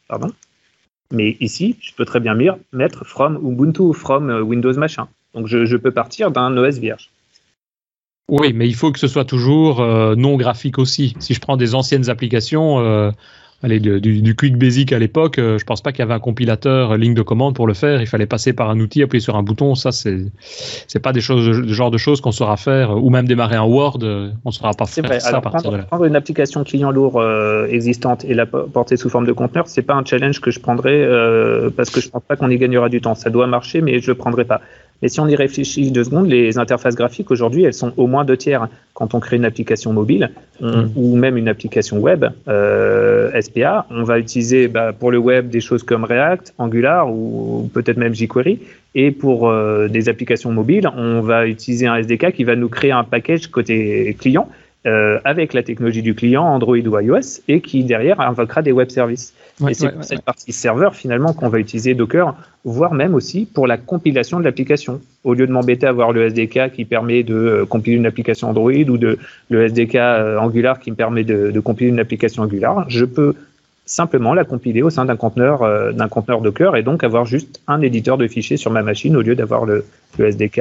pardon. 0.07 0.31
Mais 1.11 1.37
ici, 1.39 1.77
je 1.81 1.93
peux 1.93 2.05
très 2.05 2.19
bien 2.19 2.37
mettre 2.73 3.05
from 3.05 3.35
Ubuntu, 3.37 3.93
from 3.93 4.29
Windows 4.29 4.73
machin. 4.73 5.07
Donc 5.33 5.47
je, 5.47 5.77
peux 5.77 5.91
partir 5.91 6.31
d'un 6.31 6.55
OS 6.57 6.79
vierge. 6.79 7.09
Oui, 8.29 8.51
mais 8.53 8.67
il 8.67 8.75
faut 8.75 8.91
que 8.91 8.99
ce 8.99 9.07
soit 9.07 9.25
toujours 9.25 9.79
euh, 9.79 10.15
non 10.15 10.35
graphique 10.35 10.79
aussi. 10.79 11.15
Si 11.19 11.33
je 11.33 11.39
prends 11.39 11.55
des 11.55 11.75
anciennes 11.75 12.09
applications, 12.09 12.77
euh, 12.81 13.09
allez, 13.63 13.79
du, 13.79 14.35
Quick 14.35 14.57
Basic 14.57 14.91
à 14.91 14.99
l'époque, 14.99 15.39
euh, 15.39 15.57
je 15.57 15.63
pense 15.63 15.79
pas 15.79 15.93
qu'il 15.93 15.99
y 15.99 16.01
avait 16.01 16.13
un 16.13 16.19
compilateur 16.19 16.97
ligne 16.97 17.13
de 17.13 17.21
commande 17.21 17.55
pour 17.55 17.67
le 17.67 17.73
faire. 17.73 18.01
Il 18.01 18.07
fallait 18.07 18.25
passer 18.25 18.51
par 18.51 18.69
un 18.69 18.81
outil, 18.81 19.01
appuyer 19.01 19.21
sur 19.21 19.37
un 19.37 19.43
bouton. 19.43 19.75
Ça, 19.75 19.93
c'est 19.93 20.17
c'est 20.87 20.99
pas 20.99 21.13
des 21.13 21.21
choses, 21.21 21.47
le 21.47 21.71
genre 21.71 21.89
de 21.89 21.97
choses 21.97 22.19
qu'on 22.19 22.33
saura 22.33 22.57
faire, 22.57 23.01
ou 23.01 23.09
même 23.09 23.29
démarrer 23.29 23.55
un 23.55 23.63
Word. 23.63 23.99
on 24.03 24.33
ne 24.45 24.51
saura 24.51 24.73
pas 24.73 24.87
faire 24.87 25.05
vrai. 25.05 25.21
ça. 25.21 25.39
prendre, 25.39 25.85
prendre, 25.85 26.03
une 26.03 26.17
application 26.17 26.65
client 26.65 26.91
lourd 26.91 27.23
existante 27.69 28.25
et 28.25 28.33
la 28.33 28.45
porter 28.45 28.97
sous 28.97 29.09
forme 29.09 29.25
de 29.25 29.31
conteneur, 29.31 29.69
c'est 29.69 29.83
pas 29.83 29.93
un 29.93 30.03
challenge 30.03 30.41
que 30.41 30.51
je 30.51 30.59
prendrai 30.59 31.07
parce 31.77 31.91
que 31.91 32.01
je 32.01 32.09
pense 32.09 32.23
pas 32.27 32.35
qu'on 32.35 32.49
y 32.49 32.57
gagnera 32.57 32.89
du 32.89 32.99
temps. 32.99 33.15
Ça 33.15 33.29
doit 33.29 33.47
marcher, 33.47 33.79
mais 33.79 34.01
je 34.01 34.11
le 34.11 34.15
prendrai 34.15 34.43
pas. 34.43 34.59
Mais 35.01 35.09
si 35.09 35.19
on 35.19 35.27
y 35.27 35.35
réfléchit 35.35 35.91
deux 35.91 36.03
secondes, 36.03 36.27
les 36.27 36.57
interfaces 36.57 36.95
graphiques 36.95 37.29
aujourd'hui, 37.29 37.63
elles 37.63 37.73
sont 37.73 37.93
au 37.97 38.07
moins 38.07 38.25
deux 38.25 38.37
tiers. 38.37 38.67
Quand 38.93 39.13
on 39.13 39.19
crée 39.19 39.35
une 39.35 39.45
application 39.45 39.93
mobile 39.93 40.31
mm. 40.59 40.85
ou 40.95 41.15
même 41.15 41.37
une 41.37 41.47
application 41.47 41.99
web, 41.99 42.25
euh, 42.47 43.29
SPA, 43.39 43.85
on 43.91 44.03
va 44.03 44.17
utiliser 44.19 44.67
bah, 44.67 44.93
pour 44.93 45.11
le 45.11 45.19
web 45.19 45.49
des 45.49 45.61
choses 45.61 45.83
comme 45.83 46.03
React, 46.03 46.53
Angular 46.57 47.11
ou 47.11 47.69
peut-être 47.73 47.97
même 47.97 48.15
jQuery. 48.15 48.59
Et 48.95 49.11
pour 49.11 49.49
euh, 49.49 49.87
des 49.87 50.09
applications 50.09 50.51
mobiles, 50.51 50.89
on 50.97 51.21
va 51.21 51.45
utiliser 51.47 51.85
un 51.85 51.97
SDK 51.97 52.31
qui 52.31 52.43
va 52.43 52.55
nous 52.55 52.69
créer 52.69 52.91
un 52.91 53.03
package 53.03 53.47
côté 53.47 54.15
client 54.19 54.49
euh, 54.87 55.19
avec 55.25 55.53
la 55.53 55.63
technologie 55.63 56.01
du 56.01 56.15
client 56.15 56.43
Android 56.43 56.77
ou 56.77 56.99
iOS 56.99 57.41
et 57.47 57.61
qui 57.61 57.83
derrière 57.83 58.21
invoquera 58.21 58.61
des 58.61 58.71
web 58.71 58.89
services. 58.89 59.33
Et 59.67 59.73
c'est 59.73 60.03
cette 60.03 60.21
partie 60.21 60.53
serveur 60.53 60.95
finalement 60.95 61.33
qu'on 61.33 61.49
va 61.49 61.57
utiliser 61.57 61.95
Docker, 61.95 62.35
voire 62.63 62.93
même 62.93 63.15
aussi 63.15 63.45
pour 63.45 63.65
la 63.65 63.77
compilation 63.77 64.39
de 64.39 64.43
l'application. 64.43 65.01
Au 65.23 65.33
lieu 65.33 65.47
de 65.47 65.51
m'embêter 65.51 65.87
à 65.87 65.89
avoir 65.89 66.11
le 66.11 66.27
SDK 66.27 66.71
qui 66.73 66.85
permet 66.85 67.23
de 67.23 67.33
euh, 67.33 67.65
compiler 67.65 67.97
une 67.97 68.05
application 68.05 68.49
Android 68.49 68.71
ou 68.71 68.97
de 68.97 69.17
le 69.49 69.65
SDK 69.65 69.95
euh, 69.95 70.37
Angular 70.37 70.79
qui 70.79 70.91
me 70.91 70.95
permet 70.95 71.23
de, 71.23 71.59
compiler 71.59 71.89
une 71.89 71.99
application 71.99 72.43
Angular, 72.43 72.87
je 72.87 73.03
peux 73.03 73.33
simplement 73.85 74.33
la 74.33 74.43
compiler 74.43 74.83
au 74.83 74.89
sein 74.89 75.05
d'un 75.05 75.15
conteneur, 75.15 75.93
d'un 75.93 76.07
conteneur 76.09 76.41
Docker 76.41 76.75
et 76.75 76.83
donc 76.83 77.03
avoir 77.03 77.25
juste 77.25 77.61
un 77.67 77.81
éditeur 77.81 78.17
de 78.17 78.27
fichiers 78.27 78.57
sur 78.57 78.69
ma 78.69 78.83
machine 78.83 79.15
au 79.15 79.21
lieu 79.21 79.33
d'avoir 79.33 79.65
le, 79.65 79.85
SDK 80.19 80.59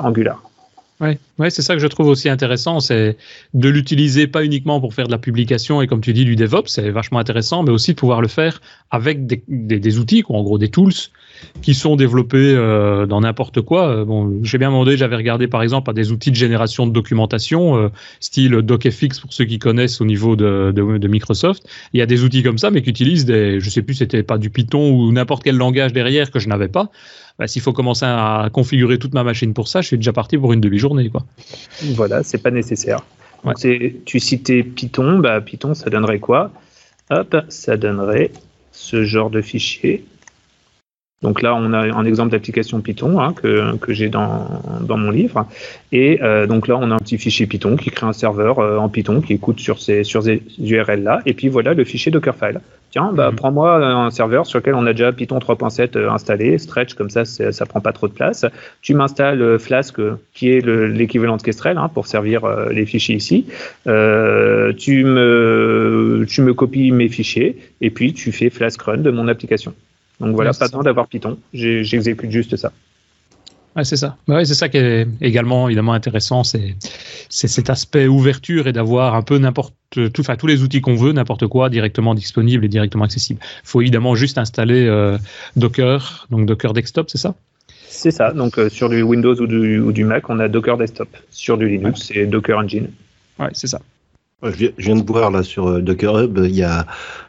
Angular. 0.00 0.40
Oui, 1.00 1.18
ouais, 1.40 1.50
c'est 1.50 1.62
ça 1.62 1.74
que 1.74 1.80
je 1.80 1.88
trouve 1.88 2.06
aussi 2.06 2.28
intéressant, 2.28 2.78
c'est 2.78 3.16
de 3.52 3.68
l'utiliser 3.68 4.28
pas 4.28 4.44
uniquement 4.44 4.80
pour 4.80 4.94
faire 4.94 5.06
de 5.06 5.10
la 5.10 5.18
publication 5.18 5.82
et 5.82 5.88
comme 5.88 6.00
tu 6.00 6.12
dis 6.12 6.24
du 6.24 6.36
DevOps, 6.36 6.68
c'est 6.68 6.90
vachement 6.90 7.18
intéressant, 7.18 7.64
mais 7.64 7.72
aussi 7.72 7.94
de 7.94 7.98
pouvoir 7.98 8.20
le 8.20 8.28
faire 8.28 8.60
avec 8.92 9.26
des, 9.26 9.98
outils, 9.98 10.22
quoi, 10.22 10.36
en 10.36 10.44
gros 10.44 10.56
des 10.56 10.68
tools 10.68 10.92
qui 11.62 11.74
sont 11.74 11.96
développés 11.96 12.54
euh, 12.54 13.06
dans 13.06 13.20
n'importe 13.22 13.60
quoi. 13.60 13.88
Euh, 13.88 14.04
bon, 14.04 14.38
j'ai 14.44 14.56
bien 14.56 14.68
demandé, 14.68 14.96
j'avais 14.96 15.16
regardé 15.16 15.48
par 15.48 15.62
exemple 15.62 15.90
à 15.90 15.92
des 15.92 16.12
outils 16.12 16.30
de 16.30 16.36
génération 16.36 16.86
de 16.86 16.92
documentation, 16.92 17.76
euh, 17.76 17.88
style 18.20 18.52
DocFX 18.52 19.18
pour 19.20 19.32
ceux 19.32 19.44
qui 19.44 19.58
connaissent 19.58 20.00
au 20.00 20.04
niveau 20.04 20.36
de, 20.36 20.72
de, 20.74 20.98
de, 20.98 21.08
Microsoft. 21.08 21.66
Il 21.92 21.98
y 21.98 22.02
a 22.02 22.06
des 22.06 22.22
outils 22.22 22.44
comme 22.44 22.58
ça, 22.58 22.70
mais 22.70 22.82
qui 22.82 22.90
utilisent 22.90 23.24
des, 23.24 23.58
je 23.58 23.68
sais 23.68 23.82
plus, 23.82 23.94
c'était 23.94 24.22
pas 24.22 24.38
du 24.38 24.48
Python 24.48 24.92
ou 24.92 25.10
n'importe 25.10 25.42
quel 25.42 25.56
langage 25.56 25.92
derrière 25.92 26.30
que 26.30 26.38
je 26.38 26.48
n'avais 26.48 26.68
pas. 26.68 26.90
Bah, 27.38 27.48
s'il 27.48 27.62
faut 27.62 27.72
commencer 27.72 28.04
à 28.06 28.48
configurer 28.52 28.98
toute 28.98 29.12
ma 29.12 29.24
machine 29.24 29.54
pour 29.54 29.66
ça, 29.66 29.80
je 29.80 29.88
suis 29.88 29.96
déjà 29.96 30.12
parti 30.12 30.38
pour 30.38 30.52
une 30.52 30.60
demi-journée. 30.60 31.10
Quoi. 31.10 31.24
Voilà, 31.94 32.22
c'est 32.22 32.38
pas 32.38 32.50
nécessaire. 32.50 33.00
Tu 33.58 34.20
citais 34.20 34.62
Python, 34.62 35.18
bah, 35.18 35.40
Python, 35.40 35.74
ça 35.74 35.90
donnerait 35.90 36.20
quoi? 36.20 36.52
Hop, 37.10 37.36
ça 37.48 37.76
donnerait 37.76 38.30
ce 38.72 39.04
genre 39.04 39.30
de 39.30 39.42
fichier. 39.42 40.04
Donc 41.24 41.40
là, 41.40 41.54
on 41.56 41.72
a 41.72 41.78
un 41.78 42.04
exemple 42.04 42.32
d'application 42.32 42.82
Python 42.82 43.18
hein, 43.18 43.32
que, 43.32 43.76
que 43.78 43.94
j'ai 43.94 44.10
dans, 44.10 44.46
dans, 44.82 44.98
mon 44.98 45.10
livre. 45.10 45.46
Et 45.90 46.22
euh, 46.22 46.46
donc 46.46 46.68
là, 46.68 46.76
on 46.78 46.90
a 46.90 46.94
un 46.94 46.98
petit 46.98 47.16
fichier 47.16 47.46
Python 47.46 47.76
qui 47.76 47.90
crée 47.90 48.06
un 48.06 48.12
serveur 48.12 48.58
euh, 48.58 48.76
en 48.76 48.90
Python 48.90 49.22
qui 49.22 49.32
écoute 49.32 49.58
sur 49.58 49.80
ces, 49.80 50.04
sur 50.04 50.22
ces 50.22 50.42
URL-là. 50.58 51.22
Et 51.24 51.32
puis 51.32 51.48
voilà 51.48 51.72
le 51.72 51.82
fichier 51.84 52.12
Dockerfile. 52.12 52.60
Tiens, 52.90 53.10
bah, 53.14 53.30
mhm. 53.30 53.36
prends-moi 53.36 53.74
un 53.86 54.10
serveur 54.10 54.44
sur 54.44 54.58
lequel 54.58 54.74
on 54.74 54.86
a 54.86 54.92
déjà 54.92 55.12
Python 55.12 55.38
3.7 55.38 55.96
euh, 55.96 56.10
installé, 56.10 56.58
stretch, 56.58 56.92
comme 56.92 57.08
ça, 57.08 57.24
ça 57.24 57.64
prend 57.64 57.80
pas 57.80 57.92
trop 57.92 58.06
de 58.06 58.12
place. 58.12 58.44
Tu 58.82 58.92
m'installes 58.92 59.58
Flask, 59.58 59.96
qui 60.34 60.50
est 60.50 60.60
l'équivalent 60.60 61.38
de 61.38 61.42
Kestrel 61.42 61.78
hein, 61.78 61.88
pour 61.88 62.06
servir 62.06 62.46
les 62.70 62.84
fichiers 62.84 63.16
ici. 63.16 63.46
tu, 63.86 65.04
me, 65.04 66.26
tu 66.28 66.42
me 66.42 66.52
copies 66.52 66.92
mes 66.92 67.08
fichiers 67.08 67.56
et 67.80 67.88
puis 67.88 68.12
tu 68.12 68.30
fais 68.30 68.50
Flask 68.50 68.82
Run 68.82 68.98
de 68.98 69.10
mon 69.10 69.26
application. 69.26 69.72
Donc 70.20 70.34
voilà, 70.34 70.52
pas 70.52 70.66
besoin 70.66 70.82
d'avoir 70.82 71.08
Python. 71.08 71.38
J'exécute 71.52 72.30
juste 72.30 72.56
ça. 72.56 72.72
Ouais, 73.76 73.84
c'est 73.84 73.96
ça. 73.96 74.16
Bah 74.28 74.44
c'est 74.44 74.54
ça 74.54 74.68
qui 74.68 74.76
est 74.76 75.06
également 75.20 75.68
évidemment 75.68 75.94
intéressant, 75.94 76.44
c'est 76.44 76.76
cet 77.28 77.70
aspect 77.70 78.06
ouverture 78.06 78.68
et 78.68 78.72
d'avoir 78.72 79.16
un 79.16 79.22
peu 79.22 79.36
n'importe 79.38 79.74
tout, 79.90 80.20
enfin 80.20 80.36
tous 80.36 80.46
les 80.46 80.62
outils 80.62 80.80
qu'on 80.80 80.94
veut, 80.94 81.12
n'importe 81.12 81.48
quoi, 81.48 81.70
directement 81.70 82.14
disponible 82.14 82.64
et 82.64 82.68
directement 82.68 83.04
accessible. 83.04 83.40
Il 83.42 83.68
faut 83.68 83.80
évidemment 83.80 84.14
juste 84.14 84.38
installer 84.38 84.86
euh, 84.86 85.18
Docker, 85.56 86.26
donc 86.30 86.46
Docker 86.46 86.72
Desktop, 86.72 87.10
c'est 87.10 87.18
ça? 87.18 87.34
C'est 87.88 88.12
ça. 88.12 88.32
Donc 88.32 88.58
euh, 88.58 88.68
sur 88.68 88.88
du 88.88 89.02
Windows 89.02 89.34
ou 89.34 89.46
du, 89.46 89.80
ou 89.80 89.90
du, 89.90 90.04
Mac, 90.04 90.30
on 90.30 90.38
a 90.38 90.48
Docker 90.48 90.76
Desktop. 90.76 91.08
Sur 91.30 91.58
du 91.58 91.68
Linux, 91.68 92.02
c'est 92.12 92.26
Docker 92.26 92.58
Engine. 92.58 92.90
Ouais, 93.40 93.48
c'est 93.52 93.66
ça. 93.66 93.80
Je 94.44 94.68
viens 94.78 94.96
de 94.96 95.06
voir 95.06 95.30
là 95.30 95.42
sur 95.42 95.68
euh, 95.68 95.80
Docker 95.80 96.18
Hub, 96.18 96.38
il 96.44 96.54
y 96.54 96.62
a 96.62 96.86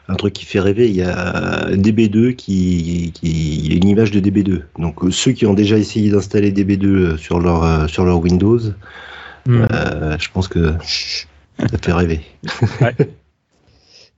un 0.08 0.14
truc 0.14 0.34
qui 0.34 0.44
fait 0.44 0.60
rêver, 0.60 0.88
il 0.88 0.96
y 0.96 1.02
a 1.02 1.70
DB2 1.70 2.34
qui, 2.34 3.12
qui 3.14 3.68
une 3.74 3.88
image 3.88 4.10
de 4.10 4.20
DB2. 4.20 4.62
Donc 4.78 5.02
euh, 5.02 5.10
ceux 5.10 5.32
qui 5.32 5.46
ont 5.46 5.54
déjà 5.54 5.78
essayé 5.78 6.10
d'installer 6.10 6.52
DB2 6.52 6.84
euh, 6.84 7.16
sur 7.16 7.40
leur 7.40 7.88
sur 7.88 8.04
leur 8.04 8.20
Windows, 8.20 8.58
hmm. 9.46 9.66
je 10.18 10.28
pense 10.32 10.48
que 10.48 10.74
ça 11.58 11.78
fait 11.82 11.92
rêver. 11.92 12.20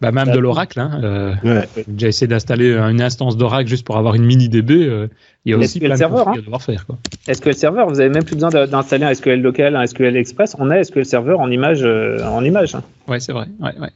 Bah, 0.00 0.12
même 0.12 0.30
de 0.30 0.38
l'Oracle. 0.38 0.78
Hein, 0.78 1.00
euh, 1.02 1.62
J'ai 1.76 1.84
déjà 1.88 2.08
essayé 2.08 2.26
d'installer 2.28 2.72
une 2.72 3.02
instance 3.02 3.36
d'Oracle 3.36 3.68
juste 3.68 3.84
pour 3.84 3.96
avoir 3.96 4.14
une 4.14 4.24
mini 4.24 4.48
DB. 4.48 4.86
Euh, 4.86 5.08
il 5.44 5.52
y 5.52 5.54
a 5.54 5.58
aussi 5.58 5.80
plein 5.80 5.90
de 5.90 5.96
serveur, 5.96 6.28
hein 6.28 6.34
à 6.36 6.40
devoir 6.40 6.62
faire. 6.62 6.86
SQL 7.32 7.54
Server, 7.54 7.84
vous 7.88 8.00
avez 8.00 8.08
même 8.08 8.24
plus 8.24 8.36
besoin 8.36 8.50
d'installer 8.66 9.04
un 9.04 9.14
SQL 9.14 9.40
local, 9.40 9.74
un 9.74 9.86
SQL 9.86 10.16
Express. 10.16 10.54
On 10.58 10.70
a 10.70 10.82
SQL 10.84 11.04
Server 11.04 11.34
en 11.34 11.50
image. 11.50 11.80
Euh, 11.82 12.22
en 12.24 12.44
image. 12.44 12.76
Hein. 12.76 12.82
Ouais, 13.08 13.18
c'est 13.18 13.32
vrai. 13.32 13.46
Ouais, 13.60 13.72
ouais. 13.80 13.90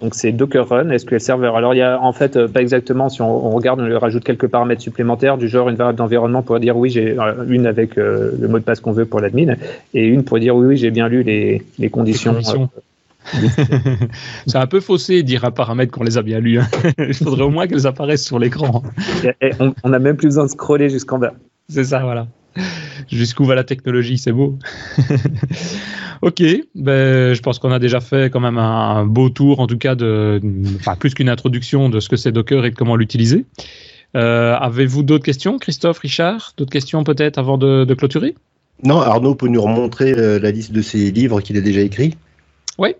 Donc 0.00 0.14
c'est 0.14 0.32
Docker 0.32 0.66
Run, 0.66 0.96
SQL 0.96 1.20
Server. 1.20 1.52
Alors 1.54 1.74
il 1.74 1.78
y 1.78 1.82
a 1.82 2.00
en 2.00 2.12
fait 2.12 2.36
euh, 2.36 2.48
pas 2.48 2.62
exactement, 2.62 3.08
si 3.08 3.20
on, 3.20 3.50
regarde, 3.50 3.78
on 3.80 3.84
lui 3.84 3.96
rajoute 3.96 4.24
quelques 4.24 4.48
paramètres 4.48 4.80
supplémentaires 4.80 5.36
du 5.36 5.48
genre 5.48 5.68
une 5.68 5.76
variable 5.76 5.98
d'environnement 5.98 6.42
pour 6.42 6.58
dire 6.58 6.76
oui 6.76 6.88
j'ai 6.88 7.16
une 7.48 7.66
avec 7.66 7.96
le 7.96 8.48
mot 8.48 8.58
de 8.58 8.64
passe 8.64 8.80
qu'on 8.80 8.92
veut 8.92 9.04
pour 9.04 9.20
l'admin 9.20 9.54
et 9.92 10.06
une 10.06 10.24
pour 10.24 10.38
dire 10.38 10.56
oui 10.56 10.66
oui 10.66 10.76
j'ai 10.78 10.90
bien 10.90 11.08
lu 11.08 11.24
les, 11.24 11.62
les 11.78 11.90
conditions. 11.90 12.32
Les 12.32 12.36
conditions. 12.36 12.70
c'est 14.46 14.58
un 14.58 14.66
peu 14.66 14.80
faussé 14.80 15.22
dire 15.22 15.44
un 15.44 15.50
paramètre 15.50 15.92
qu'on 15.92 16.04
les 16.04 16.18
a 16.18 16.22
bien 16.22 16.40
lus. 16.40 16.60
Hein. 16.60 16.68
Il 16.98 17.14
faudrait 17.14 17.44
au 17.44 17.50
moins 17.50 17.66
qu'elles 17.66 17.86
apparaissent 17.86 18.24
sur 18.24 18.38
l'écran. 18.38 18.82
on 19.84 19.88
n'a 19.88 19.98
même 19.98 20.16
plus 20.16 20.28
besoin 20.28 20.44
de 20.44 20.50
scroller 20.50 20.88
jusqu'en 20.88 21.18
bas. 21.18 21.34
C'est 21.68 21.84
ça, 21.84 22.00
voilà. 22.00 22.28
Jusqu'où 23.10 23.44
va 23.44 23.54
la 23.54 23.64
technologie, 23.64 24.18
c'est 24.18 24.32
beau. 24.32 24.58
ok, 26.22 26.42
ben, 26.74 27.34
je 27.34 27.40
pense 27.40 27.58
qu'on 27.58 27.70
a 27.70 27.78
déjà 27.78 28.00
fait 28.00 28.30
quand 28.30 28.40
même 28.40 28.58
un, 28.58 29.04
beau 29.04 29.28
tour, 29.28 29.60
en 29.60 29.66
tout 29.66 29.78
cas, 29.78 29.94
de, 29.94 30.40
enfin, 30.76 30.96
plus 30.96 31.14
qu'une 31.14 31.28
introduction 31.28 31.88
de 31.88 32.00
ce 32.00 32.08
que 32.08 32.16
c'est 32.16 32.32
Docker 32.32 32.64
et 32.64 32.70
de 32.70 32.74
comment 32.74 32.96
l'utiliser. 32.96 33.44
Euh, 34.16 34.54
avez-vous 34.54 35.02
d'autres 35.02 35.24
questions, 35.24 35.58
Christophe, 35.58 35.98
Richard? 35.98 36.54
D'autres 36.56 36.72
questions 36.72 37.04
peut-être 37.04 37.38
avant 37.38 37.58
de, 37.58 37.92
clôturer? 37.94 38.34
Non, 38.82 39.00
Arnaud 39.00 39.34
peut 39.34 39.48
nous 39.48 39.62
remontrer 39.62 40.12
euh, 40.12 40.38
la 40.38 40.50
liste 40.50 40.72
de 40.72 40.82
ses 40.82 41.10
livres 41.10 41.40
qu'il 41.40 41.56
a 41.56 41.60
déjà 41.60 41.80
écrits 41.80 42.14
Oui, 42.78 42.94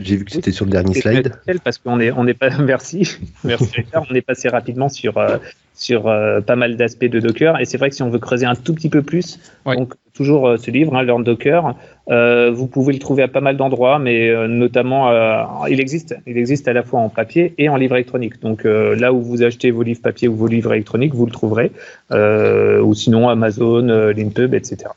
J'ai 0.00 0.16
vu 0.16 0.24
que 0.24 0.32
c'était 0.32 0.52
sur 0.52 0.64
le 0.64 0.70
dernier 0.70 0.94
slide. 0.94 1.32
Parce 1.64 1.78
qu'on 1.78 2.00
est, 2.00 2.10
on 2.12 2.26
est 2.26 2.34
pas, 2.34 2.56
merci, 2.58 3.18
merci. 3.44 3.84
on 3.94 4.14
est 4.14 4.22
passé 4.22 4.48
rapidement 4.48 4.88
sur 4.88 5.18
euh, 5.18 5.38
sur 5.78 6.08
euh, 6.08 6.40
pas 6.40 6.56
mal 6.56 6.76
d'aspects 6.76 7.04
de 7.04 7.20
Docker. 7.20 7.58
Et 7.60 7.64
c'est 7.64 7.78
vrai 7.78 7.88
que 7.88 7.94
si 7.94 8.02
on 8.02 8.10
veut 8.10 8.18
creuser 8.18 8.46
un 8.46 8.56
tout 8.56 8.74
petit 8.74 8.88
peu 8.88 9.02
plus, 9.02 9.38
donc 9.64 9.94
toujours 10.12 10.48
euh, 10.48 10.56
ce 10.56 10.70
livre, 10.72 10.96
hein, 10.96 11.04
Learn 11.04 11.22
Docker, 11.22 11.76
euh, 12.10 12.50
vous 12.50 12.66
pouvez 12.66 12.92
le 12.92 12.98
trouver 12.98 13.22
à 13.22 13.28
pas 13.28 13.40
mal 13.40 13.56
d'endroits, 13.56 13.98
mais 14.00 14.48
notamment, 14.48 15.66
il 15.66 15.80
existe, 15.80 16.16
il 16.26 16.36
existe 16.36 16.66
à 16.68 16.72
la 16.72 16.82
fois 16.82 17.00
en 17.00 17.08
papier 17.08 17.54
et 17.58 17.68
en 17.68 17.76
livre 17.76 17.94
électronique. 17.94 18.40
Donc 18.40 18.64
là 18.64 19.12
où 19.12 19.22
vous 19.22 19.42
achetez 19.42 19.70
vos 19.70 19.82
livres 19.82 20.02
papier 20.02 20.26
ou 20.26 20.34
vos 20.34 20.48
livres 20.48 20.72
électroniques, 20.72 21.14
vous 21.14 21.26
le 21.26 21.32
trouverez, 21.32 21.70
ou 22.10 22.94
sinon 22.94 23.28
Amazon, 23.28 24.12
Linpub, 24.16 24.54
etc. 24.54 24.90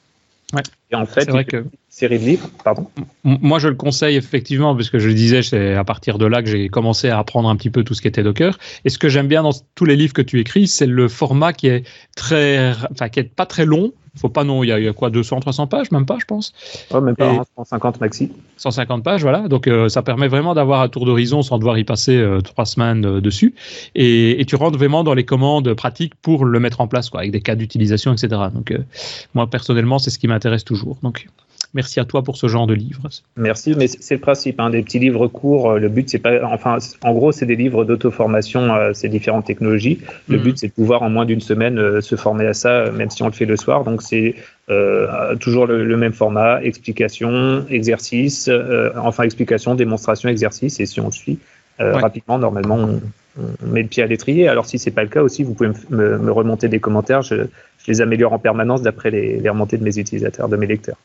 Ouais. 0.54 0.64
Et 0.91 0.95
en 0.95 1.06
fait, 1.06 1.30
vrai 1.30 1.45
que... 1.45 1.64
série 1.92 2.20
de 2.20 2.24
livres, 2.24 2.50
pardon. 2.64 2.88
Moi, 3.24 3.60
je 3.60 3.68
le 3.68 3.76
conseille 3.76 4.16
effectivement, 4.16 4.74
puisque 4.76 4.98
je 4.98 5.10
le 5.10 5.14
disais, 5.14 5.44
c'est 5.44 5.76
à 5.76 5.84
partir 5.84 6.18
de 6.18 6.26
là 6.26 6.42
que 6.42 6.50
j'ai 6.50 6.70
commencé 6.70 7.10
à 7.10 7.20
apprendre 7.20 7.50
un 7.50 7.56
petit 7.58 7.70
peu 7.70 7.84
tout 7.84 7.94
ce 7.94 8.02
qui 8.02 8.08
était 8.08 8.24
Docker. 8.24 8.58
Et 8.86 8.89
ce 8.89 8.98
que 8.98 9.10
j'aime 9.10 9.28
bien 9.28 9.44
dans 9.44 9.54
tous 9.76 9.86
les 9.86 9.98
livres 9.98 10.14
que 10.14 10.22
tu 10.22 10.39
écris, 10.39 10.68
c'est 10.68 10.88
le 10.88 11.10
format 11.10 11.52
qui 11.52 11.68
est 11.68 11.86
très, 12.16 12.74
enfin, 12.92 13.10
qui 13.10 13.20
est 13.20 13.24
pas 13.36 13.46
très 13.46 13.66
long, 13.66 13.92
faut 14.18 14.30
pas 14.30 14.44
non, 14.44 14.64
il 14.64 14.68
y, 14.68 14.88
a, 14.88 14.94
quoi 14.94 15.10
200, 15.10 15.39
300 15.39 15.68
pages, 15.68 15.92
même 15.92 16.06
pas, 16.06 16.18
je 16.20 16.26
pense. 16.26 16.54
même 16.94 17.16
pas, 17.16 17.44
150 17.56 17.96
hein, 17.96 17.98
maxi. 18.02 18.32
150 18.58 19.04
pages, 19.04 19.22
voilà. 19.22 19.48
Donc 19.48 19.68
euh, 19.68 19.88
ça 19.88 20.02
permet 20.02 20.28
vraiment 20.28 20.54
d'avoir 20.54 20.82
un 20.82 20.89
tour 20.89 21.06
d'horizon 21.06 21.42
sans 21.42 21.58
devoir 21.58 21.78
y 21.78 21.84
passer 21.84 22.18
euh, 22.18 22.42
trois 22.42 22.66
semaines 22.66 23.06
euh, 23.06 23.22
dessus. 23.22 23.54
Et, 23.96 24.44
tu 24.48 24.56
rentres 24.56 24.78
vraiment 24.78 25.06
dans 25.06 25.14
les 25.14 25.24
commandes 25.24 25.74
pratiques 25.76 26.16
pour 26.16 26.44
le 26.44 26.60
mettre 26.60 26.82
en 26.82 26.88
place, 26.88 27.10
quoi, 27.10 27.22
avec 27.22 27.32
des 27.32 27.42
cas 27.42 27.56
d'utilisation, 27.56 28.12
etc. 28.12 28.42
Donc 28.54 28.74
moi 29.34 29.48
personnellement, 29.48 29.98
c'est 29.98 30.10
ce 30.10 30.20
qui 30.20 30.28
m'intéresse 30.28 30.66
toujours. 30.66 30.98
Donc 31.04 31.28
merci 31.74 32.00
à 32.00 32.06
toi 32.06 32.24
pour 32.24 32.38
ce 32.38 32.48
genre 32.48 32.68
de 32.68 32.74
livre. 32.74 33.10
Merci, 33.36 33.76
mais 33.78 33.88
c'est 33.88 34.16
le 34.16 34.22
principe. 34.22 34.60
Hein, 34.60 34.70
des 34.70 34.82
petits 34.82 35.00
livres 35.00 35.28
courts. 35.28 35.78
Le 35.78 35.90
but, 35.90 36.10
c'est 36.10 36.20
pas. 36.20 36.44
Enfin, 36.44 36.78
en 37.04 37.14
gros, 37.14 37.32
c'est 37.32 37.46
des 37.46 37.56
livres 37.56 37.86
d'auto-formation 37.86 38.74
à 38.74 38.94
ces 38.94 39.10
différentes 39.10 39.46
technologies. 39.46 40.00
Le 40.28 40.38
mm. 40.38 40.42
but, 40.42 40.58
c'est 40.58 40.68
de 40.68 40.74
pouvoir 40.74 41.04
en 41.04 41.10
moins 41.10 41.26
d'une 41.26 41.42
semaine 41.42 42.02
se 42.02 42.16
former 42.16 42.48
à 42.48 42.54
ça, 42.54 42.92
même 42.92 43.10
si 43.10 43.24
on 43.24 43.28
le 43.28 43.34
fait 43.34 43.46
le 43.46 43.58
soir. 43.58 43.84
Donc, 43.84 44.02
c'est 44.02 44.36
euh, 44.72 45.36
toujours 45.36 45.68
le, 45.68 45.98
même 45.98 46.14
format 46.14 46.62
explication, 46.62 47.66
exercice, 47.70 48.48
euh, 48.48 48.92
enfin 48.96 49.24
explication, 49.24 49.76
démonstration, 49.76 50.30
exercice. 50.30 50.80
Et 50.80 50.86
si 50.86 51.02
on 51.02 51.08
le 51.08 51.12
suit 51.12 51.40
euh, 51.80 51.94
rapidement, 51.94 52.40
normalement, 52.40 52.78
on, 52.78 53.02
met 53.66 53.82
le 53.82 53.88
pied 53.88 54.04
à 54.04 54.08
l'étrier. 54.08 54.48
Alors, 54.48 54.66
si 54.66 54.78
c'est 54.78 54.92
pas 54.92 55.04
le 55.04 55.10
cas 55.10 55.22
aussi, 55.24 55.44
vous 55.44 55.54
pouvez 55.54 55.72
me, 55.90 56.32
remonter 56.32 56.68
des 56.68 56.80
commentaires. 56.80 57.22
Je, 57.22 57.48
les 57.88 58.02
améliore 58.02 58.34
en 58.34 58.40
permanence 58.40 58.82
d'après 58.82 59.10
les, 59.10 59.40
les 59.40 59.50
remontées 59.50 59.78
de 59.78 59.84
mes 59.84 59.98
utilisateurs, 59.98 60.48
de 60.48 60.56
mes 60.56 60.68
lecteurs. 60.68 60.98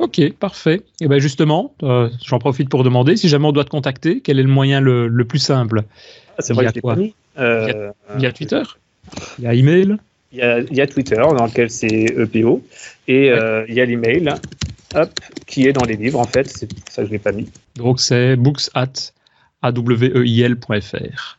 Ok, 0.00 0.32
parfait. 0.32 0.76
Et 0.76 1.04
eh 1.04 1.08
bien 1.08 1.18
justement, 1.18 1.74
euh, 1.82 2.08
j'en 2.24 2.38
profite 2.38 2.70
pour 2.70 2.84
demander, 2.84 3.16
si 3.16 3.28
jamais 3.28 3.46
on 3.46 3.52
doit 3.52 3.64
te 3.64 3.70
contacter, 3.70 4.22
quel 4.22 4.38
est 4.38 4.42
le 4.42 4.48
moyen 4.48 4.80
le, 4.80 5.24
plus 5.24 5.38
simple? 5.38 5.84
Ah, 6.38 6.42
C'est 6.42 6.54
vrai 6.54 6.72
quoi? 6.80 6.96
euh, 7.38 7.92
Twitter 8.32 8.62
Il 9.38 9.44
y 9.44 9.46
a 9.46 9.54
email? 9.54 9.98
Il 10.32 10.38
y, 10.38 10.42
a, 10.42 10.60
il 10.60 10.74
y 10.74 10.80
a 10.80 10.86
Twitter 10.86 11.16
dans 11.16 11.44
lequel 11.44 11.70
c'est 11.70 12.14
EPO 12.16 12.64
et 13.08 13.30
euh, 13.30 13.64
il 13.68 13.74
y 13.74 13.80
a 13.80 13.84
l'email 13.84 14.36
hop, 14.94 15.10
qui 15.46 15.66
est 15.66 15.72
dans 15.72 15.84
les 15.84 15.96
livres 15.96 16.20
en 16.20 16.24
fait, 16.24 16.48
c'est 16.48 16.66
pour 16.66 16.78
ça 16.88 17.02
que 17.02 17.08
je 17.08 17.12
ne 17.12 17.16
l'ai 17.16 17.22
pas 17.22 17.32
mis. 17.32 17.48
Donc 17.76 18.00
c'est 18.00 18.36
books 18.36 18.70
at 18.74 18.92
aweil.fr. 19.62 21.38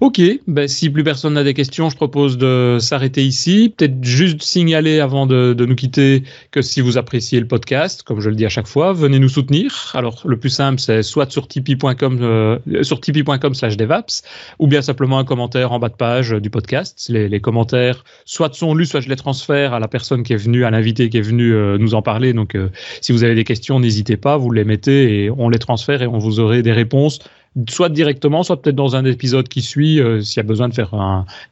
Ok, 0.00 0.20
ben, 0.46 0.68
si 0.68 0.90
plus 0.90 1.04
personne 1.04 1.34
n'a 1.34 1.44
des 1.44 1.54
questions, 1.54 1.90
je 1.90 1.96
propose 1.96 2.38
de 2.38 2.78
s'arrêter 2.80 3.24
ici. 3.24 3.72
Peut-être 3.76 4.02
juste 4.02 4.42
signaler 4.42 5.00
avant 5.00 5.26
de, 5.26 5.54
nous 5.58 5.74
quitter 5.74 6.22
que 6.50 6.62
si 6.62 6.80
vous 6.80 6.98
appréciez 6.98 7.40
le 7.40 7.46
podcast, 7.46 8.02
comme 8.02 8.20
je 8.20 8.30
le 8.30 8.36
dis 8.36 8.46
à 8.46 8.48
chaque 8.48 8.66
fois, 8.66 8.92
venez 8.92 9.18
nous 9.18 9.28
soutenir. 9.28 9.92
Alors 9.94 10.22
le 10.24 10.38
plus 10.38 10.50
simple, 10.50 10.80
c'est 10.80 11.02
soit 11.02 11.30
sur 11.30 11.48
tipeee.com 11.48 12.18
euh, 12.22 12.58
sur 12.82 13.00
tipeee.com 13.00 13.54
slash 13.54 13.76
devaps, 13.76 14.22
ou 14.58 14.66
bien 14.66 14.82
simplement 14.82 15.18
un 15.18 15.24
commentaire 15.24 15.72
en 15.72 15.78
bas 15.78 15.88
de 15.88 15.94
page 15.94 16.30
du 16.30 16.50
podcast. 16.50 17.06
Les, 17.08 17.40
commentaires, 17.40 18.04
soit 18.24 18.54
sont 18.54 18.74
lus, 18.74 18.86
soit 18.86 19.00
je 19.00 19.08
les 19.08 19.16
transfère 19.16 19.74
à 19.74 19.80
la 19.80 19.88
personne 19.88 20.22
qui 20.22 20.32
est 20.32 20.42
venue, 20.42 20.64
à 20.64 20.70
l'invité 20.70 21.08
qui 21.08 21.18
est 21.18 21.22
venu 21.22 21.54
euh, 21.54 21.78
nous 21.78 21.94
en 21.94 22.02
parler. 22.02 22.32
Donc 22.32 22.54
euh, 22.54 22.70
si 23.00 23.12
vous 23.12 23.24
avez 23.24 23.34
des 23.34 23.44
questions, 23.44 23.80
n'hésitez 23.80 24.16
pas, 24.16 24.36
vous 24.36 24.50
les 24.50 24.64
mettez 24.64 25.24
et 25.24 25.30
on 25.30 25.48
les 25.48 25.58
transfère 25.58 26.02
et 26.02 26.06
on 26.06 26.18
vous 26.18 26.40
aurez 26.40 26.62
des 26.62 26.72
réponses 26.72 27.20
soit 27.68 27.88
directement, 27.88 28.42
soit 28.42 28.60
peut-être 28.60 28.76
dans 28.76 28.96
un 28.96 29.04
épisode 29.04 29.48
qui 29.48 29.62
suit, 29.62 30.00
euh, 30.00 30.20
s'il 30.20 30.38
y 30.38 30.40
a 30.40 30.44
besoin 30.44 30.68
de 30.68 30.74
faire 30.74 30.94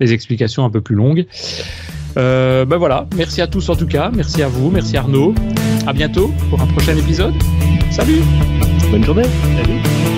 des 0.00 0.12
explications 0.12 0.64
un 0.64 0.70
peu 0.70 0.80
plus 0.80 0.94
longues. 0.94 1.26
Euh, 2.16 2.64
ben 2.64 2.76
voilà, 2.76 3.06
merci 3.16 3.40
à 3.40 3.46
tous 3.46 3.68
en 3.68 3.76
tout 3.76 3.86
cas, 3.86 4.10
merci 4.14 4.42
à 4.42 4.48
vous, 4.48 4.70
merci 4.70 4.96
Arnaud. 4.96 5.34
À 5.86 5.92
bientôt 5.92 6.32
pour 6.50 6.60
un 6.60 6.66
prochain 6.66 6.96
épisode. 6.96 7.34
Salut 7.90 8.20
Bonne 8.90 9.04
journée 9.04 9.24
Salut 9.24 10.17